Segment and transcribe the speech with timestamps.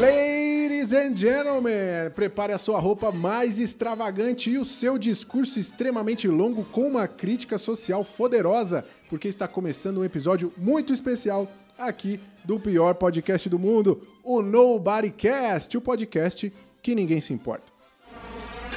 [0.00, 6.64] Ladies and gentlemen, prepare a sua roupa mais extravagante e o seu discurso extremamente longo
[6.64, 11.46] com uma crítica social poderosa, porque está começando um episódio muito especial
[11.78, 16.50] aqui do pior podcast do mundo, o Nobodycast, o podcast
[16.82, 17.66] que ninguém se importa.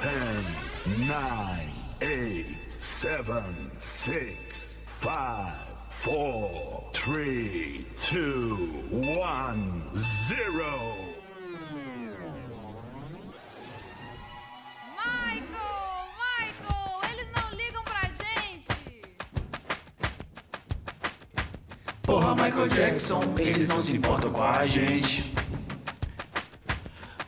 [0.01, 1.65] 10, 9,
[2.01, 3.23] 8, 7,
[3.79, 5.64] 6, 5,
[6.05, 8.21] 4, 3, 2,
[8.91, 10.63] 1, 0.
[14.93, 16.05] Michael!
[16.29, 17.01] Michael!
[17.11, 19.01] Eles não ligam pra gente!
[22.03, 25.33] Porra, Michael Jackson, eles não se importam com a gente.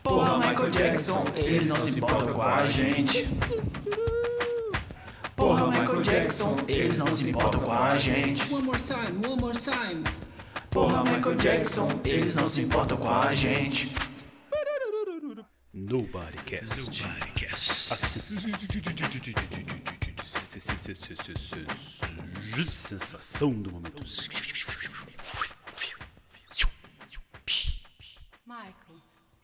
[0.04, 3.28] Porra, Michael Jackson, eles não se importam com a gente.
[5.38, 8.52] Porra, Michael Jackson, eles não se importam com a gente.
[8.52, 10.02] One more time, one more time.
[10.68, 13.88] Porra, Michael Jackson, eles não se importam com a gente.
[15.72, 17.04] Nobodycast.
[17.88, 18.36] A sensação
[23.52, 24.04] do momento.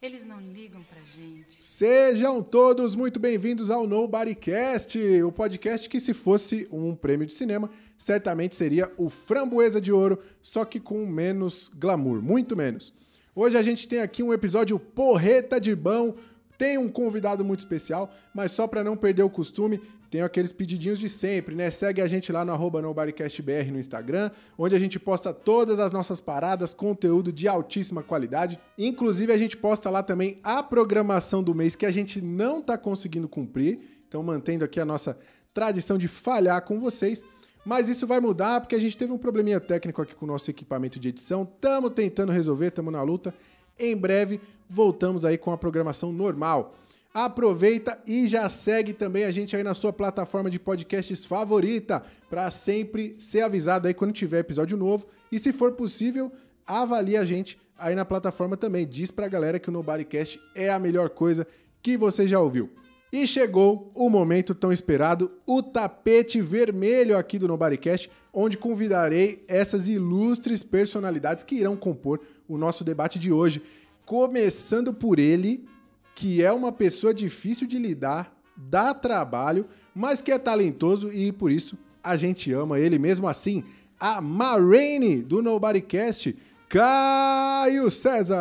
[0.05, 1.57] Eles não ligam pra gente.
[1.61, 7.71] Sejam todos muito bem-vindos ao Nobodycast, o podcast que, se fosse um prêmio de cinema,
[7.97, 12.93] certamente seria o Framboesa de Ouro, só que com menos glamour, muito menos.
[13.35, 16.17] Hoje a gente tem aqui um episódio porreta de bom,
[16.57, 19.81] tem um convidado muito especial, mas só para não perder o costume,
[20.15, 21.69] tenho aqueles pedidinhos de sempre, né?
[21.73, 25.91] Segue a gente lá no arroba NobodyCastBR no Instagram, onde a gente posta todas as
[25.91, 28.61] nossas paradas, conteúdo de altíssima qualidade.
[28.79, 32.79] Inclusive, a gente posta lá também a programação do mês que a gente não tá
[32.79, 33.81] conseguindo cumprir.
[34.07, 35.19] Então, mantendo aqui a nossa
[35.53, 37.25] tradição de falhar com vocês.
[37.65, 40.51] Mas isso vai mudar porque a gente teve um probleminha técnico aqui com o nosso
[40.51, 41.45] equipamento de edição.
[41.45, 43.35] Tamo tentando resolver, tamo na luta.
[43.79, 46.75] Em breve voltamos aí com a programação normal.
[47.13, 52.51] Aproveita e já segue também a gente aí na sua plataforma de podcasts favorita para
[52.51, 56.33] sempre ser avisado aí quando tiver episódio novo e se for possível,
[56.67, 58.87] avalie a gente aí na plataforma também.
[58.87, 61.47] Diz pra galera que o Nobodycast é a melhor coisa
[61.83, 62.71] que você já ouviu.
[63.13, 69.87] E chegou o momento tão esperado, o tapete vermelho aqui do Nobodycast, onde convidarei essas
[69.87, 73.63] ilustres personalidades que irão compor o nosso debate de hoje.
[74.05, 75.67] Começando por ele,
[76.15, 81.51] que é uma pessoa difícil de lidar, dá trabalho, mas que é talentoso e por
[81.51, 83.65] isso a gente ama ele mesmo assim.
[83.99, 86.37] A Marraine do Nobodycast,
[86.69, 88.37] Caio César.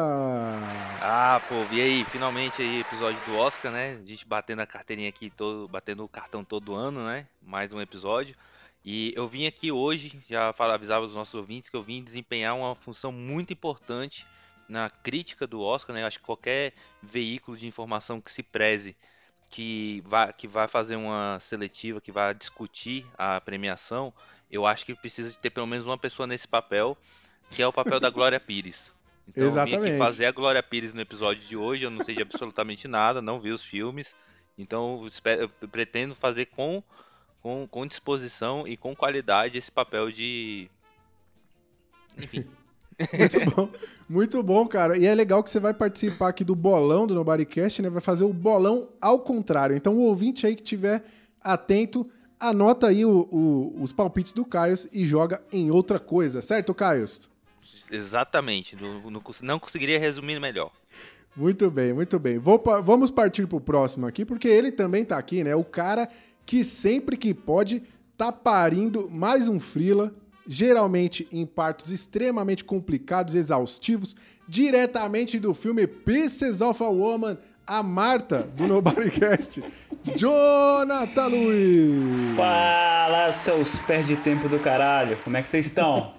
[1.02, 4.00] Ah, pô, e aí, finalmente aí, episódio do Oscar, né?
[4.02, 7.28] A gente batendo a carteirinha aqui, todo, batendo o cartão todo ano, né?
[7.42, 8.36] Mais um episódio.
[8.84, 12.76] E eu vim aqui hoje, já avisava os nossos ouvintes que eu vim desempenhar uma
[12.76, 14.28] função muito importante
[14.68, 16.04] na crítica do Oscar, né?
[16.04, 18.96] Acho que qualquer veículo de informação que se preze
[19.54, 24.12] que vai, que vai fazer uma seletiva, que vai discutir a premiação,
[24.50, 26.98] eu acho que precisa de ter pelo menos uma pessoa nesse papel,
[27.52, 28.92] que é o papel da Glória Pires.
[29.28, 29.90] Então eu vim Exatamente.
[29.90, 33.22] aqui fazer a Glória Pires no episódio de hoje, eu não sei de absolutamente nada,
[33.22, 34.16] não vi os filmes,
[34.58, 36.84] então eu eu pretendo fazer com,
[37.44, 40.70] com, com disposição e com qualidade esse papel de...
[42.18, 42.46] Enfim,
[43.18, 43.70] Muito bom,
[44.08, 44.98] muito bom, cara.
[44.98, 47.90] E é legal que você vai participar aqui do bolão do Nobodycast, né?
[47.90, 49.76] Vai fazer o bolão ao contrário.
[49.76, 51.04] Então, o ouvinte aí que tiver
[51.42, 52.08] atento,
[52.40, 57.06] anota aí o- o- os palpites do Caio e joga em outra coisa, certo, Caio?
[57.92, 60.72] exatamente, não, não não conseguiria resumir melhor.
[61.36, 62.38] Muito bem, muito bem.
[62.38, 65.56] Vou vamos partir pro próximo aqui, porque ele também tá aqui, né?
[65.56, 66.08] O cara
[66.46, 67.84] que sempre que pode
[68.18, 70.12] tá parindo mais um frila,
[70.48, 74.16] geralmente em partos extremamente complicados, exaustivos,
[74.48, 79.64] diretamente do filme Pieces of a Woman, a Marta do Nobodycast,
[80.18, 82.36] Jonathan Luiz.
[82.36, 85.18] Fala, seus perde tempo do caralho.
[85.24, 86.14] Como é que vocês estão?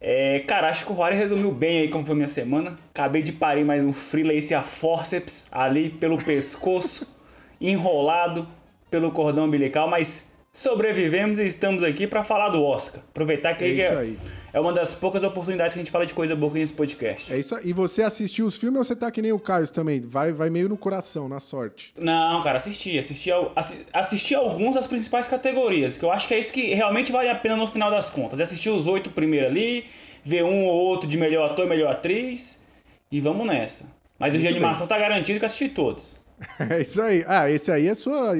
[0.00, 2.74] É, cara, acho que o Rory resumiu bem aí como foi minha semana.
[2.90, 7.16] Acabei de parir mais um freelance a forceps ali pelo pescoço,
[7.58, 8.46] enrolado
[8.94, 13.02] pelo cordão umbilical, mas sobrevivemos e estamos aqui pra falar do Oscar.
[13.10, 14.14] Aproveitar que É é,
[14.52, 17.32] é uma das poucas oportunidades que a gente fala de coisa boa aqui nesse podcast.
[17.32, 17.62] É isso aí.
[17.64, 20.00] E você assistiu os filmes ou você tá que nem o Caio também?
[20.00, 21.92] Vai, vai meio no coração, na sorte.
[21.98, 22.96] Não, cara, assisti.
[22.96, 23.30] Assisti,
[23.92, 27.34] assisti alguns das principais categorias, que eu acho que é isso que realmente vale a
[27.34, 28.38] pena no final das contas.
[28.38, 29.86] Assisti os oito primeiro ali,
[30.22, 32.64] ver um ou outro de melhor ator, melhor atriz,
[33.10, 33.92] e vamos nessa.
[34.20, 36.22] Mas o de animação tá garantido que eu assisti todos.
[36.70, 37.24] É isso aí.
[37.26, 38.34] Ah, esse aí é sua,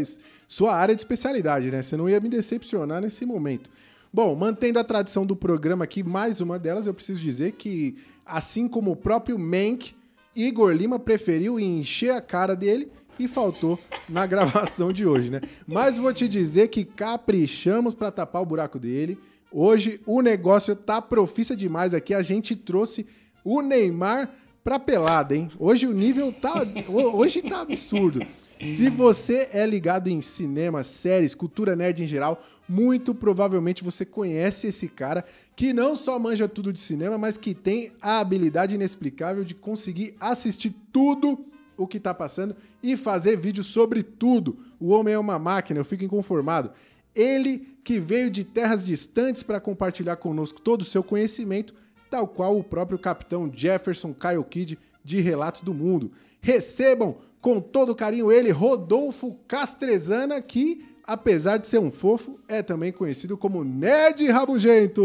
[0.48, 1.82] sua área de especialidade, né?
[1.82, 3.70] Você não ia me decepcionar nesse momento.
[4.12, 8.68] Bom, mantendo a tradição do programa aqui, mais uma delas, eu preciso dizer que, assim
[8.68, 9.94] como o próprio Mank,
[10.36, 15.40] Igor Lima preferiu encher a cara dele e faltou na gravação de hoje, né?
[15.66, 19.18] Mas vou te dizer que caprichamos pra tapar o buraco dele.
[19.50, 22.14] Hoje o negócio tá profissa demais aqui.
[22.14, 23.06] A gente trouxe
[23.44, 24.30] o Neymar
[24.64, 25.50] pra pelada, hein?
[25.58, 26.64] Hoje o nível tá.
[26.88, 28.20] ho- Hoje tá absurdo.
[28.60, 34.68] Se você é ligado em cinema, séries, cultura nerd em geral, muito provavelmente você conhece
[34.68, 35.22] esse cara
[35.54, 40.14] que não só manja tudo de cinema, mas que tem a habilidade inexplicável de conseguir
[40.18, 41.44] assistir tudo
[41.76, 44.56] o que tá passando e fazer vídeo sobre tudo.
[44.80, 46.70] O homem é uma máquina, eu fico inconformado.
[47.14, 51.74] Ele que veio de terras distantes para compartilhar conosco todo o seu conhecimento,
[52.14, 56.12] tal qual o próprio capitão Jefferson Kyle Kidd de Relatos do Mundo.
[56.40, 62.92] Recebam com todo carinho ele, Rodolfo Castrezana, que, apesar de ser um fofo, é também
[62.92, 65.02] conhecido como Nerd Rabugento.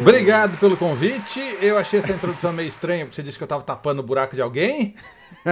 [0.00, 1.38] Obrigado pelo convite.
[1.60, 4.34] Eu achei essa introdução meio estranha, porque você disse que eu tava tapando o buraco
[4.34, 4.94] de alguém.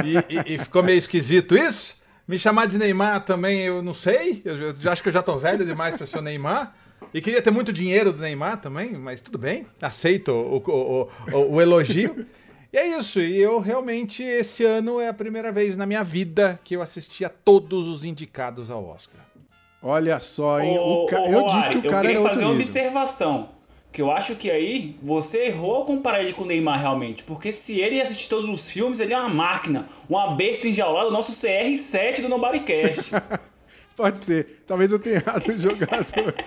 [0.02, 1.94] E, e- e ficou meio esquisito isso.
[2.26, 4.40] Me chamar de Neymar também, eu não sei.
[4.46, 6.74] Eu já acho que eu já tô velho demais pra ser o Neymar.
[7.12, 9.66] E queria ter muito dinheiro do Neymar também, mas tudo bem.
[9.82, 12.26] Aceito o, o- o- o elogio.
[12.72, 13.20] E é isso.
[13.20, 17.24] E eu realmente, esse ano é a primeira vez na minha vida que eu assisti
[17.24, 19.20] a todos os indicados ao Oscar.
[19.82, 20.78] Olha só, hein?
[20.78, 22.44] Ô, O ca- ô, Eu ô, disse que o cara eu era queria outro fazer
[22.44, 22.66] uma nível.
[22.66, 23.48] observação.
[23.92, 27.22] Que eu acho que aí você errou ao comparar ele com o Neymar realmente.
[27.22, 31.12] Porque se ele assistir todos os filmes, ele é uma máquina, uma besta enjaulada, o
[31.12, 33.12] nosso CR7 do Nobodycast.
[33.96, 34.64] Pode ser.
[34.66, 36.34] Talvez eu tenha errado o jogador.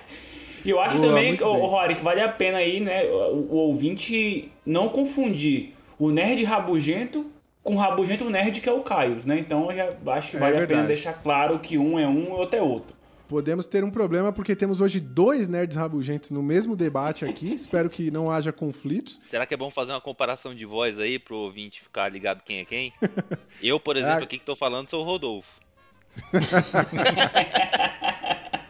[0.68, 3.56] E eu acho Boa, também, ô, Rory, que vale a pena aí, né, o, o
[3.56, 7.26] ouvinte não confundir o nerd rabugento
[7.64, 9.40] com o rabugento nerd que é o Caios, né?
[9.40, 10.80] Então eu já acho que É vale a verdade.
[10.82, 12.98] pena deixar claro que um é um e outro é outro.
[13.30, 17.52] Podemos ter um problema porque temos hoje dois nerds rabugentos no mesmo debate aqui.
[17.56, 19.20] Espero que não haja conflitos.
[19.24, 22.60] Será que é bom fazer uma comparação de voz aí pro ouvinte ficar ligado quem
[22.60, 22.94] é quem?
[23.64, 24.24] Eu, por exemplo, Ah.
[24.24, 25.60] aqui que tô falando, sou o Rodolfo.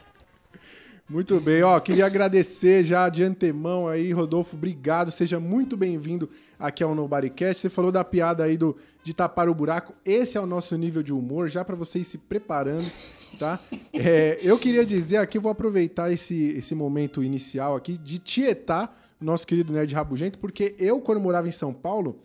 [1.09, 6.83] Muito bem, ó, queria agradecer já de antemão aí, Rodolfo, obrigado, seja muito bem-vindo aqui
[6.83, 7.61] ao Nobodycast.
[7.61, 11.01] Você falou da piada aí do, de tapar o buraco, esse é o nosso nível
[11.01, 12.91] de humor, já pra você ir se preparando,
[13.39, 13.57] tá?
[13.93, 19.47] É, eu queria dizer aqui, vou aproveitar esse, esse momento inicial aqui de tietar nosso
[19.47, 22.19] querido Nerd Rabugento, porque eu, quando morava em São Paulo,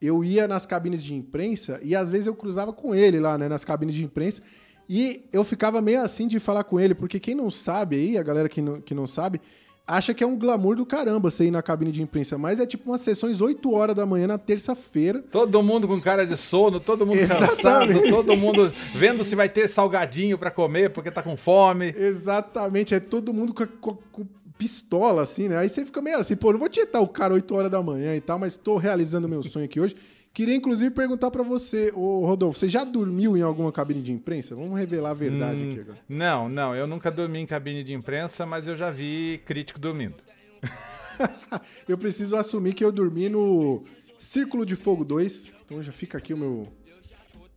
[0.00, 3.48] eu ia nas cabines de imprensa e às vezes eu cruzava com ele lá, né,
[3.48, 4.42] nas cabines de imprensa.
[4.88, 8.22] E eu ficava meio assim de falar com ele, porque quem não sabe aí, a
[8.22, 9.40] galera que não, que não sabe,
[9.86, 12.38] acha que é um glamour do caramba você ir na cabine de imprensa.
[12.38, 15.22] Mas é tipo umas sessões 8 horas da manhã na terça-feira.
[15.30, 17.52] Todo mundo com cara de sono, todo mundo cansado,
[17.92, 18.10] Exatamente.
[18.10, 21.94] todo mundo vendo se vai ter salgadinho pra comer porque tá com fome.
[21.96, 24.26] Exatamente, é todo mundo com, com- com
[24.56, 25.56] pistola, assim, né?
[25.58, 28.16] Aí você fica meio assim, pô, não vou tietar o cara 8 horas da manhã
[28.16, 29.94] e tal, mas tô realizando meu sonho aqui hoje.
[30.38, 34.54] Queria, inclusive, perguntar pra você, ô Rodolfo, você já dormiu em alguma cabine de imprensa?
[34.54, 35.70] Vamos revelar a verdade Hum.
[35.72, 35.98] aqui agora.
[36.08, 40.14] Não, não, eu nunca dormi em cabine de imprensa, mas eu já vi crítico dormindo.
[41.88, 43.82] Eu preciso assumir que eu dormi no
[44.16, 45.52] Círculo de Fogo 2.
[45.64, 46.68] Então já fica aqui o meu,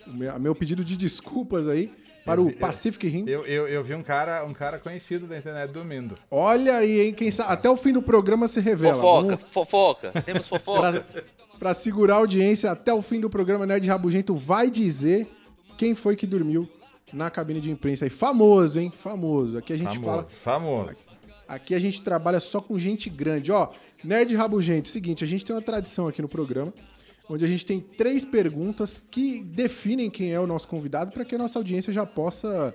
[0.07, 1.93] o meu, meu pedido de desculpas aí
[2.25, 3.25] para o Pacific Rim.
[3.27, 6.15] Eu, eu, eu vi um cara, um cara conhecido da internet dormindo.
[6.31, 7.13] Olha aí, hein?
[7.13, 8.95] Quem sabe, até o fim do programa se revela.
[8.95, 10.11] Fofoca, Vamos- fofoca.
[10.23, 11.05] Temos fofoca.
[11.61, 15.27] Pra, pra segurar a audiência, até o fim do programa, Nerd Rabugento vai dizer
[15.77, 16.67] quem foi que dormiu
[17.13, 18.09] na cabine de imprensa aí.
[18.09, 18.91] Famoso, hein?
[18.91, 19.59] Famoso.
[19.59, 20.27] Aqui a gente Famoso, fala.
[20.27, 20.97] famoso.
[21.47, 23.51] Aqui a gente trabalha só com gente grande.
[23.51, 23.69] Ó,
[24.03, 26.73] Nerd Rabugento, seguinte, a gente tem uma tradição aqui no programa,
[27.29, 31.35] onde a gente tem três perguntas que definem quem é o nosso convidado, para que
[31.35, 32.73] a nossa audiência já possa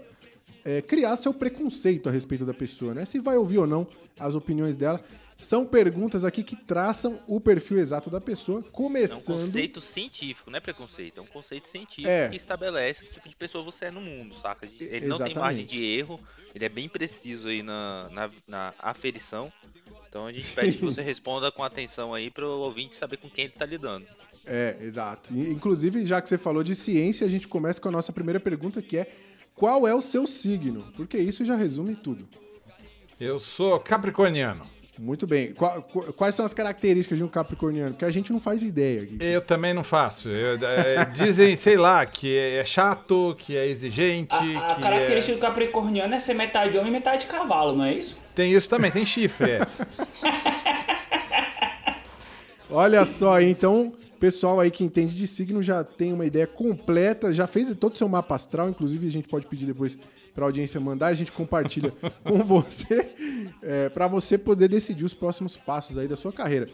[0.65, 3.05] é, criar seu preconceito a respeito da pessoa, né?
[3.05, 3.85] Se vai ouvir ou não
[4.19, 5.03] as opiniões dela.
[5.37, 9.25] São perguntas aqui que traçam o perfil exato da pessoa, É um começando.
[9.25, 11.19] conceito científico, não é preconceito.
[11.19, 12.29] É um conceito científico É.
[12.29, 14.65] que estabelece que tipo de pessoa você é no mundo, saca?
[14.67, 14.73] Ele
[15.07, 15.39] não tem Exatamente.
[15.39, 16.19] margem de erro,
[16.55, 19.53] ele é bem preciso aí na, na, na aferição.
[20.09, 23.45] Então a gente pede que você responda com atenção aí pro ouvinte saber com quem
[23.45, 24.07] ele tá lidando.
[24.47, 25.35] É, exato.
[25.37, 28.81] Inclusive, já que você falou de ciência, a gente começa com a nossa primeira pergunta,
[28.81, 29.13] que é
[29.55, 30.91] qual é o seu signo?
[30.97, 32.27] Porque isso já resume tudo.
[33.19, 34.69] Eu sou capricorniano.
[34.99, 35.53] Muito bem.
[35.53, 37.91] Qua- qu- quais são as características de um capricorniano?
[37.93, 39.17] Porque a gente não faz ideia aqui.
[39.21, 40.29] Eu também não faço.
[40.29, 45.33] Eu- é, dizem, sei lá, que é chato, que é exigente, A, a que característica
[45.37, 45.39] é...
[45.39, 48.19] do capricorniano é ser metade homem e metade cavalo, não é isso?
[48.35, 49.53] Tem isso também, tem chifre.
[49.53, 49.61] é.
[52.71, 57.47] Olha só, então, pessoal aí que entende de signo já tem uma ideia completa, já
[57.47, 59.97] fez todo o seu mapa astral, inclusive a gente pode pedir depois
[60.37, 61.91] para a audiência mandar, a gente compartilha
[62.23, 63.11] com você,
[63.63, 66.67] é, para você poder decidir os próximos passos aí da sua carreira.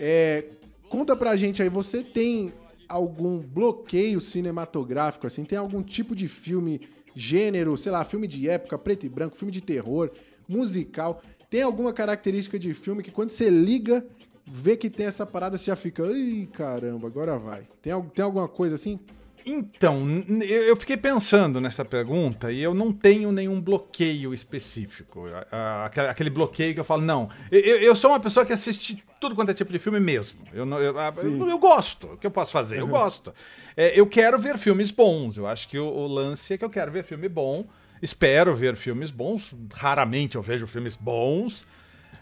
[0.00, 0.46] É,
[0.88, 2.54] conta pra gente aí, você tem
[2.88, 5.44] algum bloqueio cinematográfico, assim?
[5.44, 6.80] Tem algum tipo de filme,
[7.14, 10.10] gênero, sei lá, filme de época, preto e branco, filme de terror,
[10.48, 11.20] musical?
[11.50, 14.06] Tem alguma característica de filme que quando você liga,
[14.50, 17.68] vê que tem essa parada, você já fica, ai caramba, agora vai.
[17.82, 18.98] Tem, tem alguma coisa assim?
[19.44, 20.06] Então,
[20.40, 25.26] eu fiquei pensando nessa pergunta e eu não tenho nenhum bloqueio específico.
[26.08, 27.28] Aquele bloqueio que eu falo, não.
[27.50, 30.40] Eu, sou uma pessoa que assiste tudo quanto é tipo de filme mesmo.
[30.52, 30.94] Eu, não- eu,
[31.42, 32.06] eu, eu gosto.
[32.12, 32.78] O que eu posso fazer?
[32.78, 33.34] Eu gosto.
[33.76, 35.36] É, eu quero ver filmes bons.
[35.36, 37.66] Eu acho que o, o lance é que eu quero ver filme bom.
[38.00, 39.54] Espero ver filmes bons.
[39.72, 41.64] Raramente eu vejo filmes bons.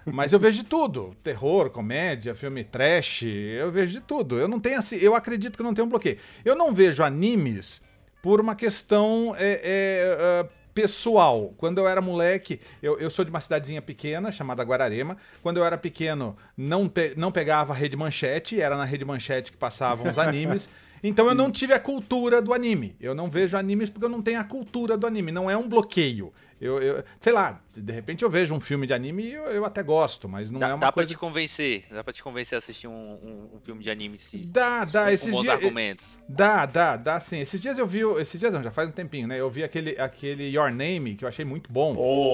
[0.07, 1.15] Mas eu vejo de tudo.
[1.23, 4.39] Terror, comédia, filme trash, eu vejo de tudo.
[4.39, 6.19] Eu não tenho assim, eu acredito que não tenho um bloqueio.
[6.45, 7.81] Eu não vejo animes
[8.23, 11.53] por uma questão é, é, ah, pessoal.
[11.57, 15.17] Quando eu era moleque, eu, eu sou de uma cidadezinha pequena chamada Guararema.
[15.43, 19.53] Quando eu era pequeno, não, pe- não pegava a rede manchete, era na rede manchete
[19.53, 20.69] que passavam os animes.
[21.03, 22.95] Então eu não tive a cultura do anime.
[23.01, 25.33] Eu não vejo animes porque eu não tenho a cultura do anime.
[25.33, 26.31] Não é um bloqueio.
[26.61, 29.65] Eu, eu- sei lá, de repente eu vejo um filme de anime e eu, eu
[29.65, 31.09] até gosto, mas não Dá, é uma dá pra coisa.
[31.09, 34.37] te convencer, dá pra te convencer a assistir um, um- um filme de anime se,
[34.39, 35.05] Dá, dá.
[35.05, 36.19] com Esses bons dias, argumentos.
[36.29, 37.41] dá, dá, dá sim.
[37.41, 39.41] Esses dias eu vi, esses dias não, já faz um tempinho, né?
[39.41, 41.93] Eu vi aquele, aquele Your Name que eu achei muito bom.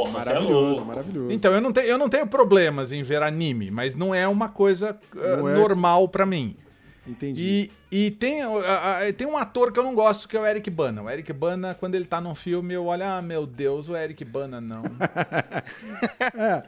[0.08, 0.84] É Maravilhoso, louco.
[0.86, 1.30] maravilhoso.
[1.30, 4.48] Então, eu não, tenho, eu não tenho problemas em ver anime, mas não é uma
[4.48, 6.56] coisa uh, Não é- normal pra mim.
[7.06, 7.70] Entendi.
[7.92, 10.46] E, e tem, uh, uh, tem um ator que eu não gosto, que é o
[10.46, 11.02] Eric Bana.
[11.02, 14.24] O Eric Bana, quando ele tá num filme, eu olho, ah, meu Deus, o Eric
[14.24, 14.82] Bana não.
[16.36, 16.62] É,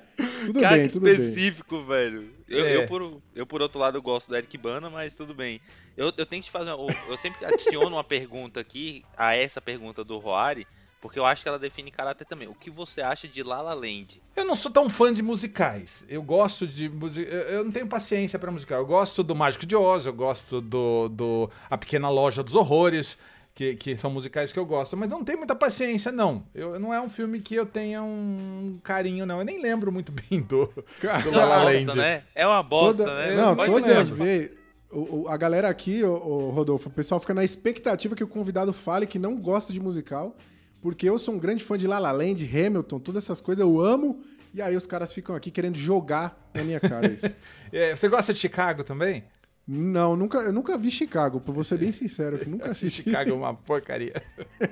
[0.47, 1.13] tudo Cara, bem, que tudo bem.
[1.13, 2.31] específico, velho.
[2.49, 2.77] Eu, É.
[2.77, 5.61] eu, por, eu, por outro lado, gosto do Eric Bana, mas tudo bem.
[5.97, 6.73] Eu, eu tenho que te fazer.
[6.73, 10.67] uma- Eu sempre adiciono uma pergunta aqui a essa pergunta do Roari,
[11.01, 12.49] porque eu acho que ela define caráter também.
[12.49, 14.21] O que você acha de La La Land?
[14.35, 16.05] Eu não sou tão fã de musicais.
[16.09, 17.29] Eu gosto de música.
[17.31, 18.79] Eu não tenho paciência pra musical.
[18.81, 23.17] Eu gosto do Mágico de Oz, eu gosto do, do A Pequena Loja dos Horrores,
[23.55, 26.45] que, que são musicais que eu gosto, mas não tenho muita paciência, não.
[26.55, 29.39] Eu, não é um filme que eu tenha um carinho, não.
[29.41, 31.97] Eu nem lembro muito bem do, do É La uma La bosta, Land.
[31.99, 32.23] né?
[32.35, 33.35] É uma bosta, Toda- né?
[33.37, 34.51] Não, Pode toda vez.
[34.93, 38.29] o- o- a galera aqui, o, o Rodolfo, o pessoal fica na expectativa que o
[38.29, 40.37] convidado fale que não gosta de musical,
[40.81, 43.81] porque eu sou um grande fã de La La Land, Hamilton, todas essas coisas, eu
[43.81, 44.21] amo,
[44.55, 47.27] e aí os caras ficam aqui querendo jogar na minha cara isso.
[47.73, 49.25] É, você gosta de Chicago também?
[49.71, 53.03] não, nunca, eu nunca vi Chicago, pra ser bem sincero, que nunca assisti.
[53.03, 54.15] Chicago é uma porcaria.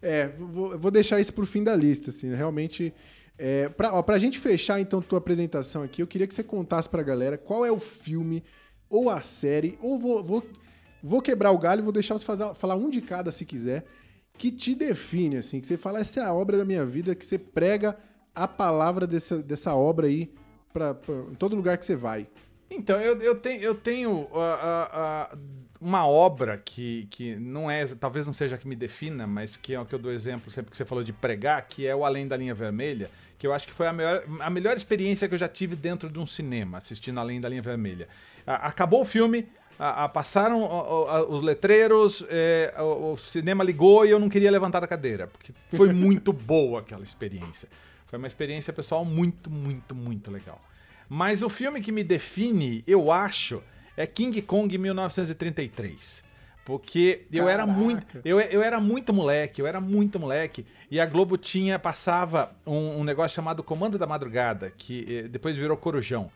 [0.00, 2.94] É, vou, vou deixar isso pro fim da lista, assim, realmente.
[3.36, 6.88] É, pra, ó, pra gente fechar, então, tua apresentação aqui, eu queria que você contasse
[6.88, 8.44] pra galera qual é o filme
[8.88, 10.46] ou a série, ou vou, vou,
[11.02, 13.84] vou quebrar o galho e vou deixar você fazer- falar um de cada, se quiser,
[14.38, 17.26] que te define, assim, que você fala, essa é a obra da minha vida, que
[17.26, 17.98] você prega
[18.34, 20.32] a palavra dessa, dessa obra aí
[20.72, 22.28] pra, pra- em todo lugar que você vai.
[22.70, 24.88] Então, eu, eu tenho, eu tenho ah, ah,
[25.32, 25.38] ah,
[25.80, 29.74] uma obra que, que não é, talvez não seja a que me defina, mas que
[29.74, 32.04] é o que eu dou exemplo sempre que você falou de pregar, que é o
[32.04, 35.34] Além da Linha Vermelha, que eu acho que foi a melhor, a melhor experiência que
[35.34, 38.08] eu já tive dentro de um cinema, assistindo Além da Linha Vermelha.
[38.46, 39.48] Acabou o filme,
[39.78, 44.50] ah, ah, passaram ó, os letreiros, é, o, o cinema ligou e eu não queria
[44.50, 47.68] levantar da cadeira, porque foi muito boa aquela experiência.
[48.06, 50.60] Foi uma experiência pessoal muito, muito, muito legal.
[51.08, 53.62] Mas o filme que me define, eu acho,
[53.96, 56.26] é King Kong 1933.
[56.64, 58.20] Porque eu era muito.
[58.22, 60.66] Eu, eu era muito moleque, eu era muito moleque.
[60.90, 65.56] E a Globo tinha, passava um, um negócio chamado Comando da Madrugada, que eh, depois
[65.56, 66.30] virou Corujão.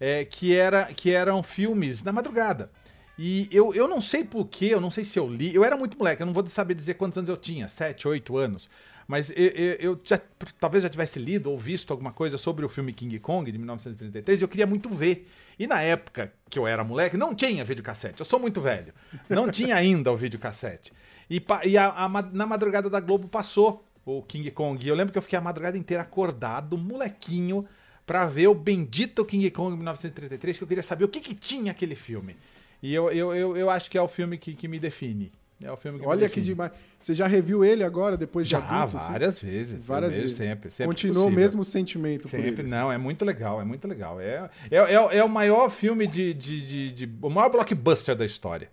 [0.00, 2.70] eh, que, era, que eram filmes na madrugada.
[3.18, 5.54] E eu, eu não sei porquê, eu não sei se eu li.
[5.54, 8.36] Eu era muito moleque, eu não vou saber dizer quantos anos eu tinha, 7, 8
[8.36, 8.68] anos.
[9.06, 10.18] Mas eu, eu, eu já,
[10.58, 14.40] talvez já tivesse lido ou visto alguma coisa sobre o filme King Kong de 1933
[14.40, 15.28] e eu queria muito ver.
[15.58, 18.20] E na época que eu era moleque, não tinha videocassete.
[18.20, 18.92] Eu sou muito velho.
[19.28, 20.92] Não tinha ainda o videocassete.
[21.30, 24.84] E, e a- a na madrugada da Globo passou o King Kong.
[24.84, 27.66] E eu lembro que eu fiquei a madrugada inteira acordado, molequinho,
[28.06, 31.70] pra ver o bendito King Kong 1933, que eu queria saber o que, que tinha
[31.72, 32.36] aquele filme.
[32.84, 35.32] E eu, eu, eu, eu acho que é o filme que, que me define.
[35.62, 36.70] É o filme que me Olha que demais.
[37.00, 38.98] Você já reviu ele agora, depois de Já, adulto?
[38.98, 39.10] assim?
[39.10, 39.86] várias vezes.
[39.86, 40.36] Várias vezes.
[40.36, 42.60] Sempre, sempre Continua o mesmo sentimento por Sempre, ele.
[42.62, 42.70] assim.
[42.70, 44.20] não, é muito legal, é muito legal.
[44.20, 46.60] É, é, é, é o maior filme de, de,
[46.92, 48.70] de, de- O maior blockbuster da história.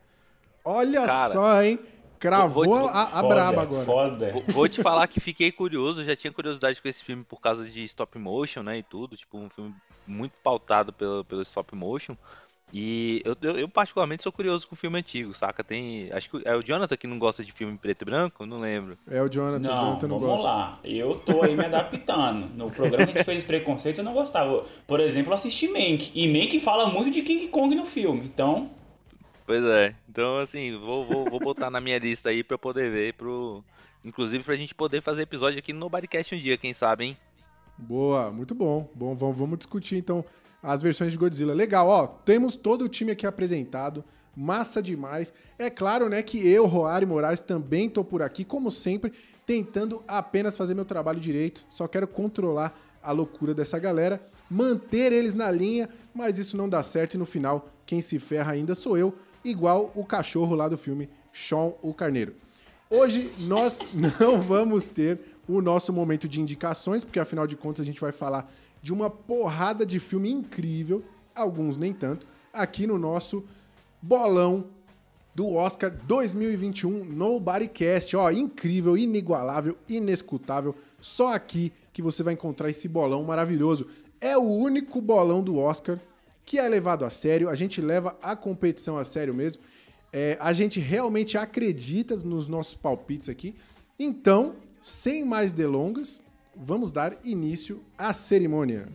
[0.66, 1.80] Olha Cara, só, hein?
[2.20, 3.86] Cravou vou- vou- a, a Foda, braba agora.
[3.86, 4.32] Foda.
[4.32, 7.64] Vou- Vou te falar que fiquei curioso, já tinha curiosidade com esse filme por causa
[7.66, 9.74] de stop motion, né, e tudo, tipo, um filme
[10.06, 12.16] muito pautado pelo, pelo stop motion.
[12.74, 15.64] E eu, eu, eu particularmente sou curioso com filme antigo, saca?
[15.64, 18.60] Tem, acho que é o Jonathan que não gosta de filme preto e branco, não
[18.60, 18.98] lembro.
[19.10, 20.48] É o Jonathan, o Não, Jonathan não vamos gosta.
[20.48, 20.80] lá.
[20.84, 22.48] Eu tô aí me adaptando.
[22.58, 24.66] No programa que a gente fez preconceito, eu não gostava.
[24.88, 26.12] Por exemplo, eu assisti Mank.
[26.16, 28.26] E Mank fala muito de King Kong no filme.
[28.26, 28.70] Então,
[29.46, 29.94] Pois é.
[30.10, 33.14] Então, assim, vou, vou, vou botar na minha lista aí pra eu poder ver.
[33.16, 33.62] Pro...
[34.06, 37.18] Inclusive pra gente poder fazer episódio aqui no Nobodycast um dia, quem sabe, hein?
[37.78, 38.90] Boa, muito bom.
[38.96, 40.24] Bom, vamos, vamos discutir então
[40.62, 41.54] as versões de Godzilla.
[41.54, 44.04] Legal, ó, temos todo o time aqui apresentado.
[44.36, 45.34] Massa demais.
[45.60, 49.12] É claro, né, que eu, Roário Moraes, também tô por aqui, como sempre,
[49.46, 51.66] tentando apenas fazer meu trabalho direito.
[51.68, 56.84] Só quero controlar a loucura dessa galera, manter eles na linha, mas isso não dá
[56.84, 59.14] certo e no final quem se ferra ainda sou eu,
[59.44, 62.36] igual o cachorro lá do filme Sean o Carneiro.
[62.90, 63.80] Hoje nós
[64.20, 68.12] não vamos ter o nosso momento de indicações, porque afinal de contas a gente vai
[68.12, 71.04] falar de uma porrada de filme incrível,
[71.36, 73.44] alguns nem tanto, aqui no nosso
[74.02, 74.66] bolão
[75.34, 78.16] do Oscar 2021 Nobodycast.
[78.16, 80.76] Ó, incrível, inigualável, inescutável.
[81.00, 83.88] Só aqui que você vai encontrar esse bolão maravilhoso.
[84.20, 86.00] É o único bolão do Oscar
[86.46, 87.50] que é levado a sério.
[87.50, 89.62] A gente leva a competição a sério mesmo.
[90.12, 93.56] É, a gente realmente acredita nos nossos palpites aqui.
[93.98, 96.22] Então, sem mais delongas,
[96.56, 98.88] vamos dar início à cerimônia.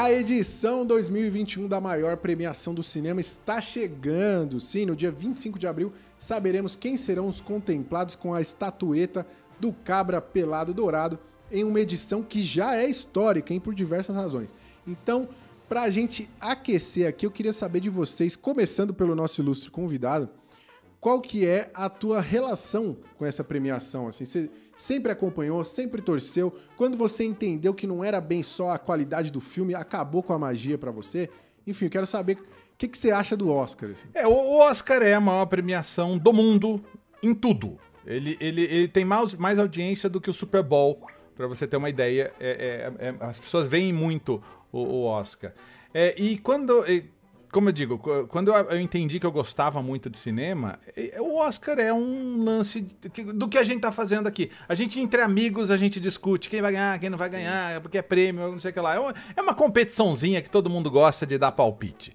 [0.00, 4.58] A edição 2021 da maior premiação do cinema está chegando.
[4.58, 9.26] Sim, no dia 25 de abril saberemos quem serão os contemplados com a estatueta
[9.60, 11.18] do Cabra Pelado Dourado
[11.52, 14.48] em uma edição que já é histórica, hein, por diversas razões.
[14.86, 15.28] Então,
[15.68, 20.30] para a gente aquecer aqui, eu queria saber de vocês, começando pelo nosso ilustre convidado,
[20.98, 24.08] qual que é a tua relação com essa premiação?
[24.08, 24.50] Assim, você
[24.80, 26.56] sempre acompanhou, sempre torceu.
[26.74, 30.38] Quando você entendeu que não era bem só a qualidade do filme, acabou com a
[30.38, 31.28] magia para você?
[31.66, 32.42] Enfim, eu quero saber o
[32.78, 33.90] que, que você acha do Oscar.
[33.90, 34.08] assim.
[34.14, 36.82] É, o Oscar é a maior premiação do mundo
[37.22, 37.78] em tudo.
[38.06, 41.76] Ele, ele, ele tem mais, mais audiência do que o Super Bowl, pra você ter
[41.76, 42.32] uma ideia.
[42.40, 45.52] É- é- é- as pessoas veem muito o, o Oscar.
[45.92, 46.82] É, e quando.
[47.52, 51.34] Como eu digo, qu- quando eu, entendi que eu gostava muito de cinema, é- o
[51.36, 52.80] Oscar é um lance
[53.34, 54.50] do que a gente tá fazendo aqui.
[54.68, 57.98] A gente, entre amigos, a gente discute quem vai ganhar, quem não vai ganhar, porque
[57.98, 58.94] é prêmio, não sei o que lá.
[58.94, 62.14] É uma, é uma competiçãozinha que todo mundo gosta de dar palpite.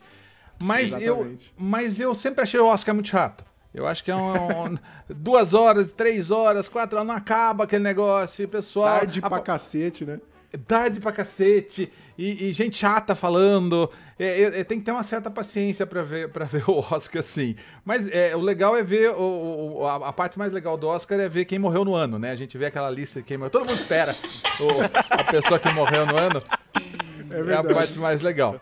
[0.58, 1.18] Mas eu,
[1.58, 3.44] mas eu sempre achei o Oscar muito chato.
[3.74, 4.32] Eu acho que é um,
[4.72, 4.78] um-
[5.14, 9.00] duas horas, três horas, quatro horas, não acaba aquele negócio, o pessoal.
[9.00, 10.18] Tarde a- pra cacete, né?
[10.58, 13.90] Tarde pra cacete, e, e gente chata falando.
[14.18, 17.20] É, é, é, tem que ter uma certa paciência pra ver, pra ver o Oscar,
[17.20, 17.56] assim.
[17.84, 19.12] Mas é, o legal é ver.
[19.12, 22.18] O, o- a, a parte mais legal do Oscar é ver quem morreu no ano,
[22.18, 22.32] né?
[22.32, 23.52] A gente vê aquela lista de quem morreu.
[23.52, 24.16] Todo mundo espera
[24.60, 26.42] o- a pessoa que morreu no ano.
[27.30, 28.60] É É a parte mais legal.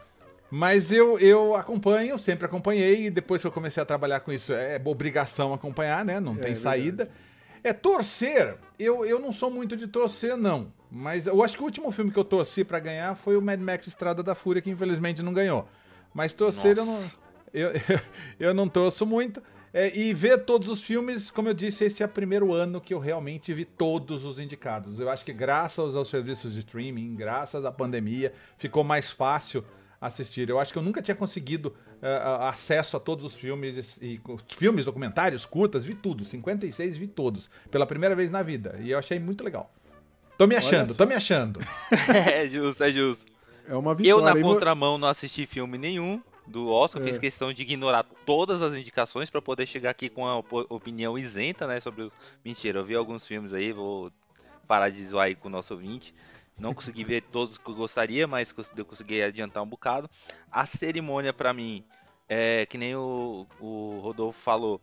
[0.49, 4.53] Mas eu, eu acompanho, sempre acompanhei, e depois que eu comecei a trabalhar com isso,
[4.53, 6.19] é obrigação acompanhar, né?
[6.19, 6.59] Não tem verdade.
[6.61, 7.09] saída.
[7.63, 10.71] É torcer, eu, eu não sou muito de torcer, não.
[10.95, 13.59] Mas eu acho que o último filme que eu torci pra ganhar foi o Mad
[13.59, 15.67] Max Estrada da Fúria, que infelizmente não ganhou.
[16.13, 17.11] Mas torcer eu não,
[17.51, 17.71] eu,
[18.39, 19.41] eu não torço muito.
[19.73, 22.93] É, e ver todos os filmes, como eu disse, esse é o primeiro ano que
[22.93, 24.99] eu realmente vi todos os indicados.
[24.99, 29.65] Eu acho que graças aos serviços de streaming, graças à pandemia, ficou mais fácil
[29.99, 30.47] assistir.
[30.47, 34.21] Eu acho que eu nunca tinha conseguido a- acesso a todos os filmes, e, e-
[34.55, 36.23] filmes, documentários, curtas, vi tudo.
[36.23, 38.77] 56 vi todos, pela primeira vez na vida.
[38.79, 39.73] E eu achei muito legal.
[40.43, 41.59] Tô me achando, tô me achando.
[42.13, 43.25] É justo, é justo.
[43.67, 44.09] É uma vitória.
[44.09, 47.01] Eu, na contramão, não assisti filme nenhum do Oscar.
[47.01, 47.05] É.
[47.05, 50.37] Fiz questão de ignorar todas as indicações pra poder chegar aqui com a
[50.69, 51.79] opinião isenta, né?
[51.79, 52.13] Sobre os.
[52.43, 54.11] Mentira, eu vi alguns filmes aí, vou
[54.67, 56.13] parar de zoar aí com o nosso ouvinte.
[56.57, 60.09] Não consegui ver todos que eu gostaria, mas eu consegui adiantar um bocado.
[60.51, 61.83] A cerimônia, pra mim,
[62.29, 64.79] é que nem o, o Rodolfo falou.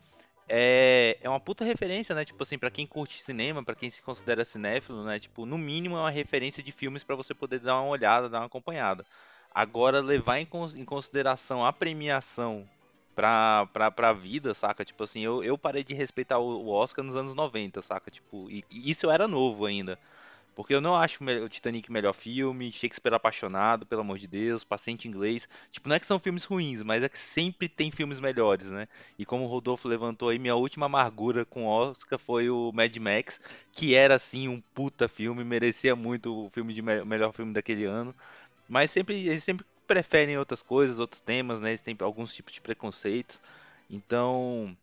[0.53, 2.25] É, é uma puta referência, né?
[2.25, 5.19] Tipo assim, pra quem curte cinema, pra quem se considera cinéfilo, né?
[5.21, 8.41] Tipo, no mínimo é uma referência de filmes pra você poder dar uma olhada, dar
[8.41, 9.07] uma acompanhada.
[9.53, 12.69] Agora, levar em, cons- em consideração a premiação
[13.15, 14.85] pra, pra, pra vida, saca?
[14.85, 18.11] Tipo assim, eu, eu parei de respeitar o, o Oscar nos anos 90, saca?
[18.11, 19.99] Tipo, e, e isso eu era novo ainda.
[20.55, 24.65] Porque eu não acho o Titanic o melhor filme, Shakespeare Apaixonado, pelo amor de Deus,
[24.65, 25.49] Paciente Inglês.
[25.71, 28.87] Tipo, não é que são filmes ruins, mas é que sempre tem filmes melhores, né?
[29.19, 33.41] E como o Rodolfo levantou aí, minha última amargura com Oscar foi o Mad Max,
[33.73, 37.85] que era assim um puta filme, merecia muito o filme de me- melhor filme daquele
[37.85, 38.15] ano.
[38.69, 41.71] Mas sempre eles sempre preferem outras coisas, outros temas, né?
[41.71, 43.41] Eles têm alguns tipos de preconceitos.
[43.89, 44.77] Então,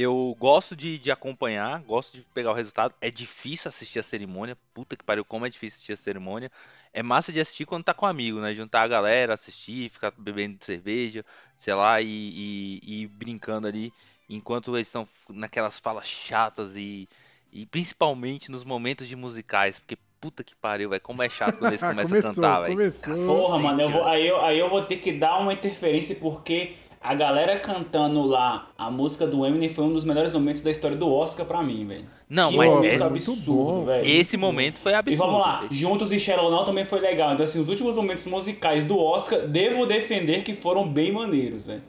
[0.00, 2.94] Eu gosto de, de acompanhar, gosto de pegar o resultado.
[3.00, 4.56] É difícil assistir a cerimônia.
[4.72, 6.52] Puta que pariu, como é difícil assistir a cerimônia.
[6.92, 8.54] É massa de assistir quando tá com amigo, né?
[8.54, 11.24] Juntar a galera, assistir, ficar bebendo cerveja,
[11.56, 13.92] sei lá, e, e- e brincando ali.
[14.30, 17.08] Enquanto eles estão naquelas falas chatas e,
[17.52, 19.80] e principalmente nos momentos de musicais.
[19.80, 21.02] Porque puta que pariu, velho.
[21.02, 23.26] Como é chato quando eles começam Começou, a cantar, velho.
[23.26, 26.76] Porra, mano, eu vou- aí, eu, aí eu vou ter que dar uma interferência porque
[27.00, 30.96] a galera cantando lá a música do Eminem foi um dos melhores momentos da história
[30.96, 32.04] do Oscar pra mim, velho.
[32.28, 34.06] Não, que mas momento é- absurdo, muito velho.
[34.08, 35.26] Esse momento foi E absurdo.
[35.26, 35.72] vamos lá, velho.
[35.74, 37.32] Juntos e Shallow Now também foi legal.
[37.32, 41.82] Então, assim, os últimos momentos musicais do Oscar, devo defender que foram bem maneiros, velho.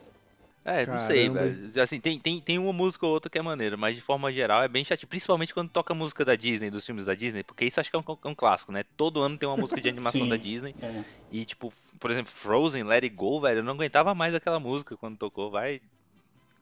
[0.72, 1.40] É, não sei, Caramba.
[1.52, 1.82] velho.
[1.82, 4.62] Assim, tem, tem, tem uma música ou outra que é maneira, mas de forma geral
[4.62, 5.06] é bem chato.
[5.06, 7.98] Principalmente quando toca música da Disney, dos filmes da Disney, porque isso acho que é
[7.98, 8.84] um, é um clássico, né?
[8.96, 10.28] Todo ano tem uma música de animação Sim.
[10.28, 10.74] da Disney.
[10.82, 11.02] É.
[11.30, 13.58] E, tipo, por exemplo, Frozen, Let It Go, velho.
[13.58, 15.50] Eu não aguentava mais aquela música quando tocou.
[15.50, 15.80] Vai.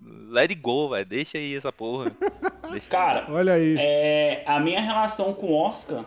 [0.01, 1.05] Let It Go, velho.
[1.07, 2.11] Deixa aí essa porra.
[2.71, 3.77] Deixa- Cara, Olha aí.
[3.79, 6.05] É, a minha relação com o Oscar,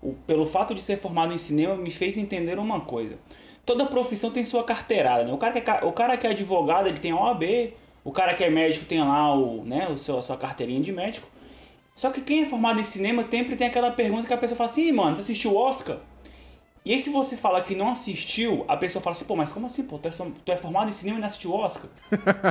[0.00, 3.18] o- pelo fato de ser formado em cinema, me fez entender uma coisa.
[3.64, 5.32] Toda profissão tem sua carteirada, né?
[5.32, 7.42] O cara que é, o cara que é advogado, ele tem a OAB,
[8.04, 10.90] o cara que é médico tem lá o, né, o seu, a sua carteirinha de
[10.92, 11.28] médico.
[11.94, 14.68] Só que quem é formado em cinema sempre tem aquela pergunta que a pessoa fala
[14.68, 15.98] assim, "Ih, mano, tu assistiu o Oscar?
[16.84, 19.66] E aí se você fala que não assistiu, a pessoa fala assim, pô, mas como
[19.66, 19.98] assim, pô?
[19.98, 21.88] Tu é, tu é formado em cinema e não assistiu o Oscar?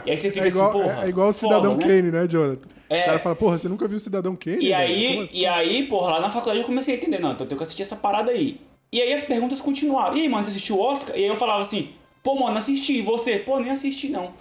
[0.05, 1.01] E aí você fica É igual, assim, porra.
[1.01, 1.85] é, é igual o foda, Cidadão né?
[1.85, 2.69] Kane, né, Jonathan?
[2.89, 3.01] É.
[3.01, 4.57] O cara fala, porra, você nunca viu o Cidadão Kane?
[4.63, 4.75] E velho?
[4.75, 5.37] aí, assim?
[5.37, 7.63] e aí, porra, lá na faculdade eu comecei a entender, não, então eu tenho que
[7.63, 8.61] assistir essa parada aí.
[8.91, 10.17] E aí as perguntas continuaram.
[10.17, 11.15] E aí, mano, você assistiu o Oscar?
[11.15, 12.97] E aí eu falava assim, pô, mano, assisti.
[12.97, 13.39] E você?
[13.39, 14.33] Pô, nem assisti, não.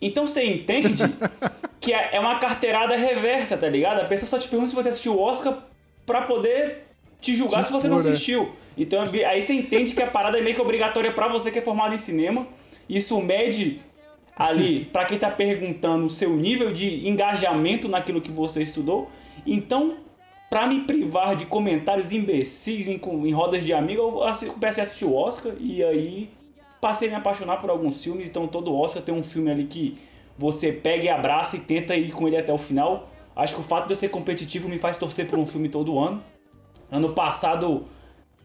[0.00, 1.04] Então você entende
[1.80, 4.00] que é é uma carteirada reversa, tá ligado?
[4.00, 5.58] A pessoa só te pergunta se você assistiu o Oscar
[6.04, 6.88] pra poder
[7.20, 8.10] te julgar se você não né?
[8.10, 8.50] assistiu.
[8.76, 11.62] Então aí você entende que a parada é meio que obrigatória pra você que é
[11.62, 12.48] formado em cinema.
[12.88, 13.80] Isso mede
[14.36, 19.08] ali, pra quem tá perguntando, o seu nível de engajamento naquilo que você estudou.
[19.46, 19.98] Então,
[20.52, 25.06] pra me privar de comentários imbecis em, em rodas de amigos, eu comecei a assistir
[25.06, 26.28] o Oscar e aí
[26.78, 28.26] passei a me apaixonar por alguns filmes.
[28.26, 29.96] Então, todo Oscar tem um filme ali que
[30.36, 33.08] você pega e abraça e tenta ir com ele até o final.
[33.34, 35.98] Acho que o fato de eu ser competitivo me faz torcer por um filme todo
[35.98, 36.22] ano.
[36.90, 37.86] Ano passado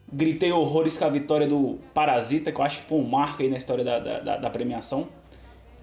[0.10, 3.50] gritei horrores com a vitória do Parasita, que eu acho que foi um marco aí
[3.50, 5.10] na história da, da, da- da premiação.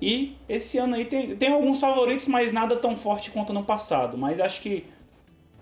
[0.00, 4.16] E esse ano aí tem, tem alguns favoritos, mas nada tão forte quanto no passado.
[4.16, 4.86] Mas acho que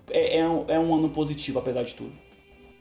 [0.09, 2.11] é, é, um, é um ano positivo, apesar de tudo.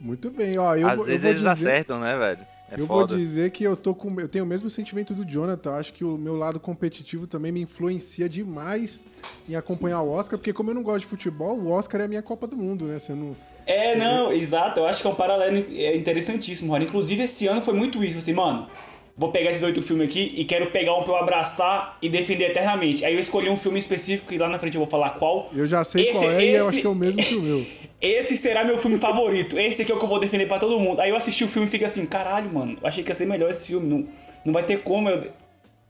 [0.00, 0.74] Muito bem, ó.
[0.74, 2.46] Eu Às vou, eu vezes vou eles dizer, acertam, né, velho?
[2.70, 3.16] É eu vou foda.
[3.16, 4.18] dizer que eu tô com.
[4.18, 5.74] Eu tenho o mesmo sentimento do Jonathan.
[5.74, 9.06] Acho que o meu lado competitivo também me influencia demais
[9.48, 12.08] em acompanhar o Oscar, porque como eu não gosto de futebol, o Oscar é a
[12.08, 12.98] minha Copa do Mundo, né?
[12.98, 13.36] Você não.
[13.66, 14.80] É, não, exato.
[14.80, 16.86] Eu acho que é um paralelo é interessantíssimo, Rony.
[16.86, 18.18] Inclusive, esse ano foi muito isso.
[18.18, 18.68] Assim, mano,
[19.16, 22.50] vou pegar esses oito filmes aqui e quero pegar um pra eu abraçar e defender
[22.50, 23.04] eternamente.
[23.04, 25.50] Aí eu escolhi um filme específico e lá na frente eu vou falar qual.
[25.54, 27.34] Eu já sei Esse- qual é e eu esse- acho que é o mesmo que
[27.34, 27.66] o meu.
[28.00, 29.56] Esse será meu filme favorito.
[29.58, 30.98] Esse aqui é o que eu vou defender pra todo mundo.
[31.00, 33.26] Aí eu assisti o filme e fico assim, caralho, mano, eu achei que ia ser
[33.26, 33.86] melhor esse filme.
[33.88, 34.08] Não,
[34.44, 35.08] não vai ter como.
[35.08, 35.30] Eu,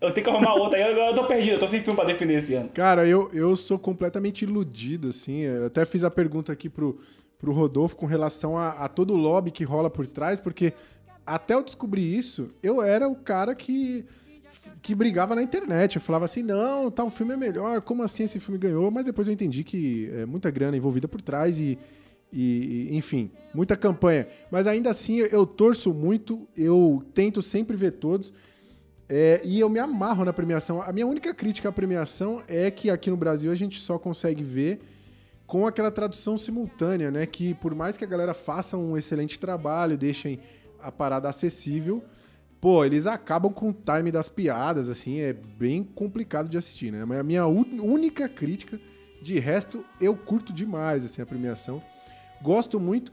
[0.01, 0.77] eu tenho que arrumar outro.
[0.77, 2.69] Aí eu, eu tô perdido, eu tô sem filme pra defender esse ano.
[2.75, 5.41] Cara, eu, eu sou completamente iludido, assim.
[5.41, 7.01] Eu até fiz a pergunta aqui pro,
[7.39, 10.75] pro Rodolfo com relação a, a todo o lobby que rola por trás, porque
[11.27, 14.05] até eu descobrir isso, eu era o cara que,
[14.81, 15.97] que brigava na internet.
[15.97, 18.91] Eu falava assim, não, tal filme é melhor, como assim esse filme ganhou?
[18.91, 21.79] Mas depois eu entendi que é muita grana envolvida por trás e,
[22.33, 24.27] e, e, enfim, muita campanha.
[24.51, 28.33] Mas ainda assim, eu torço muito, eu tento sempre ver todos.
[29.09, 30.81] É, e eu me amarro na premiação.
[30.81, 34.43] A minha única crítica à premiação é que aqui no Brasil a gente só consegue
[34.43, 34.81] ver
[35.47, 37.27] com aquela tradução simultânea, né?
[37.27, 40.41] Que por mais que a galera faça um excelente trabalho, deixem
[40.83, 42.03] a parada acessível,
[42.61, 47.05] pô, eles acabam com o time das piadas, assim, é bem complicado de assistir, né?
[47.05, 48.79] Mas a minha única crítica,
[49.21, 51.83] de resto, eu curto demais, assim, a premiação.
[52.43, 53.13] Gosto muito.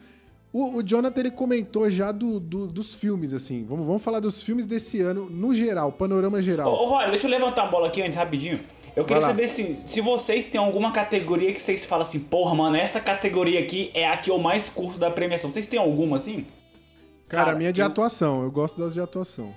[0.52, 3.64] O, o Jonathan, ele comentou já do, do- dos filmes, assim.
[3.70, 6.72] Vamos, vamos falar dos filmes desse ano, no geral, panorama Ô, geral.
[6.74, 8.60] ô Roy, deixa eu levantar a bola aqui antes, rapidinho.
[8.96, 12.76] Eu queria saber se, se vocês têm alguma categoria que vocês falam assim, porra, mano,
[12.76, 15.50] essa categoria aqui é a que eu mais curto da premiação.
[15.50, 16.46] Vocês têm alguma assim?
[17.30, 19.56] Cara, cara, a minha é de eu- atuação, eu gosto das de atuação.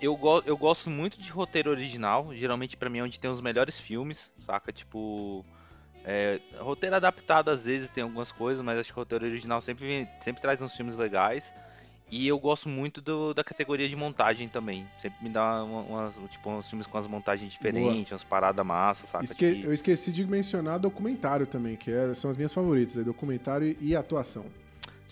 [0.00, 3.40] Eu, go eu gosto muito de roteiro original, geralmente pra mim é onde tem os
[3.40, 4.72] melhores filmes, saca?
[4.72, 5.44] Tipo.
[6.04, 9.86] é, roteiro adaptado às vezes tem algumas coisas, mas acho que o roteiro original sempre,
[9.86, 11.54] vem- sempre traz uns filmes legais.
[12.10, 14.84] E eu gosto muito do- da categoria de montagem também.
[14.98, 19.08] Sempre me dá uma- umas, tipo, uns filmes com as montagens diferentes, umas paradas massas,
[19.10, 19.24] saca?
[19.24, 23.04] Esque- Que- Eu esqueci de mencionar documentário também, que é- são as minhas favoritas, é
[23.04, 24.44] documentário e atuação.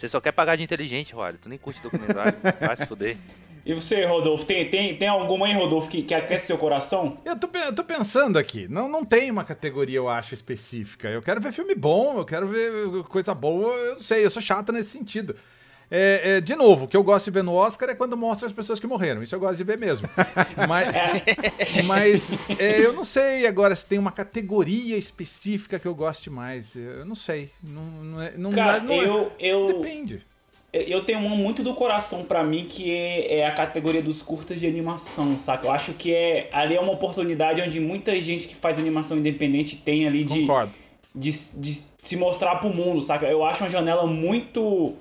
[0.00, 1.36] Você só quer pagar de inteligente, Rory.
[1.36, 2.32] Tu nem curte documentário.
[2.58, 3.18] Vai se fuder.
[3.66, 7.18] E você, Rodolfo, tem, tem, tem alguma aí, Rodolfo, que, que aquece seu coração?
[7.22, 11.06] Eu tô, eu tô pensando aqui, não, não tem uma categoria, eu acho, específica.
[11.06, 12.72] Eu quero ver filme bom, eu quero ver
[13.10, 15.36] coisa boa, eu não sei, eu sou chato nesse sentido.
[15.90, 18.46] É, é, de novo, o que eu gosto de ver no Oscar é quando mostra
[18.46, 19.22] as pessoas que morreram.
[19.24, 20.08] Isso eu gosto de ver mesmo.
[20.68, 20.86] Mas,
[21.86, 26.76] mas é, eu não sei agora se tem uma categoria específica que eu goste mais.
[26.76, 27.50] Eu não sei.
[27.62, 30.22] Não, não é- não- Cara, não é- eu, eu, Depende.
[30.72, 34.60] eu tenho uma muito do coração pra mim que é, é a categoria dos curtas
[34.60, 35.66] de animação, saca?
[35.66, 39.76] Eu acho que é ali é uma oportunidade onde muita gente que faz animação independente
[39.76, 40.46] tem ali de,
[41.14, 43.26] de, de se mostrar pro mundo, saca?
[43.26, 44.94] Eu acho uma janela muito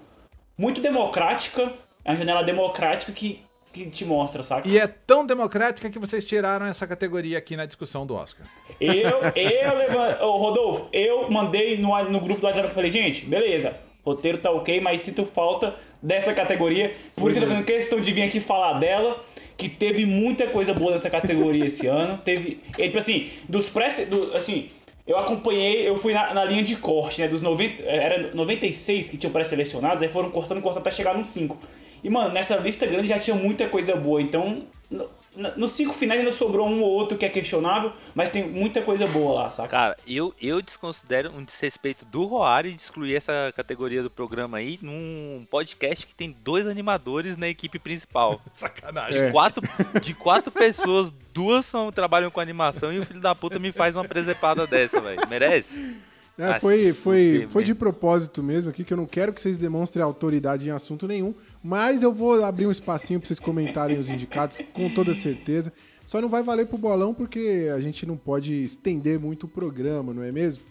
[0.59, 1.71] muito democrática,
[2.03, 3.41] é uma janela democrática que,
[3.71, 4.67] que te mostra, saca?
[4.67, 8.45] E é tão democrática que vocês tiraram essa categoria aqui na discussão do Oscar.
[8.79, 13.25] Eu, eu levan- Ô, Rodolfo, eu mandei no, no grupo do WhatsApp e falei, gente,
[13.25, 16.93] beleza, roteiro tá ok, mas sinto falta dessa categoria.
[17.15, 19.23] Por isso eu tô fazendo questão de vir aqui falar dela.
[19.57, 22.17] Que teve muita coisa boa nessa categoria esse ano.
[22.23, 22.61] Teve.
[22.77, 23.89] Tipo assim, dos pré.
[24.05, 24.69] Do, assim,
[25.09, 27.27] eu acompanhei, eu fui na, na linha de corte, né?
[27.27, 27.81] Dos 90.
[27.83, 31.57] Era 96 que tinham pré-selecionados, aí foram cortando, cortando até chegar nos 5.
[32.03, 34.21] E, mano, nessa lista grande já tinha muita coisa boa.
[34.21, 38.29] Então, no- no- nos cinco finais ainda sobrou um ou outro que é questionável, mas
[38.29, 39.69] tem muita coisa boa lá, saca?
[39.69, 44.79] Cara, eu, eu desconsidero um desrespeito do Roari de excluir essa categoria do programa aí
[44.81, 48.39] num podcast que tem dois animadores na equipe principal.
[48.53, 49.19] Sacanagem.
[49.21, 49.25] É.
[49.27, 49.61] De quatro,
[50.01, 53.95] de quatro pessoas, duas são, trabalham com animação e o filho da puta me faz
[53.95, 55.21] uma presepada dessa, velho.
[55.29, 55.95] Merece?
[56.37, 59.57] É, foi, foi, fuder, foi de propósito mesmo aqui, que eu não quero que vocês
[59.57, 64.07] demonstrem autoridade em assunto nenhum, mas eu vou abrir um espacinho pra vocês comentarem os
[64.07, 65.73] indicados, com toda certeza.
[66.05, 70.13] Só não vai valer pro bolão porque a gente não pode estender muito o programa,
[70.13, 70.63] não é mesmo?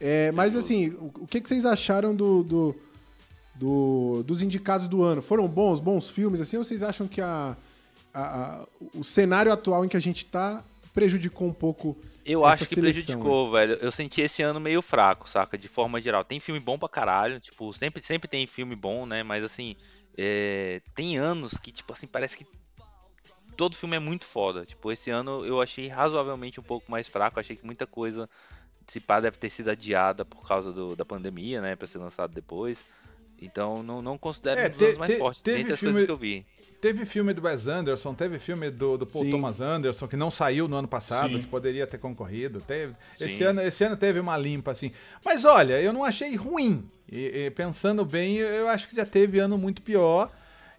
[0.00, 2.74] É, mas assim, o, o que, que vocês acharam do, do-
[3.54, 5.20] do- dos indicados do ano?
[5.20, 7.54] Foram bons, bons filmes, assim, ou vocês acham que a,
[8.12, 12.66] a- a- o cenário atual em que a gente tá prejudicou um pouco Eu acho
[12.66, 13.74] que seleção, prejudicou, velho.
[13.80, 15.56] Eu senti esse ano meio fraco, saca?
[15.56, 16.24] De forma geral.
[16.24, 19.22] Tem filme bom pra caralho, tipo, sempre, sempre tem filme bom, né?
[19.22, 19.76] Mas assim,
[20.18, 22.46] é, tem anos que, tipo assim, parece que
[23.56, 24.64] todo filme é muito foda.
[24.66, 27.38] Tipo, esse ano eu achei razoavelmente um pouco mais fraco.
[27.40, 28.28] Achei que muita coisa,
[28.86, 31.76] se pá, deve ter sido adiada por causa do- da pandemia, né?
[31.76, 32.84] Pra ser lançado depois.
[33.40, 35.80] Então, não, não considero É, um dos te- anos mais te- fortes, teve dentre as
[35.80, 36.46] filme- coisas que eu vi.
[36.80, 39.30] Teve filme do Wes Anderson, teve filme do, do Paul Sim.
[39.30, 41.40] Thomas Anderson, que não saiu no ano passado, Sim.
[41.40, 42.60] que poderia ter concorrido.
[42.66, 44.90] Teve, esse, ano, esse ano teve uma limpa, assim.
[45.22, 46.88] Mas olha, eu não achei ruim.
[47.10, 50.30] E- e pensando bem, eu acho que já teve ano muito pior.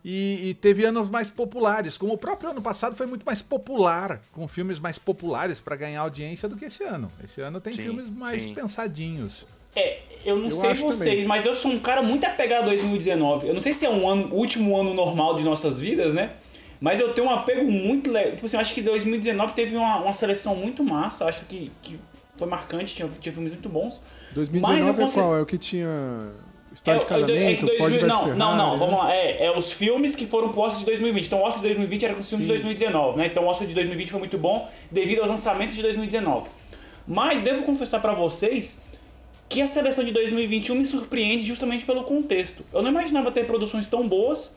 [0.04, 4.20] E, e teve anos mais populares, como o próprio ano passado foi muito mais popular,
[4.32, 7.12] com filmes mais populares para ganhar audiência do que esse ano.
[7.24, 8.56] Esse ano tem Sim, filmes mais sim.
[8.56, 9.46] pensadinhos.
[9.76, 11.28] É, eu não Eu sei vocês, também.
[11.28, 13.48] mas eu sou um cara muito apegado a 2019.
[13.48, 16.32] Eu não sei se é um ano, o último ano normal de nossas vidas, né?
[16.80, 18.34] Mas eu tenho um apego muito legal.
[18.34, 21.26] Tipo assim, eu acho que 2019 teve uma, uma seleção muito massa.
[21.26, 22.00] Acho que, que
[22.36, 24.06] foi marcante, tinha, tinha filmes muito bons.
[24.26, 25.38] Mas 2019 eu é qual?
[25.38, 26.32] É o que tinha
[26.74, 28.40] História de É, é, é Casamento, que Ford 2000 vs não, Ferrari?
[28.40, 28.80] não, não, né?
[28.80, 29.14] vamos lá.
[29.14, 31.26] É, é os filmes que foram pro Oscar de 2020.
[31.26, 32.54] Então o Oscar de 2020 era com os filmes Sim.
[32.54, 33.28] de 2019, né?
[33.28, 36.50] Então o Oscar de 2020 foi muito bom devido aos lançamentos de 2019.
[37.08, 38.82] Mas devo confessar pra vocês
[39.52, 42.66] que a seleção de 2021 me surpreende justamente pelo contexto.
[42.74, 44.56] Eu não imaginava ter produções tão boas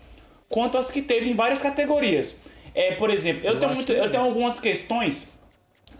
[0.48, 2.36] quanto as que teve em várias categorias.
[2.74, 5.32] É, por exemplo, eu, Eu tenho, muito- eu tenho algumas questões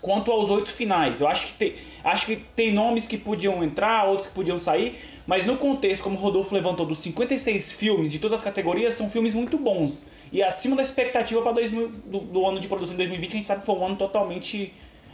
[0.00, 1.20] quanto aos oito finais.
[1.20, 4.96] Eu acho que, tem, acho que tem nomes que podiam entrar, outros que podiam sair,
[5.26, 9.08] mas no contexto, como o Rodolfo levantou, dos 56 filmes de todas as categorias, são
[9.08, 10.06] filmes muito bons.
[10.30, 13.60] E acima da expectativa para do, do ano de produção de 2020, a gente sabe
[13.60, 14.72] que foi um ano totalmente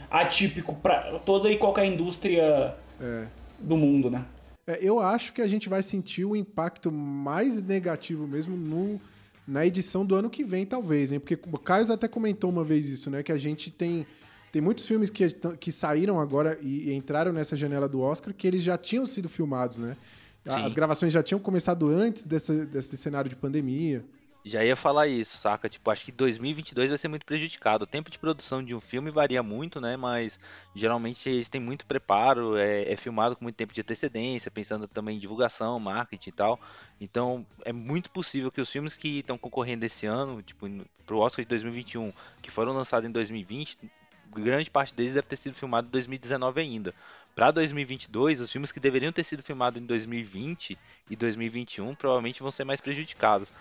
[0.09, 3.25] atípico para toda e qualquer indústria É.
[3.61, 4.25] do mundo, né?
[4.65, 9.01] É, eu acho que a gente vai sentir o impacto mais negativo mesmo no,
[9.47, 11.19] na edição do ano que vem, talvez, hein?
[11.19, 13.23] Porque o Caio até comentou uma vez isso, né?
[13.23, 14.05] Que a gente tem,
[14.51, 15.27] tem muitos filmes que,
[15.59, 19.27] que saíram agora e, e entraram nessa janela do Oscar que eles já tinham sido
[19.27, 19.97] filmados, né?
[20.47, 20.63] Sim.
[20.63, 24.03] As gravações já tinham começado antes dessa, desse cenário de pandemia.
[24.43, 25.69] Já ia falar isso, saca?
[25.69, 27.83] Tipo, acho que 2022 vai ser muito prejudicado.
[27.83, 29.95] O tempo de produção de um filme varia muito, né?
[29.95, 30.39] Mas
[30.73, 35.17] geralmente eles têm muito preparo, é, é filmado com muito tempo de antecedência, pensando também
[35.17, 36.59] em divulgação, marketing e tal.
[36.99, 40.67] Então é muito possível que os filmes que estão concorrendo esse ano, tipo,
[41.05, 43.77] pro Oscar de 2021, que foram lançados em 2020,
[44.39, 46.95] grande parte deles deve ter sido filmado em 2019 ainda.
[47.35, 50.77] Para 2022, os filmes que deveriam ter sido filmados em 2020
[51.09, 53.51] e 2021 provavelmente vão ser mais prejudicados.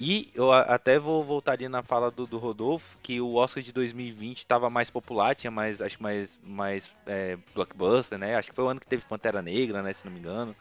[0.00, 4.38] E eu até vou voltaria na fala do, do Rodolfo, que o Oscar de 2020
[4.38, 8.36] estava mais popular, tinha mais, acho que mais, mais é, blockbuster, né?
[8.36, 9.92] Acho que foi o ano que teve Pantera Negra, né?
[9.92, 10.54] Se não me engano.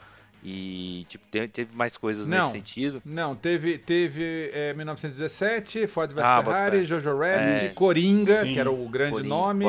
[0.44, 2.46] E, tipo, te- teve mais coisas Não.
[2.48, 3.02] nesse sentido.
[3.04, 6.86] Não, teve, teve é, 1917, Ford vs Ah, Ferrari.
[6.86, 7.70] Jojo Rabbit, É.
[7.76, 8.54] Coringa, Sim.
[8.54, 9.66] que era o grande Coringa, nome.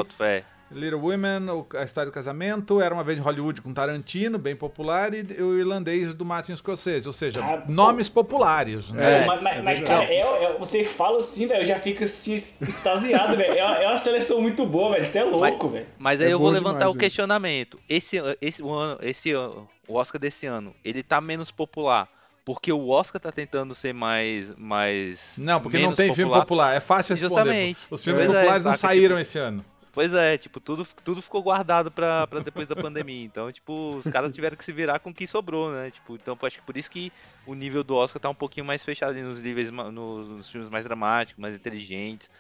[0.71, 5.15] Little Women, a história do casamento, Era Uma Vez em Hollywood com Tarantino, bem popular,
[5.15, 7.73] e o irlandês do Martin Scorsese, ou seja, Ah, pô.
[7.73, 8.91] nomes populares.
[8.91, 9.21] Né?
[9.23, 12.35] Pô, mas, mas- mas, cara, é, é- você fala assim, velho, eu já fico assim,
[12.35, 13.53] extasiado, velho.
[13.59, 15.07] É, uma- é uma seleção muito boa, velho.
[15.07, 15.87] Você é louco, velho.
[15.99, 17.79] Mas aí É eu vou levantar demais o questionamento.
[17.89, 22.09] Esse, esse, o ano, esse ano, o Oscar desse ano, ele tá menos popular
[22.45, 24.55] porque o Oscar tá tentando ser mais.
[24.57, 27.41] mais Não, porque não tem filme popular, é fácil responder.
[27.43, 27.79] Justamente.
[27.91, 29.65] Os filmes Pois é, populares não saca, saíram tipo- esse ano.
[29.93, 33.25] Pois é, tipo, tudo, tudo ficou guardado pra, pra depois da pandemia.
[33.25, 35.91] Então, tipo, os caras tiveram que se virar com o que sobrou, né?
[35.91, 37.11] Tipo, então acho que por isso que
[37.47, 40.69] o nível do Oscar tá um pouquinho mais fechado ali nos níveis, nos, nos filmes
[40.69, 42.31] mais dramáticos, mais inteligentes.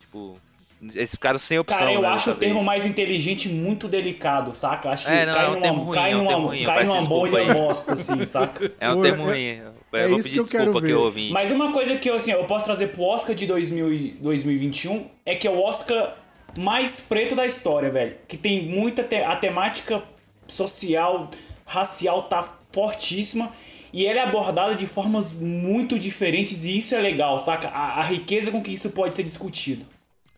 [0.00, 0.38] Tipo,
[0.80, 1.78] eles ficaram sem opção.
[1.78, 2.66] Cara, eu né, acho o termo vez.
[2.66, 4.90] mais inteligente muito delicado, saca?
[4.90, 6.46] Acho que É, não, cai é um numa, termo ruim, cai é um numa, termo
[6.46, 7.52] ruim, cai numa bolha aí.
[7.52, 8.72] bosta, assim, saca?
[8.78, 9.44] É um termo é- ruim.
[9.92, 10.86] é eu vou isso pedir que eu quero desculpa ver.
[10.86, 11.30] que eu ouvi.
[11.32, 15.08] Mas uma coisa que eu, assim, eu posso trazer pro Oscar de 2000 e 2021
[15.26, 16.14] é que é o Oscar
[16.58, 18.16] mais preto da história, velho.
[18.26, 19.02] Que tem muita.
[19.04, 20.02] Te a temática
[20.46, 21.30] social,
[21.66, 23.52] racial tá fortíssima.
[23.92, 27.68] E ela é abordada de formas muito diferentes e isso é legal, saca?
[27.68, 29.86] A, a riqueza com que isso pode ser discutido.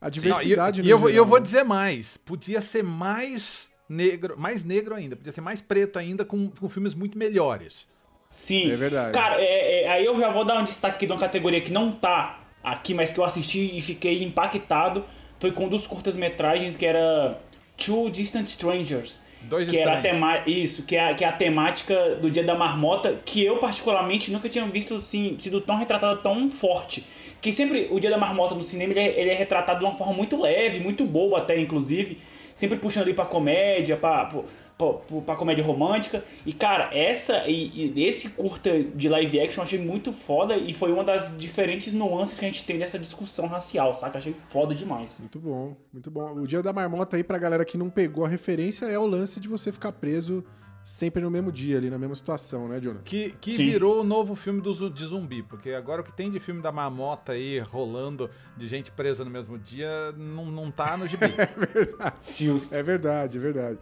[0.00, 1.42] A Não, diversidade e, no e eu, vou- eu vou né?
[1.44, 2.16] dizer mais.
[2.16, 6.94] Podia ser mais negro, mais negro ainda, podia ser mais preto ainda, com, com filmes
[6.94, 7.88] muito melhores.
[8.28, 8.70] Sim.
[8.70, 9.12] É verdade.
[9.12, 11.72] Cara, é- é- aí eu já vou dar um destaque aqui de uma categoria que
[11.72, 15.04] não tá aqui, mas que eu assisti e fiquei impactado.
[15.40, 17.40] Foi com um dos curtas-metragens que era
[17.76, 19.22] Two Distant Strangers.
[19.42, 20.20] Dois que era a estranhos.
[20.20, 20.42] tema...
[20.46, 24.31] Isso, que é, a- que é a temática do Dia da Marmota, que eu particularmente
[24.31, 27.05] nunca tinha visto assim, sido tão retratado tão forte.
[27.40, 29.94] Que sempre o Dia da Marmota no cinema ele é, ele é retratado de uma
[29.94, 32.18] forma muito leve, muito boa até, inclusive.
[32.60, 34.42] Sempre puxando ali pra comédia, pra, pra,
[34.76, 36.22] pra, pra comédia romântica.
[36.44, 40.74] E, cara, essa e, e esse curta de live action eu achei muito foda e
[40.74, 44.18] foi uma das diferentes nuances que a gente tem dessa discussão racial, saca?
[44.18, 45.20] Achei foda demais.
[45.20, 46.34] Muito bom, muito bom.
[46.34, 49.40] O dia da marmota aí, pra galera que não pegou a referência, é o lance
[49.40, 50.44] de você ficar preso
[50.84, 53.02] sempre no mesmo dia, ali, na mesma situação, né, Jonathan?
[53.04, 53.66] Que, que Sim.
[53.70, 56.72] virou o novo filme do, de zumbi, porque agora o que tem de filme da
[56.72, 61.26] marmota aí rolando, de gente presa no mesmo dia, não, não tá no gibi.
[62.18, 62.72] Sius.
[62.72, 63.78] É verdade, é verdade.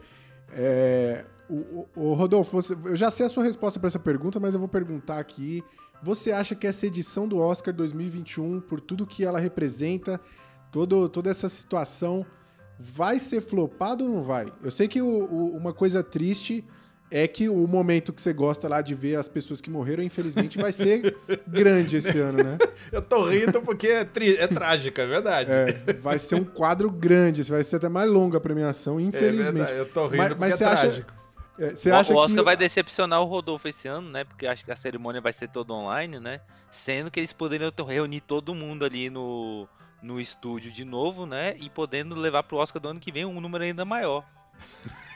[0.51, 4.39] É, o, o- o Rodolfo, você- eu já sei a sua resposta pra essa pergunta,
[4.41, 5.63] mas eu vou perguntar aqui.
[6.03, 10.21] Você acha que essa edição do Oscar 2021, por tudo que ela representa,
[10.71, 12.25] todo, toda essa situação,
[12.79, 14.53] vai ser flopado ou não vai?
[14.63, 16.65] Eu sei que o- o- uma coisa triste
[17.11, 20.59] é que o momento que você gosta lá de ver as pessoas que morreram, infelizmente,
[20.59, 21.17] vai ser
[21.47, 22.59] grande esse ano, né?
[22.93, 25.51] Eu tô rindo porque é, tri- é trágico, é verdade.
[25.51, 29.53] É, vai ser um quadro grande, vai ser até mais longa a premiação, É infelizmente.
[29.55, 31.13] verdade, eu tô rindo Mas- porque mas é você acha- trágico.
[31.61, 32.45] É, Você O- acha o Oscar que...
[32.45, 34.23] vai decepcionar o Rodolfo esse ano, né?
[34.23, 36.41] Porque acho que a cerimônia vai ser toda online, né?
[36.71, 39.67] Sendo que eles poderiam ter- reunir todo mundo ali no,
[40.01, 41.57] no estúdio de novo, né?
[41.59, 44.25] E podendo levar pro Oscar do ano que vem um número ainda maior.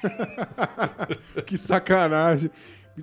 [1.46, 2.50] que sacanagem.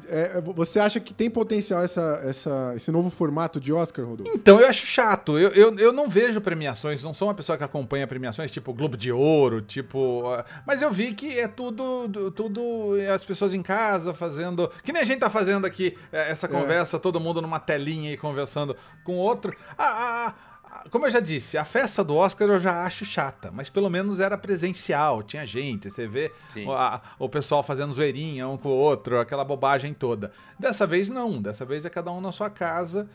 [0.07, 4.31] É, você acha que tem potencial essa, essa, esse novo formato de Oscar, Rodolfo?
[4.35, 5.37] Então eu acho chato.
[5.39, 8.95] Eu, eu, eu não vejo premiações, não sou uma pessoa que acompanha premiações tipo Globo
[8.95, 10.27] de Ouro, tipo.
[10.27, 14.71] ah, Mas eu vi que é tudo, tudo as pessoas em casa fazendo.
[14.83, 18.17] Que nem a gente tá fazendo aqui eh, essa conversa, todo mundo numa telinha e
[18.17, 19.55] conversando com o outro.
[19.75, 20.48] Ah, ah, ah,
[20.91, 24.19] como eu já disse, a festa do Oscar eu já acho chata, mas pelo menos
[24.19, 26.31] era presencial, tinha gente, você vê
[26.65, 30.31] o- a- o pessoal fazendo zoeirinha um com o outro, aquela bobagem toda.
[30.57, 33.09] Dessa vez não, dessa vez é cada um na sua casa.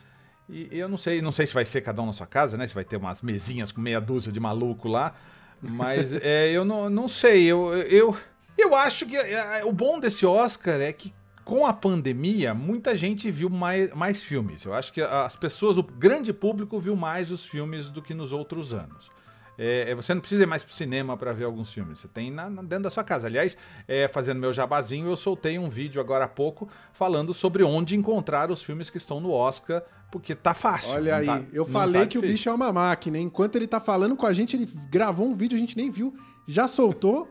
[0.48, 2.56] E e eu não sei, não sei se vai ser cada um na sua casa,
[2.56, 2.66] né?
[2.66, 5.14] Se vai ter umas mesinhas com meia dúzia de maluco lá.
[5.62, 7.44] Mas é, eu não, não sei.
[7.44, 8.16] Eu, eu,
[8.58, 13.30] eu acho que é, o bom desse Oscar é que com a pandemia, muita gente
[13.30, 14.64] viu mais, mais filmes.
[14.64, 18.32] Eu acho que as pessoas, o grande público, viu mais os filmes do que nos
[18.32, 19.12] outros anos.
[19.56, 22.00] É, você não precisa ir mais pro cinema para ver alguns filmes.
[22.00, 23.28] Você tem na, na- dentro da sua casa.
[23.28, 27.94] Aliás, é, fazendo meu jabazinho, eu soltei um vídeo agora há pouco falando sobre onde
[27.94, 29.80] encontrar os filmes que estão no Oscar,
[30.10, 30.90] porque tá fácil.
[30.90, 33.16] Olha aí, tá- eu falei tá que o bicho é uma máquina.
[33.16, 36.12] Enquanto ele tá falando com a gente, ele gravou um vídeo, a gente nem viu,
[36.48, 37.28] já soltou.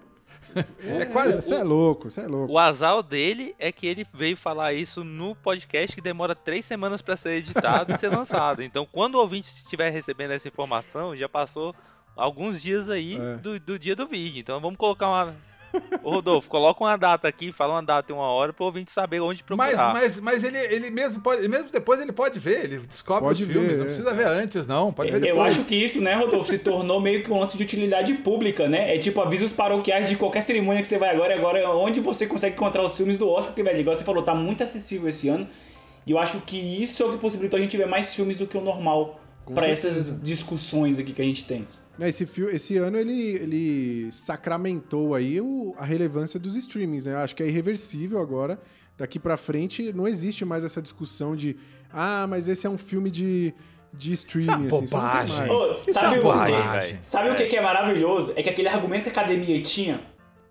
[0.85, 2.53] É, quase- Você é louco, você é louco.
[2.53, 7.01] O azar dele é que ele veio falar isso no podcast que demora três semanas
[7.01, 8.61] pra ser editado e ser lançado.
[8.63, 11.73] Então, quando o ouvinte estiver recebendo essa informação, já passou
[12.15, 13.35] alguns dias aí É.
[13.37, 14.39] do, do dia do vídeo.
[14.39, 15.35] Então, vamos colocar uma.
[16.03, 19.19] Ô, Rodolfo, coloca uma data aqui, fala uma data e uma hora pro ouvinte saber
[19.19, 19.93] onde Mas, procurar.
[19.93, 23.49] mas, mas ele, ele mesmo pode, mesmo depois ele pode ver, ele descobre Pode os
[23.49, 23.85] filmes, ver, não é.
[23.87, 24.93] precisa ver antes, não.
[24.93, 25.53] Pode ver Eu depois.
[25.55, 28.95] acho que isso, né, Rodolfo, se tornou meio que um lance de utilidade pública, né?
[28.95, 31.99] É tipo avisos paroquiais de qualquer cerimônia que você vai agora, e agora é onde
[31.99, 35.09] você consegue encontrar os filmes do Oscar, porque, velho, igual você falou, tá muito acessível
[35.09, 35.47] esse ano.
[36.05, 38.45] E eu acho que isso é o que possibilitou a gente ver mais filmes do
[38.45, 39.87] que o normal certeza.
[39.87, 41.65] essas discussões aqui que a gente tem.
[41.99, 47.15] Esse, esse ano ele, ele sacramentou aí o- a relevância dos streamings, né?
[47.15, 48.59] Acho que é irreversível agora.
[48.97, 51.55] Daqui pra frente não existe mais essa discussão de
[51.91, 53.53] ah, mas esse é um filme de,
[53.93, 54.65] de streaming.
[54.67, 55.35] Isso é assim, isso não tem bobagem.
[55.37, 55.51] mais.
[55.51, 56.97] Ô, Isso sabe é o- velho.
[57.01, 58.33] Sabe o que que é maravilhoso?
[58.35, 59.99] É que aquele argumento que a academia tinha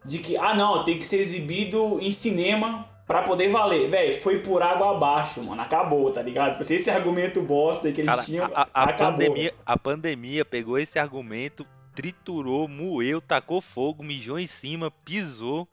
[0.05, 3.91] de que, ah não, tem que ser exibido em cinema pra poder valer.
[3.91, 5.61] Véi, foi por água abaixo, mano.
[5.61, 6.61] Acabou, tá ligado?
[6.63, 10.99] Esse argumento bosta aí que eles Cara, tinham, a, a- pandemia, a pandemia pegou esse
[10.99, 15.69] argumento, triturou, moeu, tacou fogo, mijou em cima, pisou.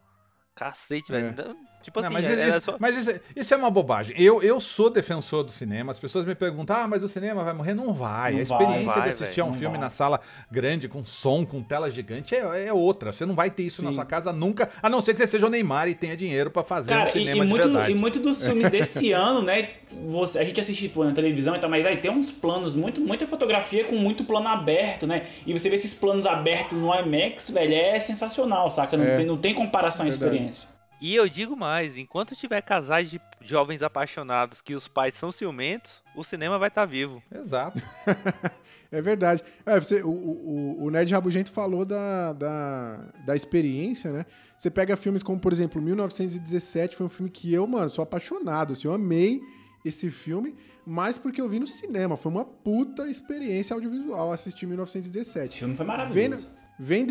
[0.54, 1.34] Cacete, velho.
[1.90, 2.76] Tipo Não, assim, mas era isso, só...
[2.80, 4.16] mas isso, isso é uma bobagem.
[4.18, 5.92] Eu, eu sou defensor do cinema.
[5.92, 7.74] As pessoas me perguntam: ah, mas o cinema vai morrer?
[7.74, 8.34] Não vai.
[8.34, 9.80] Não a experiência vai, de assistir a um filme vai.
[9.86, 10.20] na sala
[10.52, 13.12] grande, com som, com tela gigante, é, é outra.
[13.12, 13.96] Você não vai ter isso na Sim.
[13.96, 16.64] sua casa nunca, a não ser que você seja o Neymar e tenha dinheiro pra
[16.64, 17.92] fazer um Cara, e, cinema e de muito, verdade.
[17.92, 19.70] e muito dos filmes desse ano, né?
[20.10, 23.02] Você, a gente assiste pô, na televisão e tal, mas vai ter uns planos, muito,
[23.02, 25.24] muita fotografia com muito plano aberto, né?
[25.48, 28.96] E você vê esses planos abertos no IMAX, velho, é sensacional, saca?
[28.96, 29.18] Não, É.
[29.18, 30.70] tem, não tem comparação à experiência.
[31.02, 36.04] E eu digo mais, enquanto tiver casais de jovens apaixonados que os pais são ciumentos,
[36.14, 37.22] o cinema vai estar vivo.
[37.34, 37.82] Exato.
[38.92, 39.44] É verdade.
[39.68, 44.26] É, você, o, o, o Nerd Rabugento falou da, da, da experiência, né?
[44.58, 48.74] Você pega filmes como, por exemplo, 1917, foi um filme que eu, mano, sou apaixonado.
[48.74, 49.42] Assim, eu amei
[49.86, 50.56] esse filme,
[50.88, 52.18] mas porque eu vi no cinema.
[52.18, 55.46] Foi uma puta experiência audiovisual assistir 1917.
[55.46, 56.48] Esse filme foi maravilhoso.
[56.48, 56.59] vendo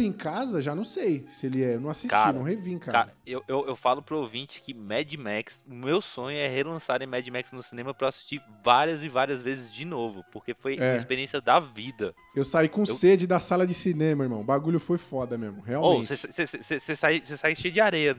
[0.02, 1.74] em casa, já não sei se ele é.
[1.74, 2.92] Eu não assisti, Cara, não revi em casa.
[2.92, 7.06] Cara, eu, eu, eu falo pro ouvinte que Mad Max, o meu sonho é relançarem
[7.06, 10.76] Mad Max no cinema pra eu assistir várias e várias vezes de novo, porque foi
[10.78, 10.92] É.
[10.92, 12.14] a experiência da vida.
[12.34, 14.40] Eu saí com eu- sede da sala de cinema, irmão.
[14.40, 16.06] O bagulho foi foda mesmo, realmente.
[16.16, 18.14] você sai, cê sai cheio de areia, é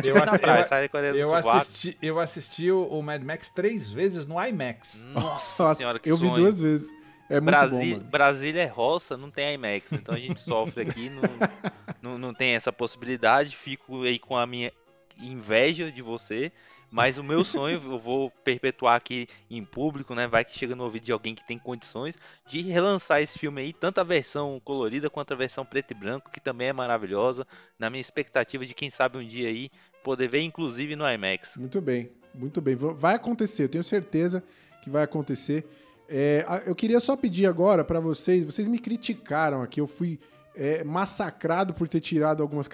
[0.00, 1.12] tipo Eu praia, eu- sai com areia
[1.60, 4.94] assisti, eu assisti o, o Mad Max três vezes no IMAX.
[5.12, 6.40] Nossa, Nossa, senhora, que eu vi sonho.
[6.40, 6.92] duas vezes.
[7.28, 8.08] É muito bom.
[8.10, 11.22] Brasília é roça, não tem IMAX, então a gente sofre aqui, não,
[12.02, 13.56] não, não tem essa possibilidade.
[13.56, 14.70] Fico aí com a minha
[15.22, 16.52] inveja de você,
[16.90, 20.26] mas o meu sonho eu vou perpetuar aqui em público, né?
[20.26, 22.16] Vai que chega no ouvido de alguém que tem condições
[22.46, 26.30] de relançar esse filme aí, tanto a versão colorida quanto a versão preto e branco,
[26.30, 27.46] que também é maravilhosa.
[27.78, 29.70] Na minha expectativa de quem sabe um dia aí
[30.02, 31.56] poder ver, inclusive no IMAX.
[31.56, 32.76] Muito bem, muito bem.
[32.76, 34.42] Vai acontecer, eu tenho certeza
[34.82, 35.66] que vai acontecer.
[36.08, 40.18] É, eu queria só pedir agora pra vocês, vocês me criticaram aqui, eu fui
[40.54, 42.68] é, massacrado por ter tirado algumas,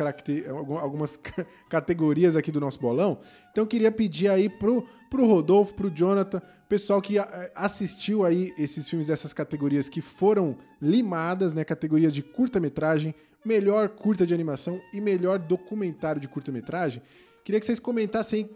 [0.82, 3.18] algumas ca- categorias aqui do nosso bolão.
[3.50, 8.52] Então eu queria pedir aí pro, pro Rodolfo, pro Jonathan, pessoal que a- assistiu aí
[8.58, 11.64] esses filmes dessas categorias que foram limadas, né?
[11.64, 13.14] Categorias de curta-metragem,
[13.44, 17.02] melhor curta de animação e melhor documentário de curta-metragem.
[17.44, 18.50] Queria que vocês comentassem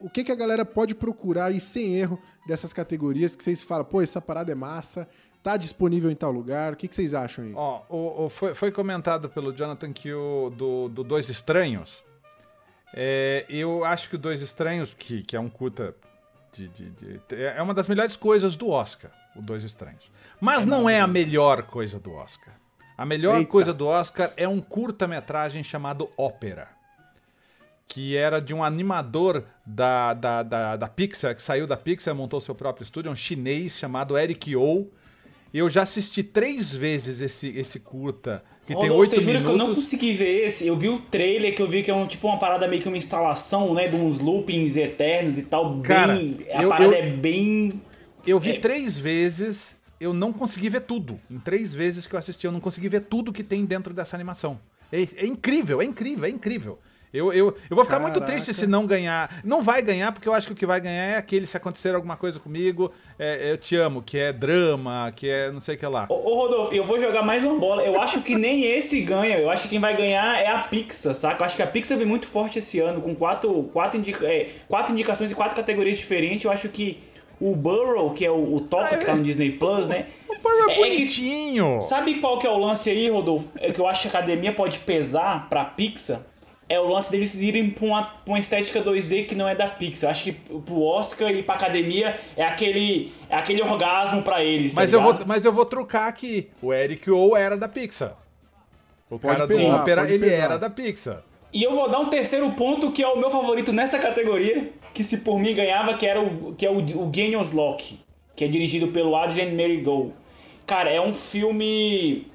[0.00, 3.84] o que, que a galera pode procurar aí sem erro dessas categorias que vocês falam,
[3.84, 5.08] pô, essa parada é massa,
[5.42, 6.72] tá disponível em tal lugar.
[6.72, 7.52] O que, que vocês acham aí?
[7.54, 12.02] Ó, o- o- foi, foi comentado pelo Jonathan que o do, do Dois Estranhos.
[12.94, 15.94] é, eu acho que o Dois Estranhos, que, que é um curta.
[16.52, 20.10] De, de- de- é uma das melhores coisas do Oscar, o Dois Estranhos.
[20.40, 22.54] Mas não é a melhor coisa do Oscar.
[22.96, 23.50] A melhor Eita.
[23.50, 26.68] coisa do Oscar é um curta-metragem chamado Ópera.
[27.88, 32.40] Que era de um animador da, da, da, da Pixar, que saiu da Pixar, montou
[32.40, 34.86] seu próprio estúdio, um chinês chamado Eric Oh.
[35.54, 39.46] Eu já assisti três vezes esse, esse curta, que tem Rodolfo, oito você jura que
[39.46, 39.84] eu não minutos.
[39.84, 40.66] consegui ver esse?
[40.66, 42.88] Eu vi o trailer que eu vi que é um tipo uma parada meio que
[42.88, 43.88] uma instalação, né?
[43.88, 45.80] De uns loopings eternos e tal.
[45.80, 47.80] Cara, bem, a eu- parada eu- é bem.
[48.26, 48.58] Eu vi É.
[48.60, 51.18] três vezes, eu não consegui ver tudo.
[51.30, 54.16] Em três vezes que eu assisti, eu não consegui ver tudo que tem dentro dessa
[54.16, 54.58] animação.
[54.92, 56.78] É, é incrível, é incrível, é incrível.
[57.12, 58.32] Eu, eu, eu vou ficar muito Caraca.
[58.32, 59.40] triste se não ganhar.
[59.44, 61.94] Não vai ganhar, porque eu acho que o que vai ganhar é aquele se acontecer
[61.94, 65.78] alguma coisa comigo, é, eu te amo, que é drama, que é não sei o
[65.78, 66.06] que lá.
[66.10, 67.82] Ô, ô, Rodolfo, eu vou jogar mais uma bola.
[67.82, 69.38] Eu acho que nem esse ganha.
[69.38, 71.40] Eu acho que quem vai ganhar é a Pixar, saca?
[71.42, 74.50] Eu acho que a Pixar vem muito forte esse ano, com quatro, quatro, indica- é,
[74.68, 76.44] quatro indicações e quatro categorias diferentes.
[76.44, 76.98] Eu acho que
[77.40, 80.06] o Burrow, que é o, o Toca, Ah, que tá no Disney Plus, né?
[80.42, 81.80] Mas é, É que- bonitinho.
[81.82, 83.52] Sabe qual que é o lance aí, Rodolfo?
[83.58, 86.20] É que eu acho que a academia pode pesar pra Pixar.
[86.68, 89.68] É o lance deles irem pra uma, pra uma estética 2D que não é da
[89.68, 90.10] Pixar.
[90.10, 94.74] Acho que pro Oscar e pra academia é aquele, é aquele orgasmo pra eles.
[94.74, 96.48] tá Mas eu, vou, mas eu vou trucar aqui.
[96.60, 98.16] O Eric O era da Pixar.
[99.08, 100.42] O Pode cara pesar, do ópera, ele pesar.
[100.42, 101.22] era da Pixar.
[101.52, 105.04] E eu vou dar um terceiro ponto, que é o meu favorito nessa categoria, que
[105.04, 107.98] se por mim ganhava, que, era o, que é o, o Genius Lock,
[108.34, 110.12] que é dirigido pelo Adrian Merigold.
[110.66, 112.26] Cara, é um filme.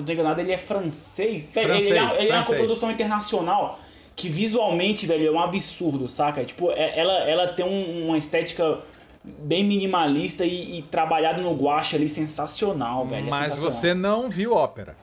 [0.00, 1.50] Não tô enganado, ele é francês.
[1.54, 2.46] Velho, ele, Francês, é, ele é uma francês.
[2.48, 3.78] coprodução internacional
[4.16, 6.44] que visualmente, velho, é um absurdo, saca?
[6.44, 8.78] Tipo, é- ela, ela tem um- uma estética
[9.24, 13.26] bem minimalista e, e trabalhado no guache ali sensacional, velho.
[13.28, 13.72] é Mas sensacional.
[13.80, 14.94] você não viu ópera.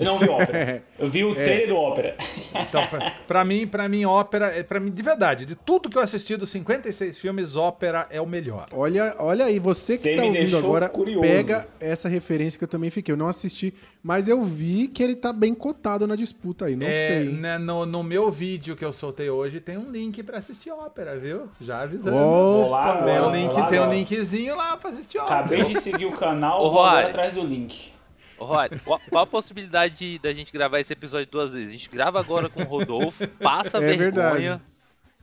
[0.00, 0.82] Eu não vi ópera.
[0.98, 2.16] Eu vi o trailer do ópera.
[2.54, 5.96] Então, pra, pra mim, para mim, ópera, é para mim, de verdade, de tudo que
[5.96, 8.66] eu assisti dos 56 filmes, ópera é o melhor.
[8.72, 11.20] Olha, olha aí, você que Você tá ouvindo agora, curioso.
[11.22, 13.12] pega essa referência que eu também fiquei.
[13.12, 13.72] Eu não assisti,
[14.02, 16.76] mas eu vi que ele tá bem cotado na disputa aí.
[16.76, 17.28] Não É, sei.
[17.30, 21.18] né, no, no meu vídeo que eu soltei hoje tem um link pra assistir ópera,
[21.18, 21.48] viu?
[21.60, 22.16] Já avisando.
[22.16, 23.02] Opa!
[23.04, 25.40] Tem um link, Lá tem um linkzinho lá pra assistir ópera.
[25.40, 27.92] Acabei de seguir o canal, vou atrás do link.
[28.44, 31.68] Rod, qual, a possibilidade de- da gente gravar esse episódio duas vezes?
[31.68, 34.62] A gente grava agora com o Rodolfo, passa É vergonha, verdade.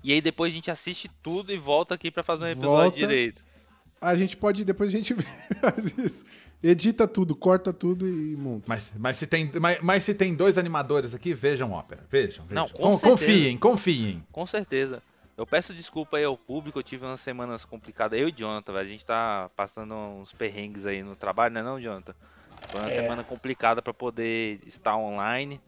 [0.03, 2.97] e aí depois a gente assiste tudo e volta aqui pra fazer um episódio Volta.
[2.97, 3.43] direito.
[3.99, 5.15] A gente pode, depois a gente
[5.59, 6.24] faz isso.
[6.61, 8.65] Edita tudo, corta tudo e monta.
[8.68, 12.03] Mas, mas, se tem, mas, mas se tem dois animadores aqui, vejam ópera.
[12.09, 12.63] Vejam, vejam.
[12.63, 13.11] Não, com certeza.
[13.11, 14.24] confiem, confiem.
[14.32, 15.01] Com certeza.
[15.38, 18.20] Eu peço desculpa aí ao público, eu tive umas semanas complicadas.
[18.20, 21.80] Eu e Jonathan, velho, a gente tá passando uns perrengues aí no trabalho, né não,
[21.80, 22.15] Jonathan?
[22.69, 22.95] Foi uma É.
[22.95, 25.59] semana complicada pra poder estar online,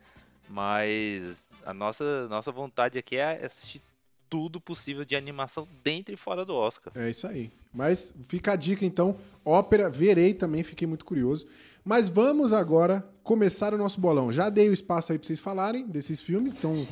[0.49, 3.81] mas a nossa, nossa vontade aqui é assistir
[4.29, 6.93] tudo possível de animação dentro e fora do Oscar.
[6.95, 7.51] É isso aí.
[7.73, 11.47] Mas fica a dica então, ópera, verei também, fiquei muito curioso.
[11.83, 14.31] Mas vamos agora começar o nosso bolão.
[14.31, 16.85] Já dei o espaço aí pra vocês falarem desses filmes, então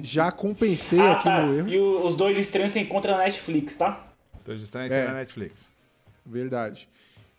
[0.00, 1.42] já compensei Ah, aqui tá.
[1.46, 1.68] no erro.
[1.68, 4.08] E o- os dois estranhos se encontram na Netflix, tá?
[4.44, 5.06] Dois estranhos É.
[5.06, 5.64] na Netflix.
[6.24, 6.88] Verdade.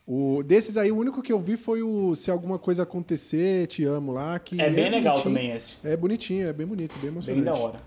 [0.06, 3.86] O, desses aí, o único que eu vi foi o Se Alguma Coisa Acontecer, Te
[3.86, 4.38] Amo lá.
[4.38, 5.24] Que É bem legal bonitinho.
[5.36, 5.88] também esse.
[5.88, 7.44] É bonitinho, é bem bonito, bem emocionante.
[7.46, 7.78] Bem da hora.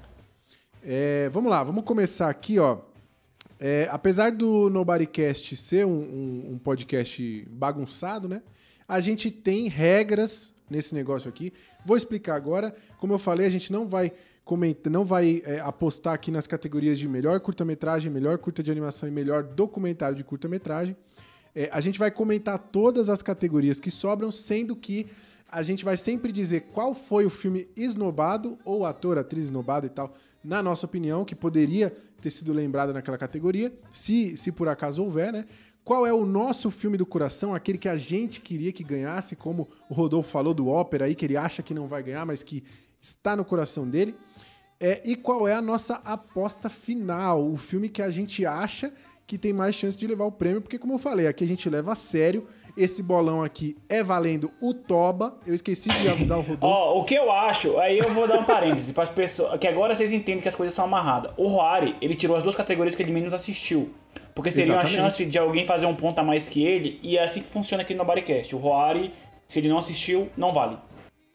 [0.82, 2.78] É, vamos lá, vamos começar aqui, ó.
[3.58, 8.42] É, apesar do Nobodycast ser um, um- um podcast bagunçado, né?
[8.88, 11.52] A gente tem regras nesse negócio aqui.
[11.84, 12.74] Vou explicar agora.
[12.98, 14.12] Como eu falei, a gente não vai
[14.44, 19.08] comentar, não vai é, apostar aqui nas categorias de melhor curta-metragem, melhor curta de animação
[19.08, 20.96] e melhor documentário de curta-metragem.
[21.58, 25.06] É, a gente vai comentar todas as categorias que sobram, sendo que
[25.48, 29.88] a gente vai sempre dizer qual foi o filme esnobado, ou ator, atriz esnobado e
[29.88, 35.02] tal, na nossa opinião, que poderia ter sido lembrado naquela categoria, se, se por acaso
[35.02, 35.46] houver, né?
[35.82, 39.66] Qual é o nosso filme do coração, aquele que a gente queria que ganhasse, como
[39.88, 42.62] o Rodolfo falou do ópera aí, que ele acha que não vai ganhar, mas que
[43.00, 44.14] está no coração dele.
[44.78, 48.92] É, e qual é a nossa aposta final, o filme que a gente acha
[49.26, 51.68] que tem mais chance de levar o prêmio, porque como eu falei, aqui a gente
[51.68, 52.46] leva a sério.
[52.76, 55.40] Esse bolão aqui é valendo o Toba.
[55.46, 56.66] Eu esqueci de avisar o Rodolfo.
[56.66, 59.66] Ó, o que eu acho, aí eu vou dar um parêntese para as pessoas, que
[59.66, 61.32] agora vocês entendem que as coisas são amarradas.
[61.38, 63.90] O Roari, ele tirou as duas categorias que ele menos assistiu.
[64.34, 64.94] Porque seria Exatamente.
[64.98, 67.48] uma chance de alguém fazer um ponto a mais que ele, e é assim que
[67.48, 68.54] funciona aqui no Bodycast.
[68.54, 69.14] O Roari,
[69.48, 70.76] se ele não assistiu, não vale.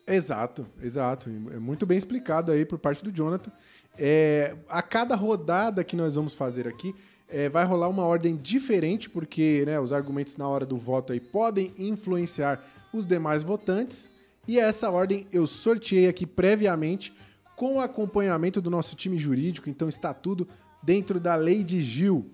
[0.07, 1.29] Exato, exato.
[1.51, 3.51] É muito bem explicado aí por parte do Jonathan.
[3.97, 6.93] É, a cada rodada que nós vamos fazer aqui,
[7.31, 11.19] é, vai rolar uma ordem diferente, porque né, os argumentos na hora do voto aí
[11.19, 12.63] podem influenciar
[12.93, 14.11] os demais votantes.
[14.47, 17.13] E essa ordem eu sorteei aqui previamente
[17.55, 20.47] com o acompanhamento do nosso time jurídico, então está tudo
[20.83, 22.29] dentro da lei de Gil.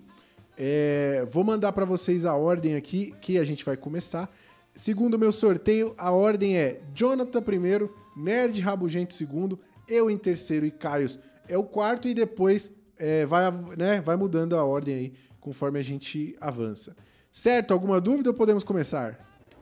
[0.56, 4.28] É, vou mandar para vocês a ordem aqui que a gente vai começar.
[4.74, 10.66] Segundo o meu sorteio, a ordem é Jonathan primeiro, Nerd Rabugento segundo, eu em terceiro
[10.66, 15.12] e Caios é o quarto e depois é, vai, né, vai mudando a ordem aí
[15.40, 16.96] conforme a gente avança.
[17.30, 17.72] Certo?
[17.72, 19.18] Alguma dúvida ou podemos começar?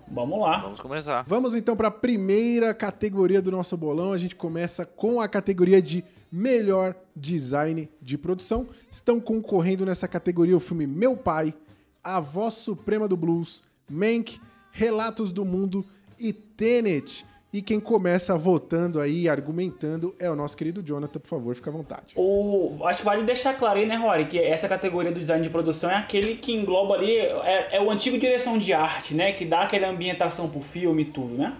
[0.08, 0.58] Vamos lá.
[0.58, 1.24] Vamos começar.
[1.26, 4.12] Vamos então para a primeira categoria do nosso bolão.
[4.12, 8.68] A gente começa com a categoria de melhor design de produção.
[8.90, 11.54] Estão concorrendo nessa categoria o filme Meu Pai,
[12.02, 15.84] A Voz Suprema do Blues, Mank, Relatos do Mundo
[16.18, 17.26] e Tenet.
[17.56, 21.18] E quem começa votando aí, argumentando, é o nosso querido Jonathan.
[21.18, 22.12] Por favor, fica à vontade.
[22.14, 25.48] O, acho que vale deixar claro aí, né, Rory, que essa categoria do design de
[25.48, 29.46] produção é aquele que engloba ali, é, é o antigo direção de arte, né, que
[29.46, 31.54] dá aquela ambientação pro filme e tudo, né?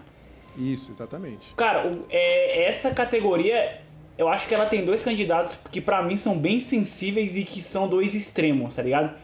[0.55, 1.55] Isso, exatamente.
[1.57, 3.81] Cara, o- é, essa categoria,
[4.19, 7.63] eu acho que ela tem dois candidatos que pra mim são bem sensíveis e que
[7.63, 9.15] são dois extremos, tá ligado?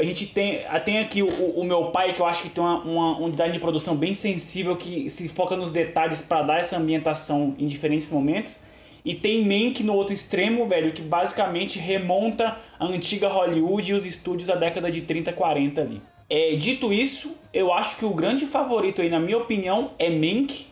[0.00, 2.62] A gente tem, ah, tem aqui o, o meu pai, que eu acho que tem
[2.64, 6.58] uma- uma- um design de produção bem sensível, que se foca nos detalhes pra dar
[6.58, 8.62] essa ambientação em diferentes momentos.
[9.04, 14.04] E tem Mank no outro extremo, velho, que basicamente remonta a antiga Hollywood e os
[14.06, 16.00] estúdios da década de 30, 40 ali.
[16.28, 20.66] É, dito isso, eu acho que o grande favorito aí, na minha opinião, é Mank,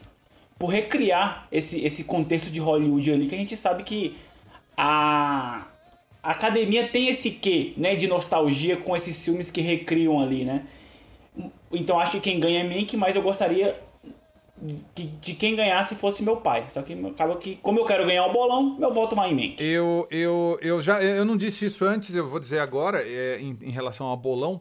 [0.58, 4.16] por recriar esse, esse contexto de Hollywood ali, que a gente sabe que
[4.76, 5.66] a,
[6.22, 10.66] a academia tem esse quê, né, de nostalgia com esses filmes que recriam ali, né?
[11.72, 13.78] Então acho que quem ganha é Mink, mas eu gostaria
[14.60, 16.64] de, de quem ganhasse fosse meu pai.
[16.68, 19.62] Só que acaba que, como eu quero ganhar o bolão, meu voto vai em Mink.
[19.62, 23.56] Eu, eu, eu já eu não disse isso antes, eu vou dizer agora, é, em,
[23.62, 24.60] em relação ao bolão.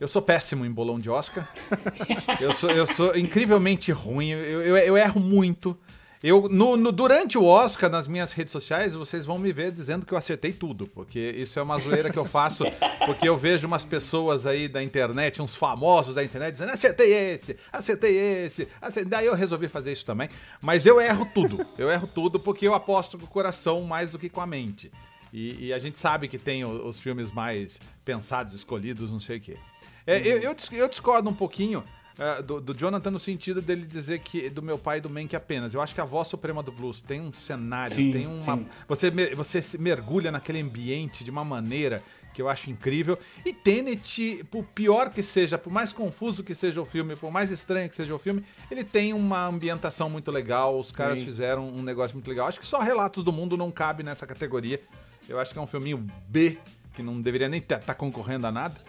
[0.00, 1.48] Eu sou péssimo em bolão de Oscar.
[2.40, 4.30] eu, sou, eu sou incrivelmente ruim.
[4.30, 5.76] Eu, eu, eu erro muito.
[6.22, 10.04] Eu, no, no- durante o Oscar, nas minhas redes sociais, vocês vão me ver dizendo
[10.04, 12.64] que eu acertei tudo, porque isso é uma zoeira que eu faço,
[13.06, 17.56] porque eu vejo umas pessoas aí da internet, uns famosos da internet, dizendo acertei esse,
[17.72, 19.04] acertei esse, acertei.
[19.10, 20.28] daí eu resolvi fazer isso também.
[20.60, 24.18] Mas eu erro tudo, eu erro tudo porque eu aposto com o coração mais do
[24.18, 24.90] que com a mente.
[25.32, 29.36] E, e a gente sabe que tem o- os filmes mais pensados, escolhidos, não sei
[29.36, 29.56] o quê.
[30.04, 31.84] É, eu, eu eu discordo um pouquinho
[32.18, 35.36] é, do, do Jonathan no sentido dele dizer que do meu pai e do Mank
[35.36, 35.72] apenas.
[35.72, 38.42] Eu acho que a voz suprema do blues tem um cenário, Sim, tem uma.
[38.42, 38.66] sim.
[38.88, 42.02] Você, você se mergulha naquele ambiente de uma maneira
[42.34, 43.16] que eu acho incrível.
[43.44, 47.52] E Tenet, por pior que seja, por mais confuso que seja o filme, por mais
[47.52, 50.78] estranho que seja o filme, ele tem uma ambientação muito legal.
[50.78, 51.24] Os caras Sim.
[51.24, 52.48] fizeram um negócio muito legal.
[52.48, 54.80] Acho que só Relatos do Mundo não cabe nessa categoria.
[55.28, 56.58] Eu acho que é um filminho B,
[56.94, 58.80] que não deveria nem estar concorrendo a nada.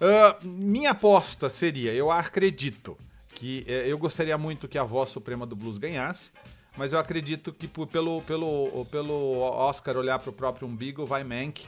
[0.00, 2.96] Ah, minha aposta seria, eu acredito
[3.34, 6.30] que eh, eu gostaria muito que a voz suprema do blues ganhasse,
[6.76, 11.64] mas eu acredito que por- pelo, pelo, pelo Oscar olhar pro próprio umbigo vai Mank,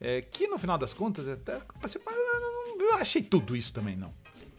[0.00, 1.60] eh, que no final das contas até
[2.78, 4.12] eu achei tudo isso também não.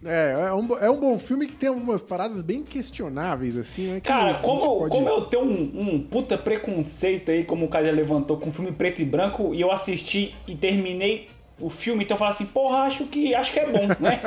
[0.04, 4.00] É, é um, é um bom filme que tem algumas paradas bem questionáveis, assim, né?
[4.02, 7.90] que Cara, como, pode- como eu tenho um, um puta preconceito aí, como o cara
[7.92, 12.20] levantou, com filme preto e branco, e eu assisti e terminei o filme, então eu
[12.20, 14.22] falo assim, porra, acho que, acho que é bom, né?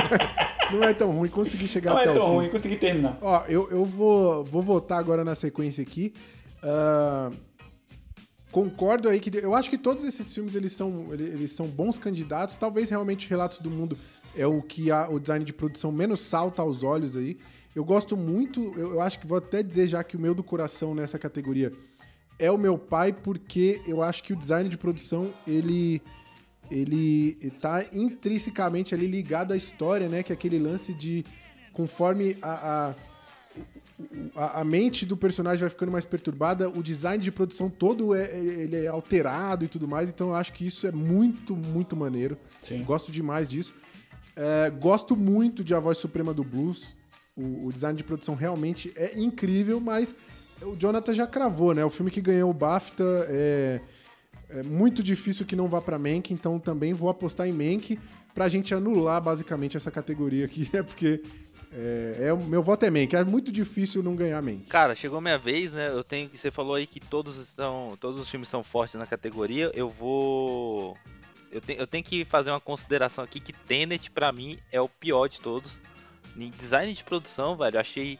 [0.70, 3.18] Não é tão ruim, consegui chegar Não até é o tão ruim, consegui terminar.
[3.20, 6.12] Ó, eu, eu vou, vou votar agora na sequência aqui.
[6.62, 7.30] Ah,
[8.52, 11.98] concordo aí que eu acho que todos esses filmes eles são, ele- eles são bons
[11.98, 12.56] candidatos.
[12.56, 13.96] Talvez realmente Relatos do Mundo
[14.36, 17.38] é o que a- o design de produção menos salta aos olhos aí.
[17.74, 20.42] Eu gosto muito, eu, eu acho que vou até dizer já que o meu do
[20.42, 21.72] coração nessa categoria
[22.38, 26.00] é o meu pai, porque eu acho que o design de produção ele
[26.70, 30.22] ele tá intrinsecamente ali ligado à história, né?
[30.22, 31.24] Que é aquele lance de
[31.72, 32.94] conforme a, a,
[34.36, 38.24] a, a mente do personagem vai ficando mais perturbada, o design de produção todo é,
[38.36, 42.36] ele é alterado e tudo mais, então eu acho que isso é muito, muito maneiro.
[42.60, 42.82] Sim.
[42.82, 43.74] Gosto demais disso.
[44.36, 46.96] É, gosto muito de A Voz Suprema do Blues.
[47.36, 50.14] O, o design de produção realmente é incrível, mas
[50.62, 51.84] o Jonathan já cravou, né?
[51.84, 53.80] O filme que ganhou o BAFTA é,
[54.50, 57.98] é muito difícil que não vá pra Mank, então também vou apostar em Mank
[58.34, 61.22] pra gente anular basicamente essa categoria aqui, é porque
[61.72, 63.14] é, é meu voto é Mank.
[63.14, 64.66] É muito difícil não ganhar Mank.
[64.66, 65.88] Cara, chegou minha vez, né?
[65.88, 69.70] Eu tenho você falou aí que todos estão, todos os filmes são fortes na categoria.
[69.74, 70.96] Eu vou
[71.52, 74.88] eu, te- eu tenho que fazer uma consideração aqui que Tenet pra mim é o
[74.88, 75.78] pior de todos.
[76.36, 78.18] Em design de produção, velho, achei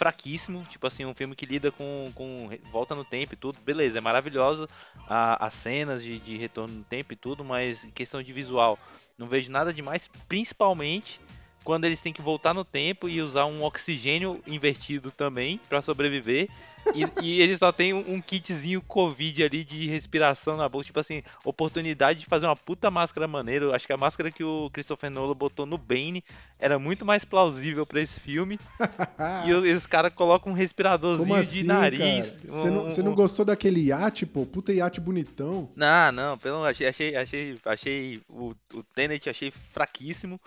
[0.00, 3.98] fraquíssimo, tipo assim, um filme que lida com, com volta no tempo e tudo, beleza,
[3.98, 4.66] é maravilhoso
[5.06, 8.78] a- as cenas de, de retorno no tempo e tudo, mas em questão de visual,
[9.18, 11.20] não vejo nada demais, principalmente
[11.62, 16.48] quando eles têm que voltar no tempo e usar um oxigênio invertido também pra sobreviver.
[16.94, 20.98] E, e eles só tem um, um kitzinho Covid ali de respiração na boca, tipo
[20.98, 23.74] assim, oportunidade de fazer uma puta máscara maneira.
[23.74, 26.24] Acho que a máscara que o Christopher Nolan botou no Bane
[26.58, 28.58] era muito mais plausível pra esse filme.
[29.46, 32.38] e os caras colocam um respiradorzinho assim, de nariz.
[32.44, 34.44] Você não, um- não um- gostou daquele iate, pô?
[34.44, 35.68] Puta iate bonitão.
[35.76, 40.40] não, não, pelo achei, achei, achei, achei o, o Tenet achei fraquíssimo.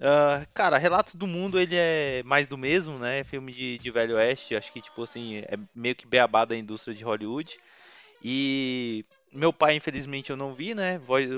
[0.00, 3.24] Ah, cara, Relatos do Mundo ele é mais do mesmo, né?
[3.24, 6.94] Filme de, de Velho Oeste, acho que tipo assim é meio que beabá da indústria
[6.94, 7.58] de Hollywood.
[8.22, 10.98] E meu pai, infelizmente, eu não vi, né?
[10.98, 11.28] Voz,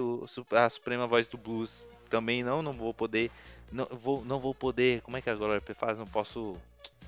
[0.53, 3.31] a Suprema Voz do Blues também não, não vou poder,
[3.73, 5.01] não vou, não vou poder.
[5.03, 5.99] Como é que agora faz?
[5.99, 6.57] Não posso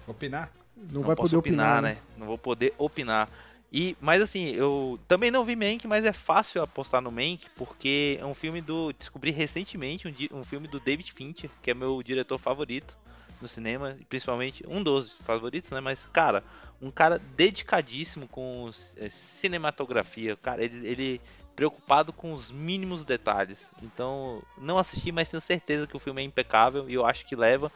[0.07, 0.51] Opinar?
[0.91, 1.99] Não, vai posso poder opinar, né?
[2.17, 3.29] Não vou poder opinar.
[3.71, 8.19] E, mas assim, eu também não vi Mank, mas é fácil apostar no Mank, porque
[8.21, 8.93] é um filme do.
[8.93, 12.97] Descobri recentemente um, um filme do David Fincher, que é meu diretor favorito
[13.41, 15.81] no cinema, principalmente um dos favoritos, né?
[15.81, 16.43] Mas, cara,
[16.81, 20.35] um cara dedicadíssimo com é, cinematografia.
[20.37, 21.21] Cara, ele, ele
[21.55, 23.69] preocupado com os mínimos detalhes.
[23.83, 27.35] Então, não assisti, mas tenho certeza que o filme é impecável e eu acho que
[27.35, 27.71] leva,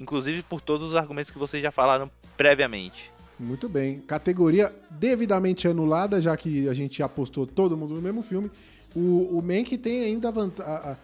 [0.00, 3.12] inclusive por todos os argumentos que vocês já falaram previamente.
[3.38, 4.00] Muito bem.
[4.00, 8.50] Categoria devidamente anulada, já que a gente apostou todo mundo no mesmo filme.
[8.94, 10.96] O, o Mank tem ainda a a-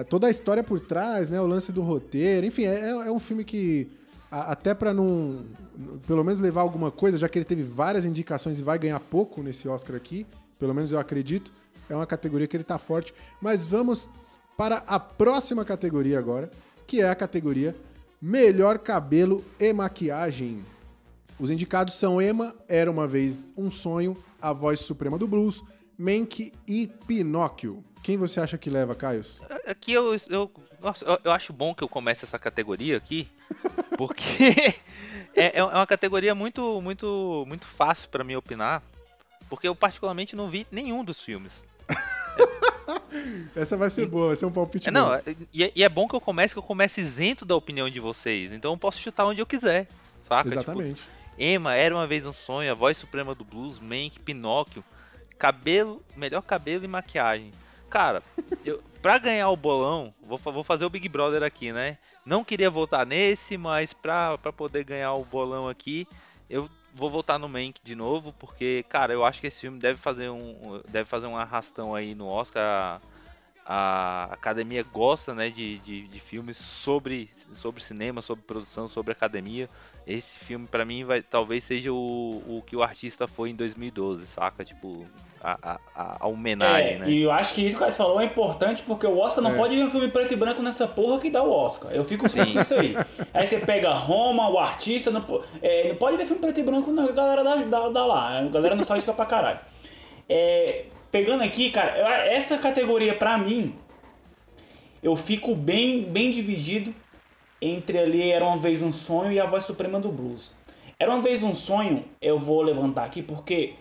[0.00, 1.40] a- toda a história por trás, né?
[1.40, 2.46] O lance do roteiro.
[2.46, 3.88] Enfim, é, é um filme que
[4.30, 5.44] até pra não,
[6.06, 9.42] pelo menos levar alguma coisa, já que ele teve várias indicações e vai ganhar pouco
[9.42, 10.24] nesse Oscar aqui,
[10.60, 11.52] pelo menos eu acredito,
[11.88, 13.12] é uma categoria que ele tá forte.
[13.42, 14.08] Mas vamos
[14.56, 16.48] para a próxima categoria agora,
[16.86, 17.74] que é a categoria
[18.22, 20.60] Melhor Cabelo e Maquiagem.
[21.40, 25.62] Os indicados são Emma, Era Uma Vez Um Sonho, A Voz Suprema do Blues,
[25.98, 27.82] Mank e Pinóquio.
[28.02, 29.40] Quem você acha que leva, Caios?
[29.66, 30.50] Aqui eu, eu,
[30.82, 33.26] nossa, eu, eu acho bom que eu comece essa categoria aqui,
[33.96, 34.74] porque
[35.34, 38.82] é, é uma categoria muito, muito, muito fácil pra mim opinar,
[39.48, 41.54] porque eu particularmente não vi nenhum dos filmes.
[43.56, 45.14] Essa vai ser boa, vai ser um palpite É, não, bom.
[45.14, 45.22] é-
[45.52, 48.00] e, é- e é bom que eu comece que eu comece isento da opinião de
[48.00, 49.86] vocês, então eu posso chutar onde eu quiser,
[50.22, 50.48] saca?
[50.48, 51.02] Tipo, Exatamente.
[51.40, 54.84] Emma, Era Uma Vez Um Sonho, A Voz Suprema do Blues, Mank, Pinóquio,
[55.38, 57.50] cabelo, melhor cabelo e maquiagem.
[57.88, 58.22] Cara,
[58.64, 61.96] eu, pra ganhar o bolão, vou, vou fazer o Big Brother aqui, né?
[62.26, 66.06] Não queria votar nesse, mas pra, pra poder ganhar o bolão aqui,
[66.48, 69.98] eu vou votar no Mank de novo, porque, cara, eu acho que esse filme deve
[69.98, 72.62] fazer um, deve fazer um arrastão aí no Oscar.
[72.62, 73.00] A,
[73.64, 79.70] a academia gosta, né, de, de, de filmes sobre, sobre cinema, sobre produção, sobre academia.
[80.06, 84.26] Esse filme, pra mim, vai, talvez seja o, o que o artista foi em 2012,
[84.26, 84.64] saca?
[84.64, 85.06] Tipo,
[85.40, 87.10] a, a, a- homenagem, É, né?
[87.10, 89.56] e eu acho que isso que você falou é importante porque o Oscar não É.
[89.56, 91.92] pode ver um filme preto e branco nessa porra que dá o Oscar.
[91.92, 92.52] Eu fico Sim.
[92.54, 92.96] com isso aí.
[93.32, 95.24] Aí você pega Roma, o artista, não,
[95.62, 98.38] é, não pode ver filme preto e branco, não, a galera dá, dá, dá lá.
[98.40, 99.60] A galera não sabe isso pra caralho.
[100.28, 101.96] É, pegando aqui, cara,
[102.26, 103.74] essa categoria pra mim,
[105.02, 106.94] eu fico bem, bem dividido
[107.60, 110.56] entre ali Era Uma Vez Um Sonho e A Voz Suprema do Blues.
[110.98, 113.74] Era Uma Vez Um Sonho, eu vou levantar aqui porque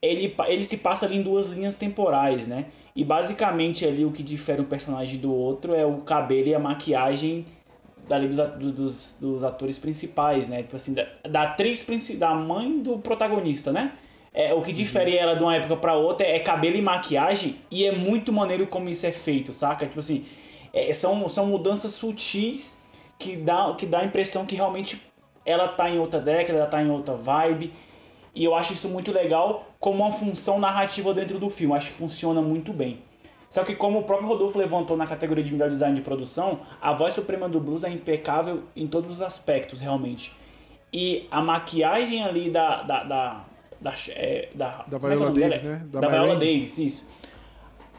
[0.00, 2.66] ele, ele se passa ali em duas linhas temporais, né?
[2.94, 6.58] E basicamente ali o que difere um personagem do outro é o cabelo e a
[6.58, 7.46] maquiagem
[8.08, 10.62] dali dos, dos, dos atores principais, né?
[10.62, 13.92] Tipo assim, da, da atriz principal, da mãe do protagonista, né?
[14.34, 17.84] É, o que difere ela de uma época pra outra é cabelo e maquiagem e
[17.84, 19.86] é muito maneiro como isso é feito, saca?
[19.86, 20.24] Tipo assim,
[20.72, 22.81] é, são, são mudanças sutis
[23.22, 25.00] que dá, que dá a impressão que realmente
[25.46, 27.72] ela tá em outra década, ela tá em outra vibe.
[28.34, 31.74] E eu acho isso muito legal como uma função narrativa dentro do filme.
[31.74, 33.00] Acho que funciona muito bem.
[33.48, 36.92] Só que como o próprio Rodolfo levantou na categoria de melhor design de produção, a
[36.94, 40.34] voz suprema do blues é impecável em todos os aspectos, realmente.
[40.92, 42.82] E a maquiagem ali da...
[42.82, 43.44] da, da
[43.82, 45.48] da, é, da, Da é é Viola dela?
[45.48, 45.82] Davis, né?
[45.90, 46.34] Da Da, Viola.
[46.36, 47.10] Davis, isso.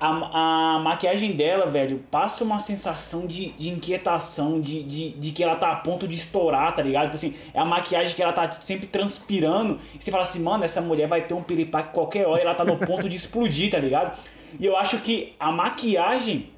[0.06, 5.42] A, a maquiagem dela, velho, passa uma sensação de, de inquietação, de, de, de que
[5.42, 7.04] ela tá a ponto de estourar, tá ligado?
[7.06, 9.80] Tipo assim, é a maquiagem que ela tá sempre transpirando.
[9.96, 12.54] E você fala assim, mano, essa mulher vai ter um piripaque qualquer hora e ela
[12.54, 14.18] tá no ponto de explodir, tá ligado?
[14.60, 16.52] E eu acho que a maquiagem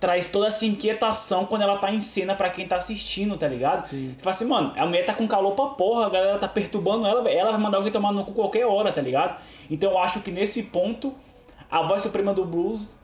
[0.00, 3.82] traz toda essa inquietação quando ela tá em cena pra quem tá assistindo, tá ligado?
[3.86, 4.14] Sim.
[4.16, 7.06] Você fala assim, mano, a mulher tá com calor pra porra, a galera tá perturbando
[7.06, 9.40] ela, ela vai mandar alguém tomar no cu qualquer hora, tá ligado?
[9.70, 11.14] Então eu acho que nesse ponto,
[11.70, 12.96] a voz suprema do blues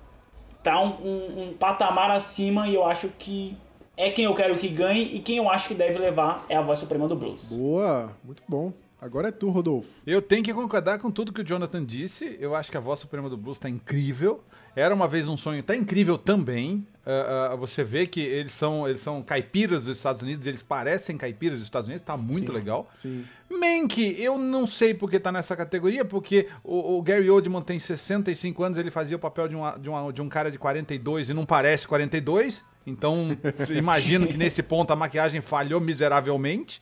[0.62, 3.56] tá um, um- um patamar acima e eu acho que
[3.96, 6.62] é quem eu quero que ganhe e quem eu acho que deve levar é a
[6.62, 7.52] voz suprema do blues.
[7.52, 8.72] Boa, muito bom.
[9.04, 9.90] Agora é tu, Rodolfo.
[10.06, 12.38] Eu tenho que concordar com tudo que o Jonathan disse.
[12.40, 14.42] Eu acho que a voz suprema do blues tá incrível.
[14.74, 16.86] Era uma vez um sonho, tá incrível também.
[17.04, 21.18] Ah, ah, você vê que eles são, eles são caipiras dos Estados Unidos, eles parecem
[21.18, 22.88] caipiras dos Estados Unidos, tá muito legal.
[22.94, 23.26] Sim.
[23.50, 28.64] Mank, eu não sei porque tá nessa categoria, porque o, o Gary Oldman tem 65
[28.64, 31.34] anos, ele fazia o papel de, uma, de, uma- de um cara de 42 e
[31.34, 32.64] não parece 42.
[32.86, 33.36] Então,
[33.68, 36.80] imagino que nesse ponto a maquiagem falhou miseravelmente.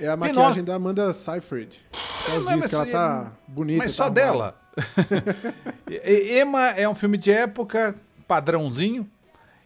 [0.00, 1.84] É a maquiagem da Amanda Seyfried.
[2.28, 3.84] Ela Mas- diz que ela tá bonita.
[3.84, 4.58] Mas tá só dela.
[6.40, 7.94] Emma é um filme de época,
[8.26, 9.08] padrãozinho.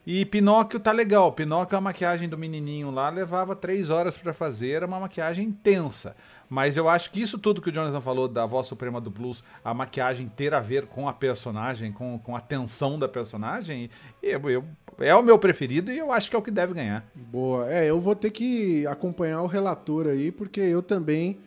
[0.07, 1.33] E Pinóquio tá legal.
[1.33, 6.15] Pinóquio, a maquiagem do menininho lá levava três horas pra fazer, era uma maquiagem intensa.
[6.49, 9.43] Mas eu acho que isso tudo que o Jonathan falou da voz suprema do blues,
[9.65, 13.89] a maquiagem ter a ver com a personagem, com, com a tensão da personagem,
[14.23, 14.65] eu, eu-
[14.99, 17.05] é o meu preferido e eu acho que é o que deve ganhar.
[17.15, 17.73] Boa.
[17.73, 21.39] É, eu vou ter que acompanhar o relator aí, porque eu também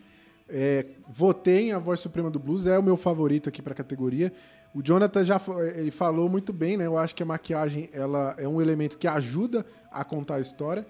[0.49, 4.33] é, votei em A Voz Suprema do Blues, é o meu favorito aqui pra categoria.
[4.73, 5.41] O Jonathan já
[5.75, 6.85] ele falou muito bem, né?
[6.85, 10.85] Eu acho que a maquiagem ela é um elemento que ajuda a contar a história.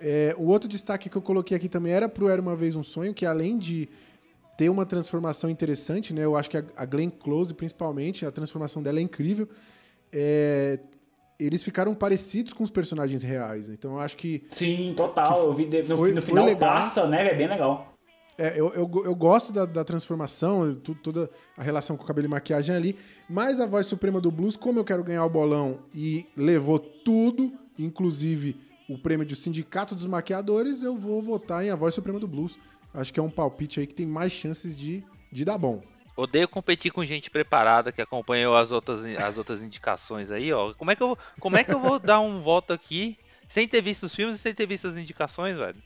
[0.00, 2.82] É, o outro destaque que eu coloquei aqui também era pro Era Uma Vez Um
[2.82, 3.88] Sonho, que além de
[4.56, 6.24] ter uma transformação interessante, né?
[6.24, 9.46] Eu acho que a- a Glenn Close, principalmente, a transformação dela é incrível.
[10.12, 10.78] É,
[11.38, 13.68] eles ficaram parecidos com os personagens reais.
[13.68, 15.44] Então eu acho que Sim, total.
[15.44, 16.74] Eu vi no, foi- no final legal.
[16.76, 17.28] passa, né?
[17.28, 17.92] É bem legal.
[18.38, 22.26] É, eu, eu, eu gosto da, da transformação, tu- toda a relação com o cabelo
[22.26, 25.78] e maquiagem ali, mas a voz suprema do blues, como eu quero ganhar o bolão
[25.94, 28.56] e levou tudo, inclusive
[28.88, 32.58] o prêmio de Sindicato dos Maquiadores, eu vou votar em A Voz Suprema do Blues.
[32.94, 35.82] Acho que é um palpite aí que tem mais chances de, de dar bom.
[36.16, 40.72] Odeio competir com gente preparada que acompanhou as outras, as outras indicações aí, ó.
[40.74, 43.18] Como é, que eu, como é que eu vou dar um voto aqui
[43.48, 45.76] sem ter visto os filmes e sem ter visto as indicações, velho?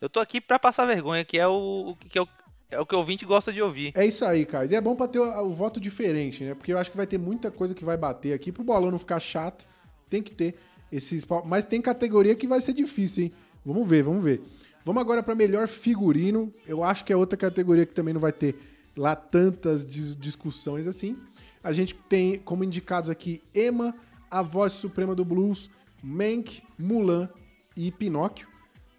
[0.00, 2.28] Eu tô aqui pra passar vergonha, que é o, que é o,
[2.70, 3.92] é o que o ouvinte gosta de ouvir.
[3.94, 4.70] É isso aí, Carlos.
[4.70, 6.54] E é bom pra ter o, o voto diferente, né?
[6.54, 8.52] Porque eu acho que vai ter muita coisa que vai bater aqui.
[8.52, 9.66] Pro bolão não ficar chato,
[10.10, 10.54] tem que ter
[10.92, 11.26] esses.
[11.46, 13.32] Mas tem categoria que vai ser difícil, hein?
[13.64, 14.42] Vamos ver, vamos ver.
[14.84, 16.52] Vamos agora pra melhor figurino.
[16.66, 18.54] Eu acho que é outra categoria que também não vai ter
[18.96, 21.16] lá tantas dis- discussões assim.
[21.64, 23.94] A gente tem como indicados aqui Emma,
[24.30, 25.68] A Voz Suprema do Blues,
[26.02, 27.28] Mank, Mulan
[27.76, 28.46] e Pinóquio.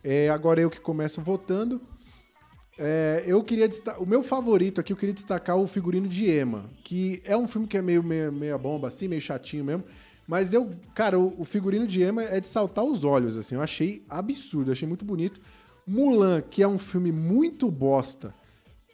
[0.09, 1.81] É, agora eu que começo votando.
[2.79, 4.01] É, eu queria destacar.
[4.01, 7.67] O meu favorito aqui, eu queria destacar o figurino de Emma, que é um filme
[7.67, 9.83] que é meio meia, meia bomba, assim, meio chatinho mesmo.
[10.25, 13.55] Mas eu, cara, o, o figurino de Emma é de saltar os olhos, assim.
[13.55, 15.41] Eu achei absurdo, achei muito bonito.
[15.85, 18.33] Mulan, que é um filme muito bosta,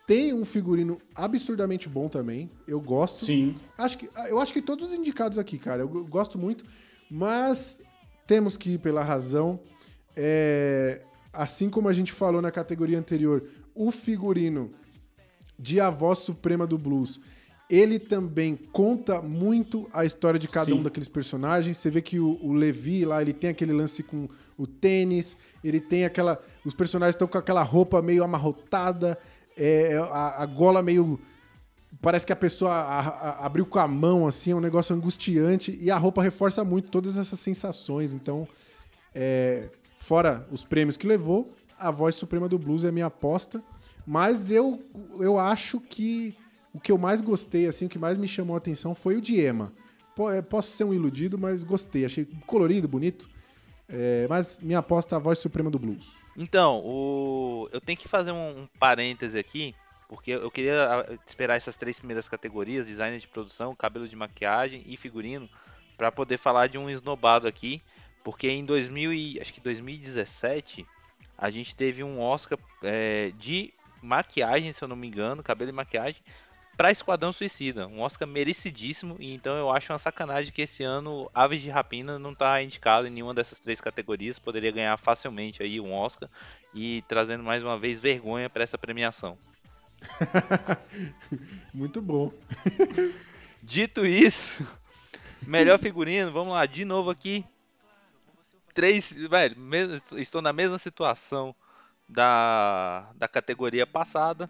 [0.08, 2.50] tem um figurino absurdamente bom também.
[2.68, 3.24] Eu gosto.
[3.26, 3.54] Sim.
[3.78, 6.66] Acho que, eu acho que todos os indicados aqui, cara, eu go- gosto muito,
[7.10, 7.80] mas
[8.26, 9.60] temos que ir pela razão.
[10.16, 11.02] É,
[11.32, 13.44] assim como a gente falou na categoria anterior,
[13.74, 14.72] o figurino
[15.58, 17.20] de A Voz Suprema do Blues,
[17.70, 20.74] ele também conta muito a história de cada Sim.
[20.74, 21.78] um daqueles personagens.
[21.78, 25.80] Você vê que o, o Levi lá, ele tem aquele lance com o tênis, ele
[25.80, 26.40] tem aquela.
[26.64, 29.18] Os personagens estão com aquela roupa meio amarrotada,
[29.58, 31.20] é, a, a gola meio.
[32.02, 35.76] Parece que a pessoa a- a- abriu com a mão, assim, é um negócio angustiante.
[35.82, 38.14] E a roupa reforça muito todas essas sensações.
[38.14, 38.48] Então,
[39.16, 39.70] é,
[40.04, 43.64] fora os prêmios que levou, a voz suprema do blues é minha aposta.
[44.06, 44.84] Mas eu,
[45.20, 46.36] eu acho que
[46.74, 49.22] o que eu mais gostei, assim, o que mais me chamou a atenção foi o.
[50.16, 52.04] Po- é, Posso ser um iludido, mas gostei.
[52.04, 53.30] Achei colorido, bonito.
[53.88, 56.12] É, mas minha aposta é a voz suprema do blues.
[56.36, 57.70] Então, o...
[57.72, 59.74] eu tenho que fazer um, um parêntese aqui,
[60.10, 64.98] porque eu queria esperar essas três primeiras categorias, design de produção, cabelo de maquiagem e
[64.98, 65.48] figurino,
[65.98, 67.82] para poder falar de um esnobado aqui,
[68.24, 70.86] porque em 2000 e, acho que 2017
[71.38, 75.74] a gente teve um Oscar é, de maquiagem, se eu não me engano, cabelo e
[75.74, 76.22] maquiagem,
[76.76, 81.30] para Esquadrão Suicida, um Oscar merecidíssimo, e então eu acho uma sacanagem que esse ano
[81.34, 85.80] Aves de Rapina não tá indicado em nenhuma dessas três categorias, poderia ganhar facilmente aí
[85.80, 86.30] um Oscar
[86.74, 89.38] e trazendo mais uma vez vergonha para essa premiação.
[91.74, 92.32] Muito bom.
[93.62, 94.66] Dito isso,
[95.46, 97.46] melhor figurino, vamos lá, de novo aqui.
[98.74, 99.56] Três, velho,
[100.18, 101.56] estou na mesma situação
[102.08, 104.50] da, da categoria passada.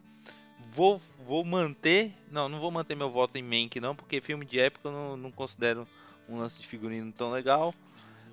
[0.72, 4.60] Vou, vou manter, não, não vou manter meu voto em Mank não, porque filme de
[4.60, 5.88] época eu não, não considero
[6.28, 7.74] um lance de figurino tão legal.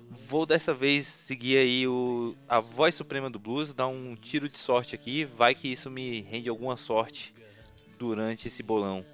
[0.09, 4.57] Vou dessa vez seguir aí o, a voz suprema do blues, dar um tiro de
[4.57, 7.33] sorte aqui, vai que isso me rende alguma sorte
[7.97, 9.05] durante esse bolão.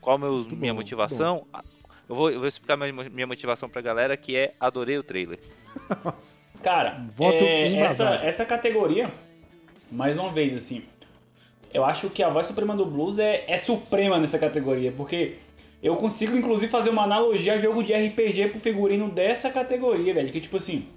[0.00, 1.46] Qual meu, Muito minha bom, motivação?
[2.08, 5.40] Eu vou, eu vou explicar minha, minha motivação pra galera, que é adorei o trailer.
[6.04, 6.46] Nossa.
[6.62, 9.12] Cara, Voto é, essa, essa categoria,
[9.90, 10.84] mais uma vez, assim,
[11.72, 15.36] eu acho que a voz suprema do blues é, é suprema nessa categoria, porque
[15.82, 20.32] eu consigo, inclusive, fazer uma analogia a jogo de RPG pro figurino dessa categoria, velho.
[20.32, 20.88] Que, tipo assim,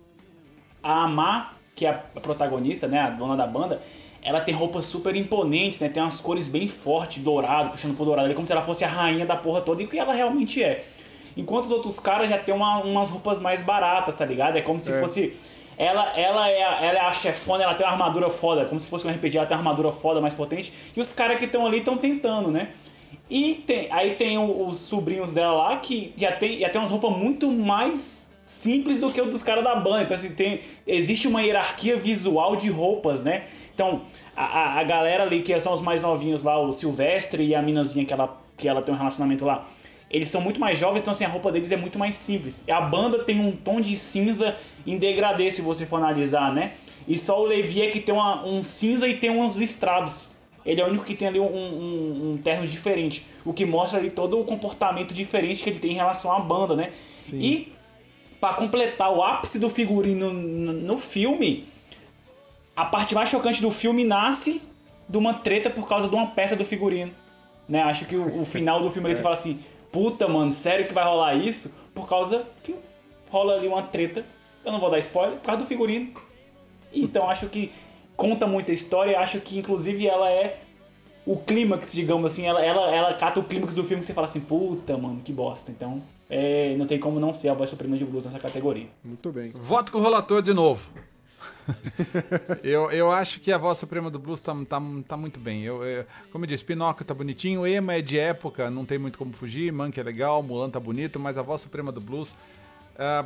[0.81, 3.81] a Amar, que é a protagonista, né, a dona da banda,
[4.21, 8.25] ela tem roupas super imponentes, né, tem umas cores bem fortes, dourado, puxando pro dourado,
[8.25, 10.63] ali, como se ela fosse a rainha da porra toda, e o que ela realmente
[10.63, 10.85] é.
[11.39, 14.57] Enquanto os outros caras já tem uma- umas roupas mais baratas, tá ligado?
[14.57, 14.99] É como se É.
[14.99, 15.35] fosse.
[15.77, 18.87] Ela, ela, é a, ela é a chefona, ela tem uma armadura foda, como se
[18.87, 20.73] fosse um RPG, ela tem uma armadura foda, mais potente.
[20.95, 22.69] E os caras que estão ali estão tentando, né?
[23.29, 26.91] E tem, aí tem o- os sobrinhos dela lá que já tem, já tem umas
[26.91, 30.01] roupas muito mais simples do que o dos caras da banda.
[30.03, 33.43] Então, assim, tem, existe uma hierarquia visual de roupas, né?
[33.73, 34.01] Então,
[34.35, 37.61] a, a, a galera ali, que são os mais novinhos lá, o Silvestre e a
[37.61, 39.63] minazinha que ela, que ela tem um relacionamento lá,
[40.09, 42.67] eles são muito mais jovens, então assim, a roupa deles é muito mais simples.
[42.69, 44.55] A banda tem um tom de cinza
[44.85, 46.73] em degradê, se você for analisar, né?
[47.07, 50.35] E só o Levi é que tem uma- um cinza e tem uns listrados.
[50.65, 53.25] Ele é o único que tem ali um, um- um terno diferente.
[53.45, 56.75] O que mostra ali todo o comportamento diferente que ele tem em relação à banda,
[56.75, 56.91] né?
[57.19, 57.39] Sim.
[57.39, 57.73] E
[58.39, 61.67] pra completar o ápice do figurino no, no filme,
[62.75, 64.61] a parte mais chocante do filme nasce
[65.07, 67.11] de uma treta por causa de uma peça do figurino.
[67.67, 67.81] Né?
[67.83, 69.59] Acho que o, o final do filme ali você fala assim:
[69.91, 71.75] puta, mano, sério que vai rolar isso?
[71.93, 72.75] Por causa que
[73.29, 74.25] rola ali uma treta.
[74.63, 76.13] Eu não vou dar spoiler, por causa do figurino.
[76.93, 77.71] Então acho que
[78.15, 79.19] conta muita história.
[79.19, 80.61] Acho que inclusive ela é
[81.25, 82.45] o clímax, digamos assim.
[82.45, 85.31] Ela, ela, ela cata o clímax do filme que você fala assim: puta, mano, que
[85.31, 85.71] bosta.
[85.71, 88.87] Então é, não tem como não ser a voz suprema de blues nessa categoria.
[89.03, 89.51] Muito bem.
[89.51, 90.89] Voto com o relator de novo.
[92.63, 95.63] Eu, eu acho que a voz suprema do blues tá, tá, tá muito bem.
[95.63, 99.17] Eu, eu- como eu disse, Pinóquio tá bonitinho, Ema é de época, não tem muito
[99.17, 102.35] como fugir, Monkey é legal, Mulan tá bonito, mas a voz suprema do blues,
[102.97, 103.25] ah,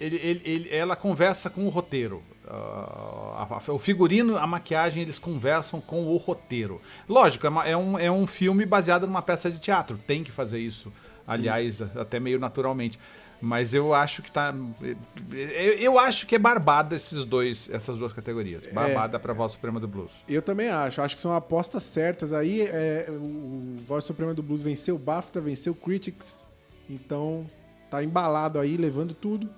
[0.00, 2.22] ele, ele- ele- ela conversa com o roteiro.
[2.46, 6.80] Ah, a- a- o figurino, a maquiagem, eles conversam com o roteiro.
[7.08, 10.30] Lógico, é, uma- é um, é um filme baseado numa peça de teatro, tem que
[10.32, 10.92] fazer isso,
[11.26, 12.98] aliás, até meio naturalmente.
[13.40, 14.54] Mas eu acho que tá.
[15.30, 18.66] Eu, eu acho que é barbada esses dois, essas duas categorias.
[18.66, 20.12] Barbada pra voz suprema do blues.
[20.28, 21.02] Eu também acho.
[21.02, 22.32] Acho que são apostas certas.
[22.32, 26.46] Aí é, o Voz Suprema do Blues venceu o BAFTA, venceu o Critics.
[26.88, 27.48] Então
[27.90, 29.48] tá embalado aí, levando tudo.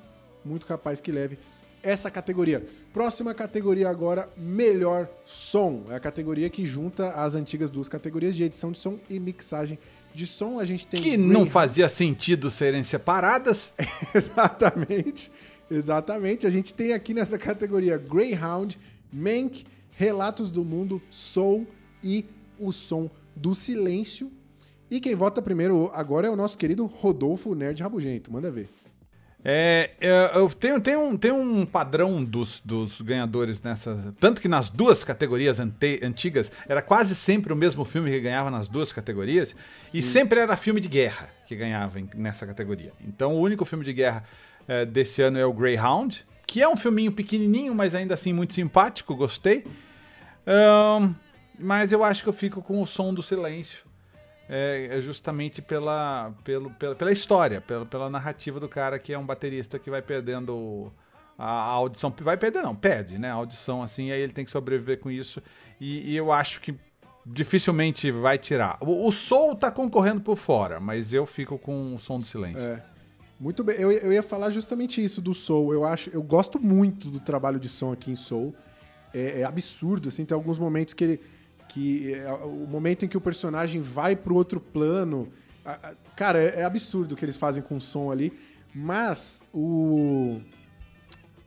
[0.44, 1.38] Muito capaz que leve
[1.86, 2.66] essa categoria.
[2.92, 5.84] Próxima categoria agora, melhor som.
[5.88, 9.78] É a categoria que junta as antigas duas categorias de edição de som e mixagem
[10.16, 10.58] de som.
[10.58, 13.72] A gente tem Que não fazia sentido serem separadas.
[14.14, 15.30] Exatamente.
[15.70, 16.46] Exatamente.
[16.46, 18.78] A gente tem aqui nessa categoria Greyhound,
[19.12, 21.66] Mank, Relatos do Mundo, Soul
[22.02, 22.24] e
[22.58, 24.32] O Som do Silêncio.
[24.90, 28.32] E quem vota primeiro agora é o nosso querido Rodolfo Nerd Rabugento.
[28.32, 28.68] Manda ver.
[29.48, 34.12] É, é, eu tenho, tenho, um, tem um padrão dos, dos ganhadores nessas.
[34.18, 38.50] Tanto que nas duas categorias ante- antigas era quase sempre o mesmo filme que ganhava
[38.50, 39.54] nas duas categorias.
[39.94, 42.92] E sempre era filme de guerra que ganhava em- nessa categoria.
[43.06, 44.24] Então o único filme de guerra
[44.66, 48.52] é, desse ano é o Greyhound, que é um filminho pequenininho, mas ainda assim muito
[48.52, 49.64] simpático, gostei.
[50.44, 51.14] Ahn,
[51.56, 53.84] mas eu acho que eu fico com o som do silêncio.
[54.48, 59.18] É, é justamente pela, pelo, pela, pela história, pela, pela narrativa do cara que é
[59.18, 60.92] um baterista que vai perdendo
[61.36, 62.14] a, a audição.
[62.20, 63.30] Vai perder, não, perde, né?
[63.30, 65.42] A audição, assim, aí ele tem que sobreviver com isso.
[65.80, 66.74] E, e eu acho que
[67.24, 68.78] dificilmente vai tirar.
[68.80, 72.62] O, o Soul tá concorrendo por fora, mas eu fico com o som do silêncio.
[72.62, 72.82] É.
[73.38, 73.76] Muito bem.
[73.76, 75.74] Eu, eu ia falar justamente isso do Soul.
[75.74, 78.54] Eu acho, eu gosto muito do trabalho de som aqui em Soul.
[79.12, 81.20] É, é absurdo, assim, tem alguns momentos que ele
[81.68, 85.28] que é, o momento em que o personagem vai pro outro plano,
[86.14, 88.32] cara, é, é absurdo o que eles fazem com o som ali.
[88.74, 90.40] Mas o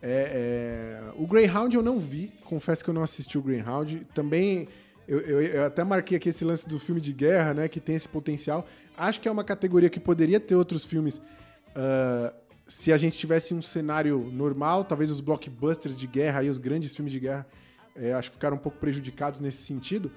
[0.01, 4.07] é, é, o Greyhound eu não vi, confesso que eu não assisti o Greyhound.
[4.13, 4.67] Também
[5.07, 7.95] eu, eu- eu até marquei aqui esse lance do filme de guerra, né, que tem
[7.95, 8.65] esse potencial.
[8.97, 11.21] Acho que é uma categoria que poderia ter outros filmes
[11.75, 12.33] ah,
[12.67, 16.95] se a gente tivesse um cenário normal, talvez os blockbusters de guerra e os grandes
[16.95, 17.47] filmes de guerra,
[17.95, 20.11] é, acho que ficaram um pouco prejudicados nesse sentido.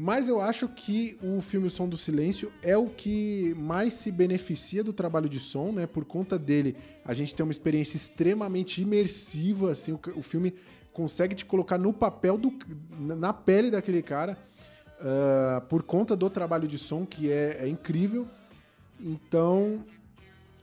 [0.00, 4.12] Mas eu acho que o filme O Som do Silêncio é o que mais se
[4.12, 5.88] beneficia do trabalho de som, né?
[5.88, 10.54] Por conta dele, a gente tem uma experiência extremamente imersiva, assim, o, o filme
[10.92, 12.52] consegue te colocar no papel do
[12.96, 14.38] na pele daquele cara,
[15.00, 18.26] ah, por conta do trabalho de som que é, é incrível.
[19.00, 19.84] Então,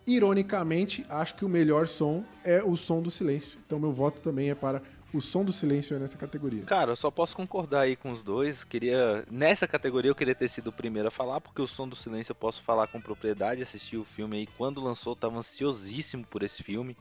[0.06, 3.60] ironicamente, acho que o melhor som é o som do silêncio.
[3.66, 4.82] Então, meu voto também é para
[5.16, 6.64] o som do silêncio nessa categoria.
[6.64, 8.64] Cara, eu só posso concordar aí com os dois.
[8.64, 11.96] Queria nessa categoria eu queria ter sido o primeiro a falar, porque o som do
[11.96, 13.62] silêncio eu posso falar com propriedade.
[13.62, 16.98] Assisti o filme aí quando lançou, tava ansiosíssimo por esse filme.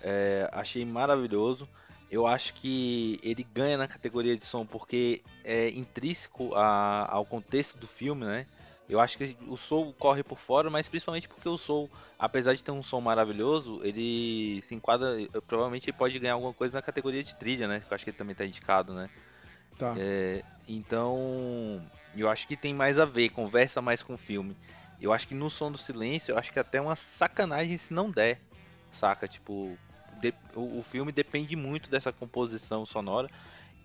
[0.00, 1.68] É, achei maravilhoso.
[2.10, 7.76] Eu acho que ele ganha na categoria de som porque é intrínseco a- ao contexto
[7.78, 8.46] do filme, né?
[8.88, 12.62] Eu acho que o Soul corre por fora, mas principalmente porque o Soul, apesar de
[12.62, 15.16] ter um som maravilhoso, ele se enquadra.
[15.46, 17.80] Provavelmente ele pode ganhar alguma coisa na categoria de trilha, né?
[17.80, 19.10] Que eu acho que ele também tá indicado, né?
[19.76, 19.94] Tá.
[19.98, 21.82] É, então,
[22.14, 24.56] eu acho que tem mais a ver, conversa mais com o filme.
[25.00, 28.10] Eu acho que no Som do Silêncio, eu acho que até uma sacanagem se não
[28.10, 28.40] der,
[28.92, 29.26] saca?
[29.28, 29.76] Tipo,
[30.20, 33.28] de- o, o filme depende muito dessa composição sonora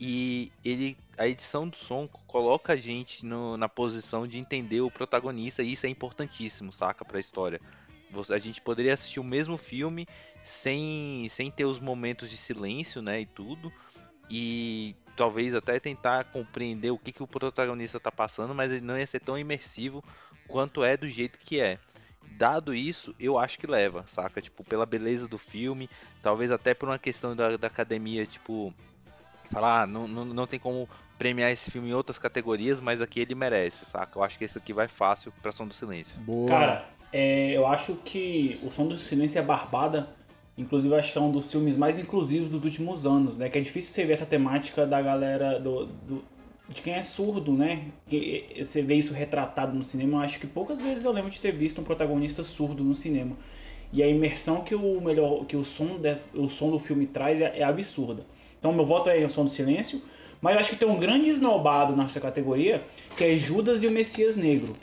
[0.04, 4.90] e ele, a edição do som coloca a gente no- na posição de entender o
[4.90, 7.06] protagonista e isso é importantíssimo, saca?
[7.06, 7.62] Pra história.
[8.10, 10.08] Você- a gente poderia assistir o mesmo filme
[10.44, 13.72] sem, sem ter os momentos de silêncio, né, e tudo,
[14.28, 18.98] e talvez até tentar compreender o que, que o protagonista tá passando, mas ele não
[18.98, 20.04] ia ser tão imersivo
[20.48, 21.78] quanto é do jeito que é.
[22.40, 24.42] Dado isso, eu acho que leva, saca?
[24.42, 25.88] Tipo, pela beleza do filme,
[26.24, 28.74] talvez até por uma questão da, da academia, tipo,
[29.52, 30.88] falar, ah, não, não, não tem como
[31.18, 34.18] premiar esse filme em outras categorias, mas aqui ele merece, saca?
[34.18, 36.16] Eu acho que esse aqui vai fácil pra Som do Silêncio.
[36.20, 36.48] Boa.
[36.48, 40.10] Cara, é, eu acho que o Som do Silêncio é Barbada.
[40.58, 43.50] Inclusive, eu acho que é um dos filmes mais inclusivos dos últimos anos, né?
[43.50, 46.24] Que é difícil você ver essa temática da galera do, do-
[46.68, 47.86] de quem é surdo, né?
[48.08, 50.18] Que você vê isso retratado no cinema.
[50.18, 53.36] Eu acho que poucas vezes eu lembro de ter visto um protagonista surdo no cinema.
[53.94, 57.42] E a imersão que o melhor, que o som, desse, o som do filme traz
[57.42, 58.26] é, é absurda.
[58.62, 60.00] Então, meu voto é o Som do Silêncio.
[60.40, 62.84] Mas eu acho que tem um grande esnobado nessa categoria,
[63.18, 64.76] que é Judas e o Messias Negro.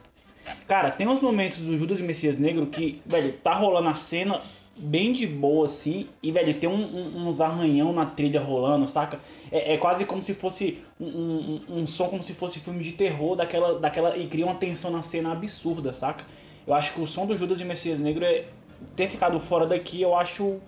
[0.66, 4.40] Cara, tem uns momentos do Judas e Messias Negro que, velho, tá rolando a cena
[4.76, 9.18] bem de boa, assim, e, velho, tem um- um- uns arranhão na trilha rolando, saca?
[9.50, 13.34] É, é quase como se fosse um, um- som como se fosse filme de terror,
[13.34, 16.24] daquela, daquela e cria uma tensão na cena absurda, saca?
[16.66, 18.44] Eu acho que o som do Judas e Messias Negro é
[18.94, 20.58] ter ficado fora daqui, eu acho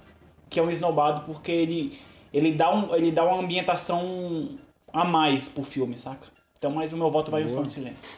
[0.48, 1.96] que é um esnobado porque ele
[2.32, 4.58] ele dá um ele dá uma ambientação
[4.92, 6.26] a mais pro filme, saca?
[6.58, 8.14] Então, mas o meu voto vai no Som do Silêncio.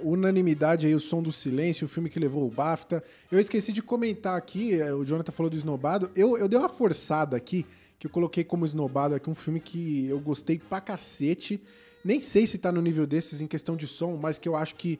[0.00, 3.04] Unanimidade aí, o som do silêncio, o filme que levou o BAFTA.
[3.30, 6.10] Eu esqueci de comentar aqui, eh, o Jonathan falou do Esnobado.
[6.16, 7.66] Eu, eu dei uma forçada aqui,
[7.98, 11.60] que eu coloquei como Esnobado aqui um filme que eu gostei pra cacete.
[12.02, 14.74] Nem sei se tá no nível desses em questão de som, mas que eu acho
[14.76, 14.98] que,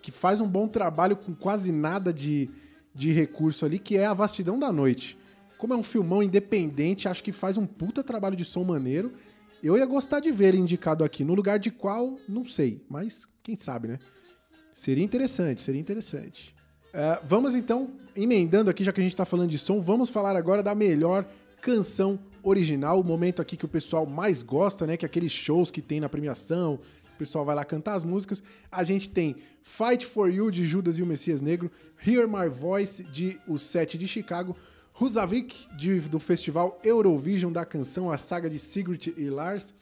[0.00, 2.48] que faz um bom trabalho com quase nada de,
[2.94, 5.18] de recurso ali, que é A Vastidão da Noite.
[5.58, 9.12] Como é um filmão independente, acho que faz um puta trabalho de som maneiro.
[9.62, 11.24] Eu ia gostar de ver ele indicado aqui.
[11.24, 13.98] No lugar de qual, não sei, mas quem sabe, né?
[14.72, 16.54] Seria interessante, seria interessante.
[16.92, 20.36] Ah, vamos então, emendando aqui, já que a gente tá falando de som, vamos falar
[20.36, 21.28] agora da melhor
[21.60, 24.96] canção original, o momento aqui que o pessoal mais gosta, né?
[24.96, 26.78] Que é aqueles shows que tem na premiação,
[27.14, 28.42] o pessoal vai lá cantar as músicas.
[28.70, 31.70] A gente tem Fight for You de Judas e o Messias Negro,
[32.06, 34.56] Hear My Voice de O Sete de Chicago,
[34.98, 39.74] Husavik de, do festival Eurovision da canção A Saga de Sigrid e Lars,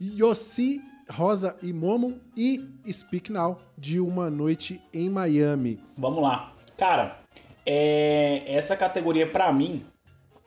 [0.00, 5.80] Yossi, Rosa e Momo e Speak Now de Uma Noite em Miami.
[5.96, 6.52] Vamos lá.
[6.76, 7.20] Cara,
[7.64, 9.84] é, essa categoria pra mim,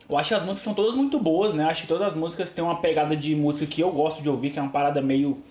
[0.10, 1.64] eu acho que as músicas são todas muito boas, né?
[1.64, 4.50] Acho que todas as músicas têm uma pegada de música que eu gosto de ouvir,
[4.50, 5.42] que é uma parada meio.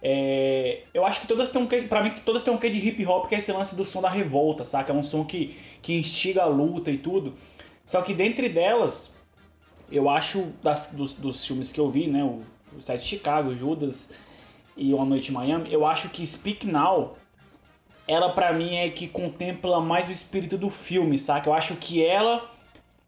[0.00, 2.78] é, eu acho que todas têm um quê, pra mim, todas têm um quê de
[2.78, 4.92] hip hop, que é esse lance do som da revolta, saca?
[4.92, 7.34] É um som que, que instiga a luta e tudo.
[7.86, 9.22] Só que dentre delas,
[9.90, 12.22] eu acho das- dos, dos filmes que eu vi, né?
[12.24, 12.42] O,
[12.76, 14.12] o Sete de Chicago, Judas
[14.76, 17.16] e Uma Noite em Miami, eu acho que Speak Now
[18.06, 21.48] ela pra mim é que contempla mais o espírito do filme, saca?
[21.48, 22.50] Eu acho que ela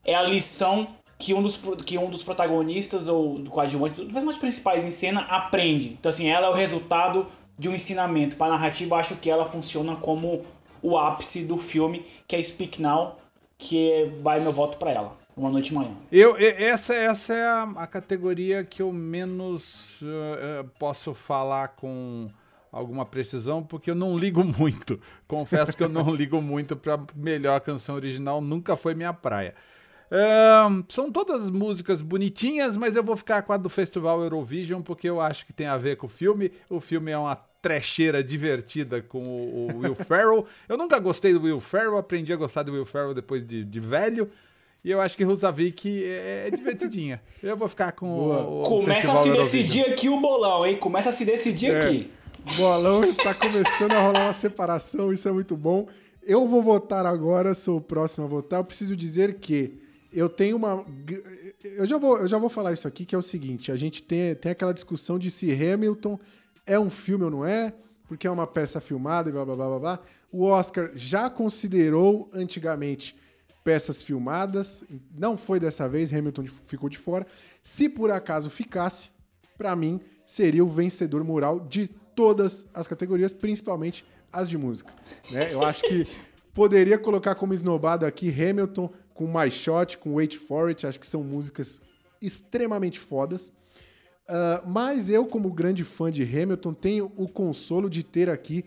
[0.05, 4.39] é a lição que um dos, que um dos protagonistas ou do coadjuvante, dos personagens
[4.39, 5.97] principais em cena aprende.
[5.99, 7.27] Então assim, ela é o resultado
[7.59, 8.37] de um ensinamento.
[8.37, 10.43] Pra narrativa, eu acho que ela funciona como
[10.83, 13.17] o ápice do filme, que é Speak Now,
[13.65, 15.17] que vai meu voto pra ela.
[15.37, 15.91] Uma noite e manhã.
[16.13, 22.29] Eu, essa, essa é a, a categoria que eu menos eh, posso falar com
[22.71, 25.01] alguma precisão, porque eu não ligo muito.
[25.27, 29.55] Confesso que eu não ligo muito pra melhor canção original, nunca foi minha praia.
[30.89, 35.21] São todas músicas bonitinhas, mas eu vou ficar com a do Festival Eurovision, porque eu
[35.21, 36.53] acho que tem a ver com o filme.
[36.69, 40.47] O filme é uma trecheira divertida com o, o Will Ferrell.
[40.69, 43.81] Eu nunca gostei do Will Ferrell, aprendi a gostar do Will Ferrell depois de, de
[43.81, 44.29] velho.
[44.85, 47.23] E eu acho que Rusavik é, é divertidinha.
[47.43, 49.63] Eu vou ficar com o, o Começa a se Eurovision.
[49.63, 50.77] decidir aqui o bolão, hein?
[50.77, 51.81] Começa a se decidir É.
[51.87, 52.11] aqui.
[52.59, 55.89] Bolão está começando a rolar uma separação, isso é muito bom.
[56.23, 58.61] Eu vou votar agora, sou o próximo a votar.
[58.61, 59.81] Eu preciso dizer que
[60.15, 60.85] eu tenho uma.
[61.63, 64.03] Eu já vou, eu já vou falar isso aqui, que é o seguinte: a gente
[64.03, 66.19] tem, tem aquela discussão de se Hamilton
[66.67, 67.75] é um filme ou não é,
[68.07, 70.01] porque é uma peça filmada e blá blá blá blá blá.
[70.31, 73.17] O Oscar já considerou antigamente
[73.63, 74.85] peças filmadas,
[75.17, 77.27] não foi dessa vez, Hamilton ficou de fora.
[77.63, 79.11] Se por acaso ficasse,
[79.57, 84.93] pra mim, seria o vencedor moral de todas as categorias, principalmente as de música.
[85.31, 85.53] né?
[85.53, 86.07] Eu acho que
[86.53, 91.07] poderia colocar como esnobado aqui Hamilton com My Shot, com Wait For It, acho que
[91.07, 91.81] são músicas
[92.21, 93.53] extremamente fodas.
[94.29, 98.65] Ah, mas eu, como grande fã de Hamilton, tenho o consolo de ter aqui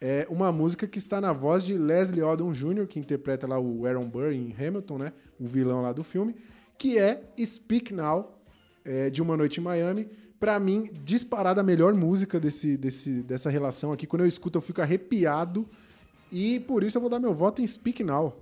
[0.00, 3.86] é, uma música que está na voz de Leslie Odom Jr., que interpreta lá o
[3.86, 5.12] Aaron Burr em Hamilton, né?
[5.38, 6.34] O vilão lá do filme,
[6.78, 8.38] que é Speak Now,
[8.84, 10.08] é, de Uma Noite em Miami.
[10.38, 14.06] Pra mim, disparada a melhor música desse, desse, dessa relação aqui.
[14.06, 15.66] Quando eu escuto, eu fico arrepiado.
[16.30, 18.36] E por isso eu vou dar meu voto em Speak Now.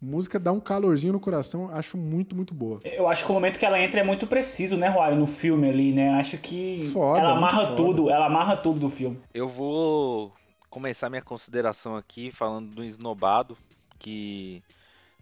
[0.00, 2.80] Música dá um calorzinho no coração, acho muito, muito boa.
[2.84, 5.14] Eu acho que o momento que ela entra é muito preciso, né, Roy?
[5.14, 6.10] No filme ali, né?
[6.10, 7.76] Acho que Foda, ela amarra foda.
[7.76, 9.18] tudo, ela amarra tudo do filme.
[9.34, 10.32] Eu vou
[10.70, 13.58] começar minha consideração aqui falando do esnobado,
[13.98, 14.62] que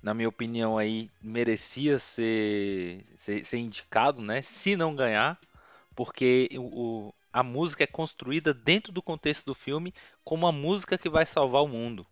[0.03, 4.43] na minha opinião aí merecia ser, ser, ser indicado, né?
[4.43, 5.39] Se não ganhar,
[5.97, 9.93] porque o, o- a música é construída dentro do contexto do filme
[10.25, 12.07] como a música que vai salvar o mundo.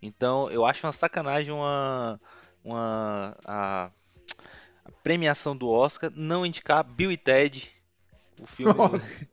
[0.00, 2.20] Então eu acho uma sacanagem uma,
[2.64, 3.90] uma a,
[4.84, 7.70] a premiação do Oscar não indicar Bill e Ted,
[8.40, 9.26] o filme do- Nossa.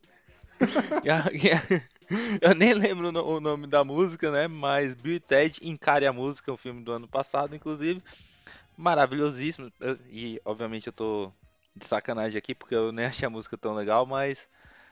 [2.41, 4.47] Eu nem lembro o no- o nome da música, né?
[4.47, 8.01] Mas Bill e Ted Encare a Música, o filme do ano passado, inclusive.
[8.77, 9.71] Maravilhosíssimo.
[10.09, 11.31] E, obviamente, eu tô
[11.75, 14.47] de sacanagem aqui, porque eu nem achei a música tão legal, mas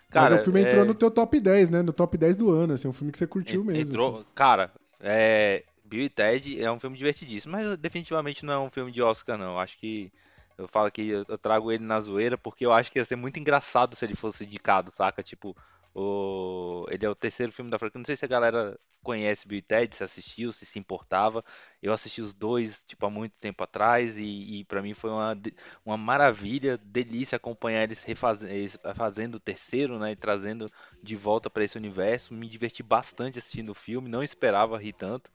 [0.09, 1.81] Cara, Mas o filme entrou é, no teu top 10, né?
[1.81, 3.91] No top 10 do ano, assim, é um filme que você curtiu en- mesmo.
[3.93, 4.25] Entrou, assim.
[4.35, 4.71] cara,
[5.03, 9.01] é, Bill e Ted é um filme divertidíssimo, mas definitivamente não é um filme de
[9.01, 9.59] Oscar, não.
[9.59, 10.11] Acho que
[10.57, 13.37] eu falo que eu, trago ele na zoeira porque eu acho que ia ser muito
[13.37, 15.21] engraçado se ele fosse indicado, saca?
[15.21, 15.55] Tipo,
[15.93, 16.85] o...
[16.89, 17.99] ele é o terceiro filme da franquia.
[17.99, 21.43] Não sei se a galera conhece Bill e Ted, se assistiu, se se importava.
[21.81, 25.35] Eu assisti os dois, tipo, há muito tempo atrás e, e para mim foi uma,
[25.85, 28.05] uma maravilha, delícia acompanhar eles
[28.95, 30.71] fazendo o terceiro, né, e trazendo
[31.01, 32.33] de volta para esse universo.
[32.33, 35.29] Me diverti bastante assistindo o filme, não esperava rir tanto.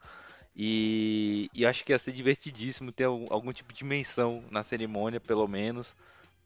[0.55, 5.19] E, e acho que ia ser divertidíssimo ter algum, algum tipo de menção na cerimônia,
[5.19, 5.95] pelo menos.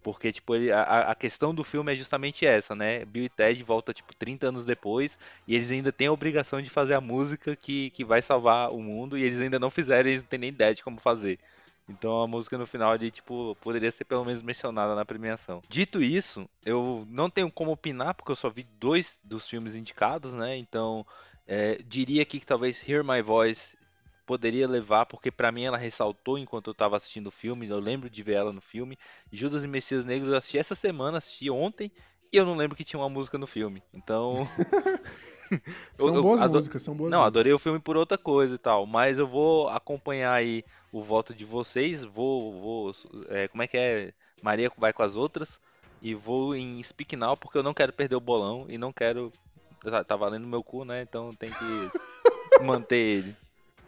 [0.03, 3.05] Porque, tipo, ele- a, a questão do filme é justamente essa, né?
[3.05, 5.17] Bill e Ted volta, tipo, 30 anos depois
[5.47, 8.81] e eles ainda têm a obrigação de fazer a música que, que vai salvar o
[8.81, 11.39] mundo e eles ainda não fizeram, eles não têm nem ideia de como fazer.
[11.87, 15.61] Então a música no final ali, tipo, poderia ser pelo menos mencionada na premiação.
[15.67, 20.33] Dito isso, eu não tenho como opinar, porque eu só vi dois dos filmes indicados,
[20.33, 20.55] né?
[20.57, 21.05] Então,
[21.45, 23.75] é, diria aqui que talvez Hear My Voice
[24.25, 28.09] poderia levar, porque pra mim ela ressaltou enquanto eu tava assistindo o filme, eu lembro
[28.09, 28.97] de ver ela no filme.
[29.31, 31.91] Judas e Messias Negros eu assisti essa semana, assisti ontem,
[32.31, 33.83] e eu não lembro que tinha uma música no filme.
[33.93, 34.47] Então.
[35.99, 37.27] eu- São eu boas ado- músicas, são boas Não, músicas.
[37.27, 41.33] adorei o filme por outra coisa e tal, mas eu vou acompanhar aí o voto
[41.33, 42.91] de vocês, vou, vou,
[43.29, 45.59] é, como é que é, Maria vai com as outras,
[46.01, 49.31] e vou em Speak Now, porque eu não quero perder o bolão, e não quero,
[49.81, 51.89] tá, tá valendo meu cu, né, então tem que
[52.61, 53.42] manter ele.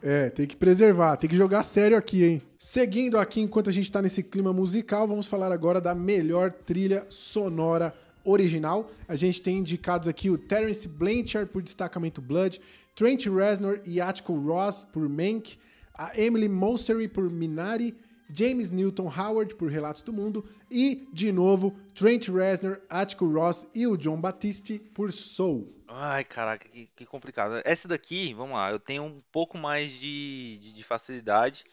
[0.07, 2.41] É, tem que preservar, tem que jogar sério aqui, hein?
[2.59, 7.07] Seguindo aqui, enquanto a gente tá nesse clima musical, vamos falar agora da melhor trilha
[7.09, 7.91] sonora
[8.23, 8.91] original.
[9.07, 12.61] A gente tem indicados aqui o Terence Blanchard por Destacamento Blood,
[12.95, 15.57] Trent Reznor e Atticus Ross por Mank,
[15.91, 17.95] a Emily Mosery por Minari,
[18.29, 23.85] James Newton Howard por Relatos do Mundo e, de novo, Trent Reznor, Atticus Ross e
[23.87, 25.73] o John Batiste por Soul.
[25.87, 27.61] Ai, caraca, que, que complicado.
[27.63, 31.63] Essa daqui, vamos lá, eu tenho um pouco mais de, de, de facilidade,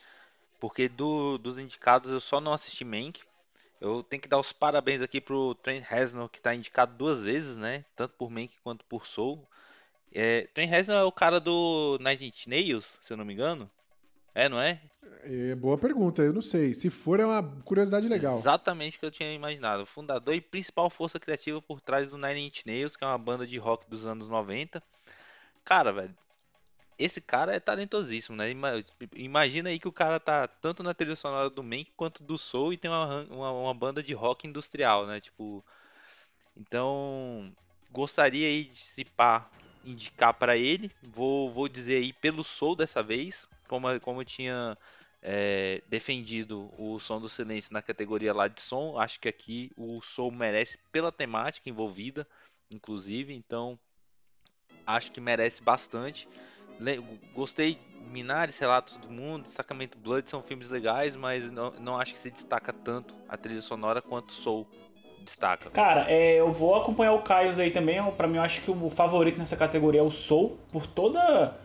[0.60, 3.20] porque do- dos indicados eu só não assisti Mank.
[3.80, 7.56] Eu tenho que dar os parabéns aqui pro Trent Reznor, que tá indicado duas vezes,
[7.56, 7.84] né?
[7.96, 9.44] Tanto por Mank quanto por Soul.
[10.14, 13.68] É, Trent Reznor é o cara do Inch Nails, se eu não me engano.
[14.34, 14.80] É, não é?
[15.24, 16.74] É, boa pergunta, eu não sei.
[16.74, 18.38] Se for, é uma curiosidade legal.
[18.38, 19.84] Exatamente o que eu tinha imaginado.
[19.86, 23.46] Fundador e principal força criativa por trás do Nine Inch Nails, que é uma banda
[23.46, 24.82] de rock dos anos 90.
[25.64, 26.14] Cara, velho,
[26.98, 28.50] esse cara é talentosíssimo, né?
[28.50, 28.84] Ima-
[29.14, 32.72] Imagina aí que o cara tá tanto na trilha sonora do Mank quanto do Soul
[32.72, 35.20] e tem uma, uma, uma banda de rock industrial, né?
[35.20, 35.64] Tipo,
[36.56, 37.52] então
[37.90, 39.48] gostaria aí de se pá
[39.84, 40.90] indicar pra ele.
[41.02, 44.76] Vou, vou dizer aí pelo Soul dessa vez, como, como tinha
[45.22, 48.98] é, defendido o Som do Silêncio na categoria lá de som.
[48.98, 52.28] Acho que aqui o Soul merece pela temática envolvida,
[52.70, 53.32] inclusive.
[53.32, 53.78] Então
[54.86, 56.28] acho que merece bastante.
[57.32, 57.78] Gostei,
[58.10, 62.30] Minares, Relatos do Mundo, Destacamento Blood são filmes legais, mas não, não acho que se
[62.30, 64.68] destaca tanto a trilha sonora quanto Soul
[65.24, 65.70] destaca.
[65.70, 68.02] Cara, é, eu vou acompanhar o Caio aí também.
[68.12, 71.56] Pra mim, eu acho que o favorito nessa categoria é o Soul, por toda.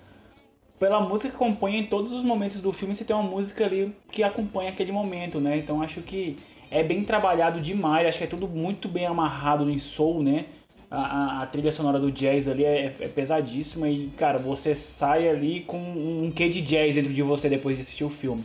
[0.79, 3.95] Pela música que acompanha em todos os momentos do filme, você tem uma música ali
[4.11, 5.57] que acompanha aquele momento, né?
[5.57, 6.37] Então acho que
[6.69, 10.45] é bem trabalhado demais, acho que é tudo muito bem amarrado em Soul, né?
[10.89, 15.27] A, a- a trilha sonora do jazz ali é, é pesadíssima e, cara, você sai
[15.27, 18.43] ali com um quê de jazz dentro de você depois de assistir o filme.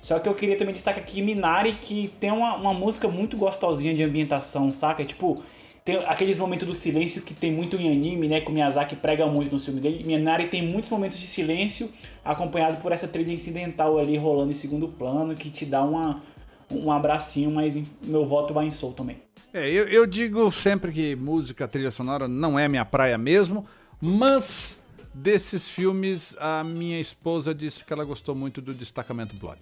[0.00, 3.92] Só que eu queria também destacar aqui Minari, que tem uma, uma música muito gostosinha
[3.94, 5.04] de ambientação, saca?
[5.04, 5.42] Tipo,
[5.86, 8.40] tem aqueles momentos do silêncio que tem muito em anime, né?
[8.40, 10.02] Que o Miyazaki prega muito no filme dele.
[10.04, 11.88] Minari tem muitos momentos de silêncio,
[12.24, 16.20] acompanhado por essa trilha incidental ali rolando em segundo plano, que te dá uma,
[16.68, 19.18] um abracinho, mas meu voto vai em Soul também.
[19.54, 23.64] É, eu, eu digo sempre que música, trilha sonora não é minha praia mesmo,
[24.00, 24.76] mas
[25.14, 29.60] desses filmes a minha esposa disse que ela gostou muito do Destacamento Blood.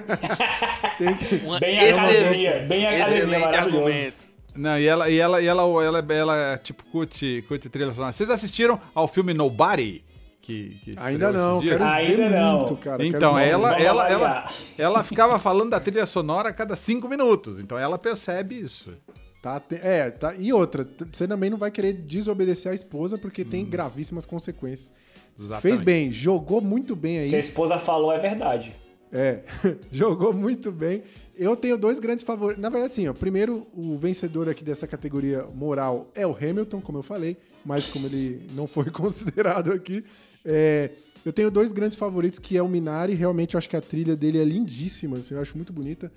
[1.00, 1.36] Tem que...
[1.44, 3.78] Uma Bem excelente- academia, bem academia, excelente maravilhoso.
[3.88, 4.35] argumento.
[4.56, 8.14] Não, e ela, e ela, e ela, ela, ela, tipo, curte, curte trilha sonora.
[8.14, 10.04] Vocês assistiram ao filme Nobody?
[10.42, 12.58] Que, que Ainda não, quero Ainda ver não.
[12.60, 13.04] muito, cara.
[13.04, 17.60] Então, ela, ela, ela, ela ficava falando da trilha sonora a cada cinco minutos.
[17.60, 18.94] Então ela percebe isso.
[19.42, 20.36] Tá, é, tá.
[20.36, 24.94] E outra, você também não vai querer desobedecer a esposa porque tem gravíssimas consequências.
[25.38, 25.62] Exatamente.
[25.62, 27.30] Fez bem, jogou muito bem aí.
[27.30, 28.76] Se a esposa falou, é verdade.
[29.18, 29.44] É,
[29.90, 31.02] jogou muito bem.
[31.38, 32.62] Eu tenho dois grandes favoritos.
[32.62, 33.14] Na verdade, sim, ó.
[33.14, 38.08] Primeiro, o vencedor aqui dessa categoria moral é o Hamilton, como eu falei, mas como
[38.08, 40.04] ele não foi considerado aqui,
[40.44, 40.92] é,
[41.24, 43.14] eu tenho dois grandes favoritos, que é o Minari.
[43.14, 46.12] Realmente, eu acho que a trilha dele é lindíssima, assim, eu acho muito bonita.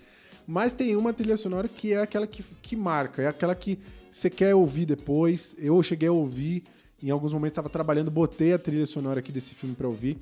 [0.45, 3.79] mas tem uma trilha sonora que é aquela que, que marca, é aquela que
[4.11, 5.55] você quer ouvir depois.
[5.57, 6.65] Eu cheguei a ouvir,
[7.01, 10.19] em alguns momentos estava trabalhando, botei a trilha sonora aqui desse filme para ouvir.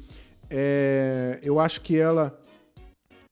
[0.50, 2.38] É, eu acho que ela,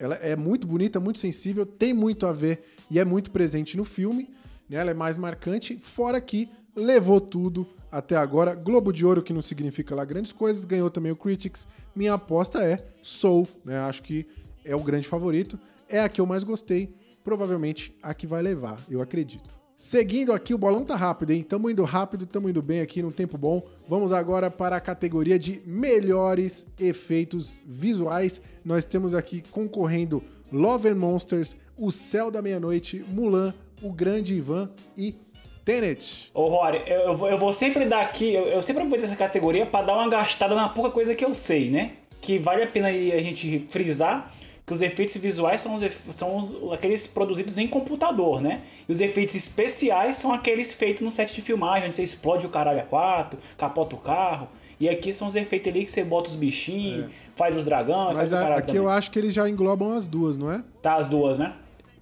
[0.05, 3.85] ela é muito bonita, muito sensível, tem muito a ver e é muito presente no
[3.85, 4.29] filme.
[4.69, 4.77] Né?
[4.77, 8.55] Ela é mais marcante, fora que levou tudo até agora.
[8.55, 11.67] Globo de Ouro, que não significa lá grandes coisas, ganhou também o Critics.
[11.97, 13.79] Minha aposta é Soul, né?
[13.79, 14.27] Acho que
[14.63, 15.59] é o grande favorito.
[15.89, 16.95] É a que eu mais gostei,
[17.25, 19.64] provavelmente a que vai levar, eu acredito.
[19.77, 21.43] Seguindo aqui, o bolão tá rápido, hein?
[21.43, 23.63] Tamo indo rápido, tamo indo bem aqui num tempo bom.
[23.89, 28.41] Vamos agora para a categoria de melhores efeitos visuais.
[28.65, 30.23] Nós temos aqui concorrendo
[30.53, 33.53] Love and Monsters, O Céu da Meia-Noite, Mulan,
[33.83, 35.17] O Grande Ivan e
[35.65, 36.31] Tenet.
[36.33, 39.17] Ô, Rory, eu, eu vou, eu vou sempre dar aqui, eu, eu sempre vou essa
[39.17, 41.93] categoria pra dar uma gastada na pouca coisa que eu sei, né?
[42.21, 44.33] Que vale a pena aí a gente frisar
[44.66, 45.82] que os efeitos visuais são, os,
[46.12, 48.62] são os- aqueles produzidos em computador, né?
[48.89, 52.49] E os efeitos especiais são aqueles feitos no set de filmagem, onde você explode o
[52.49, 54.49] caralho a quatro, capota o carro.
[54.81, 58.31] E aqui são os efeitos ali que você bota os bichinhos, faz os dragões, Mas
[58.31, 58.97] faz o a- caralho aqui eu também.
[58.97, 60.62] acho que eles já englobam as duas, não é?
[60.82, 61.53] Tá as duas, né?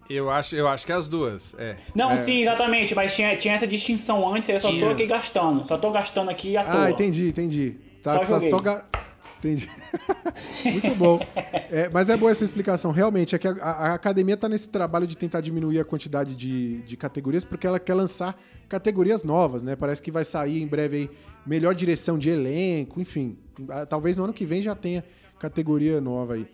[0.09, 1.77] Eu acho, eu acho que as duas, é.
[1.95, 5.67] Não, sim, exatamente, mas tinha, tinha essa distinção antes, aí eu só tô aqui gastando.
[5.67, 6.85] Só tô gastando aqui à toa.
[6.87, 7.77] Ah, entendi, entendi.
[8.03, 8.51] Tá, Só tá joguei.
[8.61, 8.85] ga-
[9.43, 9.69] Entendi.
[10.65, 11.19] Muito bom.
[11.69, 12.93] É, mas é boa essa explicação.
[12.93, 16.79] Realmente, é que a, a academia tá nesse trabalho de tentar diminuir a quantidade de,
[16.83, 19.75] de categorias, porque ela quer lançar categorias novas, né?
[19.75, 21.11] Parece que vai sair em breve aí
[21.45, 23.37] melhor direção de elenco, enfim.
[23.69, 25.05] Ah, Talvez no ano que vem já tenha
[25.41, 26.47] categoria nova aí.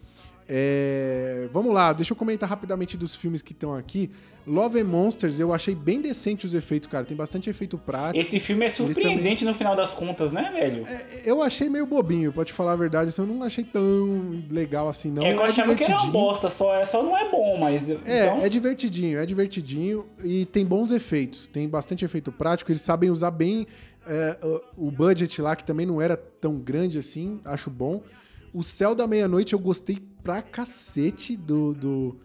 [0.50, 4.10] É, vamos lá, deixa eu comentar rapidamente dos filmes que estão aqui.
[4.46, 7.04] Love and Monsters, eu achei bem decente os efeitos, cara.
[7.04, 8.18] Tem bastante efeito prático.
[8.18, 10.86] Esse filme é surpreendente no final das contas, né, velho?
[11.22, 13.10] Eu achei meio bobinho, pode falar a verdade.
[13.10, 15.22] assim, Eu não achei tão legal assim, não.
[15.22, 17.90] é que eu achava que era uma bosta, só, é- só não é bom, mas.
[17.90, 17.94] É,
[18.28, 21.46] então, é divertidinho, é divertidinho e tem bons efeitos.
[21.46, 23.66] Tem bastante efeito prático, eles sabem usar bem
[24.06, 24.38] é,
[24.78, 28.02] o budget lá, que também não era tão grande assim, acho bom.
[28.54, 32.16] O Céu da Meia-Noite eu gostei pra cacete do, do-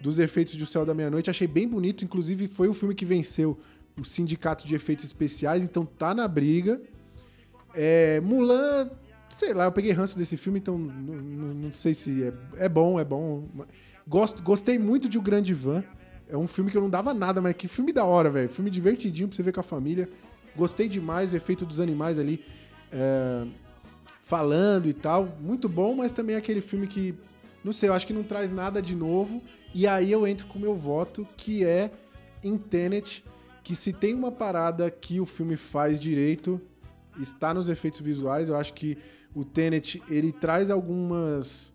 [0.00, 3.04] dos efeitos de O Céu da Meia-Noite, achei bem bonito, inclusive foi o filme que
[3.04, 3.58] venceu
[3.98, 6.80] o Sindicato de Efeitos Especiais, então tá na briga.
[7.74, 8.90] É, Mulan,
[9.28, 12.32] sei lá, eu peguei ranço desse filme, então não, não- não sei se é,
[12.64, 13.48] é bom, é bom.
[14.06, 15.82] Gosto, gostei muito de O Grande Van.
[16.28, 18.48] É um filme que eu não dava nada, mas que filme da hora, velho.
[18.48, 20.08] Filme divertidinho pra você ver com a família.
[20.56, 22.44] Gostei demais, efeito dos animais ali
[22.92, 23.46] é,
[24.26, 25.38] falando e tal.
[25.40, 27.14] Muito bom, mas também é aquele filme que,
[27.64, 29.40] não sei, eu acho que não traz nada de novo.
[29.72, 31.90] E aí eu entro com o meu voto, que é
[32.42, 33.24] em Tenet,
[33.62, 36.60] que se tem uma parada que o filme faz direito,
[37.20, 38.48] está nos efeitos visuais.
[38.48, 38.98] Eu acho que
[39.32, 41.72] o Tenet, ele traz algumas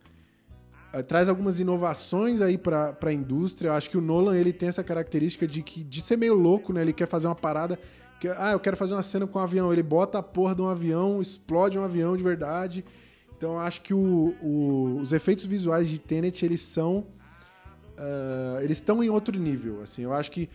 [0.91, 3.69] eh, traz algumas inovações aí pra, pra indústria.
[3.69, 6.73] Eu acho que o Nolan, ele tem essa característica de que de ser meio louco,
[6.73, 6.81] né?
[6.81, 7.79] Ele quer fazer uma parada
[8.21, 9.73] que, ah, eu quero fazer uma cena com um avião.
[9.73, 12.85] Ele bota a porra de um avião, explode um avião de verdade.
[13.35, 17.07] Então acho que o- o- os efeitos visuais de Tenet, eles são
[17.97, 20.03] ah, eles estão em outro nível, assim.
[20.03, 20.49] Eu acho que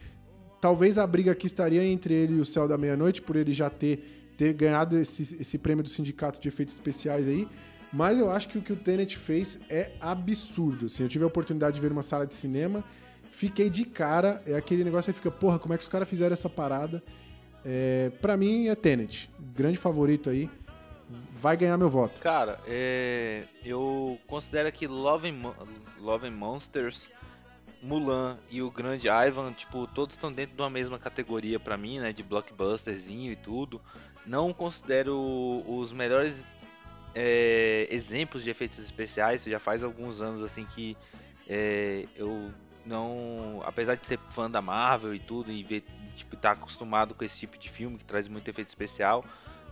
[0.61, 3.69] talvez a briga aqui estaria entre ele e o Céu da Meia-Noite, por ele já
[3.71, 7.49] ter, ter ganhado esse, esse prêmio do Sindicato de Efeitos Especiais aí.
[7.93, 10.87] Mas eu acho que o que o Tenet fez é absurdo.
[10.87, 12.83] Assim, eu tive a oportunidade de ver uma sala de cinema,
[13.31, 14.43] fiquei de cara.
[14.47, 17.03] É aquele negócio que fica, porra, como é que os caras fizeram essa parada?
[17.69, 20.49] É, para mim é Tenet, grande favorito aí.
[21.41, 22.21] Vai ganhar meu voto.
[22.23, 25.53] Cara, é, eu considero que Love and,
[26.01, 27.09] Love and Monsters,
[27.83, 31.99] Mulan e o Grande Ivan, tipo, todos estão dentro de uma mesma categoria pra mim,
[31.99, 33.81] né, de blockbusterzinho e tudo.
[34.25, 36.55] Não considero os melhores
[37.17, 40.97] é, exemplos de efeitos especiais, já faz alguns anos assim que
[41.49, 42.53] é, eu
[42.87, 45.85] não, apesar de ser fã da Marvel e tudo e ver,
[46.15, 49.25] tipo, tá acostumado com esse tipo de filme que traz muito efeito especial,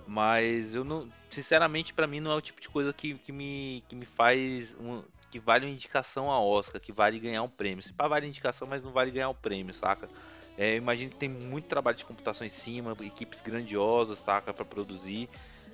[0.07, 3.83] mas eu não, sinceramente, pra mim não é o tipo de coisa que, que, me,
[3.89, 4.75] que me faz.
[4.79, 7.83] um- que vale uma indicação a Oscar, que vale ganhar um prêmio.
[7.83, 10.09] Se pá, vale indicação, mas não vale ganhar o prêmio, saca?
[10.57, 14.65] É, eu imagino que tem muito trabalho de computação em cima, equipes grandiosas, saca, pra
[14.65, 15.29] produzir.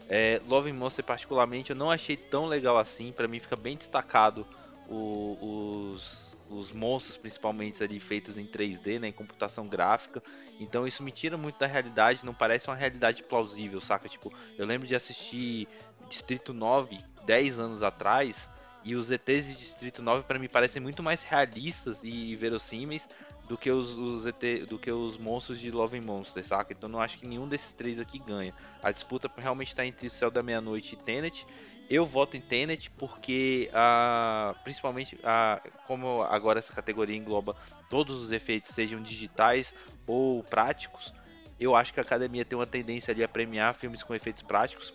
[0.09, 3.13] É, Love Monster, particularmente, eu não achei tão legal assim.
[3.13, 4.47] Pra mim, fica bem destacado
[4.89, 10.23] o- os, os monstros, principalmente ali feitos em 3D, né, em computação gráfica.
[10.59, 14.09] Então isso me tira muito da realidade, não parece uma realidade plausível, saca?
[14.09, 15.69] Tipo, eu lembro de assistir
[16.09, 18.49] Distrito 9 10 anos atrás
[18.83, 23.09] e os ETs de Distrito 9 para mim parecem muito mais realistas e verossímeis
[23.47, 26.73] do que os, os ET, do que os monstros de Love and Monster, saca?
[26.73, 28.55] Então não acho que nenhum desses três aqui ganha.
[28.83, 31.45] A disputa realmente está entre o Céu da Meia-Noite e Tenet
[31.91, 37.57] Eu voto em Tenet porque, ah, principalmente, ah, como agora essa categoria engloba
[37.89, 39.75] todos os efeitos, sejam digitais
[40.07, 41.13] ou práticos,
[41.59, 44.95] eu acho que a academia tem uma tendência ali a premiar filmes com efeitos práticos,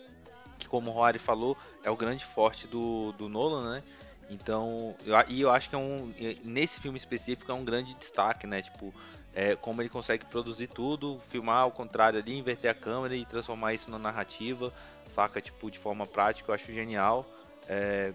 [0.58, 3.84] que, como o Rory falou, é o grande forte do, do Nolan, né?
[4.30, 6.14] Então, eu, a- e eu acho que é um,
[6.46, 8.62] nesse filme específico é um grande destaque, né?
[8.62, 8.94] Tipo,
[9.36, 13.74] é, como ele consegue produzir tudo, filmar ao contrário ali, inverter a câmera e transformar
[13.74, 14.72] isso na narrativa,
[15.10, 15.41] saca?
[15.41, 17.26] Tipo, de forma prática, eu acho genial.
[17.68, 18.14] É,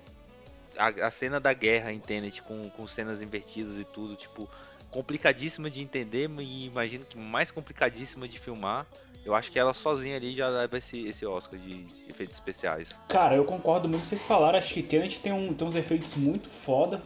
[0.78, 4.48] a, a cena da guerra em Tenet com, com cenas invertidas e tudo, tipo,
[4.90, 8.86] complicadíssima de entender e imagino que mais complicadíssima de filmar.
[9.22, 12.88] Eu acho que ela sozinha ali já leva esse, esse Oscar de efeitos especiais.
[13.10, 14.58] Cara, eu concordo muito com vocês falaram.
[14.58, 17.02] Acho que Tenet tem, um, tem uns efeitos muito foda.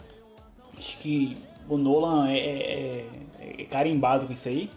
[0.78, 1.36] Acho que
[1.68, 3.04] o Nolan é, é-
[3.60, 4.70] é carimbado com isso aí.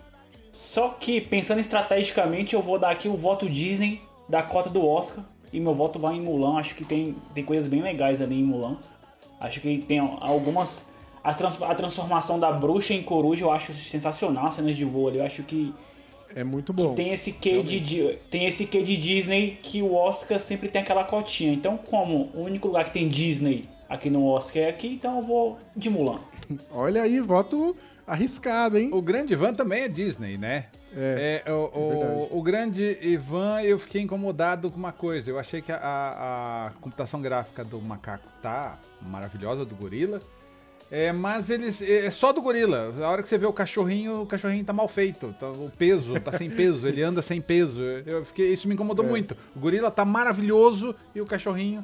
[0.51, 5.23] Só que, pensando estrategicamente, eu vou dar aqui o voto Disney da cota do Oscar.
[5.53, 6.57] E meu voto vai em Mulan.
[6.57, 8.77] Acho que tem, tem coisas bem legais ali em Mulan.
[9.39, 10.93] Acho que tem algumas.
[11.23, 15.07] A, trans- a transformação da bruxa em coruja eu acho sensacional, as cenas de voo
[15.09, 15.17] ali.
[15.19, 15.73] Eu acho que
[16.35, 16.93] É muito bom.
[16.95, 20.81] tem esse quê de, de- tem esse quê de Disney que o Oscar sempre tem
[20.81, 21.53] aquela cotinha.
[21.53, 25.21] Então, como o único lugar que tem Disney aqui no Oscar é aqui, então eu
[25.21, 26.19] vou de Mulan.
[26.71, 27.75] Olha aí, voto
[28.05, 28.89] arriscado, hein?
[28.93, 30.65] O grande Ivan também é Disney, né?
[30.95, 32.27] É, É, o, o- verdade.
[32.31, 35.29] o grande Ivan, eu fiquei incomodado com uma coisa.
[35.29, 40.21] Eu achei que a, a- a computação gráfica do macaco tá maravilhosa, do gorila.
[40.89, 41.81] É, mas eles.
[41.81, 42.93] É só do gorila.
[43.01, 45.35] A hora que você vê o cachorrinho, o cachorrinho tá mal feito.
[45.37, 47.81] Tá- o peso, tá sem peso, ele anda sem peso.
[47.83, 49.09] Eu fiquei, isso me incomodou É.
[49.09, 49.35] muito.
[49.53, 51.83] O gorila tá maravilhoso e o cachorrinho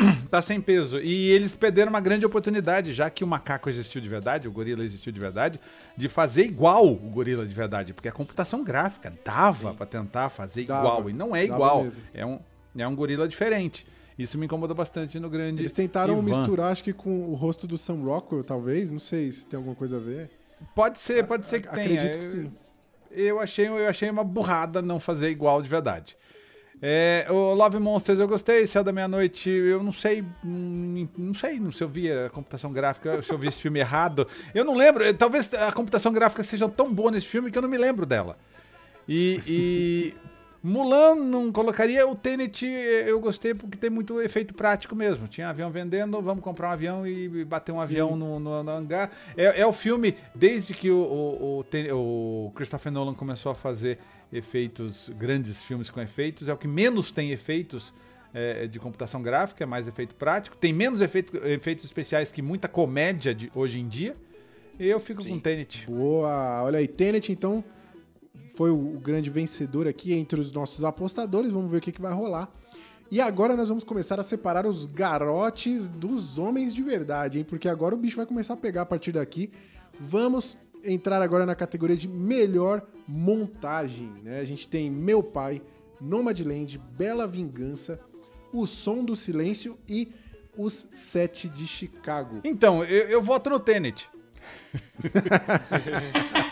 [0.30, 0.98] tá sem peso.
[1.00, 4.84] E eles perderam uma grande oportunidade, já que o macaco existiu de verdade, o gorila
[4.84, 5.60] existiu de verdade,
[5.96, 7.92] de fazer igual o gorila de verdade.
[7.92, 10.80] Porque a computação gráfica dava pra tentar fazer Dava.
[10.86, 11.10] igual.
[11.10, 11.86] E não é igual.
[12.14, 12.38] É um,
[12.76, 13.86] é um gorila diferente.
[14.18, 15.62] Isso me incomodou bastante no grande.
[15.62, 16.22] Eles tentaram Ivan.
[16.22, 18.90] misturar, acho que com o rosto do Sam Rockwell, talvez.
[18.90, 20.30] Não sei se tem alguma coisa a ver.
[20.74, 22.00] Pode ser, pode ser que tenha.
[22.02, 22.52] Acredito que Eu- sim.
[23.12, 26.16] Eu achei, eu achei uma burrada não fazer igual de verdade.
[26.82, 31.60] É, o Love Monsters eu gostei, Céu da Meia-Noite, eu não sei, hum, não sei
[31.72, 34.26] se eu vi a computação gráfica, se eu vi esse filme errado.
[34.54, 37.62] Eu não lembro, eh, talvez a computação gráfica seja tão boa nesse filme que eu
[37.62, 38.38] não me lembro dela.
[39.06, 40.14] E, e
[40.62, 45.28] Mulan não colocaria, o Tenet eh, eu gostei porque tem muito efeito prático mesmo.
[45.28, 49.10] Tinha avião vendendo, vamos comprar um avião e bater um avião no, no- no hangar.
[49.36, 53.98] É, é o filme, desde que o, o, o o Christopher Nolan começou a fazer
[54.32, 57.92] efeitos, grandes filmes com efeitos, é o que menos tem efeitos
[58.32, 60.56] eh, de computação gráfica, é mais efeito prático.
[60.56, 64.12] Tem menos efeito- efeitos especiais que muita comédia de hoje em dia.
[64.78, 65.86] E eu fico com Tenet.
[65.86, 66.62] Boa!
[66.62, 67.62] Olha aí, Tenet, então,
[68.56, 71.50] foi o, o grande vencedor aqui entre os nossos apostadores.
[71.50, 72.48] Vamos ver o que, que vai rolar.
[73.10, 77.44] E agora nós vamos começar a separar os garotes dos homens de verdade, hein?
[77.44, 79.50] Porque agora o bicho vai começar a pegar a partir daqui.
[79.98, 84.40] Vamos entrar agora na categoria de melhor montagem, né?
[84.40, 85.62] A gente tem Meu Pai,
[86.00, 88.00] Nomadland, Bela Vingança,
[88.52, 90.12] O Som do Silêncio e
[90.56, 92.40] Os Sete de Chicago.
[92.44, 94.08] Então, eu, eu voto no Tenet.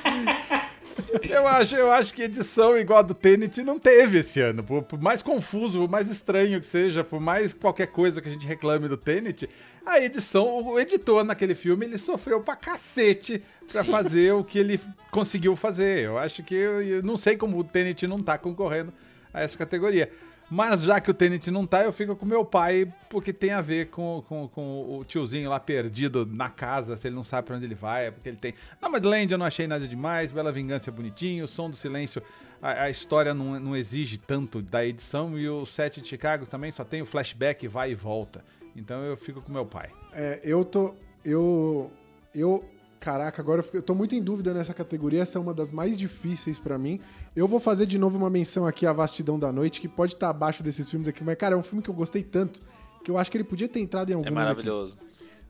[1.31, 4.63] eu, acho, eu acho que edição igual a do Tenet não teve esse ano.
[4.63, 8.33] Por, por mais confuso, por mais estranho que seja, por mais qualquer coisa que a
[8.33, 9.49] gente reclame do Tenet,
[9.85, 14.81] a edição, o editor naquele filme, ele sofreu pra cacete pra fazer o que ele
[15.11, 16.05] conseguiu fazer.
[16.05, 18.93] Eu acho que eu, eu não sei como o Tenet não tá concorrendo
[19.33, 20.11] a essa categoria.
[20.51, 23.61] Mas já que o Tenet não tá, eu fico com meu pai, porque tem a
[23.61, 27.57] ver com, com, com o tiozinho lá perdido na casa, se ele não sabe pra
[27.57, 28.55] onde ele vai, é porque ele tem.
[28.81, 32.23] Nomadland eu não achei nada demais, Bela Vingança é bonitinho, Som do Silêncio,
[32.63, 36.73] a, a história não, não exige tanto da edição, e o Sete de Chicago também
[36.73, 38.43] só tem o flashback, vai e volta.
[38.75, 39.91] Então eu fico com meu pai.
[40.13, 40.95] É, eu tô.
[41.25, 41.91] Eu.
[42.35, 42.65] Eu.
[43.01, 45.23] Caraca, agora eu fico- eu tô muito em dúvida nessa categoria.
[45.23, 46.99] Essa é uma das mais difíceis pra mim.
[47.37, 50.31] Eu vou fazer de novo uma menção aqui à Vastidão da Noite, que pode estar
[50.31, 52.61] abaixo desses filmes aqui, mas, cara, é um filme que eu gostei tanto
[53.05, 54.97] que eu acho que ele podia ter entrado em algum É maravilhoso.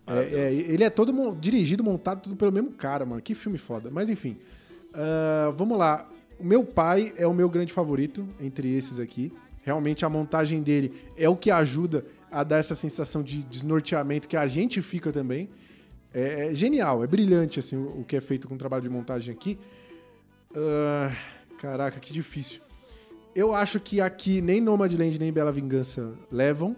[0.07, 0.19] é,
[0.49, 3.21] é, ele é todo dirigido, montado tudo pelo mesmo cara, mano.
[3.23, 3.91] Que filme foda.
[3.91, 4.37] Mas enfim.
[4.93, 6.09] Ah, vamos lá.
[6.39, 9.33] O meu pai é o meu grande favorito entre esses aqui.
[9.63, 14.37] Realmente a montagem dele é o que ajuda a dar essa sensação de desnorteamento que
[14.37, 15.49] a gente fica também.
[16.13, 19.35] É, é genial, é brilhante assim o, que é feito com o trabalho de montagem
[19.35, 19.59] aqui.
[20.55, 21.15] Ah,
[21.59, 22.61] caraca, que difícil.
[23.35, 26.75] Eu acho que aqui nem Nomadland nem Bela Vingança levam.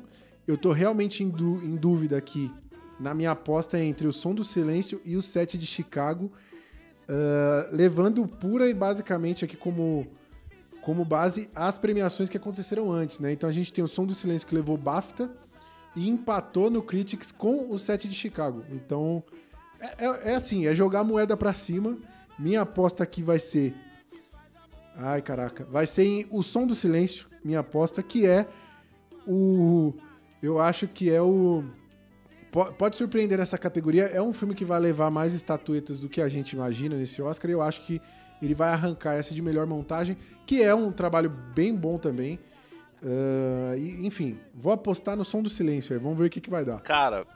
[0.46, 2.50] Eu tô realmente em, em dúvida aqui
[2.98, 6.30] na minha aposta é entre o Som do Silêncio e o Sete de Chicago,
[7.08, 10.06] ah, levando pura e basicamente aqui como,
[10.82, 13.32] como base as premiações que aconteceram antes, né?
[13.32, 15.30] Então a gente tem o Som do Silêncio que levou BAFTA
[15.96, 18.64] e empatou no Critics com o 7 de Chicago.
[18.70, 19.22] Então,
[19.80, 21.96] é, é- é assim, é jogar a moeda pra cima.
[22.38, 23.74] Minha aposta aqui vai ser...
[24.96, 25.64] Ai, caraca.
[25.70, 28.46] Vai ser em O Som do Silêncio, minha aposta, que é
[29.26, 29.94] o...
[30.42, 31.62] Eu acho que é o...
[32.50, 34.04] po- Pode surpreender nessa categoria.
[34.04, 37.50] É um filme que vai levar mais estatuetas do que a gente imagina nesse Oscar.
[37.50, 38.00] E eu acho que
[38.40, 42.38] ele vai arrancar essa de melhor montagem, que é um trabalho bem bom também.
[43.02, 45.98] Ah, e, enfim, vou apostar no Som do Silêncio aí.
[46.02, 46.80] Vamos ver o que, que vai dar.
[46.80, 47.26] Cara,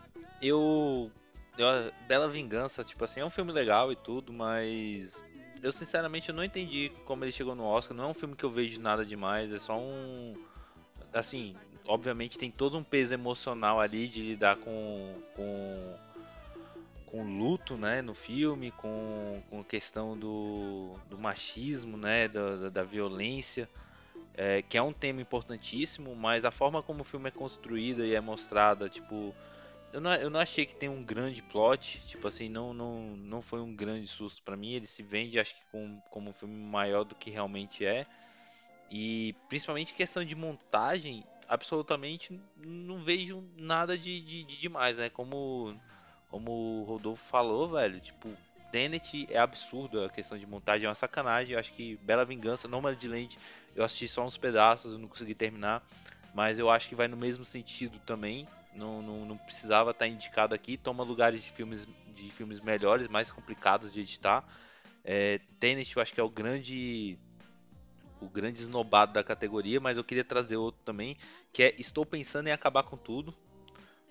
[0.43, 1.11] eu,
[1.57, 5.25] eu- Bela Vingança, tipo assim, é um filme legal e tudo, mas
[5.63, 7.97] eu sinceramente não entendi como ele chegou no Oscar.
[7.97, 10.35] Não é um filme que eu vejo nada demais, é só um.
[11.13, 11.55] Assim,
[11.87, 15.15] obviamente tem todo um peso emocional ali de lidar com.
[15.35, 15.95] com
[17.07, 22.83] com luto, né, no filme, com, com questão do, do machismo, né, da, da, da
[22.83, 23.69] violência,
[24.37, 28.15] é, que é um tema importantíssimo, mas a forma como o filme é construída e
[28.15, 29.35] é mostrada, tipo,
[29.93, 33.41] eu não, eu não achei que tem um grande plot, tipo assim, não, não, não
[33.41, 36.55] foi um grande susto pra mim, ele se vende, acho que com, como um filme
[36.55, 38.07] maior do que realmente é,
[38.91, 45.75] e principalmente questão de montagem, absolutamente não vejo nada de, de, de demais, né, como,
[46.29, 48.37] como o Rodolfo falou, velho, tipo,
[48.75, 52.67] Tenet é absurdo a questão de montagem, é uma sacanagem, eu acho que Bela Vingança,
[52.67, 53.39] Nomadland,
[53.77, 55.81] eu assisti só uns pedaços, eu não consegui terminar,
[56.35, 58.49] mas eu acho que vai no mesmo sentido também.
[58.75, 60.77] Não, não, não precisava estar indicado aqui.
[60.77, 64.45] Toma lugares de filmes, de filmes melhores, mais complicados de editar.
[65.05, 67.17] É, Tenet eu acho que é o grande
[68.21, 71.17] o grande esnobado da categoria, mas eu queria trazer outro também,
[71.53, 73.33] que é Estou Pensando em Acabar com Tudo.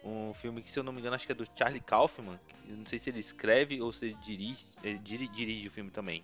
[0.03, 2.37] Um filme que, se eu não me engano, acho que é do Charlie Kaufman.
[2.67, 4.65] Eu não sei se ele escreve ou se ele dirige.
[4.83, 6.23] Ele diri- dirige o filme também.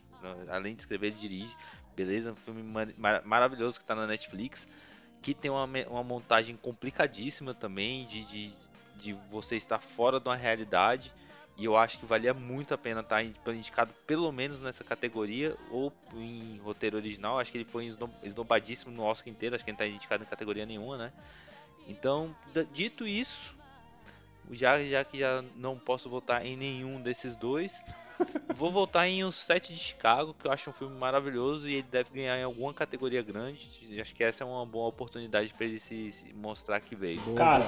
[0.50, 1.56] Além de escrever, ele dirige.
[1.96, 2.34] Beleza?
[2.34, 4.68] Um filme mar- mar- maravilhoso que tá na Netflix.
[5.22, 8.06] Que tem uma, uma montagem complicadíssima também.
[8.06, 8.52] De, de,
[8.98, 11.14] de você estar fora de uma realidade.
[11.56, 15.56] E eu acho que valia muito a pena estar indicado pelo menos nessa categoria.
[15.72, 17.40] Ou em roteiro original.
[17.40, 19.56] Acho que ele foi esno- esnobadíssimo no Oscar inteiro.
[19.56, 21.14] Acho que ele não tá indicado em categoria nenhuma, né?
[21.88, 22.36] Então,
[22.72, 23.56] dito isso,
[24.52, 27.82] já, já que já não posso votar em nenhum desses dois,
[28.56, 31.88] vou votar em O Sete de Chicago, que eu acho um filme maravilhoso e ele
[31.90, 33.70] deve ganhar em alguma categoria grande.
[34.02, 37.22] Acho que essa é uma boa oportunidade para ele se, se mostrar que veio.
[37.36, 37.66] Cara.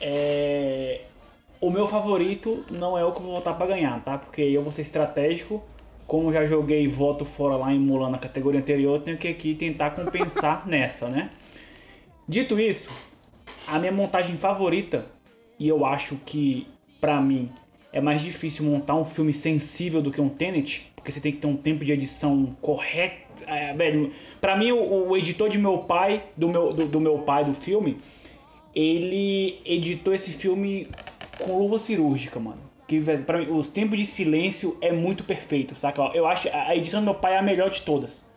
[0.00, 1.02] É...
[1.60, 4.18] O meu favorito não é o que eu vou votar pra ganhar, tá?
[4.18, 5.64] Porque eu vou ser estratégico.
[6.06, 9.54] Como já joguei voto fora lá em Mulan na categoria anterior, eu tenho que aqui
[9.54, 11.30] tentar compensar nessa, né?
[12.28, 12.90] Dito isso,
[13.66, 15.06] a minha montagem favorita,
[15.58, 16.66] e eu acho que
[17.00, 17.50] pra mim
[17.92, 21.38] é mais difícil montar um filme sensível do que um Tenet, porque você tem que
[21.38, 23.44] ter um tempo de edição correto.
[23.46, 24.10] É, velho,
[24.40, 27.54] pra mim, o, o editor de meu pai, do meu, do, do meu pai do
[27.54, 27.96] filme,
[28.74, 30.88] ele editou esse filme
[31.38, 32.58] com luva cirúrgica, mano.
[32.88, 36.02] Que, velho, pra mim, os tempos de silêncio é muito perfeito, saca?
[36.14, 38.33] Eu acho a edição do meu pai é a melhor de todas.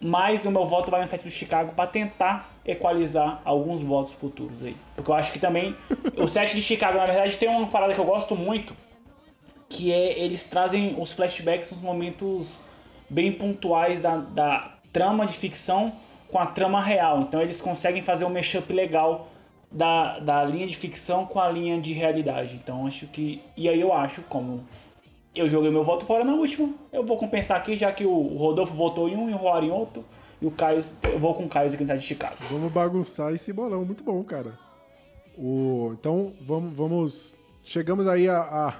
[0.00, 4.62] Mas o meu voto vai no set do Chicago pra tentar equalizar alguns votos futuros
[4.62, 4.76] aí.
[4.94, 5.74] Porque eu acho que também
[6.16, 8.76] o set de Chicago, na verdade, tem uma parada que eu gosto muito,
[9.68, 12.64] que é eles trazem os flashbacks nos momentos
[13.10, 15.92] bem pontuais da, da trama de ficção
[16.30, 17.22] com a trama real.
[17.22, 19.28] Então eles conseguem fazer um mashup legal
[19.70, 22.54] da, da linha de ficção com a linha de realidade.
[22.54, 23.42] Então acho que.
[23.56, 24.64] E aí eu acho, como
[25.38, 28.76] eu joguei meu voto fora na última, eu vou compensar aqui, já que o Rodolfo
[28.76, 30.04] votou em um e o Roar em outro.
[30.40, 30.78] E o Caio,
[31.12, 32.36] eu vou com o Caio aqui no site de Chicago.
[32.50, 34.56] Vamos bagunçar esse bolão, muito bom, cara.
[35.36, 37.36] O, então, vamos, vamos.
[37.64, 38.74] Chegamos aí a, a-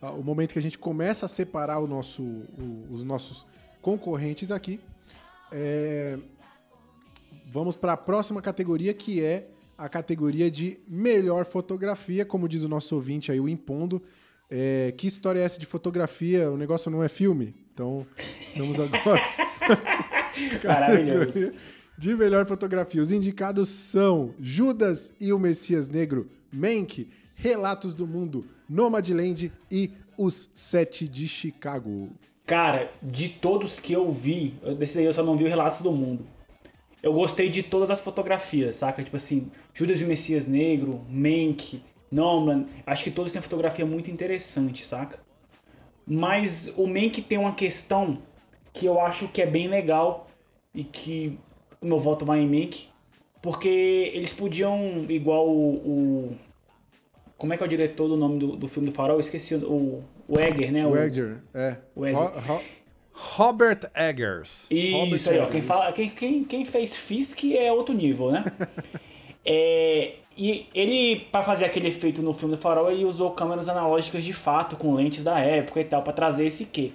[0.00, 3.46] a- o momento que a gente começa a separar o nosso, o- os nossos
[3.80, 4.78] concorrentes aqui.
[5.50, 6.18] É,
[7.46, 12.68] vamos para a próxima categoria, que é a categoria de melhor fotografia, como diz o
[12.68, 14.00] nosso ouvinte aí, o Impondo.
[14.54, 16.50] É, que história é essa de fotografia?
[16.50, 17.54] O negócio não é filme?
[17.72, 18.06] Então,
[18.38, 19.22] estamos agora.
[20.62, 21.54] Maravilhoso.
[21.96, 23.00] De melhor fotografia.
[23.00, 30.50] Os indicados são Judas e o Messias Negro, Mank, Relatos do Mundo, Nomadland e Os
[30.54, 32.10] Sete de Chicago.
[32.44, 35.92] Cara, de todos que eu vi, desses aí eu só não vi o Relatos do
[35.92, 36.26] Mundo.
[37.02, 39.02] Eu gostei de todas as fotografias, saca?
[39.02, 41.82] Tipo assim, Judas e o Messias Negro, Mank,
[42.12, 42.66] Nolan.
[42.86, 45.18] Acho que todos têm fotografia muito interessante, saca?
[46.06, 48.14] Mas o Mank tem uma questão
[48.72, 50.28] que eu acho que é bem legal
[50.74, 51.38] e que
[51.80, 52.88] o meu voto vai em Mank.
[53.40, 55.74] Porque eles podiam, igual o.
[55.74, 56.36] o-
[57.36, 59.16] como é que é o diretor do nome do, do filme do Farol?
[59.16, 60.86] Eu esqueci o, o Egger, né?
[60.86, 61.76] O Edger, é.
[61.96, 62.22] o Edger.
[62.22, 62.62] Ro- ro-
[63.14, 64.66] Robert Eggers.
[64.70, 65.46] Isso Robert aí, ó.
[65.46, 68.44] Quem, fala, quem, quem, quem fez Fisk é outro nível, né?
[69.44, 74.24] É, e ele, para fazer aquele efeito no filme do Farol, ele usou câmeras analógicas
[74.24, 76.92] de fato, com lentes da época e tal, para trazer esse quê.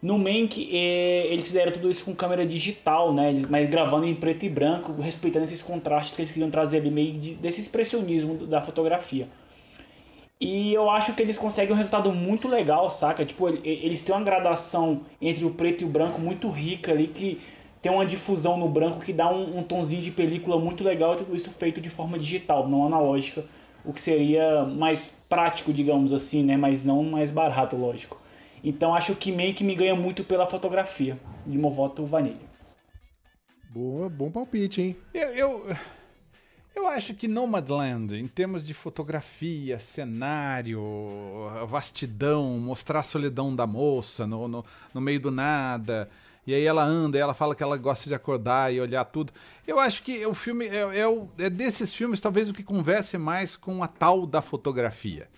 [0.00, 3.32] No Mank, é, eles fizeram tudo isso com câmera digital, né?
[3.48, 7.12] Mas gravando em preto e branco, respeitando esses contrastes que eles queriam trazer ali, meio
[7.12, 9.28] de, desse expressionismo da fotografia.
[10.40, 13.24] E eu acho que eles conseguem um resultado muito legal, saca?
[13.24, 17.40] Tipo, eles têm uma gradação entre o preto e o branco muito rica ali, que
[17.82, 21.16] tem uma difusão no branco que dá um, um tonzinho de película muito legal, e
[21.16, 23.44] tudo isso feito de forma digital, não analógica,
[23.84, 26.56] o que seria mais prático, digamos assim, né?
[26.56, 28.22] Mas não mais barato, lógico.
[28.62, 31.18] Então acho que meio que me ganha muito pela fotografia.
[31.44, 32.38] De meu voto Vanilla.
[33.68, 34.96] Boa, bom palpite, hein?
[35.12, 35.76] Eu, eu,
[36.76, 40.80] eu acho que Nomadland, em termos de fotografia, cenário,
[41.66, 44.64] vastidão, mostrar a solidão da moça no, no,
[44.94, 46.08] no meio do nada.
[46.46, 49.32] E aí ela anda, ela fala que ela gosta de acordar e olhar tudo.
[49.66, 53.56] Eu acho que o filme é, é, é desses filmes talvez o que converse mais
[53.56, 55.28] com a tal da fotografia.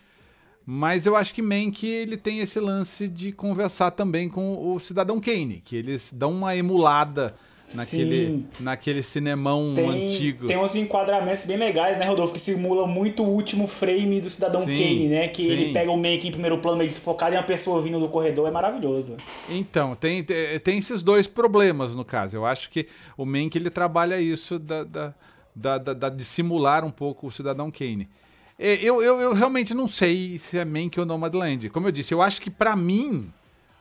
[0.66, 5.20] Mas eu acho que Mank ele tem esse lance de conversar também com o Cidadão
[5.20, 7.34] Kane, que eles dão uma emulada
[7.72, 10.46] naquele, naquele cinemão tem, antigo.
[10.46, 12.32] Tem uns enquadramentos bem legais, né, Rodolfo?
[12.32, 15.28] Que simula muito o último frame do Cidadão sim, Kane, né?
[15.28, 15.50] Que sim.
[15.50, 18.48] ele pega o Mank em primeiro plano meio desfocado e uma pessoa vindo do corredor,
[18.48, 19.16] é maravilhoso.
[19.48, 22.36] Então, tem, tem esses dois problemas no caso.
[22.36, 22.86] Eu acho que
[23.16, 25.14] o Mank ele trabalha isso da, da,
[25.54, 28.08] da, da de simular um pouco o Cidadão Kane.
[28.58, 31.68] É, eu, eu, eu realmente não sei se é Mank ou Nomadland.
[31.70, 33.32] Como eu disse, eu acho que para mim,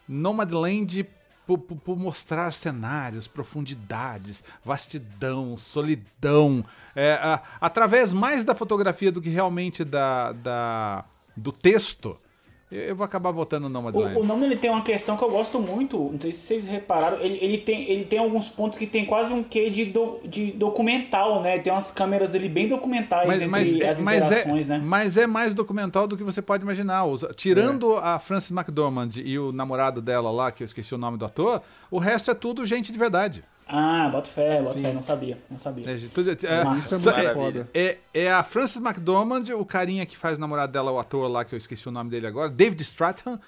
[0.07, 1.05] Nomadland,
[1.45, 6.64] por, por, por, mostrar cenários, profundidades, vastidão, solidão,
[6.95, 11.06] é, a, através mais da fotografia do que realmente da, da,
[11.36, 12.18] do texto,
[12.73, 14.17] eu vou acabar votando no Nomadland.
[14.17, 16.65] O, o nome ele tem uma questão que eu gosto muito, não sei se vocês
[16.65, 20.19] repararam, ele, ele, tem, ele tem alguns pontos que tem quase um quê de, do,
[20.25, 21.59] de documental, né?
[21.59, 24.83] Tem umas câmeras dele bem documentais mas, entre mas, as mas é- interações, é, né?
[24.83, 27.03] Mas é mais documental do que você pode imaginar.
[27.35, 28.01] Tirando é.
[28.01, 31.61] a Frances McDormand e o namorado dela lá, que eu esqueci o nome do ator,
[31.91, 33.43] o resto é tudo gente de verdade.
[33.68, 35.90] Ah, bota fé, bota fé, não sabia, não sabia.
[35.90, 36.34] É, tudo, é,
[36.76, 37.69] isso é muito é, foda.
[37.73, 41.45] É, é, a Frances McDormand, o carinha que faz o namorado dela, o ator lá,
[41.45, 43.40] que eu esqueci o nome dele agora, David Strathairn,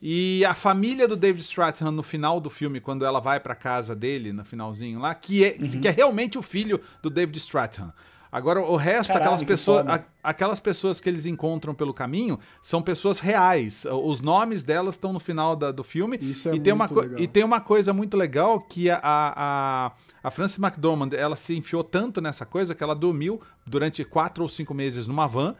[0.00, 3.94] e a família do David Strathairn no final do filme, quando ela vai pra casa
[3.94, 5.80] dele, no finalzinho lá, que é, uhum.
[5.80, 7.92] que é realmente o filho do David Strathairn.
[8.34, 12.82] Agora, o resto, Caralho, aquelas, pessoas, a, aquelas pessoas que eles encontram pelo caminho são
[12.82, 13.84] pessoas reais.
[13.84, 16.18] Os nomes delas estão no final da, do filme.
[16.20, 17.20] Isso é e, tem uma legal.
[17.20, 21.84] e tem uma coisa muito legal que a, a, a Frances McDormand ela se enfiou
[21.84, 25.54] tanto nessa coisa que ela dormiu durante quatro ou cinco meses numa van.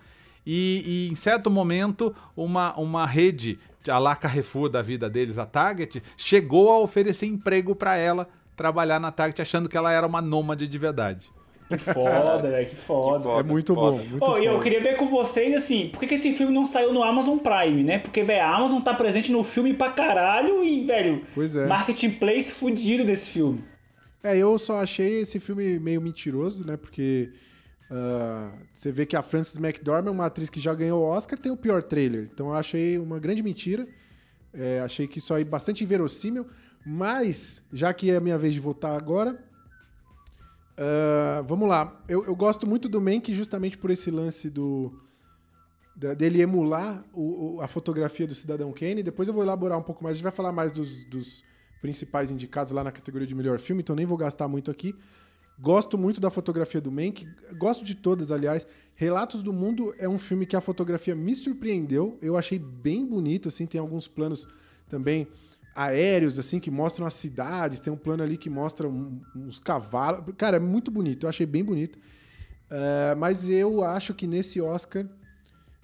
[0.45, 3.57] E, e em certo momento, uma, uma rede,
[3.89, 8.99] a lá Carrefour da vida deles, a Target, chegou a oferecer emprego para ela trabalhar
[8.99, 11.31] na Target, achando que ela era uma nômade de verdade.
[11.77, 13.29] Que foda, velho, que foda.
[13.31, 13.99] É muito bom.
[13.99, 14.41] Muito oh, foda.
[14.41, 17.03] e eu queria ver com vocês, assim, por que, que esse filme não saiu no
[17.03, 17.99] Amazon Prime, né?
[17.99, 21.67] Porque, velho, a Amazon tá presente no filme pra caralho e, velho, Pois é.
[21.67, 23.65] marketplace fudido desse filme.
[24.23, 26.77] É, eu só achei esse filme meio mentiroso, né?
[26.77, 27.31] Porque
[27.91, 31.53] ah, você vê que a Frances McDormand, uma atriz que já ganhou o Oscar, tem
[31.53, 32.29] o pior trailer.
[32.33, 33.87] Então eu achei uma grande mentira.
[34.53, 36.47] É, achei que isso aí bastante inverossímil.
[36.85, 39.39] Mas, já que é a minha vez de votar agora,
[40.77, 42.01] ah, vamos lá.
[42.09, 44.93] Eu, eu gosto muito do Mank justamente por esse lance do
[45.97, 49.03] da- dele emular o- o- a fotografia do Cidadão Kane.
[49.03, 50.15] Depois eu vou elaborar um pouco mais.
[50.15, 51.45] A gente vai falar mais dos, dos
[51.81, 54.95] principais indicados lá na categoria de melhor filme, então nem vou gastar muito aqui.
[55.61, 57.29] Gosto muito da fotografia do Mank.
[57.57, 58.67] Gosto de todas, aliás.
[58.97, 62.19] Relatos do Mundo é um filme que a fotografia me surpreendeu.
[62.21, 63.65] Eu achei bem bonito, assim.
[63.65, 64.49] Tem alguns planos
[64.89, 65.29] também
[65.75, 67.81] aéreos, assim, que mostram as cidades.
[67.81, 70.25] Tem um plano ali que mostra um- uns cavalos.
[70.37, 71.25] Cara, é muito bonito.
[71.25, 71.99] Eu achei bem bonito.
[72.71, 75.07] Eh, mas eu acho que nesse Oscar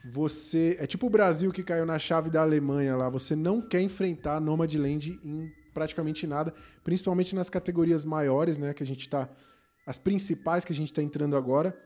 [0.04, 0.76] você.
[0.80, 3.08] É tipo o Brasil que caiu na chave da Alemanha lá.
[3.08, 6.52] Você não quer enfrentar Nomadland em praticamente nada,
[6.82, 8.72] principalmente nas categorias maiores, né?
[8.74, 9.28] Que a gente tá.
[9.86, 11.76] As principais que a gente tá entrando agora.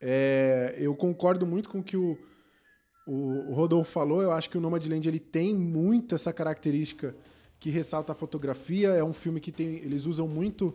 [0.00, 2.18] É, eu concordo muito com que o,
[3.06, 4.22] o, Rodolfo falou.
[4.22, 7.14] Eu acho que o Nomadland ele tem muito essa característica
[7.58, 8.88] que ressalta a fotografia.
[8.88, 9.76] É um filme que tem.
[9.76, 10.74] Eles usam muito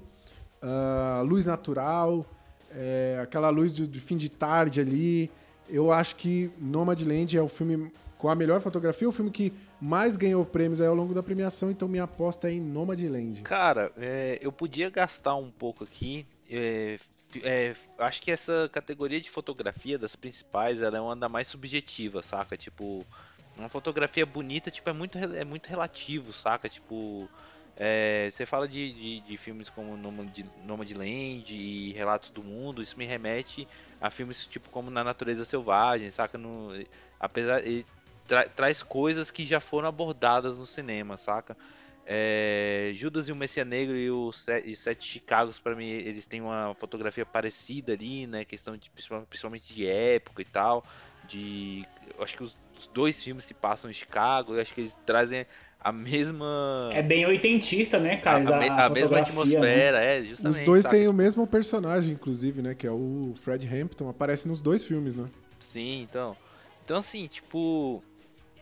[0.61, 2.25] ah, luz natural,
[2.71, 5.29] é, aquela luz de, de fim de tarde ali.
[5.69, 10.15] Eu acho que Nomadland é o filme com a melhor fotografia, o filme que mais
[10.15, 13.41] ganhou prêmios aí ao longo da premiação, então minha aposta é em Nomadland.
[13.41, 16.27] Cara, é, eu podia gastar um pouco aqui.
[16.47, 16.99] é,
[17.43, 22.21] é, acho que essa categoria de fotografia das principais, ela é uma da mais subjetiva,
[22.23, 22.57] saca?
[22.57, 23.07] Tipo,
[23.55, 26.69] uma fotografia bonita, tipo, é muito, é muito relativo, saca?
[26.69, 27.31] Tipo,
[27.75, 32.99] É, você fala de, de, de filmes como Nomad- Nomadland e Relatos do Mundo, isso
[32.99, 33.67] me remete
[33.99, 36.37] a filmes tipo como Na Natureza Selvagem, saca?
[36.37, 36.71] No,
[37.19, 37.61] apesar
[38.27, 41.57] tra- traz coisas que já foram abordadas no cinema, saca?
[42.13, 46.25] É, Judas e o Messias Negro e o Se- e Sete Chicagos, pra mim, eles
[46.25, 48.43] têm uma fotografia parecida ali, né?
[48.43, 50.85] Questão de principalmente- de época e tal.
[51.25, 51.85] De,
[52.17, 54.97] eu acho que os, os dois filmes se passam em Chicago, eu acho que eles
[55.05, 55.45] trazem
[55.79, 58.37] a mesma É bem oitentista, né, a, cara?
[58.37, 59.21] a me- a mesma fotografia, né?
[59.21, 60.59] atmosfera, é, justamente.
[60.59, 62.75] Os dois têm o mesmo personagem, inclusive, né?
[62.75, 64.09] Que é o Fred Hampton.
[64.09, 65.27] Aparece nos dois filmes, né?
[65.59, 66.35] Sim, então.
[66.83, 68.03] Então, assim, tipo.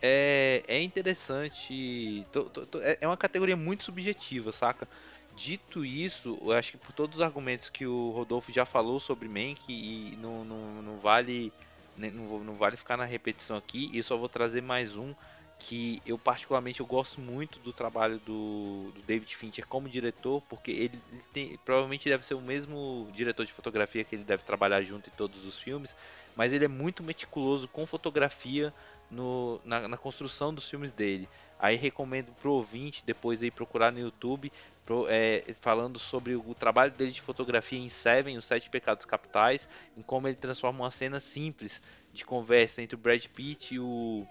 [0.02, 2.26] É, é interessante.
[2.32, 4.88] tô- tô- tô- é é uma categoria muito subjetiva, saca?
[5.30, 9.28] Dito isso, eu acho que por todos os argumentos que o Rodolfo já falou sobre
[9.28, 11.52] Mank, e não, não, não vale.
[11.94, 15.14] né, Não, não vale ficar na repetição aqui, e só vou trazer mais um
[15.58, 20.70] que eu particularmente eu gosto muito do trabalho do, do David Fincher como diretor, porque
[20.70, 24.82] ele, ele tem, provavelmente deve ser o mesmo diretor de fotografia que ele deve trabalhar
[24.82, 25.94] junto em todos os filmes,
[26.34, 28.74] mas ele é muito meticuloso com fotografia
[29.10, 31.28] no, na, na construção dos filmes dele.
[31.58, 34.52] Aí recomendo pro ouvinte depois aí procurar no YouTube
[34.84, 39.68] pro- é, falando sobre o trabalho dele de fotografia em Seven, os Sete Pecados Capitais,
[39.96, 41.82] em como ele transforma uma cena simples
[42.12, 44.26] de conversa entre o Brad Pitt e o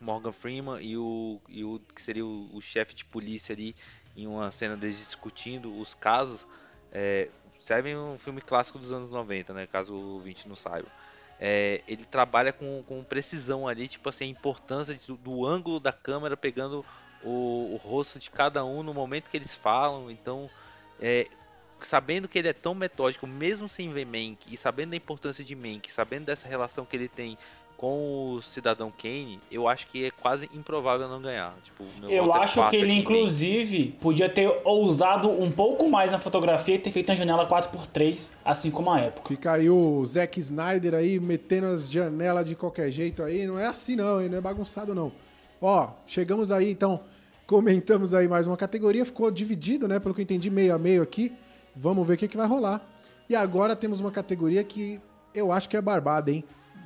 [0.00, 3.74] Morgan Freeman e o, e o que seria o, o chefe de polícia ali
[4.16, 6.46] em uma cena deles discutindo os casos.
[6.92, 7.28] É,
[7.60, 9.66] Seven é um filme clássico dos anos 90, né?
[9.66, 10.90] Caso o ouvinte não saiba.
[11.40, 15.92] É, ele trabalha com, com precisão ali, tipo assim, a importância de- do ângulo da
[15.92, 16.84] câmera pegando
[17.22, 20.10] o, o rosto de cada um no momento que eles falam.
[20.10, 20.50] Então,
[21.00, 21.26] é,
[21.82, 25.56] sabendo que ele é tão metódico, mesmo sem ver Mank, e sabendo da importância de
[25.56, 27.38] Mank, sabendo dessa relação que ele tem
[27.80, 31.54] com o Cidadão Kane, eu acho que é quase improvável não ganhar.
[31.62, 33.00] Tipo, meu Eu é acho que ele, Mank.
[33.00, 38.36] inclusive, podia ter ousado um pouco mais na fotografia e ter feito uma janela 4x3,
[38.44, 39.28] assim como a época.
[39.28, 43.46] Fica aí o Zack Snyder aí metendo as janelas de qualquer jeito aí.
[43.46, 44.28] Não é assim não, hein?
[44.28, 45.10] Não é bagunçado não.
[45.58, 47.00] Ó, chegamos aí então,
[47.46, 49.06] comentamos aí mais uma categoria.
[49.06, 49.98] Ficou dividido, né?
[49.98, 51.32] Pelo que eu entendi, meio a meio aqui.
[51.74, 52.86] Vamos ver o que, que vai rolar.
[53.26, 55.00] E agora temos uma categoria que
[55.34, 56.44] eu acho que é barbada, hein?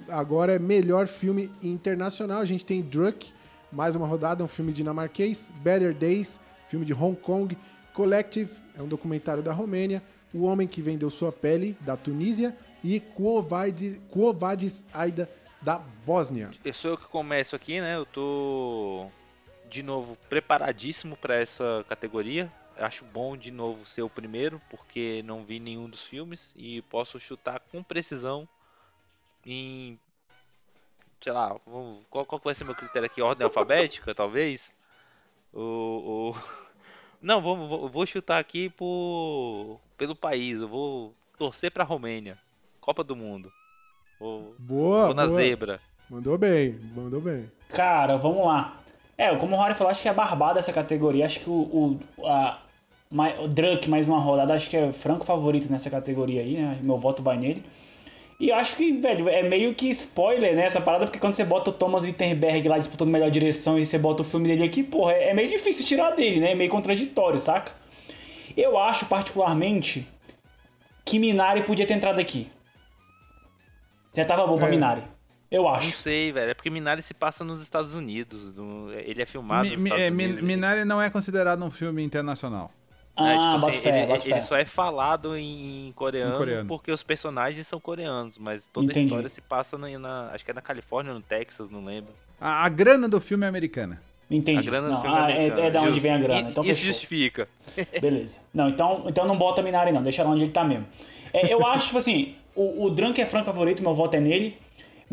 [0.09, 2.41] Agora é melhor filme internacional.
[2.41, 3.33] A gente tem Druk,
[3.73, 5.53] mais uma rodada, um filme dinamarquês.
[5.57, 7.57] Better Days, filme de Hong Kong.
[7.93, 10.03] Collective, é um documentário da Romênia.
[10.33, 12.57] O Homem que Vendeu Sua Pele, da Tunísia.
[12.83, 15.31] E Quo Vadis, Aida,
[15.63, 16.51] da Bósnia.
[16.63, 17.97] Eu sou eu que começo aqui, né?
[17.97, 19.07] Eu tô
[19.71, 22.53] de novo preparadíssimo para essa categoria.
[22.77, 27.19] Acho bom de novo ser o primeiro, porque não vi nenhum dos filmes e posso
[27.19, 28.49] chutar com precisão
[29.47, 29.99] em
[31.21, 31.57] sei lá,
[32.11, 33.23] qual, qual vai ser meu critério aqui?
[33.23, 34.71] Ordem alfabética, talvez?
[35.53, 36.37] O, o-
[37.23, 39.81] Não, vou, vou chutar aqui por...
[39.97, 40.61] pelo país.
[40.61, 42.39] Eu vou torcer pra Romênia.
[42.81, 43.51] Copa do Mundo.
[44.21, 45.37] Vou, Boa, vou na boa.
[45.39, 45.81] zebra.
[46.11, 47.51] Mandou bem, mandou bem.
[47.71, 48.79] Cara, vamos lá.
[49.17, 51.25] É, como o Rory falou, acho que é barbada essa categoria.
[51.25, 52.61] Acho que o, o, a,
[53.41, 56.79] o Drunk, mais uma rodada, acho que é franco favorito nessa categoria aí, né?
[56.83, 57.65] Meu voto vai nele.
[58.41, 60.65] E eu acho que, velho, é meio que spoiler, né?
[60.65, 63.97] Essa parada, porque quando você bota o Thomas Wittenberg lá disputando melhor direção e você
[63.99, 66.53] bota o filme dele aqui, porra, é é meio difícil tirar dele, né?
[66.53, 67.73] É meio contraditório, saca?
[68.57, 70.07] Eu acho, particularmente,
[71.05, 72.51] que Minari podia ter entrado aqui.
[74.17, 74.71] Já tava bom pra É.
[74.71, 75.03] Minari.
[75.51, 75.93] Eu Não acho.
[75.99, 76.51] sei, velho.
[76.51, 78.55] É porque Minari se passa nos Estados Unidos.
[78.57, 80.41] no- Ele é filmado Mi- nos Estados é, Unidos.
[80.43, 82.73] Minari não é considerado um filme internacional.
[83.17, 86.69] Ah, É, tipo assim, fé, ele, ele só é falado em coreano, Em coreano.
[86.69, 89.01] porque os personagens são coreanos, mas toda Entendi.
[89.01, 91.85] a história se passa na, na- acho que é na Califórnia ou no Texas, não
[91.85, 92.13] lembro.
[92.41, 94.03] A, a grana do filme é americana.
[94.29, 94.59] Entendi.
[94.67, 96.49] A grana do Não, filme ah, é é, é da onde vem a grana.
[96.49, 96.87] E- Então Isso fechou.
[96.93, 97.49] justifica.
[98.01, 98.41] Beleza.
[98.53, 100.87] Não, então, então não bota Minari não, deixa lá onde ele tá mesmo.
[101.33, 104.59] É, eu acho, tipo assim, o, o Drunk é franco favorito, meu voto é nele.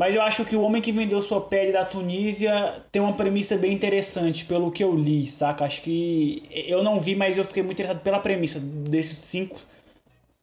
[0.02, 3.56] Mas eu acho que o Homem que Vendeu Sua Pele da Tunísia tem uma premissa
[3.56, 5.64] bem interessante, pelo que eu li, saca?
[5.64, 6.42] Acho que.
[6.50, 9.62] Eu não vi, mas eu fiquei muito interessado pela premissa desses cinco.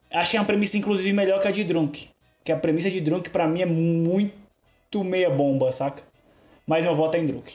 [0.09, 2.07] Acho que é uma premissa, inclusive, melhor que a de Drunk.
[2.41, 6.03] Que a premissa de Drunk, pra mim, é muito meia bomba, saca?
[6.65, 7.51] Mas meu voto é em Drunk.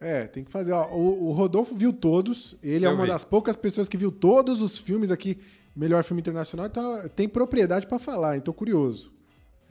[0.00, 0.72] É, tem que fazer.
[0.72, 2.56] Ó, o, o Rodolfo viu todos.
[2.60, 3.08] Ele é Eu uma vi.
[3.08, 5.38] das poucas pessoas que viu todos os filmes aqui,
[5.76, 9.19] melhor filme internacional, então tem propriedade pra falar, então curioso.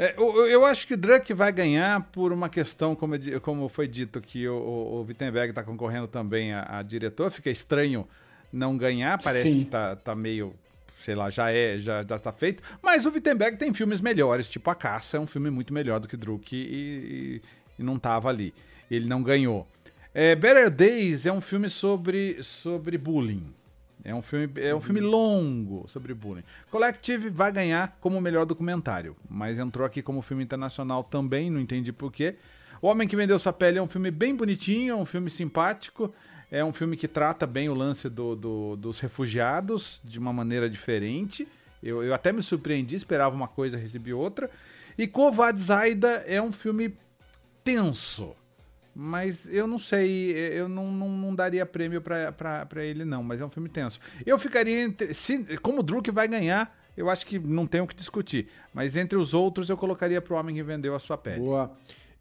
[0.02, 3.86] É, eu, eu acho que Drunk vai ganhar por uma questão, como, di- como foi
[3.86, 7.30] dito, que o, o, o Wittenberg está concorrendo também a, a diretor.
[7.30, 8.08] Fica estranho
[8.52, 9.60] não ganhar, parece Sim.
[9.60, 10.56] que tá, tá meio,
[11.04, 12.64] sei lá, já é, já, já tá feito.
[12.82, 16.08] Mas o Wittenberg tem filmes melhores, tipo A Caça é um filme muito melhor do
[16.08, 17.42] que Druk e, e,
[17.78, 18.54] e não tava ali.
[18.90, 19.68] Ele não ganhou.
[20.14, 23.54] É, Better Days é um filme sobre, sobre bullying.
[24.04, 26.44] É um filme, é um filme longo sobre bullying.
[26.72, 31.92] Collective vai ganhar como melhor documentário, mas entrou aqui como filme internacional também, não entendi
[31.92, 32.36] porquê.
[32.82, 36.14] O Homem que Vendeu Sua Pele é um filme bem bonitinho, é um filme simpático,
[36.50, 40.70] é um filme que trata bem o lance do- do- dos refugiados de uma maneira
[40.70, 41.46] diferente.
[41.84, 44.50] Eu, eu até me surpreendi, esperava uma coisa, recebi outra.
[44.98, 46.94] E Kovad Zaida é um filme
[47.64, 48.34] tenso.
[49.02, 53.46] Mas eu não sei, eu não, não, não daria prêmio pra ele, não, mas é
[53.46, 53.98] um filme tenso.
[54.26, 55.14] Eu ficaria entre.
[55.14, 58.50] Se, como o Druk vai ganhar, eu acho que não tem o que discutir.
[58.74, 61.40] Mas entre os outros, eu colocaria pro homem que vendeu a sua pele.
[61.40, 61.72] Boa.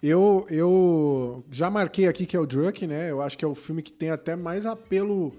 [0.00, 3.10] Eu, eu já marquei aqui que é o Druk, né?
[3.10, 5.34] Eu acho que é o filme que tem até mais apelo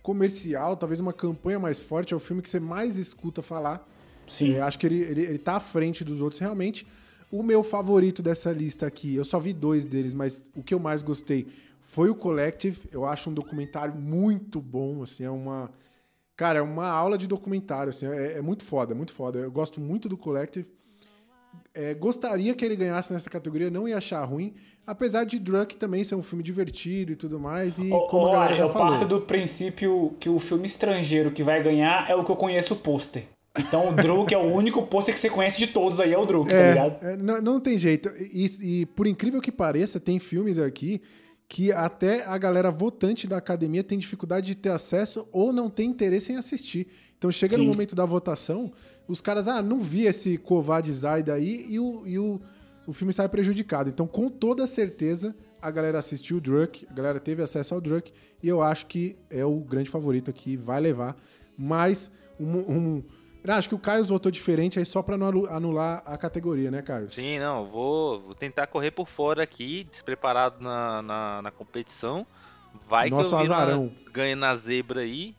[0.00, 2.14] comercial, talvez uma campanha mais forte.
[2.14, 3.84] É o filme que você mais escuta falar.
[4.28, 4.54] Sim.
[4.54, 6.86] É, acho que ele, ele, ele tá à frente dos outros realmente.
[7.34, 10.78] O meu favorito dessa lista aqui, eu só vi dois deles, mas o que eu
[10.78, 11.48] mais gostei
[11.80, 12.78] foi o Collective.
[12.92, 15.68] Eu acho um documentário muito bom, assim, é uma...
[16.36, 19.40] Cara, é uma aula de documentário, assim, é, é muito foda, muito foda.
[19.40, 20.64] Eu gosto muito do Collective.
[21.74, 24.54] É, gostaria que ele ganhasse nessa categoria, não ia achar ruim,
[24.86, 28.28] apesar de Drunk também ser um filme divertido e tudo mais, e Ô, como ô,
[28.28, 29.08] a galera já eu parto falou.
[29.08, 32.76] do princípio que o filme estrangeiro que vai ganhar é o que eu conheço o
[32.76, 33.26] pôster.
[33.56, 36.26] Então o Druk é o único pôster que você conhece de todos aí, é o
[36.26, 37.04] Druk, tá ligado?
[37.04, 38.10] É, é, não, não tem jeito.
[38.18, 41.00] E, e por incrível que pareça, tem filmes aqui
[41.48, 45.88] que até a galera votante da academia tem dificuldade de ter acesso ou não tem
[45.90, 46.88] interesse em assistir.
[47.16, 47.70] Então chega no Sim.
[47.70, 48.72] momento da votação,
[49.06, 52.40] os caras, ah, não vi esse Kovad Zaida aí e, o, e o,
[52.86, 53.88] o filme sai prejudicado.
[53.88, 58.12] Então, com toda certeza, a galera assistiu o Druk, a galera teve acesso ao Druk
[58.42, 61.16] e eu acho que é o grande favorito aqui, vai levar.
[61.56, 62.10] Mas
[62.40, 62.56] um.
[62.58, 63.02] um-
[63.52, 66.80] acho que o Caio votou diferente aí só pra não anu- anular a categoria, né,
[66.80, 67.10] Caio?
[67.10, 72.26] Sim, não, vou, vou tentar correr por fora aqui, despreparado na, na, na competição.
[72.88, 73.92] Vai Nosso que eu vi na- azarão.
[74.12, 75.34] ganho na zebra aí.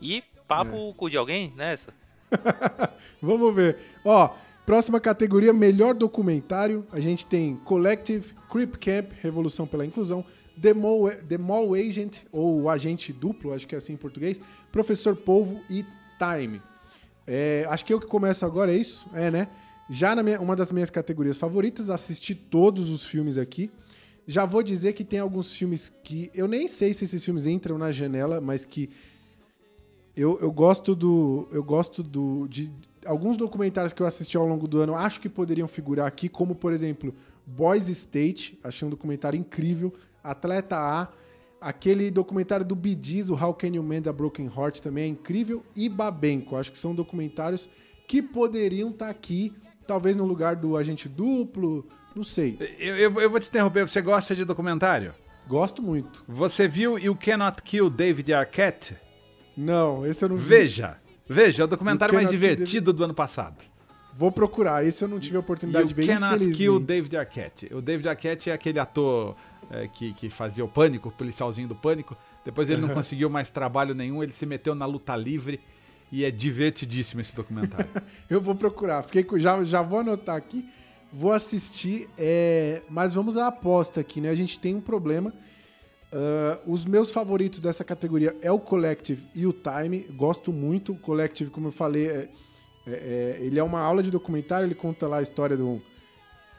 [0.00, 0.92] E papo É.
[0.96, 1.92] com de alguém nessa.
[3.22, 3.78] Vamos ver.
[4.04, 4.30] Ó,
[4.66, 6.86] próxima categoria, melhor documentário.
[6.92, 10.24] A gente tem Collective, Creep Camp, Revolução pela Inclusão,
[10.60, 14.40] The Mall, The Mall Agent, ou Agente Duplo, acho que é assim em português,
[14.72, 15.84] Professor Polvo e
[16.18, 16.60] Time.
[17.30, 19.06] É, acho que eu que começo agora, é isso?
[19.12, 19.48] É, né?
[19.90, 23.70] Já na minha, uma das minhas categorias favoritas, assisti todos os filmes aqui.
[24.26, 27.76] Já vou dizer que tem alguns filmes que eu nem sei se esses filmes entram
[27.76, 28.88] na janela, mas que
[30.16, 31.46] eu, eu gosto do.
[31.52, 32.48] Eu gosto do.
[32.48, 32.72] De
[33.04, 36.54] alguns documentários que eu assisti ao longo do ano, acho que poderiam figurar aqui, como,
[36.54, 37.14] por exemplo,
[37.46, 39.92] Boys State, achei um documentário incrível.
[40.22, 41.08] Atleta A,
[41.60, 45.62] aquele documentário do Gees, o How Can You Mend a Broken Heart, também é incrível.
[45.76, 47.68] E Babenco, acho que são documentários
[48.06, 49.52] que poderiam estar aqui,
[49.86, 52.56] talvez no lugar do Agente Duplo, não sei.
[52.78, 55.14] Eu, eu- eu vou te interromper, você gosta de documentário?
[55.46, 56.24] Gosto muito.
[56.28, 58.96] Você viu You Cannot Kill David Arquette?
[59.56, 60.48] Não, esse eu não vi.
[60.48, 60.98] Veja,
[61.28, 63.56] veja, é o documentário You mais divertido do ano passado.
[64.16, 66.50] Vou procurar, esse eu não tive a oportunidade You de ver, Cannot.
[66.52, 67.68] Kill David Arquette.
[67.72, 69.36] O David Arquette é aquele ator
[69.70, 72.16] é, que, que fazia o Pânico, o policialzinho do Pânico.
[72.44, 75.60] Depois ele não conseguiu mais trabalho nenhum, ele se meteu na luta livre
[76.10, 77.90] e é divertidíssimo esse documentário.
[78.30, 79.02] Eu vou procurar.
[79.02, 80.66] Fiquei com- já, já vou anotar aqui.
[81.12, 82.08] Vou assistir.
[82.18, 84.30] é, mas vamos à aposta aqui, né?
[84.30, 85.32] A gente tem um problema.
[86.12, 90.06] Ah, os meus favoritos dessa categoria é o Collective e o Time.
[90.16, 90.92] Gosto muito.
[90.92, 92.28] O Collective, como eu falei, é-
[92.86, 94.66] é- é- ele é uma aula de documentário.
[94.66, 95.82] Ele conta lá a história do-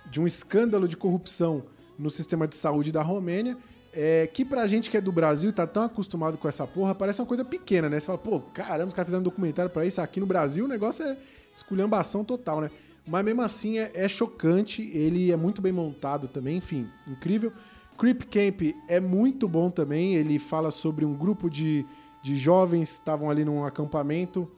[0.10, 1.64] de um escândalo de corrupção
[2.00, 3.58] no sistema de saúde da Romênia.
[3.94, 7.22] É, que pra gente que é do Brasil, tá tão acostumado com essa porra, parece
[7.22, 8.00] uma coisa pequena, né?
[8.00, 10.00] Você fala, pô, caramba, os caras fizeram um documentário pra isso.
[10.00, 11.18] Aqui no Brasil o negócio é
[11.54, 12.72] esculhambação total, né?
[13.06, 17.52] Mas mesmo assim é, é chocante, ele é muito bem montado também, enfim, incrível.
[17.98, 21.86] Creep Camp é muito bom também, ele fala sobre um grupo de,
[22.24, 24.50] de jovens que estavam ali num acampamento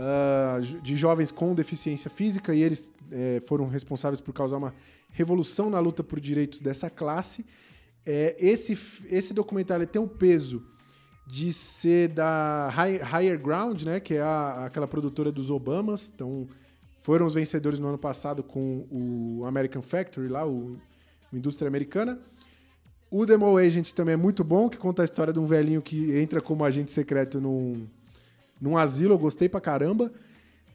[0.00, 4.72] ah, de jovens com deficiência física e eles eh, foram responsáveis por causar uma
[5.10, 7.44] revolução na luta por direitos dessa classe.
[8.06, 8.78] É, esse,
[9.10, 10.62] esse documentário tem o peso
[11.26, 16.10] de ser da Hi- Higher Ground, né, que é a- aquela produtora dos Obamas.
[16.14, 16.46] Então,
[17.02, 20.78] foram os vencedores no ano passado com o American Factory lá, o,
[21.32, 22.18] o Indústria Americana.
[23.10, 26.12] O Demo Agent também é muito bom, que conta a história de um velhinho que
[26.18, 27.86] entra como agente secreto num,
[28.60, 30.12] num asilo, eu gostei pra caramba.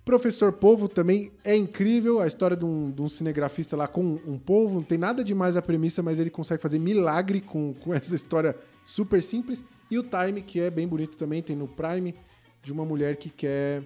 [0.05, 4.37] Professor Polvo também é incrível, a história de um, de um cinegrafista lá com um
[4.37, 8.13] polvo, não tem nada demais a premissa, mas ele consegue fazer milagre com, com essa
[8.13, 9.63] história super simples.
[9.89, 12.13] E o Time, que é bem bonito também, tem no Prime,
[12.61, 13.81] de uma mulher que quer.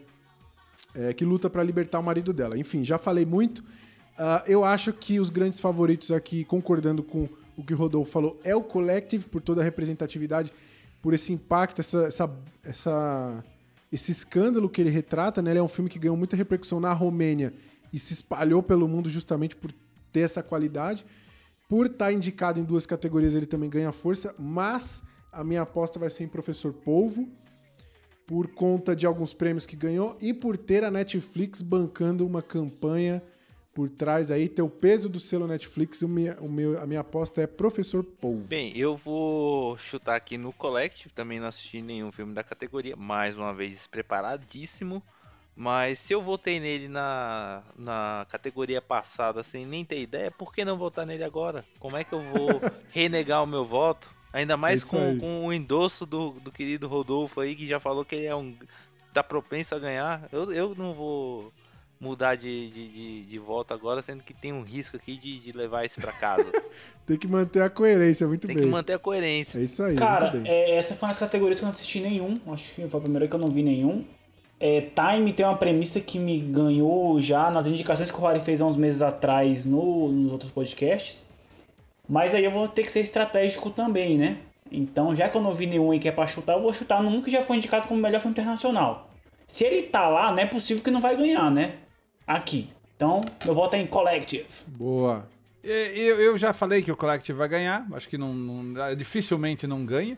[0.96, 2.58] é, que luta pra libertar o marido dela.
[2.58, 3.64] Enfim, já falei muito.
[4.18, 8.40] Ah, eu acho que os grandes favoritos aqui, concordando com o que o Rodolfo falou,
[8.44, 10.52] é o Collective, por toda a representatividade
[11.00, 12.30] por esse impacto, essa, essa,
[12.64, 13.44] essa-
[13.92, 15.52] esse escândalo que ele retrata, né?
[15.52, 17.54] Ele é um filme que ganhou muita repercussão na Romênia
[17.92, 19.72] e se espalhou pelo mundo justamente por
[20.12, 21.06] ter essa qualidade.
[21.70, 26.10] Por estar indicado em duas categorias, ele também ganha força, mas a minha aposta vai
[26.10, 27.28] ser em Professor Polvo,
[28.26, 33.24] por conta de alguns prêmios que ganhou e por ter a Netflix bancando uma campanha
[33.78, 37.02] por trás aí, ter o peso do selo Netflix, o minha, o meu, a minha
[37.02, 38.48] aposta é Professor Polvo.
[38.48, 43.38] Bem, eu vou chutar aqui no Collective, também não assisti nenhum filme da categoria, mais
[43.38, 45.04] uma vez despreparadíssimo.
[45.56, 50.66] Mas se eu votei nele na, na categoria passada sem nem ter ideia, por que
[50.66, 51.64] não votar nele agora?
[51.78, 52.50] Como é que eu vou
[52.90, 54.10] renegar o meu voto?
[54.34, 55.20] Ainda mais É isso com, aí.
[55.20, 58.56] com o endosso do, do querido Rodolfo aí, que já falou que ele é um.
[59.14, 60.28] tá propenso a ganhar.
[60.32, 61.54] Eu, eu não vou
[62.00, 65.52] mudar de, de, de, de voto agora, sendo que tem um risco aqui de, de
[65.52, 66.52] levar isso pra casa.
[67.06, 68.66] Tem que manter a coerência, muito Tem bem.
[68.66, 69.60] que manter a coerência.
[69.60, 70.52] É isso aí, Cara, muito bem.
[70.52, 72.36] é, essa foi uma das categorias que eu não assisti nenhum.
[72.52, 74.04] Acho que foi a primeira que eu não vi nenhum.
[74.60, 78.62] É, Time tem uma premissa que me ganhou já nas indicações que o Rory fez
[78.62, 81.28] há uns meses atrás no, nos outros podcasts.
[82.10, 84.38] Mas aí eu vou ter que ser estratégico também, né?
[84.72, 87.02] Então, já que eu não vi nenhum aí que é pra chutar, eu vou chutar
[87.02, 89.10] num que já foi indicado como melhor filme internacional.
[89.48, 91.76] Se ele tá lá, não é possível que não vai ganhar, né?
[92.28, 92.70] Aqui.
[92.96, 94.46] Então, meu voto é em Collective.
[94.68, 95.28] Boa.
[95.64, 99.86] Eu, eu já falei que o Collective vai ganhar, acho que não, não- dificilmente não
[99.86, 100.18] ganha.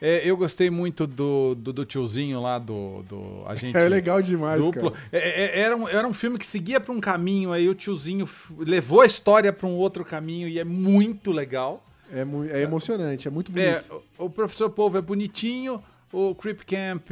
[0.00, 4.60] É, eu gostei muito do, do, do tiozinho lá, do, do agente É legal demais,
[4.60, 4.90] duplo.
[4.90, 5.04] cara.
[5.10, 8.28] É, é, era, um, era um filme que seguia pra um caminho, aí o tiozinho
[8.58, 11.82] levou a história pra um outro caminho e é muito legal.
[12.12, 12.24] É,
[12.58, 14.02] é emocionante, é muito bonito.
[14.18, 17.10] o, o Professor Polvo é bonitinho, o Creep Camp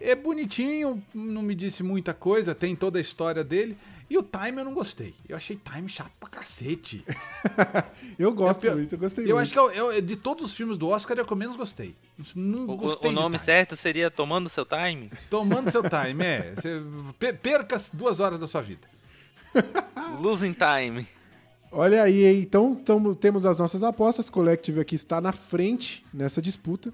[0.00, 3.76] é bonitinho, não me disse muita coisa, tem toda a história dele.
[4.08, 5.14] E o Time eu não gostei.
[5.28, 7.04] Eu achei Time chato pra cacete.
[8.16, 9.38] eu gosto É pior- muito, eu gostei Eu muito.
[9.40, 11.56] acho que eu- eu- de todos os filmes do Oscar é o que eu menos
[11.56, 11.92] gostei.
[12.34, 15.10] Não O- gostei O, nome certo seria Tomando Seu Time?
[15.28, 16.54] Tomando seu time, é.
[16.54, 16.80] Você
[17.18, 18.86] pe- perca as duas horas da sua vida.
[20.20, 21.04] Losing Time.
[21.72, 24.30] Olha aí, então tamo- temos as nossas apostas.
[24.30, 26.92] Collective aqui está na frente nessa disputa.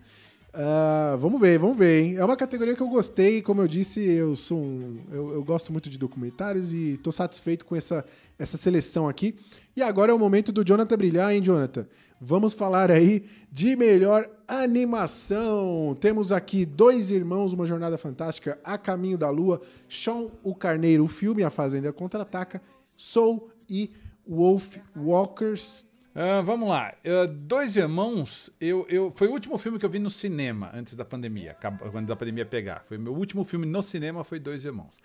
[0.54, 2.16] Ah, vamos ver, vamos ver, hein?
[2.16, 5.72] É uma categoria que eu gostei, como eu disse, eu sou um, eu, eu gosto
[5.72, 8.04] muito de documentários e estou satisfeito com essa,
[8.38, 9.34] essa seleção aqui.
[9.74, 11.86] E agora é o momento do Jonathan brilhar, hein, Jonathan?
[12.20, 15.96] Vamos falar aí de melhor animação.
[15.98, 21.08] Temos aqui Dois Irmãos, Uma Jornada Fantástica, A Caminho da Lua, Sean o Carneiro, o
[21.08, 22.60] filme A Fazenda Contra-Ataca,
[22.94, 23.90] Soul e
[24.28, 25.86] Wolf Walkers.
[26.14, 26.94] Ah, vamos lá.
[27.04, 30.94] Ah, Dois Irmãos, eu, eu, foi o último filme que eu vi no cinema antes
[30.94, 31.56] da pandemia,
[31.90, 32.84] quando a pandemia pegar.
[32.86, 34.98] Foi meu último filme no cinema, foi Dois Irmãos.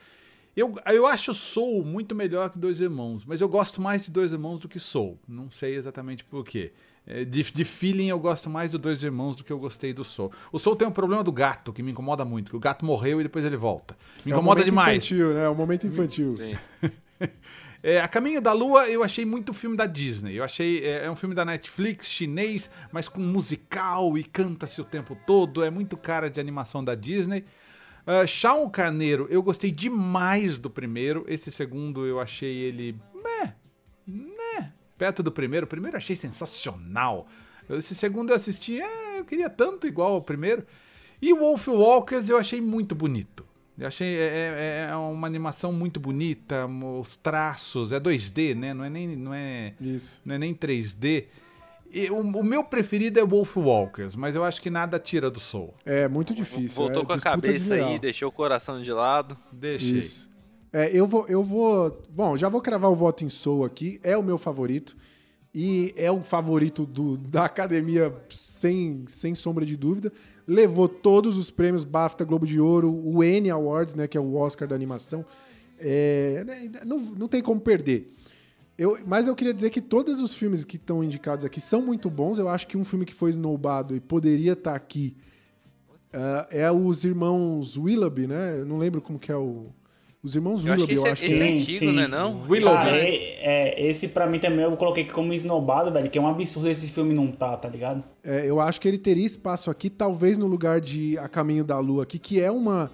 [0.55, 4.31] Eu, eu acho Soul muito melhor que Dois Irmãos, mas eu gosto mais de Dois
[4.33, 5.19] Irmãos do que Soul.
[5.27, 6.73] Não sei exatamente por quê.
[7.05, 10.03] É, De, de feeling, eu gosto mais do Dois Irmãos do que eu gostei do
[10.03, 10.31] Soul.
[10.51, 13.21] O Soul tem um problema do gato, que me incomoda muito, que o gato morreu
[13.21, 13.95] e depois ele volta.
[14.25, 14.97] Me É um incomoda momento demais.
[14.97, 15.43] infantil, né?
[15.45, 16.35] É um momento infantil.
[16.35, 16.57] Sim.
[17.87, 20.35] É, a Caminho da Lua eu achei muito filme da Disney.
[20.35, 20.85] Eu achei.
[20.85, 25.63] É, é um filme da Netflix, chinês, mas com musical e canta-se o tempo todo.
[25.63, 27.45] É muito cara de animação da Disney.
[28.05, 31.23] Uh, Shaun o Carneiro, eu gostei demais do primeiro.
[31.29, 32.99] Esse segundo eu achei ele.
[33.15, 33.55] Meh,
[34.05, 34.73] né?
[34.97, 35.65] Perto do primeiro.
[35.65, 37.25] O primeiro eu achei sensacional.
[37.69, 40.65] Esse segundo eu assisti, é, eu queria tanto igual ao primeiro.
[41.21, 43.46] E Wolf Walkers eu achei muito bonito.
[43.77, 46.65] Eu achei é, é- é uma animação muito bonita,
[46.99, 48.73] os traços, é 2D, né?
[48.73, 50.21] Não é nem, não é, Isso.
[50.25, 51.25] não é nem 3D.
[51.91, 55.39] E o, o meu preferido é Wolf Walkers, mas eu acho que nada tira do
[55.39, 55.73] Soul.
[55.85, 56.75] É muito difícil.
[56.83, 57.89] Voltou é com a cabeça desleal.
[57.89, 59.37] aí, deixou o coração de lado.
[59.53, 59.99] Deixei.
[59.99, 60.29] Isso.
[60.73, 62.03] É, eu vou, eu vou.
[62.09, 63.99] Bom, já vou cravar o voto em Soul aqui.
[64.03, 64.97] É o meu favorito.
[65.53, 70.11] E é o favorito do, da academia, sem, sem sombra de dúvida.
[70.47, 74.35] Levou todos os prêmios BAFTA, Globo de Ouro, o N Awards, né, que é o
[74.35, 75.25] Oscar da animação.
[75.77, 78.07] É, né, não, não tem como perder.
[78.77, 82.09] Eu, mas eu queria dizer que todos os filmes que estão indicados aqui são muito
[82.09, 82.39] bons.
[82.39, 85.15] Eu acho que um filme que foi snowbado e poderia estar aqui
[86.13, 88.59] ah, é os irmãos Willoughby, né?
[88.59, 89.67] Eu não lembro como que é o.
[90.27, 91.33] Os irmãos Eu acho Willoughby, que eu esse, acho.
[91.33, 91.91] esse é Sim, antigo, sim.
[91.93, 92.41] né não?
[92.49, 92.99] Willow, Cara, né?
[93.09, 96.27] é, é, esse pra mim também eu coloquei aqui como esnobado, velho, que é um
[96.27, 98.03] absurdo esse filme não tá, tá ligado?
[98.23, 101.79] É, eu acho que ele teria espaço aqui, talvez no lugar de A Caminho da
[101.79, 102.91] Lua aqui, que é uma,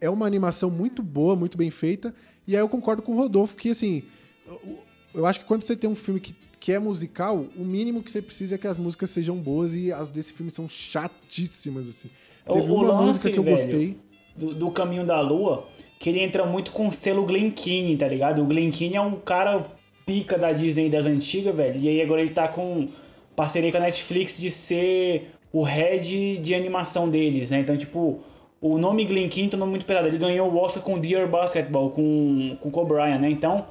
[0.00, 2.14] é uma animação muito boa, muito bem feita.
[2.46, 4.04] E aí eu concordo com o Rodolfo que, assim,
[4.46, 4.78] eu,
[5.12, 8.12] eu acho que quando você tem um filme que, que é musical, o mínimo que
[8.12, 12.08] você precisa é que as músicas sejam boas e as desse filme são chatíssimas, assim.
[12.46, 13.96] O- Teve o uma lance, música que eu velho, gostei.
[14.36, 15.66] Do, do Caminho da Lua,
[15.98, 18.42] que ele entra muito com o selo Glen Keane, tá ligado?
[18.42, 19.64] O Glen Keane é um cara
[20.04, 21.80] pica da Disney das antigas, velho.
[21.80, 22.88] E aí agora ele tá com
[23.34, 27.60] parceria com a Netflix de ser o head de animação deles, né?
[27.60, 28.20] Então, tipo,
[28.60, 30.06] o nome Glen Keane é um nome muito pesado.
[30.08, 33.30] Ele ganhou o Oscar com Dear Basketball, com, com Kobe Bryant, né?
[33.30, 33.64] Então,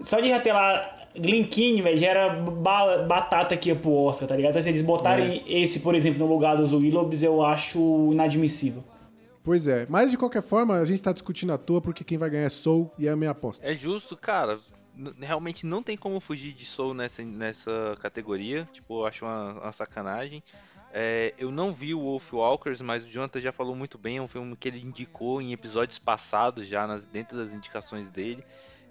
[0.00, 4.28] só de já ter lá Glen Keane, velho, já era ba- batata ia pro Oscar,
[4.28, 4.50] tá ligado?
[4.52, 8.82] Então, se eles botarem esse, por exemplo, no lugar dos Willoughbys, eu acho inadmissível.
[9.42, 12.30] Pois é, mas de qualquer forma, a gente tá discutindo à toa porque quem vai
[12.30, 13.66] ganhar é Soul e é a minha aposta.
[13.66, 14.58] É justo, cara.
[15.20, 18.68] Realmente não tem como fugir de Soul nessa, nessa categoria.
[18.72, 20.42] Tipo, eu acho uma, uma sacanagem.
[20.92, 24.16] É, eu não vi o Wolf Walkers, mas o Jonathan já falou muito bem.
[24.16, 28.44] É um filme que ele indicou em episódios passados, já nas, dentro das indicações dele.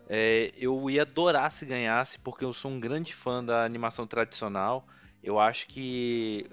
[0.09, 4.87] É, eu ia adorar se ganhasse, porque eu sou um grande fã da animação tradicional.
[5.21, 6.47] Eu acho que.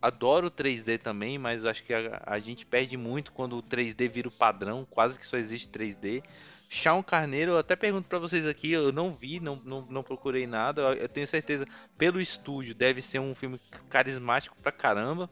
[0.00, 4.08] Adoro o 3D também, mas acho que a, a gente perde muito quando o 3D
[4.08, 6.22] vira o padrão, quase que só existe 3D.
[6.68, 10.46] Shawn Carneiro, eu até pergunto pra vocês aqui, eu não vi, não, não, não procurei
[10.46, 11.66] nada, eu, tenho certeza,
[11.96, 13.58] pelo estúdio, deve ser um filme
[13.88, 15.28] carismático pra caramba,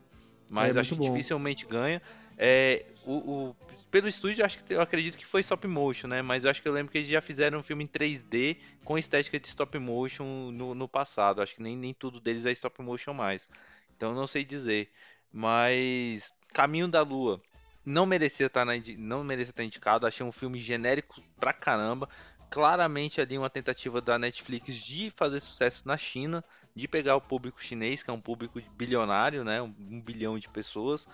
[0.48, 1.02] mas É, acho que bom.
[1.02, 2.00] dificilmente ganha.
[2.38, 3.12] É, o,
[3.50, 3.56] o-
[3.90, 6.22] pelo estúdio, acho que eu acredito que foi stop motion, né?
[6.22, 8.98] Mas eu acho que eu lembro que eles já fizeram um filme em 3D com
[8.98, 11.40] estética de stop motion no, no passado.
[11.40, 13.48] Acho que nem, nem tudo deles é stop motion mais.
[13.96, 14.90] Então não sei dizer.
[15.32, 17.40] Mas Caminho da Lua
[17.84, 20.06] não merecia estar na, indi- não merecia estar indicado.
[20.06, 22.08] Achei um filme genérico pra caramba.
[22.50, 26.44] Claramente ali uma tentativa da Netflix de fazer sucesso na China,
[26.74, 29.60] de pegar o público chinês, que é um público bilionário, né?
[29.62, 31.06] Um, bilhão de pessoas.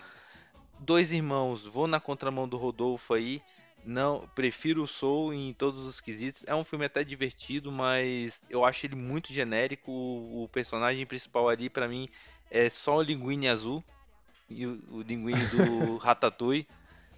[0.79, 3.41] Dois irmãos, vou na contramão do Rodolfo aí.
[3.85, 6.43] Não, prefiro o Soul em todos os quesitos.
[6.47, 9.91] É um filme até divertido, mas eu acho ele muito genérico.
[9.91, 12.07] O, o personagem principal ali, pra mim,
[12.53, 13.83] é só o Linguine azul
[14.47, 16.67] e o, o Linguine do Ratatouille.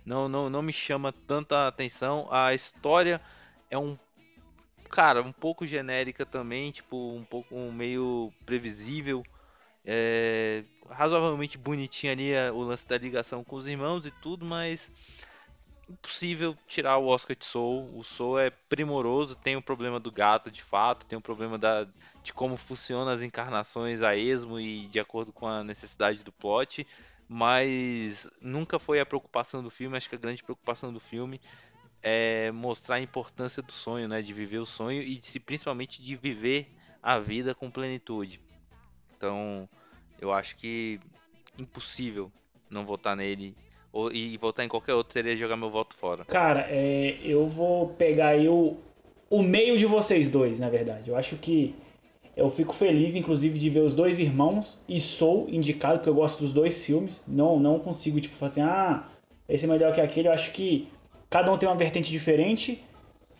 [0.06, 2.28] Não, não, não me chama tanta atenção.
[2.32, 3.22] A história
[3.70, 3.98] é um
[4.90, 9.24] cara um pouco genérica também, tipo um pouco um meio previsível.
[9.84, 14.92] É, razoavelmente bonitinho ali é, o lance da ligação com os irmãos e tudo, mas
[15.88, 17.92] impossível tirar o Oscar de Soul.
[17.96, 21.88] O Soul é primoroso, tem o problema do gato de fato, tem o problema da,
[22.26, 26.86] de como funcionam as encarnações a esmo e de acordo com a necessidade do plot,
[27.30, 29.96] mas nunca foi a preocupação do filme.
[29.96, 31.40] Acho que a grande preocupação do filme
[32.02, 36.16] é mostrar a importância do sonho, né, de viver o sonho e de, principalmente de
[36.16, 36.68] viver
[37.02, 38.42] a vida com plenitude.
[39.16, 39.70] Então,
[40.20, 41.00] eu acho que
[41.60, 42.32] impossível
[42.72, 43.56] não votar nele
[43.94, 46.26] ou, e votar em qualquer outro seria jogar meu voto fora.
[46.26, 48.78] Cara, é, eu vou pegar aí o,
[49.30, 51.12] o meio de vocês dois, na verdade.
[51.12, 51.76] Eu acho que
[52.36, 56.42] eu fico feliz, inclusive, de ver os dois irmãos e sou indicado, porque eu gosto
[56.42, 57.24] dos dois filmes.
[57.28, 59.04] Não, não consigo, tipo, falar assim, ah,
[59.48, 60.28] esse é melhor que aquele.
[60.28, 60.88] Eu acho que
[61.30, 62.84] cada um tem uma vertente diferente.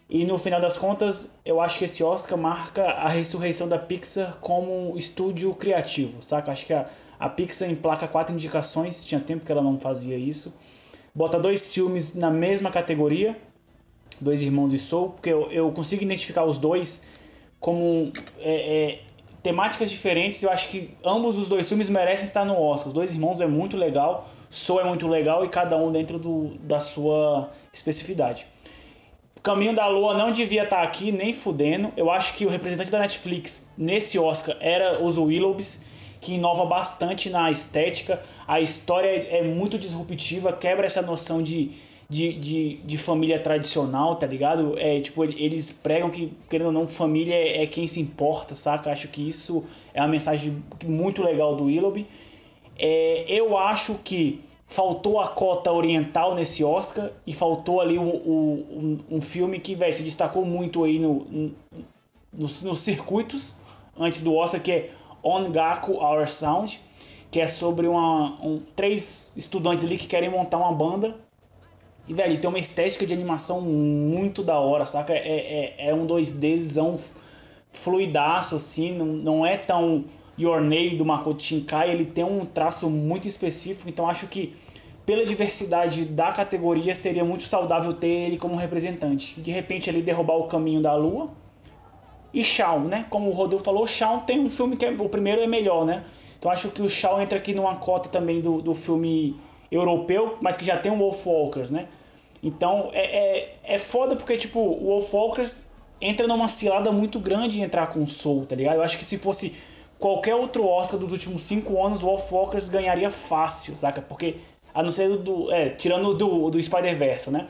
[0.10, 4.38] E no final das contas, eu acho que esse Oscar marca a ressurreição da Pixar
[4.40, 6.52] como um estúdio criativo, saca?
[6.52, 6.88] Acho que a,
[7.20, 10.56] a Pixar emplaca quatro indicações, tinha tempo que ela não fazia isso.
[11.14, 13.36] Bota dois filmes na mesma categoria,
[14.22, 17.08] Dois Irmãos e Soul, porque eu, eu consigo identificar os dois
[17.66, 19.00] como é, é,
[19.42, 20.44] temáticas diferentes.
[20.44, 22.90] Eu acho que ambos os dois filmes merecem estar no Oscar.
[22.90, 26.50] Os Dois Irmãos é muito legal, Soul é muito legal e cada um dentro do,
[26.60, 28.46] da sua especificidade.
[29.42, 31.92] Caminho da Lua não devia estar aqui, nem fudendo.
[31.98, 35.88] Eu acho que o representante da Netflix nesse Oscar era os Willoughbys,
[36.22, 38.22] que inova bastante na estética.
[38.48, 41.72] A história é muito disruptiva, quebra essa noção de,
[42.10, 44.78] de, de, de família tradicional, tá ligado?
[44.78, 48.92] É, tipo, eles pregam que, querendo ou não, família é, é quem se importa, saca?
[48.92, 52.08] Acho que isso é uma mensagem muito legal do Willoughby.
[52.78, 59.00] É, eu acho que faltou a cota oriental nesse Oscar e faltou ali um, um,
[59.12, 61.56] um filme que véio, se destacou muito aí no, no,
[62.34, 63.62] nos, nos circuitos
[63.98, 64.92] antes do Oscar, que é
[65.24, 66.80] Ongaku Our Sound,
[67.32, 71.18] que é sobre uma, um, três estudantes ali que querem montar uma banda.
[72.08, 75.14] E, velho, tem uma estética de animação muito da hora, saca?
[75.14, 77.00] É, é, é um 2Dzão
[77.72, 80.06] fluidaço, assim, não, não é tão
[80.38, 84.56] Your Name do Makoto Shinkai, ele tem um traço muito específico, então acho que
[85.06, 89.40] pela diversidade da categoria seria muito saudável ter ele como representante.
[89.40, 91.30] De repente ele derrubar o caminho da lua.
[92.34, 93.06] E Shawn, né?
[93.10, 96.04] Como o Rodolfo falou, Shawn tem um filme que é, o primeiro é melhor, né?
[96.38, 99.40] Então acho que o Shawn entra aqui numa cota também do, do filme
[99.72, 101.88] europeu, mas que já tem o Wolfwalkers, né?
[102.42, 107.64] Então é, é, é foda porque, tipo, o Wolfwalkers entra numa cilada muito grande em
[107.64, 108.76] entrar com o Soul, tá ligado?
[108.76, 109.56] Eu acho que se fosse
[109.98, 114.02] qualquer outro Oscar dos últimos cinco anos, o Wolfwalkers ganharia fácil, saca?
[114.02, 114.36] Porque,
[114.74, 115.52] a não ser do.
[115.52, 117.48] É, tirando do, do Spider-Verse, né?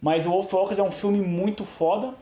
[0.00, 2.14] Mas o Wolfwalkers é um filme muito foda.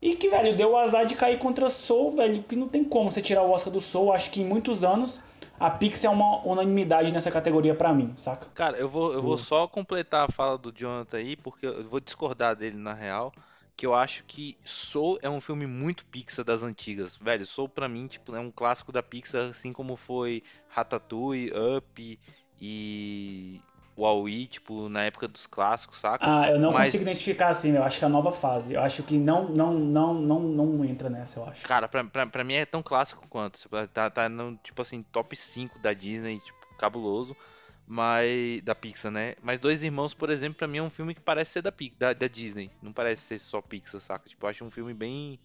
[0.00, 2.42] E que, velho, deu o azar de cair contra Soul, velho.
[2.42, 4.12] Que não tem como você tirar o Oscar do Soul.
[4.12, 5.22] Acho que em muitos anos
[5.66, 8.46] a Pixar é uma unanimidade nessa categoria pra mim, saca?
[8.54, 12.00] Cara, eu vou, eu vou só completar a fala do Jonathan aí, porque eu vou
[12.00, 13.32] discordar dele na real.
[13.74, 17.16] Que eu acho que Soul é um filme muito Pixar das antigas.
[17.16, 22.18] Velho, Soul pra mim, tipo, é um clássico da Pixar, assim como foi Ratatouille, Up
[22.60, 23.60] e
[23.96, 26.24] Wall-E, tipo, na época dos clássicos, saca?
[26.26, 28.72] Ah, eu não Mas- consigo identificar assim, eu acho que é a nova fase.
[28.72, 31.66] Eu acho que não, não, não, não, não entra nessa, eu acho.
[31.66, 33.58] Cara, pra, pra, pra mim é tão clássico quanto.
[33.58, 37.36] Tipo, Tá, tá no, tipo assim, top 5 da Disney, tipo, cabuloso.
[37.86, 38.62] Mas.
[38.62, 39.34] Da Pixar, né?
[39.42, 42.12] Mas Dois Irmãos, por exemplo, pra mim é um filme que parece ser da, da,
[42.12, 42.70] da Disney.
[42.80, 44.28] Não parece ser só Pixar, saca?
[44.28, 45.38] Tipo, eu acho um filme bem.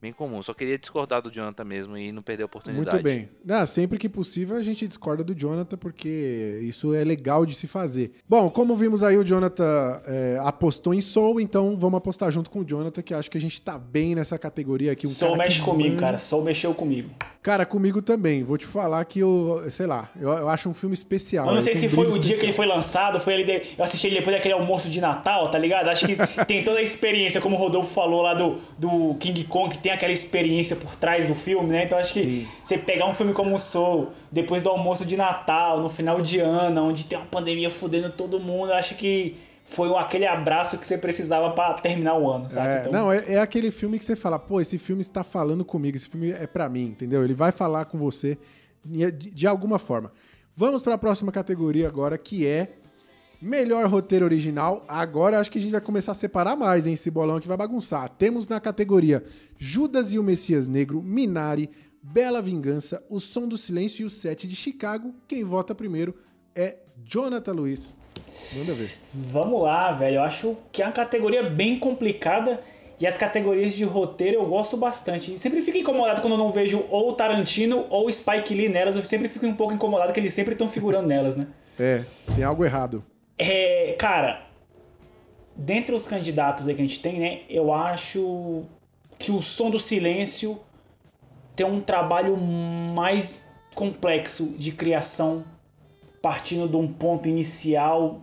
[0.00, 0.42] Bem comum.
[0.42, 2.90] Só queria discordar do Jonathan mesmo e não perder a oportunidade.
[2.90, 3.28] Muito bem.
[3.48, 7.66] Ah, sempre que possível a gente discorda do Jonathan, porque isso é legal de se
[7.66, 8.12] fazer.
[8.28, 12.60] Bom, como vimos aí, o Jonathan é, apostou em Soul, então vamos apostar junto com
[12.60, 15.06] o Jonathan, que acho que a gente tá bem nessa categoria aqui.
[15.06, 16.18] Um Soul que mexe comigo, cara.
[16.18, 17.10] Soul mexeu comigo.
[17.42, 18.42] Cara, comigo também.
[18.42, 21.46] Vou te falar que eu, sei lá, eu, eu acho um filme especial.
[21.48, 22.66] Eu não sei Ele se foi o brilho dia que ele especial.
[22.68, 25.88] foi lançado, foi ele de- eu assisti ele depois daquele almoço de Natal, tá ligado?
[25.88, 29.74] Acho que tem toda a experiência, como o Rodolfo falou lá do, do King Kong,
[29.76, 31.84] que tem aquela experiência por trás do filme, né?
[31.84, 32.48] Então acho que Sim.
[32.62, 36.40] você pegar um filme como o Soul, depois do almoço de Natal, no final de
[36.40, 40.98] ano, onde tem uma pandemia fudendo todo mundo, acho que foi aquele abraço que você
[40.98, 42.68] precisava pra terminar o ano, sabe?
[42.68, 45.64] É, Então, Não, é, é aquele filme que você fala, pô, esse filme está falando
[45.64, 47.22] comigo, esse filme é pra mim, entendeu?
[47.22, 48.36] Ele vai falar com você
[48.84, 50.10] de, de alguma forma.
[50.56, 52.72] Vamos para a próxima categoria agora, que é
[53.40, 54.84] melhor roteiro original.
[54.88, 56.94] Agora acho que a gente vai começar a separar mais, hein?
[56.94, 58.08] Esse bolão aqui vai bagunçar.
[58.10, 59.24] Temos na categoria
[59.58, 61.70] Judas e o Messias Negro, Minari,
[62.02, 65.14] Bela Vingança, O Som do Silêncio e o Sete de Chicago.
[65.26, 66.14] Quem vota primeiro
[66.54, 67.96] é Jonathan Luiz.
[68.56, 68.90] Manda ver.
[69.12, 70.16] Vamos lá, velho.
[70.16, 72.60] Eu acho que é uma categoria bem complicada.
[72.98, 75.34] E as categorias de roteiro eu gosto bastante.
[75.34, 78.96] E sempre fico incomodado quando eu não vejo ou Tarantino ou Spike Lee nelas.
[78.96, 81.46] Eu sempre fico um pouco incomodado que eles sempre estão figurando nelas, né?
[81.78, 82.02] É,
[82.34, 83.04] tem algo errado.
[83.38, 84.46] É, cara,
[85.54, 87.40] dentre os candidatos aí que a gente tem, né?
[87.48, 88.64] Eu acho
[89.18, 90.60] que o Som do Silêncio
[91.54, 95.44] tem um trabalho mais complexo de criação,
[96.20, 98.20] partindo de um ponto inicial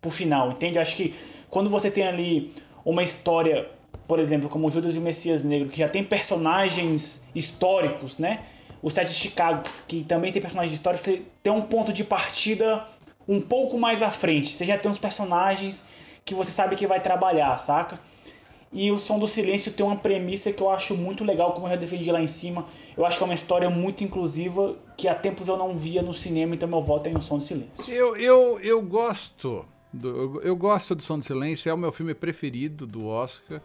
[0.00, 0.78] pro final, entende?
[0.78, 1.14] Acho que
[1.48, 2.52] quando você tem ali
[2.84, 3.68] uma história,
[4.08, 8.44] por exemplo, como Judas e o Messias Negro, que já tem personagens históricos, né?
[8.82, 12.84] O Sete de Chicago, que também tem personagens históricos, você tem um ponto de partida
[13.26, 14.54] um pouco mais à frente.
[14.54, 15.88] Você já tem uns personagens
[16.24, 17.98] que você sabe que vai trabalhar, saca?
[18.72, 21.70] E o Som do Silêncio tem uma premissa que eu acho muito legal, como eu
[21.70, 22.66] já defendi lá em cima.
[22.96, 26.14] Eu acho que é uma história muito inclusiva, que há tempos eu não via no
[26.14, 27.92] cinema, então meu voto é no Som do Silêncio.
[27.92, 29.66] Eu, eu, eu gosto.
[29.92, 33.60] Do, eu, eu gosto do Som do Silêncio, é o meu filme preferido do Oscar.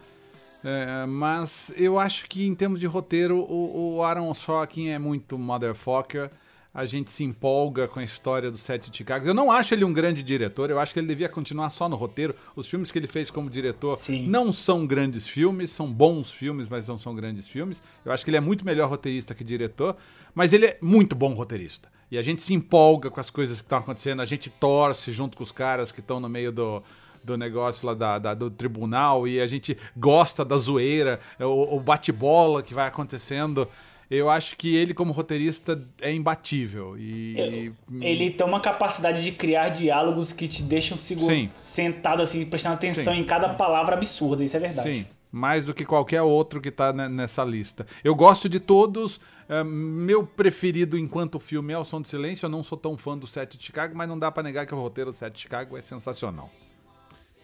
[0.64, 5.38] É, mas eu acho que em termos de roteiro, o, o Aaron Sorkin é muito
[5.38, 6.30] motherfucker.
[6.78, 9.28] A gente se empolga com a história do Sete de Chicago.
[9.28, 11.96] Eu não acho ele um grande diretor, eu acho que ele devia continuar só no
[11.96, 12.36] roteiro.
[12.56, 14.28] Os filmes que ele fez como diretor Sim.
[14.28, 17.82] não são grandes filmes, são bons filmes, mas não são grandes filmes.
[18.06, 19.98] Eu acho que ele é muito melhor roteirista que diretor,
[20.36, 21.90] mas ele é muito bom roteirista.
[22.12, 25.36] E a gente se empolga com as coisas que estão acontecendo, a gente torce junto
[25.36, 26.84] com os caras que estão no meio do,
[27.24, 31.80] do negócio lá da, da- do tribunal e a gente gosta da zoeira, o, o
[31.80, 33.68] bate-bola que vai acontecendo.
[34.10, 36.98] Eu acho que ele, como roteirista, é imbatível.
[36.98, 37.74] E.
[38.00, 41.48] Ele tem uma capacidade de criar diálogos que te deixam seguro, Sim.
[41.48, 43.20] sentado assim, prestando atenção Sim.
[43.20, 45.00] em cada palavra absurda, isso é verdade.
[45.00, 47.86] Sim, mais do que qualquer outro que tá ne- nessa lista.
[48.02, 49.20] Eu gosto de todos.
[49.50, 52.46] é, meu preferido enquanto filme é o Som do Silêncio.
[52.46, 54.74] Eu não sou tão fã do Sete de Chicago, mas não dá pra negar que
[54.74, 56.50] o roteiro do Sete de Chicago é sensacional.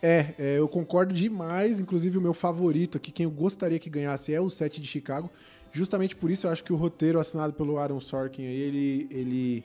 [0.02, 1.80] É, é, eu concordo demais.
[1.80, 5.30] Inclusive, o meu favorito aqui, quem eu gostaria que ganhasse é o Sete de Chicago.
[5.74, 9.64] Justamente por isso, eu acho que o roteiro assinado pelo Aaron Sorkin aí, ele, ele,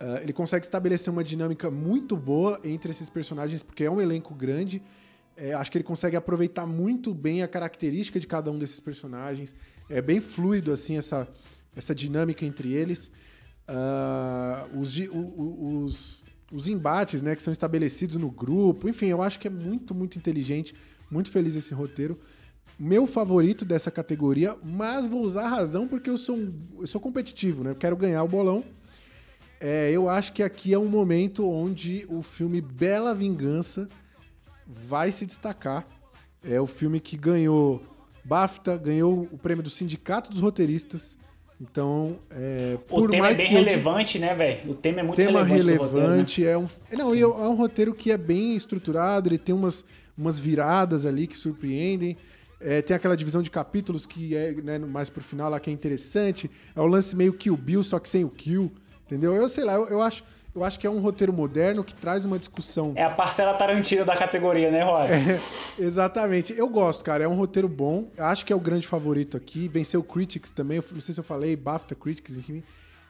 [0.00, 4.34] ah, ele consegue estabelecer uma dinâmica muito boa entre esses personagens, porque é um elenco
[4.34, 4.82] grande.
[5.36, 9.54] É, acho que ele consegue aproveitar muito bem a característica de cada um desses personagens.
[9.88, 11.28] É bem fluido, assim, essa,
[11.76, 13.08] essa dinâmica entre eles.
[13.68, 18.88] Ah, os, os, os embates né, que são estabelecidos no grupo.
[18.88, 20.74] Enfim, eu acho que é muito, muito inteligente.
[21.08, 22.18] Muito feliz esse roteiro.
[22.82, 26.98] Meu favorito dessa categoria, mas vou usar a razão porque eu sou, um- eu sou
[26.98, 27.72] competitivo, né?
[27.72, 28.64] Eu quero ganhar o bolão.
[29.60, 33.86] É, eu acho que aqui é um momento onde o filme Bela Vingança
[34.66, 35.86] vai se destacar.
[36.42, 37.82] É o filme que ganhou
[38.24, 41.18] BAFTA, ganhou o prêmio do Sindicato dos Roteiristas.
[41.60, 44.70] Então, é, O por tema é mais bem que eu relevante, né, velho?
[44.70, 46.40] O tema é muito tema relevante.
[46.40, 46.96] relevante, roteiro, né?
[46.96, 49.84] é um não, é um roteiro que é bem estruturado, ele tem umas,
[50.16, 52.16] umas viradas ali que surpreendem.
[52.60, 55.72] É, tem aquela divisão de capítulos que é né, mais pro final lá que é
[55.72, 56.50] interessante.
[56.76, 58.70] É o lance meio Kill Bill, só que sem o Kill.
[59.06, 59.34] Entendeu?
[59.34, 60.22] Eu sei lá, eu, eu acho,
[60.54, 62.92] eu acho que é um roteiro moderno que traz uma discussão.
[62.96, 65.08] É a parcela Tarantino da categoria, né, Roy?
[65.78, 66.52] Exatamente.
[66.56, 67.24] Eu gosto, cara.
[67.24, 68.10] É um roteiro bom.
[68.16, 69.66] Eu acho que é o grande favorito aqui.
[69.66, 70.76] Venceu Critics também.
[70.76, 72.62] Eu não sei se eu falei, BAFTA Critics, enfim.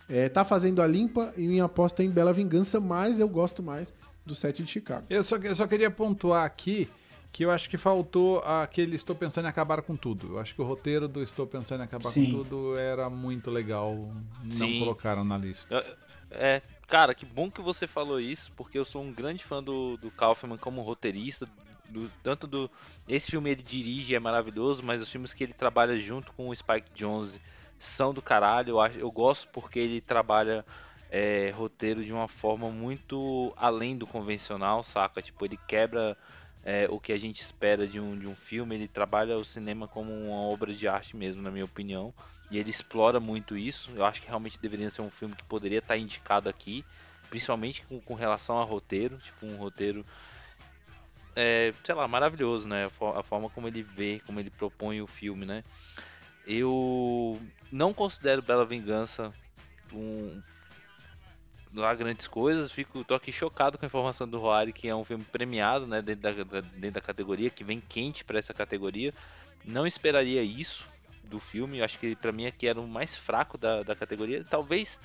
[0.09, 3.63] É, tá fazendo a limpa e minha aposta é em Bela Vingança, mas eu gosto
[3.63, 3.93] mais
[4.27, 5.05] do set de Chicago.
[5.09, 6.91] Eu só, eu só queria pontuar aqui
[7.33, 10.35] que eu acho que faltou aquele Estou Pensando em Acabar com Tudo.
[10.35, 12.27] Eu acho que o roteiro do Estou Pensando em Acabar Sim.
[12.27, 13.95] com Tudo era muito legal.
[14.43, 14.79] Não Sim.
[14.81, 15.85] colocaram na lista.
[16.31, 19.97] É, cara, que bom que você falou isso, porque eu sou um grande fã do,
[19.97, 21.47] do Kaufman como roteirista.
[21.89, 22.71] do- tanto do.
[23.09, 26.55] Esse filme ele dirige, é maravilhoso, mas os filmes que ele trabalha junto com o
[26.55, 27.41] Spike Jonze
[27.79, 28.71] são do caralho.
[28.71, 30.65] Eu, acho, eu gosto porque ele trabalha
[31.11, 35.21] é, roteiro de uma forma muito além do convencional, saca?
[35.21, 36.17] Tipo, ele quebra
[36.65, 39.89] é, o que a gente espera de um, de um filme, ele trabalha o cinema
[39.89, 42.13] como uma obra de arte mesmo, na minha opinião.
[42.51, 43.91] E ele explora muito isso.
[43.95, 46.85] Eu acho que realmente deveria ser um filme que poderia estar indicado aqui,
[47.29, 50.05] principalmente com, com relação a roteiro, tipo um roteiro,
[51.35, 52.85] é, sei lá, maravilhoso, né?
[52.87, 55.65] A, a forma como ele vê, como ele propõe o filme, né?
[56.47, 59.33] Eu não considero Bela Vingança
[59.93, 60.43] um
[61.75, 65.05] lá grandes coisas, fico tô aqui chocado com a informação do Roari que é um
[65.05, 69.13] filme premiado, né, dentro da, da- dentro da categoria, que vem quente para essa categoria.
[69.65, 70.85] Não esperaria isso
[71.23, 74.45] do filme, acho que pra mim aqui era o mais fraco da, da categoria.
[74.49, 74.99] Talvez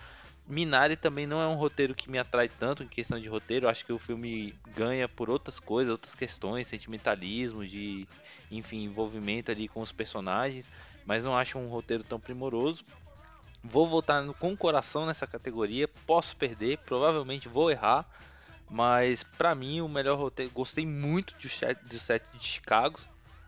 [0.47, 3.85] Minari também não é um roteiro que me atrai tanto em questão de roteiro, acho
[3.85, 8.07] que o filme ganha por outras coisas, outras questões, sentimentalismo, de
[8.51, 10.69] enfim, envolvimento ali com os personagens,
[11.05, 12.83] mas não acho um roteiro tão primoroso.
[13.69, 15.87] Vou votar no- com o coração nessa categoria.
[15.87, 18.05] Posso perder, provavelmente vou errar.
[18.69, 20.51] Mas pra mim o melhor roteiro.
[20.51, 22.99] Gostei muito do set, do set de Chicago.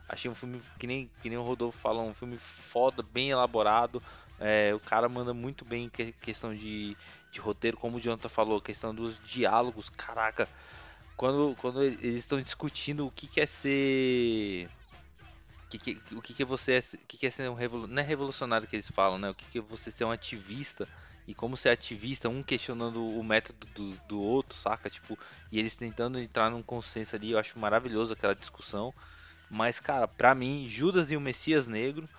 [0.08, 4.02] Achei um filme que nem, que nem o Rodolfo falou, um filme foda, bem elaborado.
[4.40, 6.96] É, o cara manda muito bem em que- questão de,
[7.32, 9.90] de roteiro, como o Jonathan falou, questão dos diálogos.
[9.90, 10.48] Caraca,
[11.16, 14.70] quando, quando eles estão discutindo o que, que é ser.
[16.14, 17.88] O que, que- você é, que, que é ser um revolu...
[17.88, 19.30] não é revolucionário que eles falam, né?
[19.30, 20.88] O que, que é você ser um ativista
[21.28, 24.90] e como ser ativista, um questionando o método do, do outro, saca?
[24.90, 25.20] Tipo,
[25.52, 28.94] e eles tentando entrar num consenso ali, eu acho maravilhoso aquela discussão.
[29.50, 32.10] Mas, cara, pra mim, Judas e o Messias Negro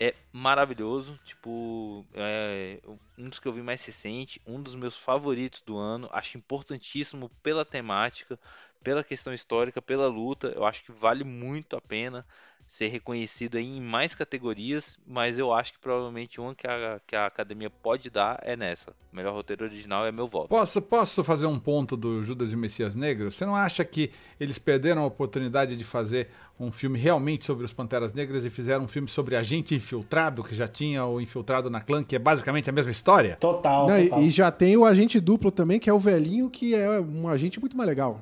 [0.00, 1.18] é maravilhoso.
[1.24, 2.80] Tipo, é
[3.18, 6.08] um dos que eu vi mais recente, um dos meus favoritos do ano.
[6.12, 8.38] Acho importantíssimo pela temática,
[8.82, 10.52] pela questão histórica, pela luta.
[10.54, 12.24] Eu acho que vale muito a pena
[12.72, 17.14] ser reconhecido aí em mais categorias, mas eu acho que provavelmente uma que a, que
[17.14, 18.92] a academia pode dar é nessa.
[19.12, 20.48] O melhor roteiro original é meu voto.
[20.48, 23.30] Posso, posso fazer um ponto do Judas e o Messias Negro?
[23.30, 24.10] Você não acha que
[24.40, 28.84] eles perderam a oportunidade de fazer um filme realmente sobre os Panteras Negras e fizeram
[28.84, 32.70] um filme sobre agente infiltrado, que já tinha o infiltrado na clã, que é basicamente
[32.70, 33.36] a mesma história?
[33.36, 34.22] Total, Não, e- total.
[34.22, 37.60] e, já tem o agente duplo também, que é o velhinho, que é um agente
[37.60, 38.20] muito mais legal.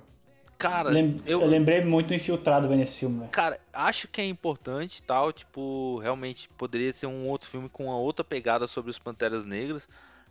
[0.60, 1.48] Cara, Lem- eu, eu...
[1.48, 3.26] lembrei muito do Infiltrado vendo esse filme.
[3.28, 7.96] Cara, acho que é importante tal, tipo, realmente poderia ser um outro filme com uma
[7.96, 9.88] outra pegada sobre os Panteras Negras.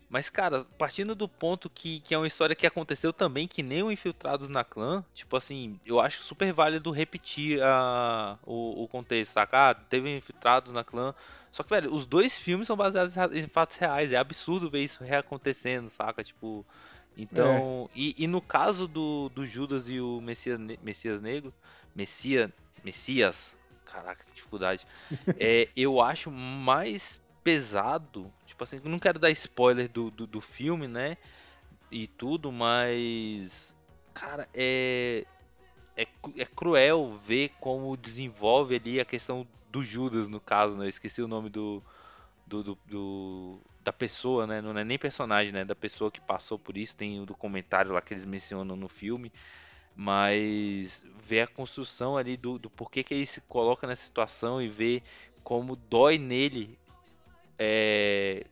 [0.07, 3.81] Mas, cara, partindo do ponto que, que é uma história que aconteceu também, que nem
[3.81, 9.33] o Infiltrados na Clã, tipo assim, eu acho super válido repetir a, o, o contexto,
[9.33, 9.69] saca?
[9.69, 11.13] Ah, teve Infiltrados na Clã.
[11.51, 15.03] Só que, velho, os dois filmes são baseados em fatos reais, é absurdo ver isso
[15.03, 16.23] reacontecendo, saca?
[16.23, 16.63] Tipo,
[17.21, 21.53] então, e, e no caso do, do Judas e o Messias, Messias Negro,
[21.95, 23.55] Messia, Messias,
[23.85, 24.85] caraca, que dificuldade.
[25.39, 30.87] é, eu acho mais pesado, tipo assim, não quero dar spoiler do, do, do filme,
[30.87, 31.17] né?
[31.91, 33.75] E tudo, mas.
[34.13, 35.25] Cara, é.
[35.97, 40.85] É, é cruel ver como desenvolve ali a questão do Judas, no caso, né?
[40.85, 41.83] Eu esqueci o nome do.
[42.47, 44.61] Do, do, do- da pessoa, né?
[44.61, 45.65] Não é nem personagem, né?
[45.65, 46.95] Da pessoa que passou por isso.
[46.95, 49.31] Tem o documentário lá que eles mencionam no filme.
[49.95, 54.69] Mas ver a construção ali do, do porquê que ele se coloca nessa situação e
[54.69, 55.03] ver
[55.43, 56.77] como dói nele
[57.57, 58.45] é,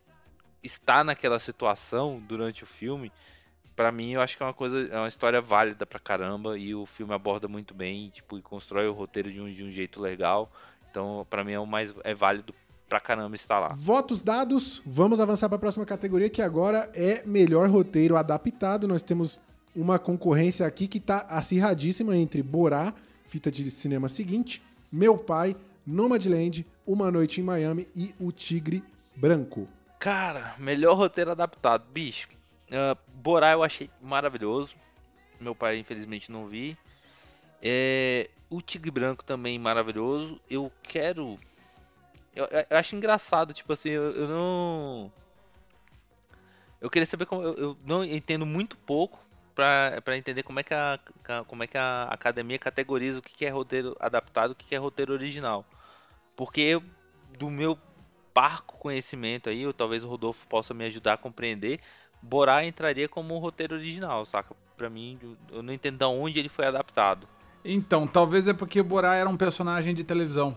[0.62, 3.10] estar naquela situação durante o filme,
[3.74, 6.74] pra mim eu acho que é uma coisa, é uma história válida pra caramba e
[6.74, 10.02] o filme aborda muito bem, tipo, e constrói o roteiro de um, de um jeito
[10.02, 10.50] legal.
[10.90, 12.52] Então, pra mim é o mais é válido
[12.88, 13.68] pra caramba estar lá.
[13.74, 18.88] Votos dados, vamos avançar para a próxima categoria, que agora é melhor roteiro adaptado.
[18.88, 19.40] Nós temos
[19.74, 22.94] uma concorrência aqui que tá acirradíssima entre Borá,
[23.26, 25.54] fita de cinema seguinte, Meu Pai,
[25.86, 28.82] Nomadland, Uma Noite em Miami e O Tigre
[29.14, 29.68] Branco.
[29.98, 32.28] Cara, melhor roteiro adaptado, bicho.
[32.70, 34.74] Ah, Borá eu achei maravilhoso.
[35.40, 36.76] Meu pai, infelizmente, não vi.
[37.62, 40.40] É, o Tigre Branco também maravilhoso.
[40.50, 41.38] Eu quero.
[42.34, 45.12] Eu, eu acho engraçado, tipo assim, eu, eu não.
[46.80, 47.42] Eu queria saber como.
[47.42, 49.18] Eu, não entendo muito pouco
[49.54, 51.00] pra entender como é que a,
[51.48, 55.12] como é que a academia categoriza o que é roteiro adaptado o que é roteiro
[55.12, 55.64] original.
[56.36, 56.80] Porque
[57.36, 57.76] do meu
[58.32, 61.80] parco conhecimento aí, ou talvez o Rodolfo possa me ajudar a compreender,
[62.22, 64.54] Borá entraria como um roteiro original, saca?
[64.76, 65.18] Pra mim,
[65.50, 67.28] eu- não entendo de onde ele foi adaptado.
[67.64, 70.56] Então, talvez é porque Borá era um personagem de televisão.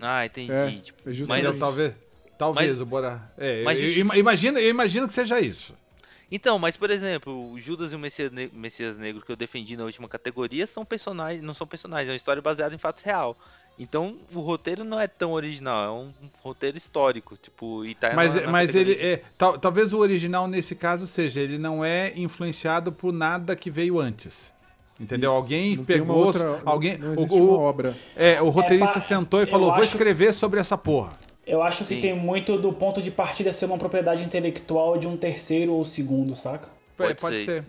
[0.00, 0.52] Ah, entendi.
[0.52, 1.46] É, tipo, é justamente.
[1.46, 1.58] mas?
[1.58, 1.94] Talvez.
[2.38, 3.30] Talvez Mas- o Borá.
[3.38, 5.74] É, mas eu, eu ima- imagino, eu imagino que seja isso.
[6.30, 9.76] Então, mas por exemplo, o Judas e o Messias, Ne- Messias Negro que eu defendi
[9.76, 13.38] na última categoria são personagens, não são personagens, é uma história baseada em fatos real.
[13.78, 16.12] Então, o roteiro não é tão original, é um
[16.42, 19.22] roteiro histórico, tipo, e tá Mas, na- na mas ele é.
[19.38, 23.98] tal- talvez o original nesse caso seja, ele não é influenciado por nada que veio
[24.00, 24.52] antes.
[24.98, 25.30] Entendeu?
[25.30, 25.38] Isso.
[25.42, 26.16] Alguém Não pegou.
[26.26, 27.96] outra- alguém, não o- existe o, uma obra.
[28.16, 31.12] É, o roteirista pa- sentou e eu falou: vou escrever sobre essa porra.
[31.46, 32.00] Eu acho que Sim.
[32.00, 36.34] tem muito do ponto de partida ser uma propriedade intelectual de um terceiro ou segundo,
[36.34, 36.66] saca?
[36.66, 37.44] É, Pode pode ser.
[37.62, 37.64] ser.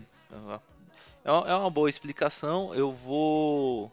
[1.24, 2.74] É uma, é uma boa explicação.
[2.74, 3.92] Eu vou.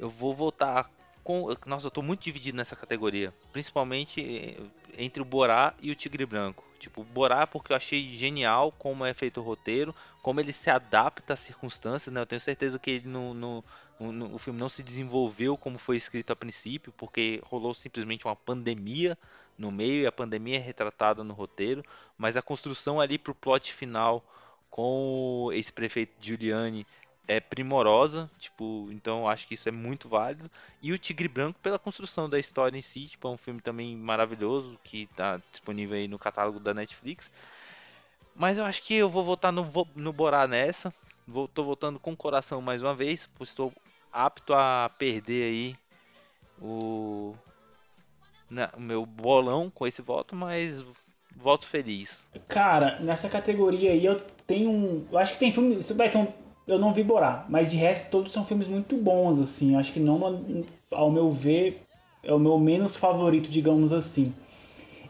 [0.00, 0.90] Eu vou votar
[1.22, 1.54] com.
[1.66, 3.32] Nossa, eu tô muito dividido nessa categoria.
[3.52, 4.56] Principalmente eh,
[5.04, 6.64] entre o Borá e o Tigre Branco.
[6.78, 11.34] Tipo, Borá porque eu achei genial como é feito o roteiro, como ele se adapta
[11.34, 12.20] às circunstâncias, né?
[12.20, 13.64] Eu tenho certeza que ele não- não-
[14.32, 19.18] o filme não se desenvolveu como foi escrito a princípio, porque rolou simplesmente uma pandemia
[19.56, 21.84] no meio e a pandemia é retratada no roteiro,
[22.16, 24.24] mas a construção ali pro plot final
[24.70, 26.86] com o ex-prefeito Giuliani
[27.28, 30.50] é primorosa, tipo, então acho que isso é muito válido.
[30.82, 33.94] E o Tigre Branco pela construção da história em si, tipo, é um filme também
[33.96, 37.30] maravilhoso que tá disponível aí no catálogo da Netflix.
[38.34, 40.92] Mas eu acho que eu vou votar no, no Borá nessa.
[41.26, 43.72] Vou, tô votando com o coração mais uma vez, pois estou
[44.10, 45.76] apto a perder aí
[46.62, 47.34] o,
[48.48, 50.82] na- o meu bolão com esse voto, mas
[51.36, 52.26] voto feliz.
[52.46, 55.06] Cara, nessa categoria aí eu tenho um.
[55.10, 55.76] Eu acho que tem filme.
[55.76, 56.32] isso vai ter um-
[56.68, 59.74] Eu não vi Borá, mas de resto todos são filmes muito bons, assim.
[59.74, 61.82] Acho que não, ao meu ver,
[62.22, 64.34] é o meu menos favorito, digamos assim.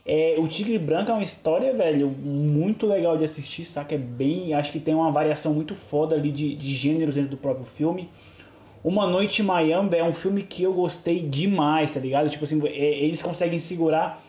[0.07, 3.95] É, o Tigre Branco é uma história, velho, muito legal de assistir, saca?
[3.95, 4.55] É bem.
[4.55, 8.09] Acho que tem uma variação muito foda ali de, de gêneros dentro do próprio filme.
[8.83, 12.31] Uma Noite em Miami é um filme que eu gostei demais, tá ligado?
[12.31, 14.23] Tipo assim, é, eles conseguem segurar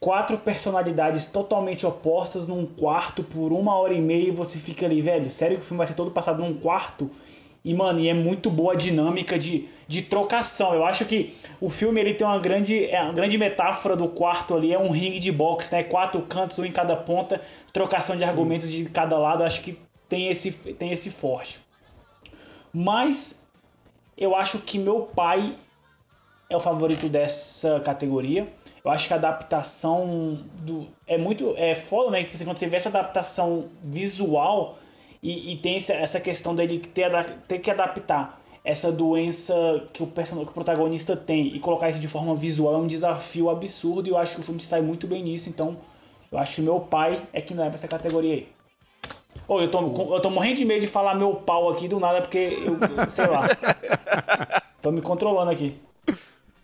[0.00, 5.02] quatro personalidades totalmente opostas num quarto por uma hora e meia e você fica ali,
[5.02, 7.10] velho, sério que o filme vai ser todo passado num quarto?
[7.62, 10.72] E, mano, e é muito boa a dinâmica de, de trocação.
[10.72, 14.54] Eu acho que o filme ele tem uma grande, é, uma grande metáfora do quarto
[14.54, 15.82] ali, é um ringue de boxe, né?
[15.82, 17.38] Quatro cantos, um em cada ponta,
[17.70, 19.42] trocação de argumentos de cada lado.
[19.42, 19.78] Eu acho que
[20.08, 21.60] tem esse, tem esse forte.
[22.72, 23.46] Mas
[24.16, 25.54] eu acho que meu pai
[26.48, 28.48] é o favorito dessa categoria.
[28.84, 32.24] Eu acho que a adaptação do é muito é foda, né?
[32.24, 34.78] Que assim, quando você vê essa adaptação visual
[35.22, 37.10] e, e tem essa, questão dele ter,
[37.46, 39.54] ter que adaptar essa doença
[39.92, 40.44] que o, person...
[40.44, 44.10] que o protagonista tem e colocar isso de forma visual é um desafio absurdo e
[44.10, 45.48] eu acho que o filme sai muito bem nisso.
[45.48, 45.76] Então,
[46.32, 48.48] eu acho que meu pai é que leva essa categoria aí.
[49.46, 52.20] Ô, eu tô, eu tô morrendo de medo de falar meu pau aqui do nada,
[52.22, 53.46] porque eu- sei lá.
[54.80, 55.76] tô me controlando aqui.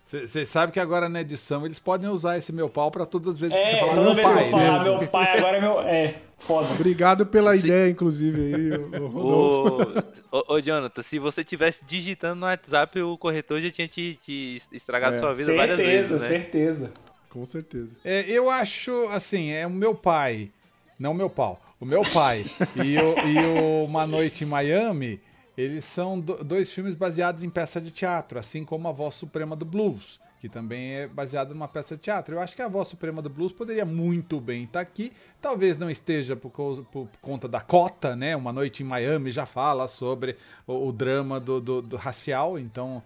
[0.09, 3.37] Vocês sabem que agora na edição eles podem usar esse meu pau pra todas as
[3.37, 4.43] vezes que você É, falar toda meu vez que pai.
[4.45, 4.83] eu falar né?
[4.99, 5.79] meu pai, agora é meu.
[5.81, 6.67] É, foda.
[6.73, 10.03] Obrigado pela ideia, inclusive, aí, o- o Rodolfo.
[10.31, 14.17] Ô, ô, ô, Jonathan, se você tivesse digitando no WhatsApp, o corretor já tinha te,
[14.23, 15.19] te estragado É.
[15.19, 16.27] sua vida várias Certeza, vezes, né?
[16.39, 16.91] certeza.
[17.29, 17.89] Com certeza.
[18.05, 20.49] É, eu acho, assim, é o meu pai,
[20.97, 22.45] não o meu pau, o meu pai
[22.83, 25.19] e, o, e o Uma Noite em Miami,
[25.57, 29.55] eles são do- dois filmes baseados em peça de teatro, assim como A Voz Suprema
[29.55, 32.35] do Blues, que também é baseado numa peça de teatro.
[32.35, 35.11] Eu acho que A Voz Suprema do Blues poderia muito bem estar aqui,
[35.41, 38.35] talvez não esteja por, causa- por conta da cota, né?
[38.35, 43.01] Uma Noite em Miami já fala sobre o, o drama do, do- do racial, então...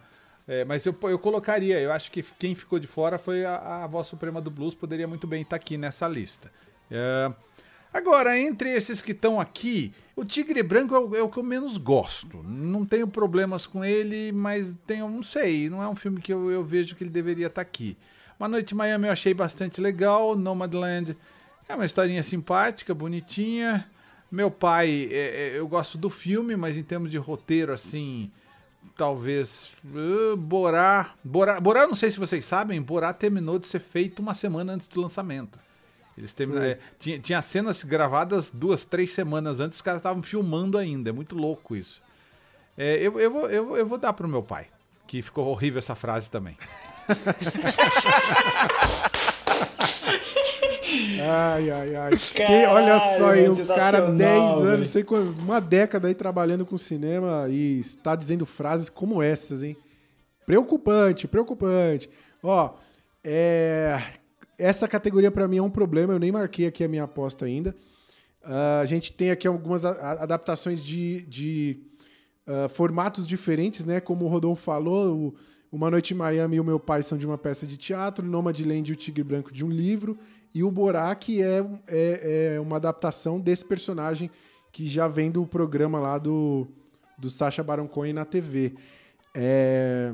[0.48, 3.88] É, mas eu, eu colocaria, eu acho que quem ficou de fora foi a, a
[3.88, 6.52] voz suprema do blues, poderia muito bem estar aqui nessa lista.
[6.90, 7.32] É,
[7.94, 11.44] agora, entre esses que estão aqui, o Tigre Branco é o, é o que eu
[11.44, 12.42] menos gosto.
[12.44, 16.50] Não tenho problemas com ele, mas tenho, não sei, não é um filme que eu,
[16.52, 17.98] eu vejo que ele deveria estar aqui.
[18.40, 21.16] Uma Noite em Miami eu achei bastante legal, Nomadland
[21.72, 23.88] é uma historinha simpática, bonitinha.
[24.32, 28.32] Meu pai, é, é, eu gosto do filme, mas em termos de roteiro, assim,
[28.98, 31.60] talvez uh, Borá, Borá.
[31.60, 35.02] Borá, não sei se vocês sabem, Borá terminou de ser feito uma semana antes do
[35.02, 35.60] lançamento.
[36.18, 40.78] Eles terminaram, é, tinha, tinha cenas gravadas duas, três semanas antes, os caras estavam filmando
[40.78, 41.10] ainda.
[41.10, 42.02] É muito louco isso.
[42.78, 44.68] É, eu, eu, vou, eu, eu vou dar pro meu pai,
[45.08, 46.58] que ficou horrível essa frase também.
[51.22, 52.12] Ai, ai, ai.
[52.18, 55.04] Que- olha só aí, Caralho, o cara, sensacional, 10 anos, sei
[55.40, 59.78] uma década aí trabalhando com cinema e está dizendo frases como essas, hein?
[60.46, 62.10] Preocupante, preocupante.
[62.44, 62.72] Ó,
[63.24, 64.02] é,
[64.62, 67.76] essa categoria pra mim é um problema, eu nem marquei aqui a minha aposta ainda.
[68.44, 71.80] Ah, a gente tem aqui algumas adaptações de, de
[72.46, 74.00] ah, formatos diferentes, né?
[74.00, 75.36] Como o Rodolfo falou, o
[75.72, 78.90] Uma Noite em Miami e O Meu Pai são de uma peça de teatro, Nomadland
[78.90, 80.18] e o Tigre Branco de um livro,
[80.54, 84.30] e o Borak é, é, é uma adaptação desse personagem
[84.72, 86.68] que já vem do programa lá do,
[87.18, 88.76] do Sacha Baron Cohen na TV.
[89.34, 90.14] É...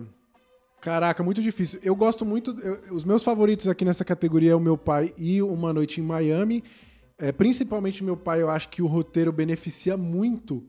[0.87, 1.81] Caraca, muito difícil.
[1.83, 2.57] Eu gosto muito.
[2.61, 6.03] eu- os meus favoritos aqui nessa categoria é o meu pai e Uma Noite em
[6.03, 6.63] Miami.
[7.17, 10.63] É, principalmente meu pai, eu acho que o roteiro beneficia muito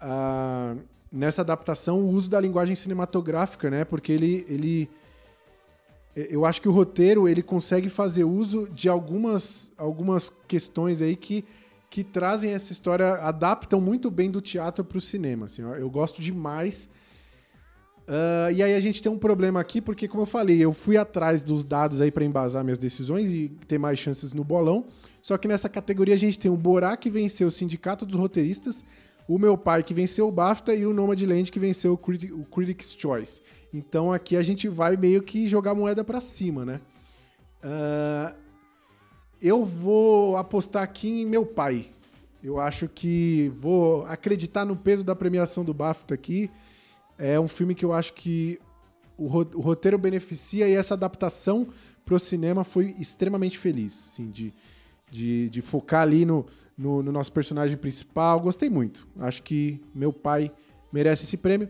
[0.00, 0.76] ah,
[1.12, 3.84] nessa adaptação o uso da linguagem cinematográfica, né?
[3.84, 4.88] Porque ele, ele.
[6.16, 11.44] Eu acho que o roteiro ele consegue fazer uso de algumas, algumas questões aí que,
[11.90, 15.44] que trazem essa história, adaptam muito bem do teatro para o cinema.
[15.44, 16.88] Assim, eu gosto demais.
[18.12, 20.96] Ah, e aí a gente tem um problema aqui, porque, como eu falei, eu fui
[20.96, 24.84] atrás dos dados aí para embasar minhas decisões e ter mais chances no bolão.
[25.22, 28.84] Só que nessa categoria a gente tem o Borá, que venceu o Sindicato dos Roteiristas,
[29.28, 32.96] o meu pai, que venceu o BAFTA, e o Nomadland, que venceu o, o Critics'
[32.98, 33.40] Choice.
[33.72, 36.80] Então aqui a gente vai meio que jogar moeda para cima, né?
[37.62, 38.34] Ah,
[39.40, 41.86] eu vou apostar aqui em meu pai.
[42.42, 46.50] Eu acho que vou acreditar no peso da premiação do BAFTA aqui.
[47.20, 48.58] É um filme que eu acho que
[49.18, 51.68] o, o roteiro beneficia e essa adaptação
[52.02, 54.54] pro cinema foi extremamente feliz, assim, de,
[55.10, 58.40] de, de focar ali no, no, no nosso personagem principal.
[58.40, 59.06] Gostei muito.
[59.18, 60.50] Acho que meu pai
[60.90, 61.68] merece esse prêmio.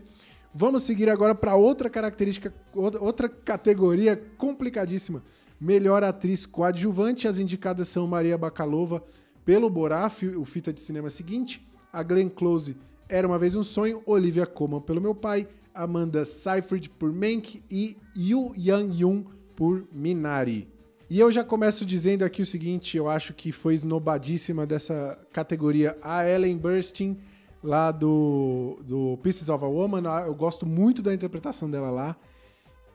[0.53, 5.21] Vamos seguir agora para outra característica, outra categoria complicadíssima.
[5.59, 7.27] Melhor atriz coadjuvante.
[7.27, 9.03] As indicadas são Maria Bakalova
[9.43, 12.77] pelo Borá, o fita de cinema seguinte, a Glenn Close
[13.11, 17.97] Era Uma Vez Um Sonho, Olivia Colman pelo Meu Pai, Amanda Seyfried por Mank e
[18.15, 20.69] Yu Yang-yoon por Minari.
[21.09, 25.97] E eu já começo dizendo aqui o seguinte, eu acho que foi esnobadíssima dessa categoria
[26.01, 27.17] a Ellen Burstyn,
[27.61, 30.03] lá do, do Pieces of a Woman.
[30.25, 32.15] Eu gosto muito da interpretação dela lá.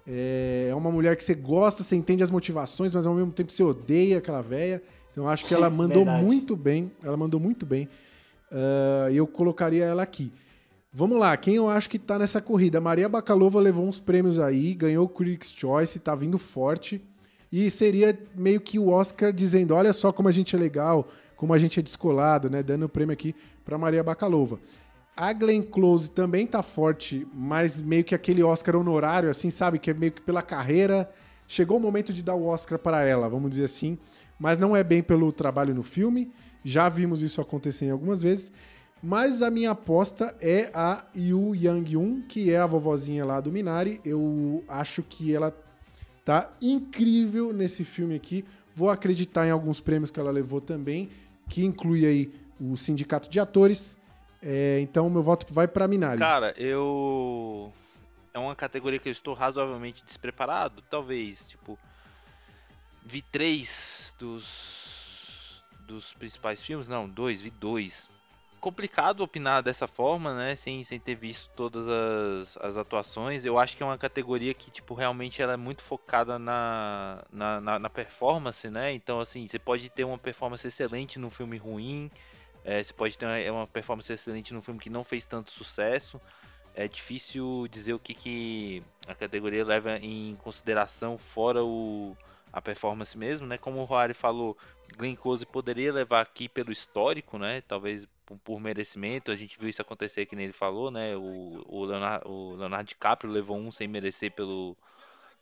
[0.06, 3.62] É uma mulher que você gosta, você entende as motivações, mas ao mesmo tempo você
[3.62, 4.82] odeia aquela véia.
[5.12, 6.24] Então eu acho que ela mandou Verdade.
[6.24, 6.90] muito bem.
[7.02, 7.86] Ela mandou muito bem.
[9.10, 10.32] E eu colocaria ela aqui.
[10.93, 12.81] Vamos lá, quem eu acho que tá nessa corrida?
[12.81, 17.02] Maria Bakalova levou uns prêmios aí, ganhou o Critics' Choice, tá vindo forte.
[17.52, 21.52] E seria meio que o Oscar dizendo: olha só como a gente é legal, como
[21.52, 22.62] a gente é descolado, né?
[22.62, 24.59] Dando o prêmio aqui pra Maria Bakalova.
[25.14, 29.78] A Glenn Close também tá forte, mas meio que aquele Oscar honorário, assim, sabe?
[29.78, 31.10] Que é meio que pela carreira.
[31.47, 33.98] Chegou o momento de dar o Oscar para ela, vamos dizer assim.
[34.39, 36.32] Mas não é bem pelo trabalho no filme.
[36.66, 38.51] Já vimos isso acontecer em algumas vezes.
[39.01, 44.01] Mas a minha aposta é a Yu Yang-yoon, que é a vovozinha lá do Minari.
[44.05, 45.56] Eu acho que ela
[46.24, 48.44] tá incrível nesse filme aqui.
[48.74, 51.09] Vou acreditar em alguns prêmios que ela levou também,
[51.48, 53.97] que inclui aí o Sindicato de Atores.
[54.43, 56.18] É, então, meu voto vai pra Minari.
[56.18, 57.72] Cara, eu.
[58.34, 60.82] É uma categoria que eu estou razoavelmente despreparado.
[60.90, 61.78] Talvez, tipo.
[63.05, 64.76] Vi três dos.
[65.86, 66.88] Dos principais filmes.
[66.88, 68.10] Não, dois, vi dois.
[68.60, 70.56] Complicado opinar dessa forma, né?
[70.56, 73.44] Sem, sem ter visto todas as, as atuações.
[73.44, 77.60] Eu acho que é uma categoria que, tipo, realmente ela é muito focada na, na,
[77.60, 78.92] na, na performance, né?
[78.92, 82.10] Então, assim, você pode ter uma performance excelente num filme ruim.
[82.64, 86.20] É, você pode ter uma, uma performance excelente num filme que não fez tanto sucesso.
[86.74, 92.16] É difícil dizer o que, que a categoria leva em consideração fora o,
[92.52, 93.56] a performance mesmo, né?
[93.56, 94.56] Como o Roari falou,
[94.97, 97.60] Glenn Close poderia levar aqui pelo histórico, né?
[97.60, 98.06] Talvez
[98.43, 99.31] por, merecimento.
[99.31, 101.16] A gente viu isso acontecer que nem ele falou, né?
[101.16, 104.77] O, o, Leonardo, o Leonardo DiCaprio levou um sem merecer pelo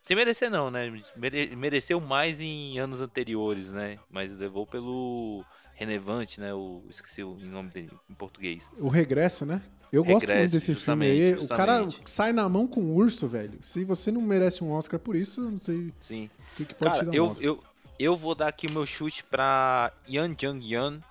[0.03, 0.91] sem merecer não, né?
[1.15, 3.97] Mere- mereceu mais em anos anteriores, né?
[4.09, 6.53] Mas levou pelo relevante, né?
[6.53, 8.69] O esqueci o nome dele em português.
[8.77, 9.61] O Regresso, né?
[9.91, 11.31] Eu gosto Regresso, muito desse filme aí.
[11.31, 13.57] justamente, O cara sai na mão com o urso, velho.
[13.61, 16.25] Se você não merece um Oscar por isso, eu não sei Sim.
[16.25, 17.45] o que, que pode Cara, te dar um eu, Oscar.
[17.45, 17.63] eu,
[17.99, 21.01] eu vou dar aqui o meu chute pra Yan Jung Yan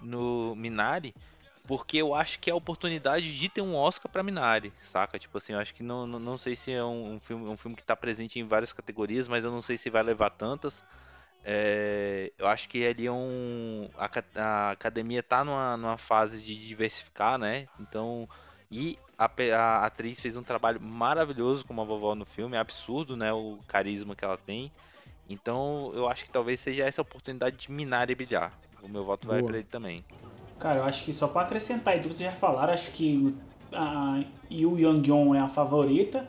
[0.00, 1.14] no Minari,
[1.66, 5.18] porque eu acho que é a oportunidade de ter um Oscar pra Minari, saca?
[5.18, 7.56] Tipo assim, eu acho que não, não, não sei se é um, um filme, um
[7.56, 10.82] filme que tá presente em várias categorias, mas eu não sei se vai levar tantas.
[11.44, 13.88] É, eu acho que ali é um.
[13.96, 14.10] A,
[14.40, 17.68] a academia tá numa, numa fase de diversificar, né?
[17.78, 18.28] Então.
[18.70, 23.16] E a, a atriz fez um trabalho maravilhoso como a vovó no filme, é absurdo,
[23.16, 23.32] né?
[23.32, 24.70] O carisma que ela tem.
[25.28, 28.52] Então eu acho que talvez seja essa oportunidade de Minari brilhar.
[28.82, 29.48] O meu voto vai Boa.
[29.50, 30.00] pra ele também.
[30.58, 33.34] Cara, eu acho que só pra acrescentar aí tudo que vocês já falaram, acho que
[33.72, 36.26] a Yu Young-yeon é a favorita.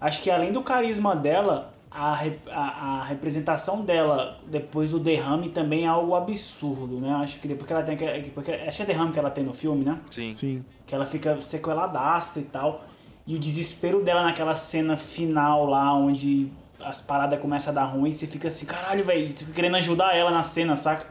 [0.00, 2.18] Acho que além do carisma dela, a,
[2.50, 2.60] a,
[3.00, 7.12] a representação dela depois do derrame também é algo absurdo, né?
[7.22, 7.96] Acho que depois que ela tem.
[7.96, 10.00] que- Porque, acho que é derrame que ela tem no filme, né?
[10.10, 10.32] Sim.
[10.32, 10.64] Sim.
[10.86, 12.84] que ela fica sequeladaça e tal.
[13.26, 16.50] E o desespero dela naquela cena final lá, onde
[16.84, 20.14] as paradas começam a dar ruim, você fica assim, caralho, velho, você fica querendo ajudar
[20.14, 21.06] ela na cena, saca?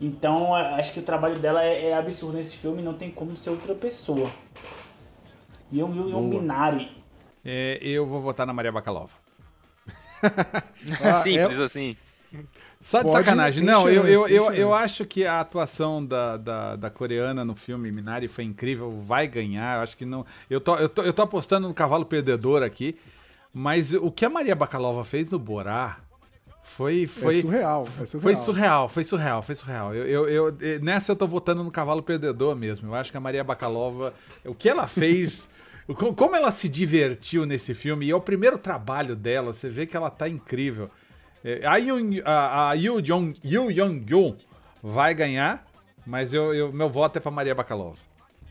[0.00, 3.36] Então, a- acho que o trabalho dela é, é absurdo nesse filme, não tem como
[3.36, 4.30] ser outra pessoa.
[5.70, 6.90] E eu, eu, eu Minari.
[7.44, 9.10] É, eu vou votar na Maria Bakalova.
[11.02, 11.96] Ah, Simples é- assim.
[12.80, 13.64] Só de Pode, sacanagem.
[13.64, 17.90] Não, eu, eu, eu, eu acho que a atuação da, da, da coreana no filme
[17.90, 19.78] Minari foi incrível, vai ganhar.
[19.78, 20.24] Eu acho que não.
[20.48, 22.98] Eu tô, eu tô, eu tô apostando no cavalo perdedor aqui.
[23.52, 25.98] Mas o que a Maria Bakalova fez no Borá
[26.62, 27.06] foi.
[27.06, 27.88] foi é surreal.
[28.00, 28.20] É surreal.
[28.22, 29.94] Foi surreal, foi surreal, foi surreal.
[29.94, 32.88] Eu, eu, eu- nessa eu tô votando no cavalo perdedor mesmo.
[32.88, 34.12] Eu acho que a Maria Bakalova,
[34.44, 35.48] o que ela fez,
[36.16, 39.96] como ela se divertiu nesse filme, e é o primeiro trabalho dela, você vê que
[39.96, 40.90] ela tá incrível.
[41.44, 44.36] Eh, A, Yoon, a, a Yoo Jong, Yoo Young-yoon
[44.82, 45.66] vai ganhar,
[46.06, 47.96] mas eu, eu- meu voto é pra Maria Bakalova.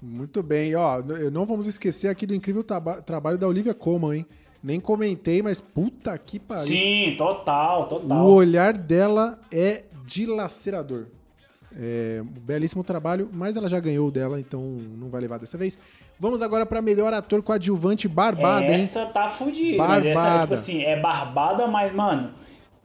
[0.02, 0.76] Muito bem.
[0.76, 1.02] Ó,
[1.32, 4.26] não vamos esquecer aqui do incrível traba- trabalho da Olivia Colman, hein?
[4.64, 6.66] Nem comentei, mas puta que pariu.
[6.68, 8.26] Sim, total, total.
[8.26, 11.08] O olhar dela é dilacerador.
[11.80, 15.78] É, belíssimo trabalho, mas ela já ganhou o dela, então não vai levar dessa vez.
[16.20, 18.76] Vamos agora para melhor ator coadjuvante barbada, hein?
[18.76, 19.78] essa tá fudida.
[19.78, 20.42] Mas essa, Barbada.
[20.42, 22.34] tipo assim, é barbada, mas, mano,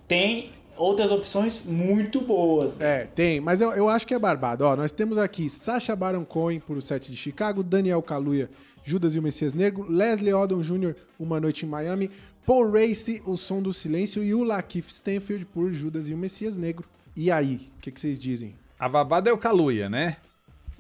[0.07, 2.81] tem outras opções muito boas.
[2.81, 4.65] É, tem, mas eu, eu acho que é barbado.
[4.65, 8.51] Ó, nós temos aqui Sacha Baron Cohen por O Sete de Chicago, Daniel Kaluuya,
[8.85, 12.11] Judas e o Messias Negro, Leslie Odom Jr., Uma Noite em Miami,
[12.47, 16.57] Paul Race, O Som do Silêncio e o Lakeith Stanfield por Judas e o Messias
[16.57, 16.85] Negro.
[17.15, 18.55] E aí, o que, que vocês dizem?
[18.79, 20.17] A babada é o Kaluuya, né?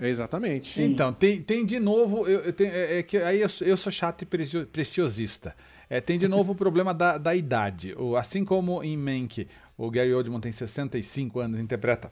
[0.00, 0.82] Exatamente.
[0.82, 2.26] Então, tem, tem de novo.
[2.26, 5.54] Eu, eu tenho- é, é que aí eu, sou- eu sou chato e precio- preciosista.
[5.88, 7.94] É, tem de novo o problema da, da idade.
[7.98, 9.46] O, assim como em Mank,
[9.76, 12.10] o Gary Oldman tem 65 anos e interpreta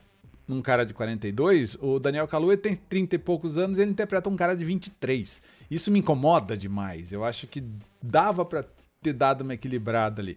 [0.48, 4.28] um cara de 42, o Daniel Kaluuya tem 30 e poucos anos e ele interpreta
[4.28, 5.40] um cara de 23.
[5.70, 7.12] Isso me incomoda demais.
[7.12, 7.62] Eu acho que
[8.02, 8.64] dava pra
[9.00, 10.36] ter dado uma equilibrada ali.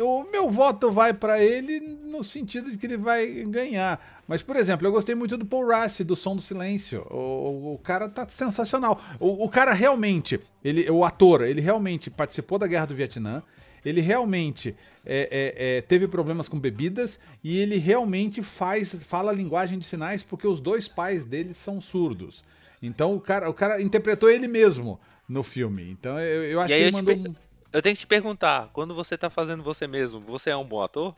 [0.00, 4.22] O meu voto vai pra ele no sentido de que ele vai ganhar.
[4.26, 7.06] Mas, por exemplo, eu gostei muito do Paul Rassi, do Som do Silêncio.
[7.10, 8.98] O, o cara tá sensacional.
[9.20, 13.42] O, o cara realmente, ele, o ator, ele realmente participou da Guerra do Vietnã.
[13.84, 14.74] Ele realmente
[15.04, 19.84] é, é, é, teve problemas com bebidas e ele realmente faz, fala a linguagem de
[19.84, 22.42] sinais porque os dois pais dele são surdos.
[22.86, 25.90] Então o cara, o cara interpretou ele mesmo no filme.
[25.90, 27.16] Então eu, eu acho E que eu, ele te mandou.
[27.16, 27.34] per- um-
[27.72, 30.82] eu tenho que te perguntar, quando você tá fazendo você mesmo, você é um bom
[30.82, 31.14] ator?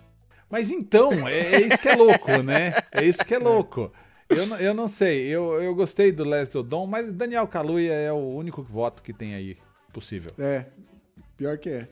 [0.49, 2.73] Mas então, é, é isso que é louco, né?
[2.93, 3.93] É isso que é louco.
[4.29, 8.13] Eu, não- eu não sei, eu, eu gostei do Leslie Odom, mas Daniel Kaluuya é
[8.13, 9.57] o único voto que tem aí
[9.93, 10.31] possível.
[10.39, 10.67] É,
[11.37, 11.89] pior que é.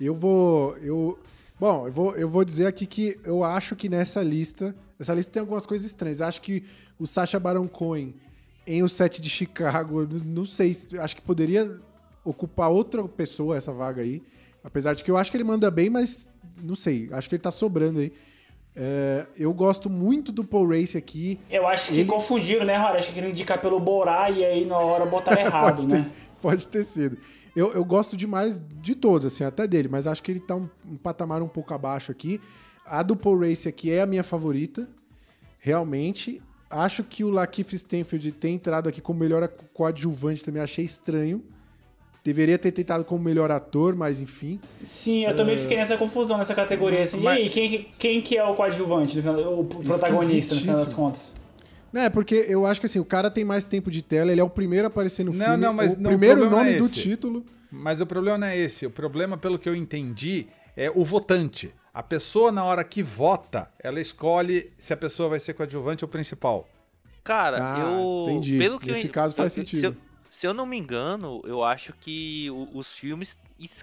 [0.00, 0.76] Eu vou.
[0.78, 1.18] Eu,
[1.58, 4.74] bom, eu vou, eu vou dizer aqui que eu acho que nessa lista.
[4.98, 6.20] Essa lista tem algumas coisas estranhas.
[6.20, 6.64] Eu acho que
[6.98, 8.14] o Sacha Baron Cohen
[8.66, 11.78] em O Set de Chicago, não sei, se- acho que poderia
[12.24, 14.22] ocupar outra pessoa essa vaga aí.
[14.62, 16.26] Apesar de que eu acho que ele manda bem, mas
[16.62, 18.12] não sei, acho que ele tá sobrando aí.
[18.76, 21.38] É, eu gosto muito do Paul Race aqui.
[21.48, 22.98] Eu acho que Ele- confundiram, né, Rora?
[22.98, 26.02] Acho que queriam indicar pelo Borá e aí na hora botaram errado, pode, né?
[26.02, 27.16] ter, pode ter sido.
[27.54, 30.68] Eu, eu gosto demais de todos, assim, até dele, mas acho que ele tá um,
[30.84, 32.40] um patamar um pouco abaixo aqui.
[32.84, 34.88] A do Paul Race aqui é a minha favorita,
[35.58, 36.42] realmente.
[36.76, 41.40] Acho que o Lakeith Stanfield tem entrado aqui como melhor coadjuvante também, achei estranho.
[42.24, 44.58] Deveria ter tentado como melhor ator, mas enfim.
[44.82, 47.02] Sim, eu também fiquei nessa confusão nessa categoria.
[47.02, 50.76] Assim, Mas- E aí, quem, que- quem que é o coadjuvante, o protagonista, no final
[50.76, 51.34] das contas?
[51.92, 54.44] É, porque eu acho que assim, o cara tem mais tempo de tela, ele é
[54.44, 55.58] o primeiro a aparecer no Não, filme.
[55.58, 57.44] não, mas o não, o primeiro problema nome é do título.
[57.70, 58.84] Mas o problema não é esse.
[58.84, 60.46] O problema, pelo que eu entendi,
[60.76, 61.72] é o votante.
[61.94, 66.08] A pessoa, na hora que vota, ela escolhe se a pessoa vai ser coadjuvante ou
[66.08, 66.68] principal.
[67.22, 68.26] Cara, Ah, eu.
[68.28, 68.58] entendi.
[68.58, 69.96] Pelo que Nesse eu, caso faz se eu- sentido.
[70.28, 73.38] Se eu não me engano, eu acho que os filmes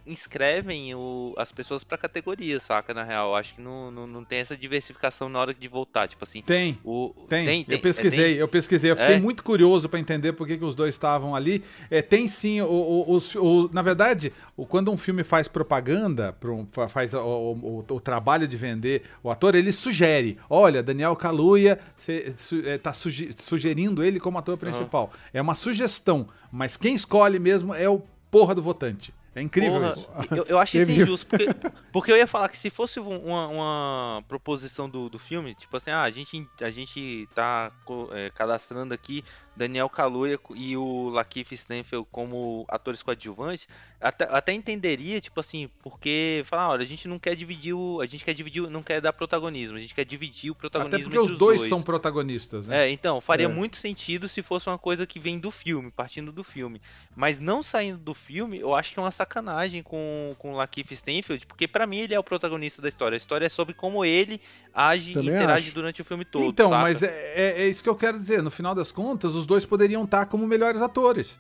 [0.06, 2.94] inscrevem o- as pessoas pra categoria, saca?
[2.94, 6.08] Na real, acho que não, não, não tem essa diversificação na hora de votar.
[6.10, 6.78] Tipo assim, Tem.
[6.84, 8.92] o, Tem, tem, eu pesquisei, é, eu pesquisei.
[8.92, 9.20] Eu fiquei É?
[9.20, 11.64] muito curioso para entender por que, que os dois estavam ali.
[11.90, 16.36] É, tem sim, o, o- o- na verdade, o- quando um filme faz propaganda,
[16.72, 22.94] fa- faz o, o- trabalho de vender o ator, ele sugere: olha, Daniel Kaluuya está
[23.38, 25.12] sugerindo ele como ator principal.
[25.34, 29.14] É uma sugestão, mas quem escolhe mesmo é o porra do votante.
[29.34, 30.10] É incrível Porra, isso.
[30.36, 31.48] eu, eu acho isso injusto, porque,
[31.92, 35.78] porque eu ia falar que se fosse um- uma, uma proposição do, do filme, tipo
[35.78, 37.72] assim, ah, a gente, a gente tá
[38.12, 39.24] é, cadastrando aqui
[39.56, 43.68] Daniel Kaluuya e o Lakeith Stanfield como atores coadjuvantes,
[44.00, 48.06] até, até entenderia, tipo assim, porque, falar, olha, a gente não quer dividir o, a
[48.08, 51.04] gente quer dividir, o- não quer dar protagonismo, a gente quer dividir o protagonismo Até
[51.04, 52.88] porque entre os dois, são protagonistas, né?
[52.88, 53.50] é, então, faria É.
[53.50, 56.82] muito sentido se fosse uma coisa que vem do filme, partindo do filme.
[57.16, 60.92] Mas não saindo do filme, eu acho que é uma sacanagem com, com o Lakeith
[60.94, 63.16] Stanfield, porque pra mim ele é o protagonista da história.
[63.16, 64.42] A história é sobre como ele
[64.74, 65.76] age e Também interage acho.
[65.76, 66.46] durante o filme todo.
[66.46, 66.82] Então, saca?
[66.82, 68.42] mas é, é- é isso que eu quero dizer.
[68.42, 71.38] No final das contas, os dois poderiam estar como melhores atores.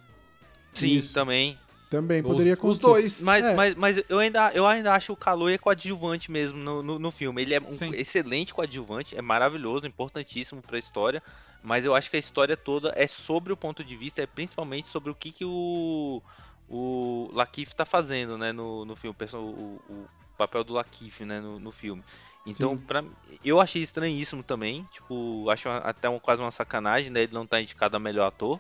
[0.73, 1.13] Sim, Isso.
[1.13, 1.57] também.
[1.89, 2.81] Também Os- poderia os, acontecer.
[2.87, 3.21] dois.
[3.21, 3.53] Mas, É.
[3.53, 7.41] mas, mas eu, ainda, eu ainda acho o Kaluuya coadjuvante mesmo no, no, no filme.
[7.41, 7.91] Ele é um Sim.
[7.93, 11.21] excelente coadjuvante, é maravilhoso, importantíssimo pra história.
[11.61, 14.87] Mas eu acho que a história toda é sobre o ponto de vista, é principalmente
[14.87, 16.21] sobre o que, que o,
[16.69, 20.07] o Lakeith tá fazendo, né, no, no filme, o, o, o
[20.37, 22.03] papel do Lakeith, né, no, no filme.
[22.45, 22.85] Então, Sim.
[22.85, 23.03] pra,
[23.43, 27.61] eu achei estranhíssimo também, tipo, acho até um- quase uma sacanagem, né, ele não tá
[27.61, 28.59] indicado a melhor ator.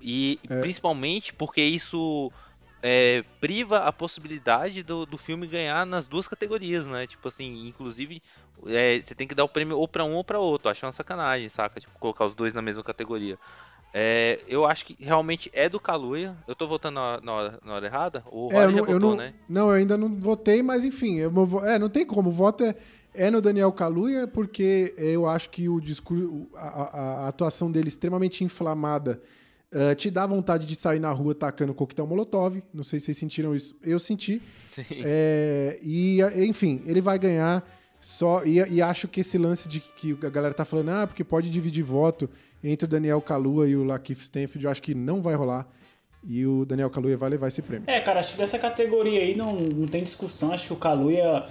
[0.00, 0.60] E É.
[0.60, 2.32] principalmente porque isso
[2.82, 7.06] é, priva a possibilidade do, do filme ganhar nas duas categorias, né?
[7.06, 8.20] Tipo assim, inclusive
[8.66, 10.68] é, você tem que dar o prêmio ou pra um ou pra outro.
[10.68, 11.80] Acho uma sacanagem, saca?
[11.80, 13.38] Tipo, colocar os dois na mesma categoria.
[13.94, 16.36] É, eu acho que realmente é do Kaluuya.
[16.46, 18.22] Eu tô votando na, na hora, na hora errada?
[18.30, 19.34] O É, eu não, já eu votou, não, né?
[19.48, 21.32] não, eu ainda não votei, mas enfim, eu,
[21.64, 22.28] é, não tem como.
[22.28, 22.74] O voto é,
[23.14, 27.88] é no Daniel Kaluuya, porque eu acho que o discurso, a, a- a atuação dele
[27.88, 29.20] extremamente inflamada
[29.72, 32.62] eh, te dá vontade de sair na rua tacando coquetel molotov.
[32.72, 33.74] Não sei se vocês sentiram isso.
[33.82, 34.40] Eu senti.
[34.70, 34.84] Sim.
[35.04, 37.66] É, e, enfim, ele vai ganhar
[38.00, 38.44] só.
[38.44, 41.50] E, e acho que esse lance de que a galera tá falando, ah, porque pode
[41.50, 42.28] dividir voto
[42.62, 45.66] entre o Daniel Kaluuya e o Lakeith Stanfield, eu acho que não vai rolar.
[46.24, 47.88] E o Daniel Kaluuya vai levar esse prêmio.
[47.88, 50.52] É, cara, acho que dessa categoria aí não, não tem discussão.
[50.52, 51.44] Acho que o Kaluuya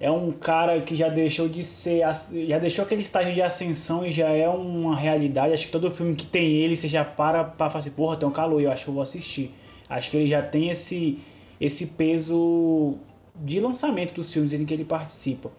[0.00, 2.02] é um cara que já deixou de ser.
[2.48, 5.52] Já deixou aquele estágio de ascensão e já é uma realidade.
[5.52, 8.26] Acho que todo filme que tem ele, você já para pra falar assim, porra, tem
[8.26, 9.54] um Kaluuya, eu acho que eu vou assistir.
[9.88, 11.18] Acho que ele já tem esse,
[11.60, 12.96] esse peso
[13.36, 15.50] de lançamento dos filmes em que ele participa.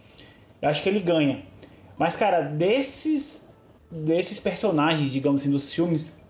[0.62, 1.44] Eu acho que ele ganha.
[1.98, 3.55] Mas, cara, desses,
[3.92, 6.22] desses personagens, digamos assim, dos filmes,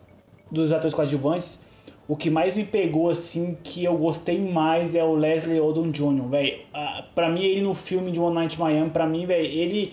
[0.52, 1.66] dos atores coadjuvantes,
[2.08, 6.28] o que mais me pegou, assim, que eu gostei mais é o Leslie Odom Jr.,
[6.30, 6.60] velho.
[6.74, 9.92] Ah, pra mim, ele no filme de One Night in Miami, pra mim, velho, ele...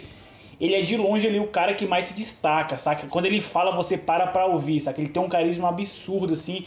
[0.61, 3.09] Ele é de longe ali o cara que mais se destaca, saca?
[3.09, 5.01] Quando ele fala, você para pra ouvir, saca?
[5.01, 6.65] Ele tem um carisma absurdo, assim.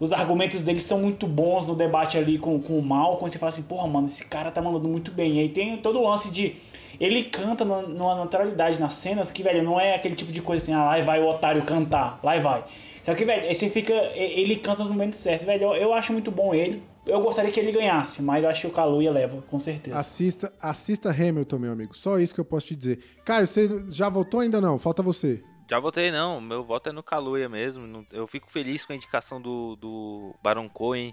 [0.00, 3.18] Os argumentos dele são muito bons no debate ali com, com o mal.
[3.18, 5.34] Quando você fala assim, porra, mano, esse cara tá mandando muito bem.
[5.34, 6.56] E aí tem todo o lance de.
[7.00, 10.62] Ele canta numa- numa naturalidade nas cenas que, velho, não é aquele tipo de coisa
[10.64, 12.64] assim, ah, lá vai o otário cantar, lá vai.
[13.02, 13.92] Só que, velho, você fica.
[14.14, 15.64] Ele canta nos momentos certos, velho.
[15.64, 16.82] Eu, eu acho muito bom ele.
[17.06, 19.98] Eu gostaria que ele ganhasse, mas eu acho que o Kaluuya leva, com certeza.
[19.98, 21.94] Assista, assista Hamilton, meu amigo.
[21.94, 22.98] Só isso que eu posso te dizer.
[23.26, 24.78] Caio, você já votou ainda não?
[24.78, 25.42] Falta você.
[25.70, 28.06] Já votei não, meu voto é no Kaluuya mesmo.
[28.10, 31.12] Eu fico feliz com a indicação do, do Baron Cohen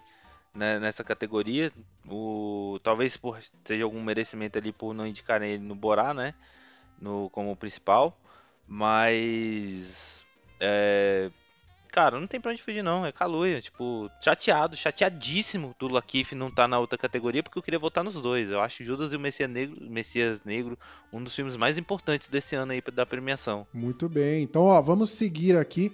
[0.53, 1.71] né, nessa categoria.
[2.07, 6.33] O, talvez por, seja algum merecimento ali por não indicarem ele no Borá, né?
[7.01, 8.17] No, como principal.
[8.67, 10.25] Mas.
[10.59, 11.31] É,
[11.91, 13.05] cara, não tem pra onde fugir não.
[13.05, 13.61] É Kaluuya.
[13.61, 18.15] Tipo, chateado, chateadíssimo do Lakeith não tá na outra categoria porque eu queria votar nos
[18.15, 18.49] dois.
[18.49, 20.77] Eu acho Judas e o Messias Negro, Messias Negro
[21.11, 23.67] um dos filmes mais importantes desse ano aí da premiação.
[23.73, 24.43] Muito bem.
[24.43, 25.91] Então, ó, vamos seguir aqui.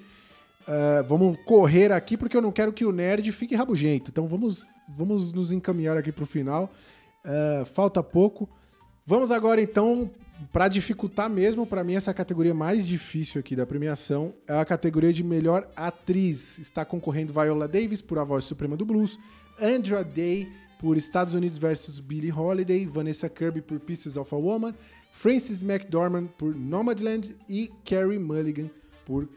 [0.68, 4.12] É, vamos correr aqui, porque eu não quero que o nerd fique rabugento.
[4.12, 6.70] Então, vamos, vamos nos encaminhar aqui pro final.
[7.24, 8.50] É, falta pouco.
[9.06, 10.12] Vamos agora, então,
[10.52, 15.14] para dificultar mesmo, para mim, essa categoria mais difícil aqui da premiação é a categoria
[15.14, 16.60] de melhor atriz.
[16.60, 19.18] Está concorrendo Viola Davis por A Voz Suprema do Blues,
[19.60, 24.76] Andra Day por Estados Unidos vs Billie Holiday, Vanessa Kirby por Pieces of a Woman,
[25.12, 28.70] Frances McDormand por Nomadland e Carrie Mulligan
[29.06, 29.28] por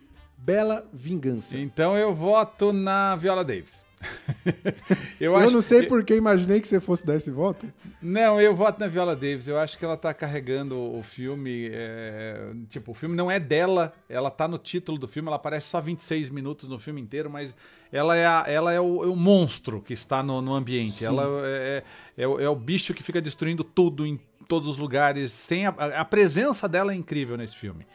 [0.42, 1.56] Bela Vingança.
[1.56, 3.80] Então eu voto na Viola Davis.
[5.20, 7.70] eu, Eu acho- não sei porque imaginei que você fosse dar esse voto.
[8.00, 9.46] Não, eu voto na Viola Davis.
[9.46, 11.68] Eu acho que ela tá carregando o filme.
[11.70, 15.66] é, Tipo, o filme não é dela, ela tá no título do filme, ela aparece
[15.66, 17.54] só 26 minutos no filme inteiro, mas
[17.92, 21.04] ela é, a- ela é, o, é o monstro que está no, no ambiente.
[21.04, 21.82] Ela é,
[22.16, 25.30] é, o- é o bicho que fica destruindo tudo em todos os lugares.
[25.32, 27.86] Sem a, a presença dela é incrível nesse filme.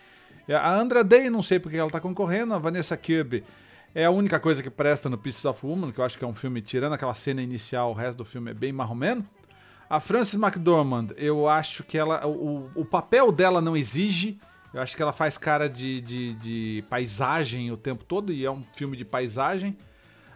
[0.53, 3.43] A Andra Day, não sei porque ela tá concorrendo, a Vanessa Kirby.
[3.93, 6.27] É a única coisa que presta no Pieces of Woman, que eu acho que é
[6.27, 9.25] um filme, tirando aquela cena inicial, o resto do filme é bem marromeno.
[9.89, 12.27] A Frances McDormand, eu acho que ela.
[12.27, 14.37] O, o papel dela não exige.
[14.73, 18.51] Eu acho que ela faz cara de, de, de paisagem o tempo todo, e é
[18.51, 19.77] um filme de paisagem.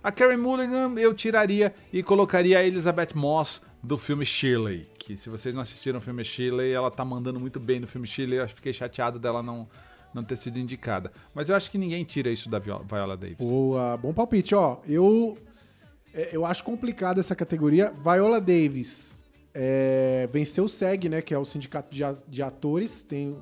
[0.02, 4.88] A Carey Mulligan eu tiraria e colocaria a Elizabeth Moss do filme Shirley.
[4.98, 8.08] Que se vocês não assistiram o filme Shirley, ela tá mandando muito bem no filme
[8.08, 8.40] Shirley.
[8.40, 9.68] Eu fiquei chateado dela não,
[10.14, 11.12] não ter sido indicada.
[11.34, 13.38] Mas eu acho que ninguém tira isso da Viola, Davis.
[13.38, 14.78] Boa, bom palpite, ó.
[14.88, 15.38] Eu,
[16.14, 17.94] é, eu acho complicada essa categoria.
[18.04, 19.24] Viola Davis
[19.54, 21.22] é, venceu o SEG, né?
[21.22, 21.96] Que é o Sindicato
[22.28, 23.04] de, Atores.
[23.04, 23.38] Tem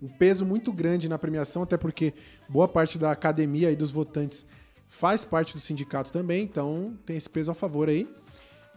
[0.00, 2.12] um peso muito grande na premiação, até porque
[2.48, 4.46] boa parte da academia e dos votantes
[4.86, 8.08] faz parte do sindicato também, então tem esse peso a favor aí.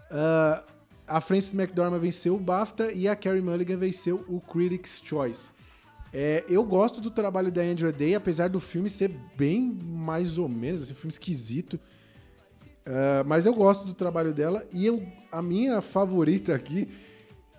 [0.09, 0.63] Ah,
[1.07, 5.49] a Frances McDormand venceu o BAFTA e a Carey Mulligan venceu o Critics' Choice.
[6.13, 10.47] É, eu gosto do trabalho da Andrea Day, apesar do filme ser bem mais ou
[10.47, 11.79] menos, assim, um filme esquisito.
[12.85, 16.87] Ah, mas eu gosto do trabalho dela e eu, a minha favorita aqui,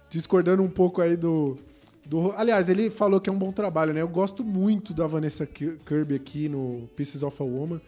[0.08, 1.58] discordando um pouco aí do,
[2.06, 2.32] do.
[2.32, 4.00] Aliás, ele falou que é um bom trabalho, né?
[4.00, 7.80] Eu gosto muito da Vanessa Ki- Kirby aqui no Pieces of a Woman.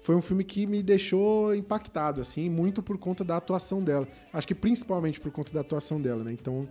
[0.00, 4.08] Foi um filme que me deixou impactado, assim, muito por conta da atuação dela.
[4.32, 6.32] Acho que principalmente por conta da atuação dela, né?
[6.32, 6.68] Então,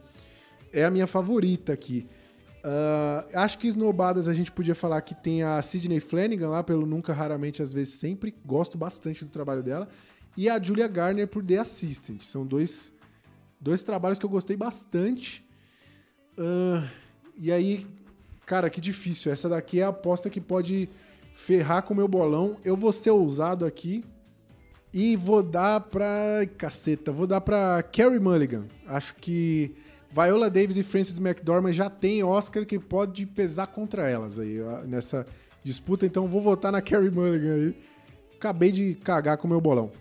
[0.73, 2.07] é a minha favorita aqui.
[2.69, 6.85] Ah, acho que esnobadas a gente podia falar que tem a Sidney Flanagan lá pelo
[6.85, 8.35] Nunca, Raramente, às vezes sempre.
[8.45, 9.87] Gosto bastante do trabalho dela.
[10.35, 12.23] E a Julia Garner por The Assistant.
[12.23, 12.91] São dois,
[13.57, 15.47] dois trabalhos que eu gostei bastante.
[16.37, 16.89] Ah,
[17.37, 17.87] e aí,
[18.45, 19.31] cara, que difícil.
[19.31, 20.89] Essa daqui é a aposta que pode
[21.33, 22.57] ferrar com o meu bolão.
[22.65, 24.03] Eu vou ser ousado aqui
[24.91, 26.45] e vou dar pra.
[26.57, 28.65] Caceta, vou dar pra Carrie Mulligan.
[28.85, 29.73] Acho que
[30.11, 35.25] Viola Davis e Frances McDormand já tem Oscar que pode pesar contra elas aí nessa
[35.63, 36.05] disputa.
[36.05, 37.75] Então vou votar na Carrie Mulligan aí.
[38.35, 39.91] Acabei de cagar com o meu bolão.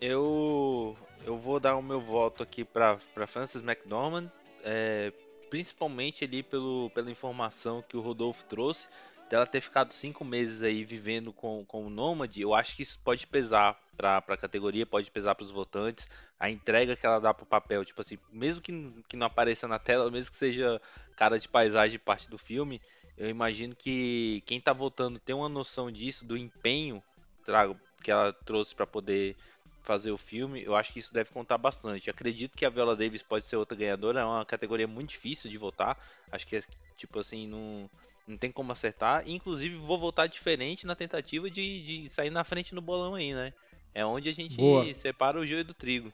[0.00, 4.30] Eu, eu vou dar o meu voto aqui para Frances McDormand,
[4.62, 5.12] é,
[5.50, 8.86] principalmente ali pelo, pela informação que o Rodolfo trouxe,
[9.28, 12.40] dela ter ficado cinco meses aí vivendo com, com o Nômade.
[12.40, 16.06] Eu acho que isso pode pesar para a categoria, pode pesar para os votantes.
[16.38, 19.78] A entrega que ela dá pro papel, tipo assim, mesmo que, que não apareça na
[19.78, 20.80] tela, mesmo que seja
[21.16, 22.80] cara de paisagem parte do filme,
[23.16, 27.02] eu imagino que quem tá votando tem uma noção disso, do empenho
[27.44, 29.36] trago, que ela trouxe para poder
[29.82, 32.10] fazer o filme, eu acho que isso deve contar bastante.
[32.10, 35.58] Acredito que a Viola Davis pode ser outra ganhadora, é uma categoria muito difícil de
[35.58, 35.98] votar.
[36.32, 36.62] Acho que é
[36.96, 37.88] tipo assim, não,
[38.26, 39.28] não tem como acertar.
[39.28, 43.52] Inclusive, vou votar diferente na tentativa de, de sair na frente no bolão aí, né?
[43.94, 44.92] É onde a gente Boa.
[44.94, 46.12] separa o joio do trigo.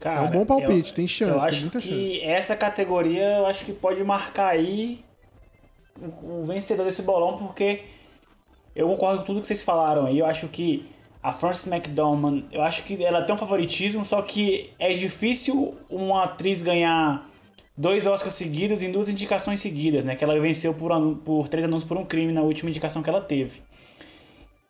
[0.00, 2.20] Cara, É um bom palpite, eu- tem chance, tem muita que chance.
[2.22, 5.04] essa categoria eu acho que pode marcar aí
[6.00, 7.82] o, o vencedor desse bolão, porque
[8.74, 10.18] eu concordo com tudo que vocês falaram aí.
[10.18, 10.86] Eu acho que
[11.22, 16.24] a Frances McDormand, eu acho que ela tem um favoritismo, só que é difícil uma
[16.24, 17.28] atriz ganhar
[17.76, 20.16] dois Oscars seguidos em duas indicações seguidas, né?
[20.16, 20.90] Que ela venceu por,
[21.24, 23.60] por três anúncios por um crime na última indicação que ela teve.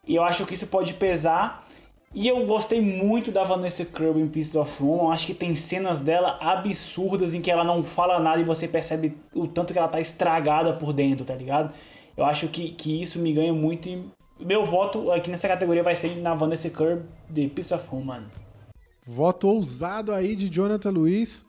[0.05, 1.65] E eu acho que isso pode pesar.
[2.13, 4.83] E eu gostei muito da Vanessa Kirby em Pieces of.
[4.83, 8.67] Eu acho que tem cenas dela absurdas em que ela não fala nada e você
[8.67, 11.73] percebe o tanto que ela tá estragada por dentro, tá ligado?
[12.17, 14.03] Eu acho que, que isso me ganha muito e
[14.41, 18.23] meu voto aqui nessa categoria vai ser na Vanessa Kirby de Pieces of Woman.
[19.05, 21.45] Voto ousado aí de Jonathan Luiz.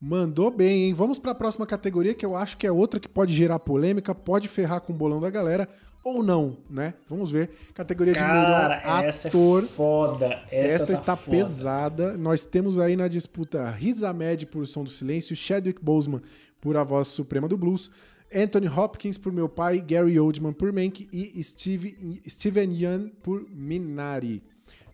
[0.00, 0.94] Mandou bem, hein?
[0.94, 4.14] Vamos para a próxima categoria, que eu acho que é outra que pode gerar polêmica,
[4.14, 5.68] pode ferrar com o bolão da galera,
[6.04, 6.94] ou não, né?
[7.08, 7.50] Vamos ver.
[7.74, 9.62] Categoria de Cara, melhor essa ator.
[9.62, 10.26] é foda.
[10.50, 11.36] Essa, Essa, tá está foda.
[11.36, 12.16] pesada.
[12.16, 16.22] Nós temos aí na disputa Riz Ahmed por Som do Silêncio, Chadwick Boseman
[16.60, 17.90] por A Voz Suprema do Blues,
[18.34, 24.42] Anthony Hopkins por Meu Pai, Gary Oldman por Mank e Steve, Steven Yeun por Minari.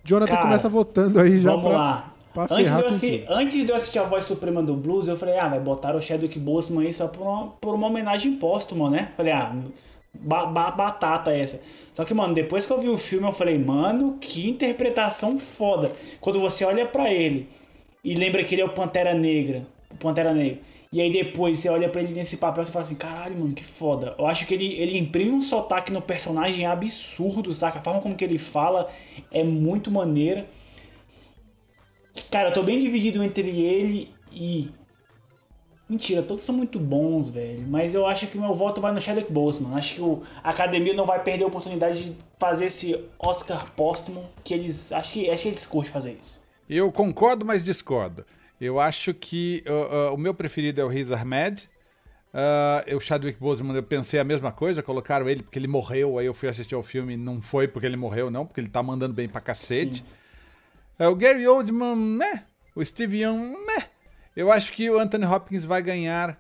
[0.05, 2.15] Jonathan Cara, começa votando aí já Vamos pra, lá.
[2.35, 3.33] pra Antes de, eu com assi- tudo.
[3.33, 6.03] antes de eu assistir a voz suprema do blues, eu falei, ah, vai botar o
[6.03, 9.13] Chadwick Boseman aí só por uma, por uma homenagem póstuma, né?
[9.17, 9.57] Falei, ah,
[10.15, 11.63] ba- ba- batata essa.
[11.93, 15.93] Só que, mano, depois que eu vi o filme, eu falei, mano, que interpretação foda.
[16.21, 17.49] Quando você olha pra ele
[18.03, 20.59] e lembra que ele é o Pantera Negra, o Pantera Negra,
[20.93, 23.65] e aí depois você olha pra ele nesse papel e fala assim, caralho, mano, que
[23.65, 24.15] foda.
[24.19, 27.79] Eu acho que ele, ele imprime um sotaque no personagem absurdo, saca?
[27.79, 28.89] A forma como que ele fala
[29.33, 30.47] é muito maneira.
[32.31, 34.71] Cara, eu tô bem dividido entre ele e.
[35.89, 37.67] Mentira, todos são muito bons, velho.
[37.69, 39.77] Mas eu acho que meu voto vai no Chadwick Boseman.
[39.77, 44.29] Acho que o- a academia não vai perder a oportunidade de fazer esse Oscar póstumo.
[44.43, 44.93] Que eles.
[44.93, 46.45] Acho que, acho que eles curtem fazer isso.
[46.69, 48.25] Eu concordo, mas discordo.
[48.59, 51.69] Eu acho que uh, uh, o meu preferido é o Riz Ahmed.
[52.33, 56.27] Uh, o Chadwick Boseman, eu pensei a mesma coisa, colocaram ele porque ele morreu, aí
[56.27, 59.15] eu fui assistir ao filme, não foi porque ele morreu, não, porque ele tá mandando
[59.15, 60.05] bem pra cacete.
[60.99, 62.43] Uh, o Gary Oldman, né?
[62.75, 63.85] O Steve Young, né?
[64.37, 66.39] Eu acho que o Anthony Hopkins vai ganhar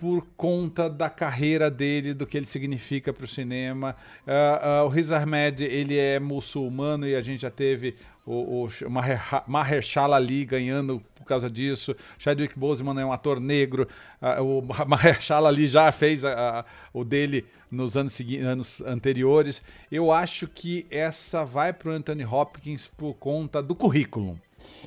[0.00, 3.94] por conta da carreira dele, do que ele significa para o cinema.
[4.26, 7.94] Uh, uh, o Riz Ahmed, ele é muçulmano e a gente já teve
[8.26, 11.94] o, o Maher- Mahershala Ali ganhando por causa disso.
[12.18, 13.88] Chadwick Boseman é um ator negro.
[14.20, 19.62] Uh, o Mahershala Ali já fez a- a- o dele nos anos, anos anteriores.
[19.90, 24.38] Eu acho que essa vai para o Anthony Hopkins por conta do currículo.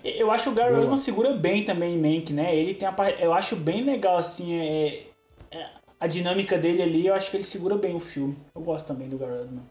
[0.04, 0.82] Eu acho o Gary Boa.
[0.82, 2.56] Oldman segura bem também em Mank, né?
[2.56, 5.08] Ele tem a Eu acho bem legal, assim, é...
[5.52, 8.38] é- a dinâmica dele ali, eu acho que ele segura bem o filme.
[8.56, 9.64] Eu gosto também do Gary Oldman.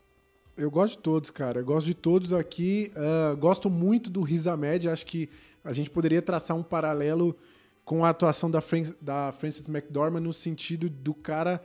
[0.56, 1.60] Eu gosto de todos, cara.
[1.60, 2.90] Eu gosto de todos aqui.
[2.96, 4.88] Ah, gosto muito do Riz Ahmed.
[4.88, 5.28] Acho que
[5.62, 7.36] a gente poderia traçar um paralelo
[7.84, 11.64] com a atuação da, Fran da Frances McDormand no sentido do cara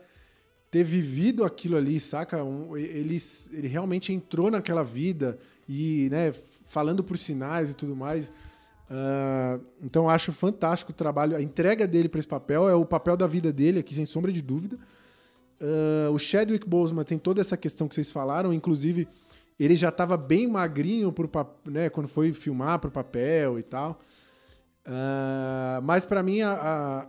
[0.69, 2.43] ter vivido aquilo ali, saca?
[2.43, 3.17] Um- ele,
[3.51, 6.33] ele realmente entrou naquela vida e, né,
[6.72, 8.32] falando por sinais e tudo mais.
[8.90, 11.35] Ah, então acho fantástico o trabalho.
[11.35, 14.32] A entrega dele para esse papel é o papel da vida dele aqui, sem sombra
[14.32, 14.77] de dúvida.
[15.61, 19.08] Ah, o Chadwick Boseman tem toda essa questão que vocês falaram, inclusive
[19.59, 21.30] ele já estava bem magrinho pro,
[21.66, 24.00] né, quando foi filmar pro papel e tal.
[24.85, 27.08] Ah, mas para mim, a, a-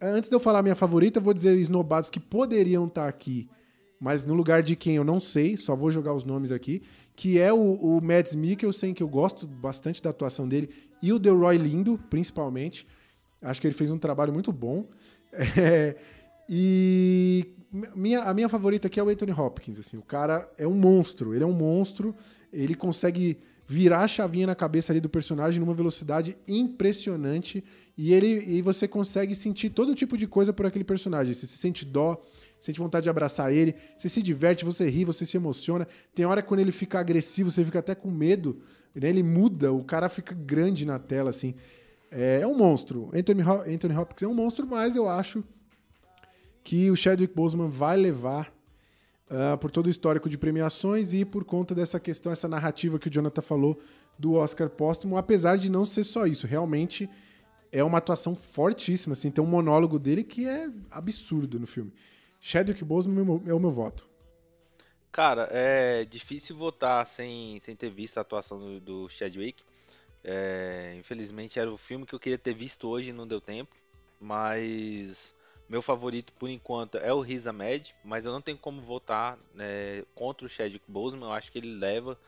[0.00, 3.48] antes de eu falar a minha favorita, vou dizer esnobados que poderiam estar aqui,
[4.00, 6.82] mas no lugar de quem eu não sei, só vou jogar os nomes aqui,
[7.18, 10.70] que é o, o Mads Mikkelsen, que eu gosto bastante da atuação dele,
[11.02, 12.86] e o Delroy Lindo, principalmente.
[13.42, 14.86] Acho que ele fez um trabalho muito bom.
[15.60, 15.96] É,
[16.48, 17.44] e
[17.94, 19.78] minha, a minha favorita aqui é o Anthony Hopkins.
[19.78, 21.34] Assim, o cara é um monstro.
[21.34, 22.14] Ele é um monstro.
[22.50, 27.62] Ele consegue virar a chavinha na cabeça ali do personagem numa velocidade impressionante.
[27.96, 31.34] E ele e você consegue sentir todo tipo de coisa por aquele personagem.
[31.34, 32.24] Você se sente dó,
[32.58, 35.86] sente vontade de abraçar ele, você se diverte, você ri, você se emociona.
[36.14, 38.60] Tem hora que quando ele fica agressivo, você fica até com medo.
[38.94, 39.08] Né?
[39.08, 41.54] Ele muda, o cara fica grande na tela, assim.
[42.10, 43.10] É, é um monstro.
[43.14, 45.44] Anthony, Ho- Anthony Hopkins é um monstro, mas eu acho
[46.64, 48.52] que o Chadwick Boseman vai levar
[49.30, 53.08] ah, por todo o histórico de premiações e por conta dessa questão, essa narrativa que
[53.08, 53.78] o Jonathan falou
[54.18, 56.46] do Oscar póstumo, apesar de não ser só isso.
[56.46, 57.08] Realmente
[57.70, 61.92] é uma atuação fortíssima, assim, tem um monólogo dele que é absurdo no filme.
[62.40, 64.08] Chadwick Boseman é o meu- é o meu voto.
[65.10, 69.62] Cara, é difícil votar sem, sem ter visto a atuação do, do Chadwick.
[70.22, 73.74] É, infelizmente era o filme que eu queria ter visto hoje e não deu tempo.
[74.20, 75.34] Mas
[75.68, 80.04] meu favorito por enquanto é o Riz Ahmed, mas eu não tenho como votar né,
[80.14, 81.26] contra o Chadwick Boseman.
[81.26, 82.18] Eu acho que ele leva,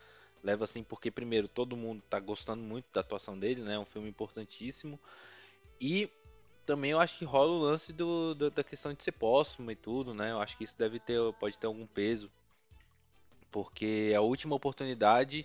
[0.43, 3.75] leva assim porque primeiro todo mundo tá gostando muito da atuação dele, né?
[3.75, 4.99] É um filme importantíssimo.
[5.81, 6.11] E
[6.71, 9.77] também eu acho que rola o lance do, do- da questão de ser póstumo e
[9.77, 10.31] tudo, né?
[10.31, 12.31] Eu acho que isso deve ter, pode ter algum peso
[13.51, 15.45] porque é a última oportunidade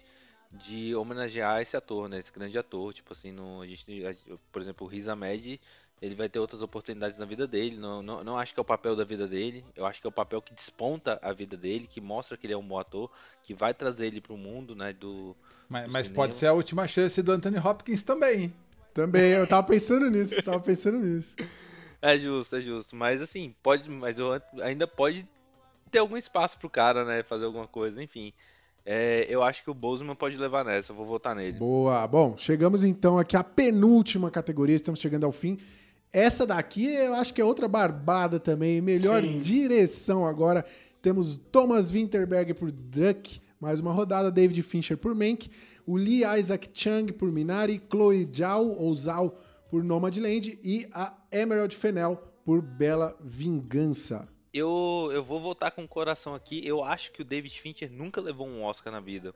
[0.51, 2.19] de homenagear esse ator, né?
[2.19, 5.59] Esse grande ator, tipo assim, no, a gente, a- por exemplo, o Riz Ahmed,
[6.01, 7.77] ele vai ter outras oportunidades na vida dele.
[7.77, 9.65] Não, não, não acho que é o papel da vida dele.
[9.75, 12.53] Eu acho que é o papel que desponta a vida dele, que mostra que ele
[12.53, 13.09] é um bom ator,
[13.41, 14.93] que vai trazer ele pro mundo, né?
[14.93, 15.35] Do,
[15.69, 18.43] Mas, do mas pode ser a última chance do Anthony Hopkins também.
[18.43, 18.53] hein?
[18.95, 21.35] Também, eu tava pensando nisso, tava pensando nisso.
[22.01, 22.95] É justo, é justo.
[22.95, 25.27] Mas assim, pode, mas eu ainda pode
[25.91, 27.21] ter algum espaço pro cara, né?
[27.21, 28.31] Fazer alguma coisa, enfim.
[28.85, 30.93] É, eu acho que o Boseman pode levar nessa.
[30.93, 31.57] Eu vou votar nele.
[31.57, 32.07] Boa.
[32.07, 35.57] Bom, chegamos então aqui à penúltima categoria, estamos chegando ao fim.
[36.13, 38.79] Essa daqui eu acho que é outra barbada também.
[38.79, 39.39] Melhor Sim.
[39.39, 40.63] direção agora.
[41.01, 44.31] Temos Thomas Winterberg por Druck, mais uma rodada.
[44.31, 45.49] David Fincher por Mank.
[45.85, 47.81] O Lee Isaac Chung por Minari.
[47.89, 49.37] Chloe Zhao, ou Zhao,
[49.69, 50.59] por Nomadland.
[50.63, 54.27] E a Emerald Fennell por Bela Vingança.
[54.53, 56.65] Eu, eu vou voltar com o coração aqui.
[56.65, 59.33] Eu acho que o David Fincher nunca levou um Oscar na vida.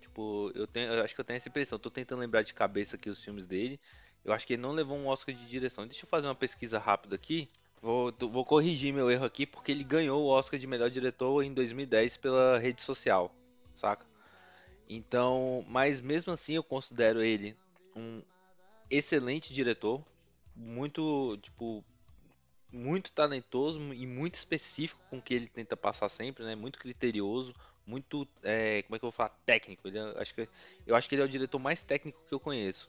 [0.00, 1.78] Tipo, eu, tenho, eu acho que eu tenho essa impressão.
[1.78, 3.78] Tô tentando lembrar de cabeça aqui os filmes dele.
[4.24, 5.86] Eu acho que ele não levou um Oscar de direção.
[5.86, 7.48] Deixa eu fazer uma pesquisa rápida aqui.
[7.80, 11.54] Vou, vou corrigir meu erro aqui, porque ele ganhou o Oscar de melhor diretor em
[11.54, 13.34] 2010 pela rede social,
[13.74, 14.09] saca?
[14.90, 17.56] Então, mas mesmo assim eu considero ele
[17.96, 18.22] um
[18.90, 20.04] excelente diretor,
[20.56, 21.84] muito, tipo,
[22.72, 26.54] muito talentoso e muito específico com o que ele tenta passar sempre, né?
[26.54, 27.54] Muito criterioso,
[27.86, 29.88] muito, é, como é que eu vou falar, técnico.
[29.88, 30.48] Ele é- acho que,
[30.86, 32.88] eu acho que ele é o diretor mais técnico que eu conheço.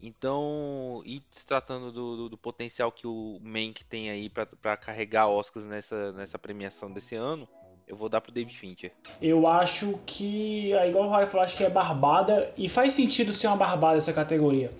[0.00, 5.28] Então, e se tratando do, do- do potencial que o Mank tem aí pra carregar
[5.28, 7.48] Oscars nessa, nessa premiação desse ano,
[7.86, 8.92] eu vou dar pro David Fincher.
[9.20, 13.32] Eu acho que, é igual o Roy falou, acho que é barbada e faz sentido
[13.32, 14.70] ser uma barbada essa categoria.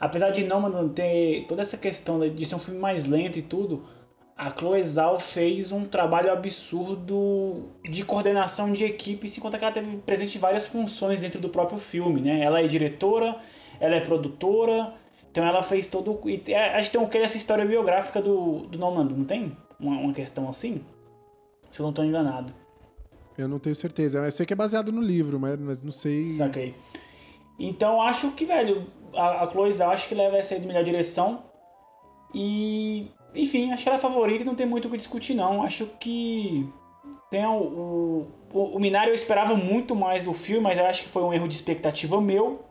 [0.00, 3.82] Apesar de não ter toda essa questão de ser um filme mais lento e tudo,
[4.36, 9.74] a Chloe Zhao fez um trabalho absurdo de coordenação de equipe, sem contar que ela
[9.74, 12.40] teve presente várias funções dentro do próprio filme, né?
[12.40, 13.36] Ela é diretora,
[13.80, 14.94] ela é produtora,
[15.30, 16.20] Então ela fez todo.
[16.26, 19.56] e é, Acho que tem um que essa história biográfica do, do Norman, não tem?
[19.80, 20.84] Uma, uma questão assim?
[21.70, 22.52] Se eu não tô enganado.
[23.36, 24.18] Eu não tenho certeza.
[24.18, 26.32] Eu sei que é baseado no livro, mas, mas não sei.
[26.32, 26.74] Saquei.
[27.58, 31.44] Então acho que, velho, a, a Chloe acho que leva essa aí de melhor direção.
[32.34, 33.10] E.
[33.34, 35.62] Enfim, acho que ela é favorita e não tem muito o que discutir, não.
[35.62, 36.68] Acho que.
[37.30, 41.02] Tem o, o, o, o Minari eu esperava muito mais do filme, mas eu acho
[41.02, 42.64] que foi um erro de expectativa meu.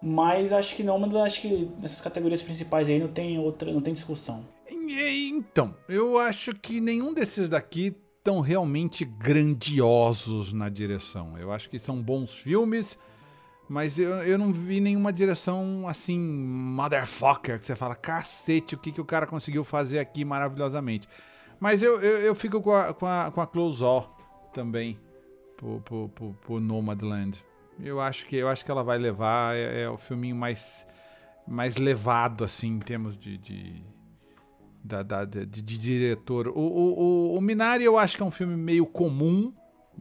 [0.00, 3.80] Mas acho que não, mas acho que nessas categorias principais aí não tem outra, não
[3.80, 4.46] tem discussão.
[4.68, 11.36] Então, eu acho que nenhum desses daqui estão realmente grandiosos na direção.
[11.36, 12.98] Eu acho que são bons filmes,
[13.68, 18.90] mas eu, eu não vi nenhuma direção assim, motherfucker, que você fala, cacete, o que,
[18.90, 21.06] que o cara conseguiu fazer aqui maravilhosamente.
[21.60, 24.16] Mas eu, eu, eu fico com a, com a, com a Close All
[24.54, 24.98] também,
[25.58, 27.44] pro, pro, pro, pro Nomadland.
[27.78, 30.86] Eu acho que eu acho que ela vai levar, é, é o filminho mais,
[31.46, 33.84] mais levado, assim, em termos de- de,
[34.84, 36.48] da, da- de, de diretor.
[36.48, 37.00] O, o,
[37.34, 39.52] o, o Minari eu acho que é um filme meio comum,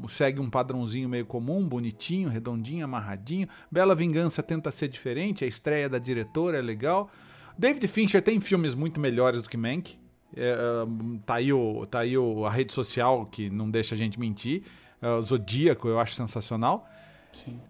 [0.10, 3.48] segue um padrãozinho meio comum, bonitinho, redondinho, amarradinho.
[3.72, 7.10] Bela Vingança tenta ser diferente, a estreia da diretora é legal.
[7.58, 9.98] David Fincher tem filmes muito melhores do que Mank.
[10.36, 10.56] É,
[10.88, 14.20] um, tá aí, o, tá aí o, a rede social que não deixa a gente
[14.20, 14.64] mentir.
[15.02, 16.90] É, o Zodíaco eu acho sensacional.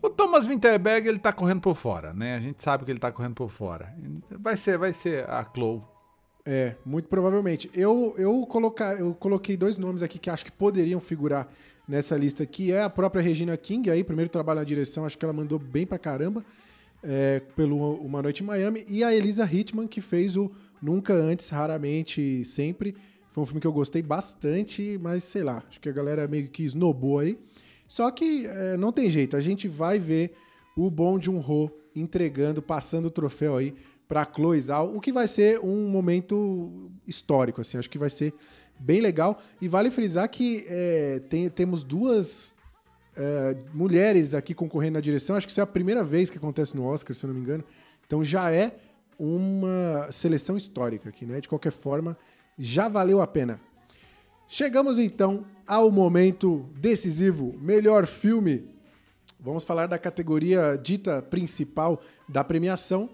[0.01, 2.35] O Thomas Winterberg ele tá correndo por fora, né?
[2.35, 3.93] A gente sabe que ele tá correndo por fora.
[4.32, 5.82] Vai ser, vai ser a Chloe.
[6.45, 7.69] É, muito provavelmente.
[7.73, 11.49] Eu, eu, colocar, eu coloquei dois nomes aqui que acho que poderiam figurar
[11.88, 15.25] nessa lista, que é a própria Regina King, aí, primeiro trabalho na direção, acho que
[15.25, 16.43] ela mandou bem pra caramba,
[17.01, 21.49] é, pelo Uma Noite em Miami, e a Elisa Hitman, que fez o Nunca Antes,
[21.49, 22.95] Raramente, Sempre.
[23.31, 26.47] Foi um filme que eu gostei bastante, mas sei lá, acho que a galera meio
[26.49, 27.38] que snobou aí.
[27.88, 30.33] Só que é, não tem jeito, a gente vai ver
[30.75, 33.75] o bom de um Ho entregando, passando o troféu aí
[34.14, 38.32] para Zhao, o que vai ser um momento histórico, assim, acho que vai ser
[38.80, 39.42] bem legal.
[39.59, 42.53] E vale frisar que é, tem- temos duas
[43.16, 46.75] é, mulheres aqui concorrendo na direção, acho que isso é a primeira vez que acontece
[46.75, 47.64] no Oscar, se eu não me engano.
[48.06, 48.75] Então já é
[49.17, 51.42] uma seleção histórica aqui, né?
[51.42, 52.16] De qualquer forma,
[52.56, 53.59] já valeu a pena.
[54.48, 58.72] Chegamos então ao momento decisivo, melhor filme.
[59.40, 63.09] Vamos falar da categoria dita principal da premiação.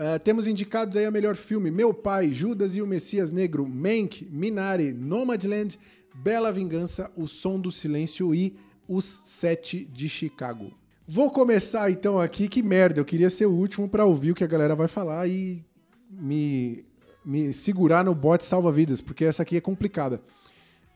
[0.00, 4.26] Uh, temos indicados aí a melhor filme: Meu Pai, Judas e o Messias Negro, Mank,
[4.32, 5.78] Minari, Nomadland,
[6.14, 8.56] Bela Vingança, O Som do Silêncio e
[8.88, 10.72] Os Sete de Chicago.
[11.06, 12.48] Vou começar então aqui.
[12.48, 15.28] Que merda, eu queria ser o último para ouvir o que a galera vai falar
[15.28, 15.62] e
[16.10, 16.82] me,
[17.22, 20.22] me segurar no bote salva-vidas, porque essa aqui é complicada.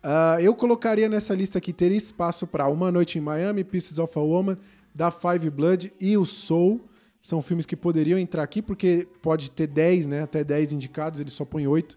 [0.02, 4.18] Ah, eu colocaria nessa lista aqui, teria espaço para Uma Noite em Miami, Pieces of
[4.18, 4.57] a Woman,
[4.94, 6.81] Da Five Blood e o Soul.
[7.24, 10.22] São filmes que poderiam entrar aqui, porque pode ter 10, né?
[10.24, 11.96] Até 10 indicados, ele só põe 8.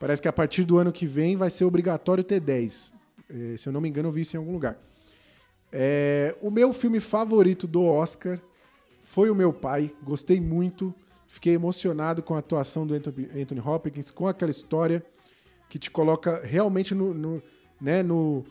[0.00, 2.92] Parece que a partir do ano que vem vai ser obrigatório ter 10.
[3.30, 4.76] Eh, se eu não me engano, eu vi isso em algum lugar.
[5.70, 8.40] É, o meu filme favorito do Oscar
[9.00, 9.94] foi O Meu Pai.
[10.02, 10.92] Gostei muito.
[11.28, 15.06] Fiquei emocionado com a atuação do Anthony Hopkins, com aquela história
[15.70, 17.42] que te coloca realmente no, no,
[17.80, 18.44] né, no,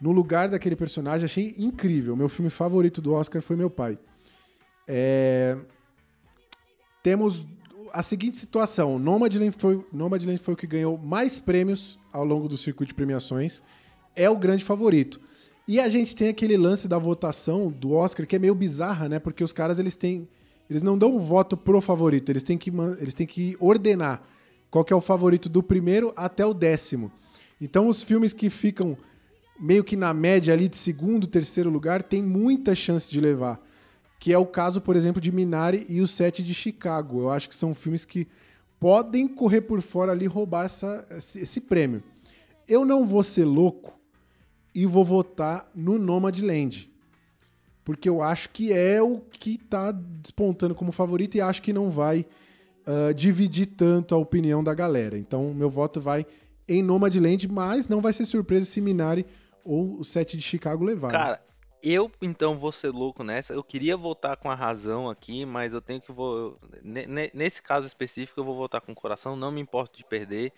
[0.00, 1.26] no lugar daquele personagem.
[1.26, 2.16] Achei incrível.
[2.16, 3.98] Meu filme favorito do Oscar foi Meu Pai.
[4.86, 5.56] É,
[7.04, 7.46] Temos
[7.92, 9.84] a seguinte situação: Nomadland foi,
[10.40, 13.62] foi o que ganhou mais prêmios ao longo do circuito de premiações.
[14.16, 15.20] É o grande favorito.
[15.68, 19.18] E a gente tem aquele lance da votação do Oscar que é meio bizarra, né?
[19.18, 20.26] Porque os caras eles têm,
[20.68, 24.22] eles não dão um voto pro favorito, eles têm que, eles têm que ordenar
[24.70, 27.12] qual que é o favorito do primeiro até o décimo.
[27.60, 28.96] Então os filmes que ficam
[29.60, 33.60] meio que na média ali de segundo, terceiro lugar, tem muita chance de levar.
[34.24, 37.20] Que é o caso, por exemplo, de Minari e o Sete de Chicago.
[37.20, 38.26] Eu acho que são filmes que
[38.80, 42.02] podem correr por fora ali e roubar essa, esse, prêmio.
[42.66, 43.92] Eu não vou ser louco
[44.74, 46.90] e vou votar no Nomadland.
[47.84, 51.90] Porque eu acho que é o que tá despontando como favorito e acho que não
[51.90, 52.24] vai
[52.86, 55.18] ah, dividir tanto a opinião da galera.
[55.18, 56.24] Então, meu voto vai
[56.66, 59.26] em Nomadland, mas não vai ser surpresa se Minari
[59.62, 61.10] ou o Sete de Chicago levar.
[61.10, 61.42] Cara,
[61.84, 63.52] eu então vou ser louco nessa.
[63.52, 67.62] Eu queria votar com a razão aqui, mas eu tenho que vou ne- ne- nesse
[67.62, 69.36] caso específico eu vou votar com o coração.
[69.36, 70.52] Não me importo de perder.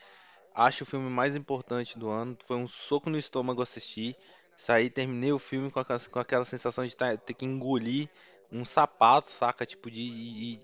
[0.54, 2.36] Acho o filme mais importante do ano.
[2.46, 4.16] Foi um soco no estômago assistir.
[4.56, 8.08] Saí, terminei o filme com aquela, com aquela sensação de tá- ter que engolir
[8.52, 9.66] um sapato, saca?
[9.66, 10.00] Tipo de.
[10.02, 10.60] e-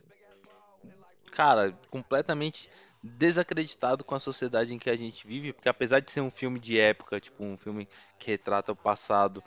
[1.30, 2.68] cara, completamente
[3.02, 6.58] desacreditado com a sociedade em que a gente vive, porque apesar de ser um filme
[6.60, 9.42] de época, tipo um filme que retrata o passado,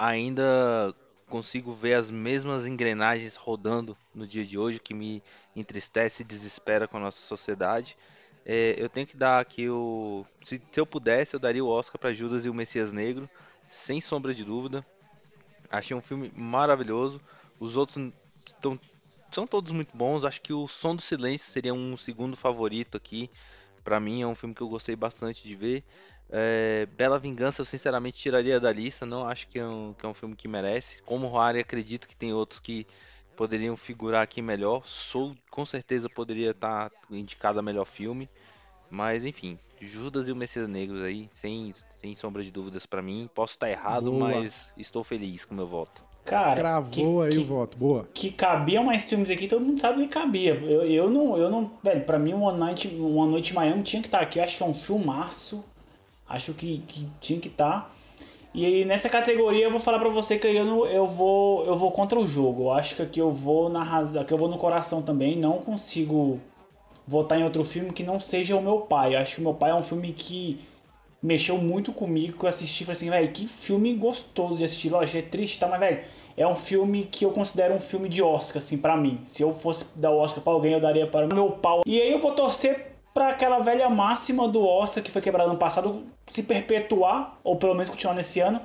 [0.00, 0.94] ainda
[1.28, 5.22] consigo ver as mesmas engrenagens rodando no dia de hoje, que me
[5.54, 7.96] entristece e desespera com a nossa sociedade.
[8.44, 10.24] É, eu tenho que dar aqui o.
[10.42, 13.28] Se, se eu pudesse, eu daria o Oscar para Judas e o Messias Negro,
[13.68, 14.84] sem sombra de dúvida.
[15.70, 17.20] Achei um filme maravilhoso.
[17.60, 18.10] Os outros
[18.46, 18.80] estão,
[19.30, 20.24] são todos muito bons.
[20.24, 23.30] Acho que o Som do Silêncio seria um segundo favorito aqui.
[23.84, 25.84] Pra mim é um filme que eu gostei bastante de ver.
[26.32, 29.04] É, Bela Vingança eu sinceramente tiraria da lista.
[29.04, 31.02] Não acho que é um, que é um filme que merece.
[31.02, 32.86] Como Roari, acredito que tem outros que
[33.36, 34.82] poderiam figurar aqui melhor.
[34.86, 38.28] Soul com certeza poderia estar indicado a melhor filme.
[38.90, 43.30] Mas enfim, Judas e o Messias Negros aí, sem, sem sombra de dúvidas pra mim.
[43.34, 44.30] Posso estar errado, Boa.
[44.30, 46.04] mas estou feliz com o meu voto.
[46.24, 47.78] Cara, Cravou que, aí que, o voto.
[47.78, 48.08] Boa.
[48.12, 50.54] que cabia mais filmes aqui, todo mundo sabe que cabia.
[50.54, 54.02] Eu, eu não, eu não, velho, pra mim One Night, Uma Noite em Miami tinha
[54.02, 54.38] que estar aqui.
[54.38, 55.64] Eu acho que é um filmaço.
[56.30, 57.94] Acho que, que tinha que estar.
[58.54, 61.76] E aí, nessa categoria eu vou falar pra você que eu, não, eu vou eu
[61.76, 62.64] vou contra o jogo.
[62.64, 65.36] Eu acho que aqui eu vou na razão, que eu vou no coração também.
[65.36, 66.40] Não consigo
[67.06, 69.14] votar em outro filme que não seja o meu pai.
[69.14, 70.60] Eu acho que o meu pai é um filme que
[71.22, 74.90] mexeu muito comigo, que eu assisti e falei assim, velho, que filme gostoso de assistir.
[74.90, 75.68] Lógico, é triste, tá?
[75.68, 76.00] Mas, velho,
[76.36, 79.20] é um filme que eu considero um filme de Oscar, assim, pra mim.
[79.24, 81.82] Se eu fosse dar o Oscar pra alguém, eu daria para o meu pau.
[81.84, 85.58] E aí eu vou torcer pra aquela velha máxima do Oscar que foi quebrada no
[85.58, 88.60] passado se perpetuar, ou pelo menos continuar nesse ano,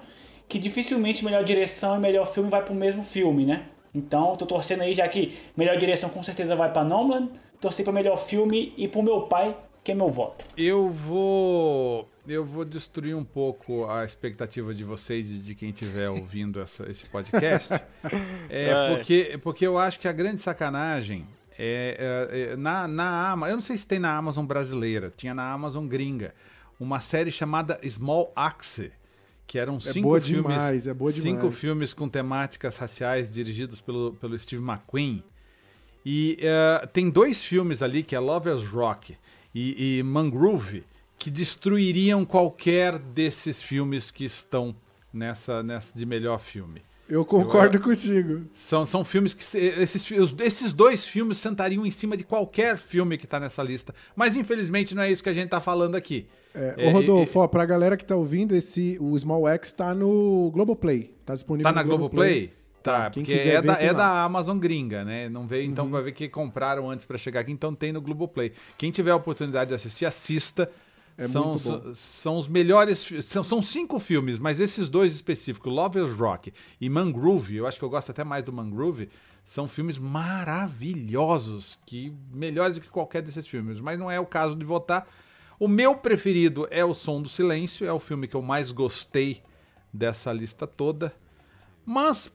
[0.47, 3.65] que dificilmente melhor direção e melhor filme vai pro mesmo filme, né?
[3.93, 7.29] Então, tô torcendo aí, já que melhor direção com certeza vai pra Nolan,
[7.61, 10.45] torcer pra melhor filme e pro meu pai, que é meu voto.
[10.57, 12.07] Eu vou.
[12.27, 16.89] Eu vou destruir um pouco a expectativa de vocês e de quem estiver ouvindo essa-
[16.89, 17.69] esse podcast.
[18.49, 21.25] É, porque, porque eu acho que a grande sacanagem
[21.57, 21.97] é,
[22.29, 23.49] é, é, na, na Amazon.
[23.51, 26.33] Eu não sei se tem na Amazon brasileira, tinha na Amazon gringa.
[26.79, 28.91] Uma série chamada Small Axe.
[29.47, 30.43] Que eram cinco boa filmes.
[30.43, 31.59] demais, é boa Cinco demais.
[31.59, 35.23] filmes com temáticas raciais dirigidos pelo, pelo Steve McQueen.
[36.03, 39.15] E eh, tem dois filmes ali, que é Lovers Rock
[39.53, 40.83] e, e Mangrove,
[41.17, 44.75] que destruiriam qualquer desses filmes que estão
[45.13, 46.81] nessa, nessa de melhor filme.
[47.07, 48.45] Eu concordo contigo.
[48.53, 49.43] São, são filmes que.
[49.43, 50.05] se- Esses,
[50.39, 53.93] esses dois filmes sentariam em cima de qualquer filme que tá nessa lista.
[54.15, 56.25] Mas infelizmente não é isso que a gente tá falando aqui.
[56.53, 59.93] É, É, ô Rodolfo, ó, pra galera que tá ouvindo, esse, o Small X tá
[59.93, 61.13] no Globoplay.
[61.25, 62.51] Tá disponível Tá na no Globoplay?
[62.81, 65.27] Tá, Quem porque quiser é, ver, da, é da Amazon gringa, né?
[65.27, 68.51] Não veio, então vai ver que compraram antes pra chegar aqui, então tem no Globoplay.
[68.77, 70.69] Quem tiver a oportunidade de assistir, assista.
[71.17, 73.07] É são, são- são os melhores.
[73.23, 77.85] São, são cinco filmes, mas esses dois específicos, Lovers Rock e Mangrove, eu acho que
[77.85, 79.09] eu gosto até mais do Mangrove,
[79.45, 79.97] são filmes
[80.79, 83.79] maravilhosos, que melhores do que qualquer desses filmes.
[83.79, 85.07] Mas não é o caso de votar.
[85.59, 89.41] O meu preferido é O Som do Silêncio, é o filme que eu mais gostei
[89.93, 91.13] dessa lista toda.
[91.85, 92.29] Mas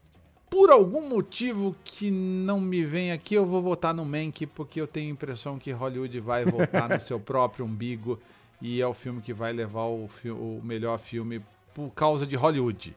[0.49, 4.87] por algum motivo que não me vem aqui, eu vou votar no Mank, porque eu
[4.87, 8.19] tenho a impressão que Hollywood vai votar no seu próprio umbigo
[8.61, 11.41] e é o filme que vai levar o, fi- o melhor filme
[11.75, 12.95] por causa de Hollywood.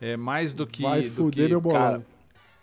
[0.00, 0.82] É mais do que.
[0.82, 1.78] Vai do fuder que- meu bolão.
[1.80, 2.06] Cara,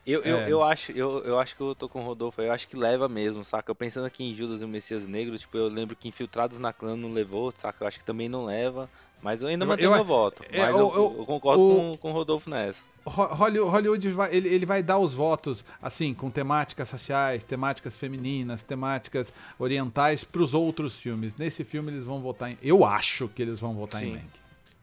[0.06, 0.52] Eu, eu, É.
[0.52, 3.08] eu, acho, eu, eu acho que eu tô com o Rodolfo, eu acho que leva
[3.08, 3.70] mesmo, saca?
[3.70, 6.74] Eu pensando aqui em Judas e o Messias Negro, tipo, eu lembro que Infiltrados na
[6.74, 7.84] Clã não levou, saca?
[7.84, 8.90] Eu acho que também não leva,
[9.22, 10.44] mas eu ainda mantenho eu- meu voto.
[10.52, 12.82] é, Mas eu- eu, eu- concordo o- com, com o Rodolfo nessa.
[13.04, 17.96] Ho- Holly- Hollywood vai, ele, ele vai dar os votos assim com temáticas raciais, temáticas
[17.98, 21.36] femininas, temáticas orientais para os outros filmes.
[21.36, 24.12] Nesse filme eles vão votar em, eu acho que eles vão votar em Sim.
[24.14, 24.30] Mank.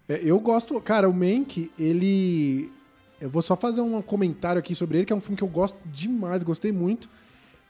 [0.08, 0.80] É, eu gosto.
[0.80, 2.72] Cara, o Mank, ele.
[3.20, 5.48] Eu vou só fazer um comentário aqui sobre ele, que é um filme que eu
[5.48, 7.08] gosto demais, gostei muito.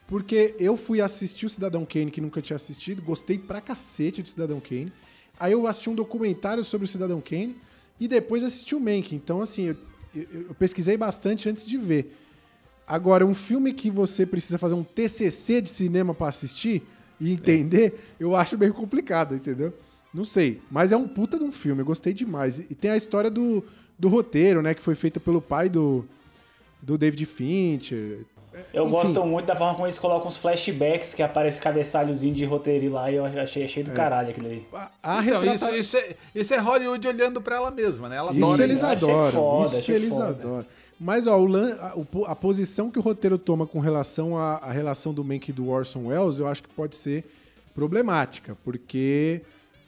[0.07, 4.29] Porque eu fui assistir o Cidadão Kane, que nunca tinha assistido, gostei pra cacete do
[4.29, 4.91] Cidadão Kane.
[5.39, 7.57] Aí eu assisti um documentário sobre o Cidadão Kane
[8.01, 9.15] e depois assisti o Mank.
[9.15, 9.77] Então, assim, eu,
[10.15, 12.17] eu- eu pesquisei bastante antes de ver.
[12.87, 16.83] Agora, um filme que você precisa fazer um TCC de cinema pra assistir
[17.21, 19.75] e entender, eu acho meio complicado, entendeu?
[20.15, 22.59] Não sei, mas é um puta de um filme, eu gostei demais.
[22.71, 23.63] E tem a história do,
[23.99, 26.05] do roteiro, né, que foi feita pelo pai do,
[26.81, 28.25] do David Fincher.
[28.73, 28.93] Eu Enfim.
[28.93, 33.11] gosto muito da forma como eles colocam os flashbacks, que aparece cabeçalhozinho de roteiro lá,
[33.11, 33.87] e eu achei, achei É.
[33.87, 34.67] do caralho aquilo ali.
[34.73, 38.17] A, a Então, retrata- isso, isso, é, isso é Hollywood olhando para ela mesma, né?
[38.17, 39.33] Ela Isso adora eles adoram.
[39.33, 40.29] foda, isso eles foda.
[40.29, 40.67] adoram.
[41.01, 44.73] Mas, ó, o lan- a, a posição que o roteiro toma com relação à, à
[44.73, 47.25] relação do Mank e do Orson Welles, eu acho que pode ser
[47.75, 49.43] problemática, porque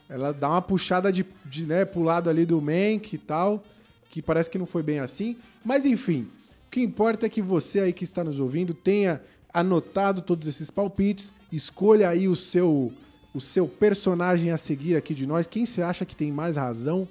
[0.08, 3.62] ela dá uma puxada de, de né, pro lado ali do Mank e tal,
[4.08, 5.36] que parece que não foi bem assim.
[5.64, 6.28] Mas, enfim,
[6.70, 9.20] o que importa é que você aí que está nos ouvindo tenha
[9.52, 12.92] anotado todos esses palpites, escolha aí o seu,
[13.34, 17.08] o seu personagem a seguir aqui de nós, quem você acha que tem mais razão,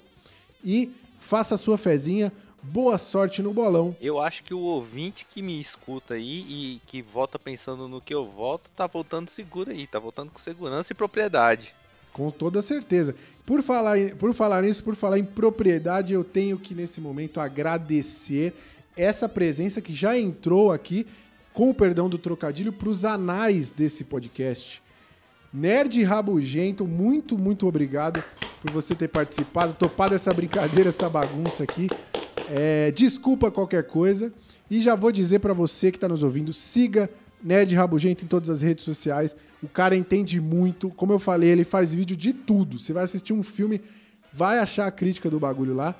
[0.64, 2.32] e faça a sua fezinha.
[2.62, 3.94] Boa sorte no bolão.
[4.00, 8.14] Eu acho que o ouvinte que me escuta aí e que volta pensando no que
[8.14, 11.74] eu volto, tá voltando seguro aí, tá voltando com segurança e propriedade.
[12.14, 13.14] Com toda certeza.
[13.44, 18.54] Por falar, por falar nisso, por falar em propriedade, eu tenho que nesse momento agradecer
[18.96, 21.06] essa presença que já entrou aqui,
[21.52, 24.82] com o perdão do trocadilho, para os anais desse podcast.
[25.52, 28.22] Nerd Rabugento, muito, muito obrigado
[28.62, 31.88] por você ter participado, topado essa brincadeira, essa bagunça aqui.
[32.50, 34.32] É, desculpa qualquer coisa.
[34.70, 37.10] E já vou dizer pra você que tá nos ouvindo, siga
[37.42, 39.34] Nerd Rabugento em todas as redes sociais.
[39.62, 40.90] O cara entende muito.
[40.90, 42.78] Como eu falei, ele faz vídeo de tudo.
[42.78, 43.80] Você vai assistir um filme,
[44.32, 45.94] vai achar a crítica do bagulho lá.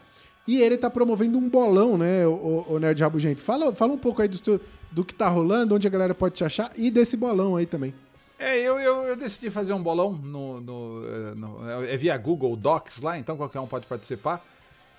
[0.49, 3.41] E ele tá promovendo um bolão, né, o, o Nerd Rabugento?
[3.43, 4.61] Fala, fala um pouco aí do,
[4.91, 7.95] do que tá rolando, onde a galera pode te achar e desse bolão aí também.
[8.39, 13.01] É, eu, eu, eu decidi fazer um bolão no, no, no- é via Google Docs
[13.03, 14.45] lá, então qualquer um pode participar.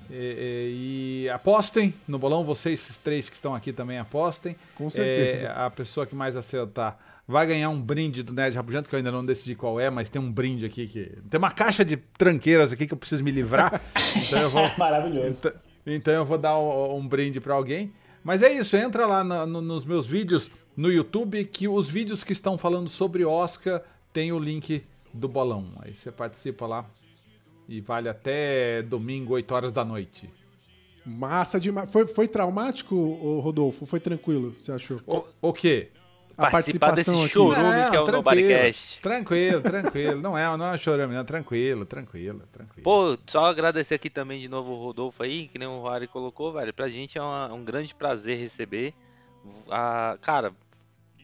[0.10, 4.56] E, e- e apostem no bolão, vocês três que estão aqui também apostem.
[4.76, 5.48] Com certeza.
[5.48, 6.98] É, a pessoa que mais acertar
[7.32, 10.10] vai ganhar um brinde do Nerd Rabugento, que eu ainda não decidi qual é, mas
[10.10, 11.06] tem um brinde aqui que.
[11.30, 13.82] Tem uma caixa de tranqueiras aqui que eu preciso me livrar.
[14.28, 14.70] então eu vou.
[14.78, 15.40] Maravilhoso.
[15.40, 15.54] Então,
[15.88, 17.92] então eu vou dar um, um brinde pra alguém.
[18.24, 22.24] Mas é isso, entra lá na- no- nos meus vídeos no YouTube, que os vídeos
[22.24, 23.82] que estão falando sobre Oscar
[24.14, 25.68] tem o link do bolão.
[25.82, 26.86] Aí você participa lá
[27.68, 30.30] e vale até domingo, 8 horas da noite.
[31.06, 31.92] Massa demais.
[31.92, 32.96] Foi, foi traumático,
[33.42, 33.86] Rodolfo?
[33.88, 35.02] Foi tranquilo, você achou?
[35.08, 35.90] O, o quê?
[36.38, 37.30] A Participar desse aqui.
[37.30, 39.00] chorume que é o tranquilo, Nobodycast.
[39.02, 40.22] Tranquilo, tranquilo.
[40.22, 41.24] Não é, não é chorando, não.
[41.26, 42.84] Tranquilo, tranquilo, tranquilo.
[42.84, 46.54] Pô, só agradecer aqui também de novo o Rodolfo aí, que nem o Harry colocou,
[46.54, 46.74] velho.
[46.74, 48.94] Pra gente é uma- um grande prazer receber.
[49.70, 50.54] Ah, cara,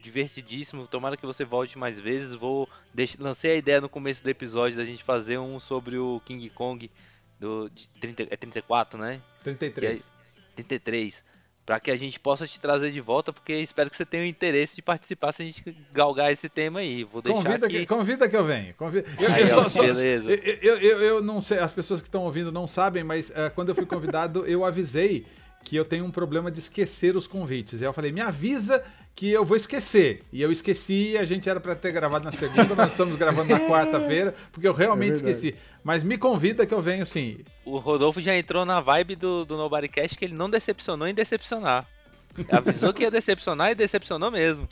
[0.02, 0.86] divertidíssimo.
[0.86, 2.34] Tomara que você volte mais vezes.
[2.34, 3.16] Vou deix...
[3.18, 6.90] lancei a ideia no começo do episódio da gente fazer um sobre o King Kong
[7.38, 8.22] do de 30...
[8.30, 9.20] é 34, né?
[9.44, 10.10] 33.
[10.56, 11.24] 33.
[11.68, 14.26] Pra que a gente possa te trazer de volta, porque espero que você tenha o
[14.26, 17.04] interesse de participar se a gente galgar esse tema aí.
[17.04, 17.80] Vou deixar Convida aqui.
[17.80, 18.72] que, convida que eu venho.
[18.72, 19.06] Convida.
[19.20, 20.30] Eu, Aí, eu ó, só- só- beleza.
[20.32, 23.50] eu- eu, eu- eu não sei, as pessoas que estão ouvindo não sabem, mas eh,
[23.50, 25.26] quando eu fui convidado, eu avisei
[25.68, 27.82] que eu tenho um problema de esquecer os convites.
[27.82, 28.82] Aí eu falei, me avisa
[29.14, 30.22] que eu vou esquecer.
[30.32, 33.60] E eu esqueci, a gente era para ter gravado na segunda, nós estamos gravando na
[33.68, 35.54] quarta-feira, porque eu realmente É esqueci.
[35.84, 37.40] Mas me convida que eu venho sim.
[37.66, 41.86] O Rodolfo já entrou na vibe do, do Nobodycast que ele não decepcionou em decepcionar.
[42.50, 44.66] Avisou que ia decepcionar e decepcionou mesmo.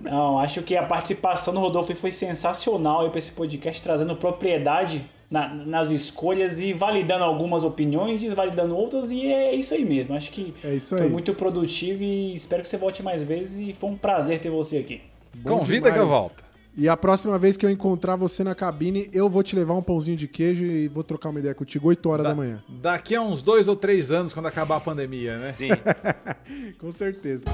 [0.00, 5.04] Não, acho que a participação do Rodolfo foi sensacional aí pra esse podcast, trazendo propriedade
[5.34, 10.14] na- nas escolhas e validando algumas opiniões, desvalidando outras, e é isso aí mesmo.
[10.14, 11.12] Acho que É isso foi aí.
[11.12, 14.78] muito produtivo e espero que você volte mais vezes e foi um prazer ter você
[14.78, 15.00] aqui.
[15.34, 16.20] Bom convida que eu demais.
[16.20, 16.44] volto.
[16.76, 19.82] E a próxima vez que eu encontrar você na cabine, eu vou te levar um
[19.82, 22.62] pãozinho de queijo e vou trocar uma ideia contigo 8 horas da manhã.
[22.68, 25.52] Daqui a uns dois ou três anos, quando acabar a pandemia, né?
[25.52, 25.68] Sim.
[26.80, 27.44] Com certeza.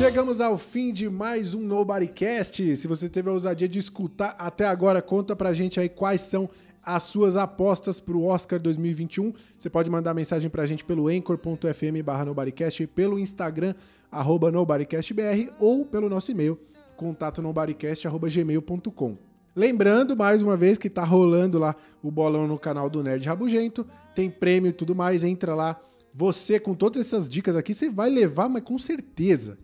[0.00, 2.74] Chegamos ao fim de mais um Nobodycast.
[2.74, 6.48] Se você teve a ousadia de escutar até agora, conta pra gente aí quais são
[6.82, 9.34] as suas apostas pro Oscar 2021.
[9.58, 13.74] Você pode mandar mensagem pra gente pelo anchor.fm barra Nobodycast, pelo Instagram,
[14.10, 16.58] arroba NobodyCastBR, ou pelo nosso e-mail,
[16.96, 19.18] contato nobodycast.gmail.com.
[19.54, 23.86] Lembrando, mais uma vez, que tá rolando lá o bolão no canal do Nerd Rabugento.
[24.14, 25.22] Tem prêmio e tudo mais.
[25.22, 25.78] Entra lá.
[26.14, 29.58] Você, com todas essas dicas aqui, você vai levar, mas com certeza.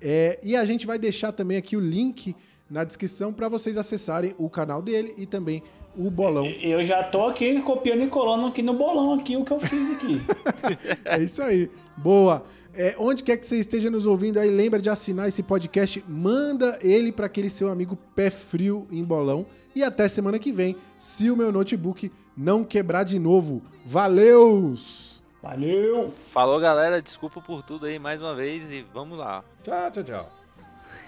[0.00, 2.34] É, e a gente vai deixar também aqui o link
[2.70, 5.62] na descrição para vocês acessarem o canal dele e também
[5.96, 6.46] o bolão.
[6.46, 9.90] Eu já tô aqui copiando e colando aqui no bolão aqui o que eu fiz
[9.90, 10.20] aqui.
[11.04, 11.70] É isso aí.
[11.96, 12.44] Boa.
[12.74, 16.76] É, onde quer que você esteja nos ouvindo aí, lembra de assinar esse podcast, manda
[16.82, 19.46] ele para aquele seu amigo pé frio em bolão.
[19.76, 23.62] E até semana que vem, se o meu notebook não quebrar de novo.
[23.86, 25.13] Valeus!
[25.44, 26.10] Valeu!
[26.32, 27.02] Falou, galera.
[27.02, 29.44] Desculpa por tudo aí mais uma vez e vamos lá.
[29.62, 30.32] Tchau, tchau, tchau.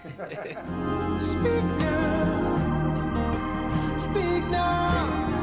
[1.19, 2.37] Speak now.
[3.97, 5.36] Speak now.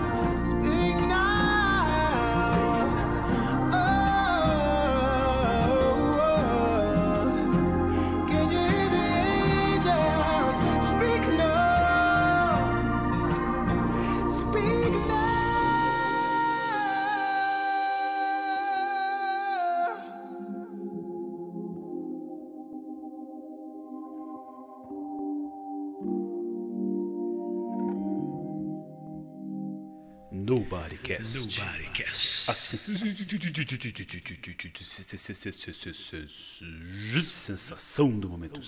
[30.54, 31.60] Nobodycast.
[32.46, 32.94] A sensação
[38.20, 38.60] do momento.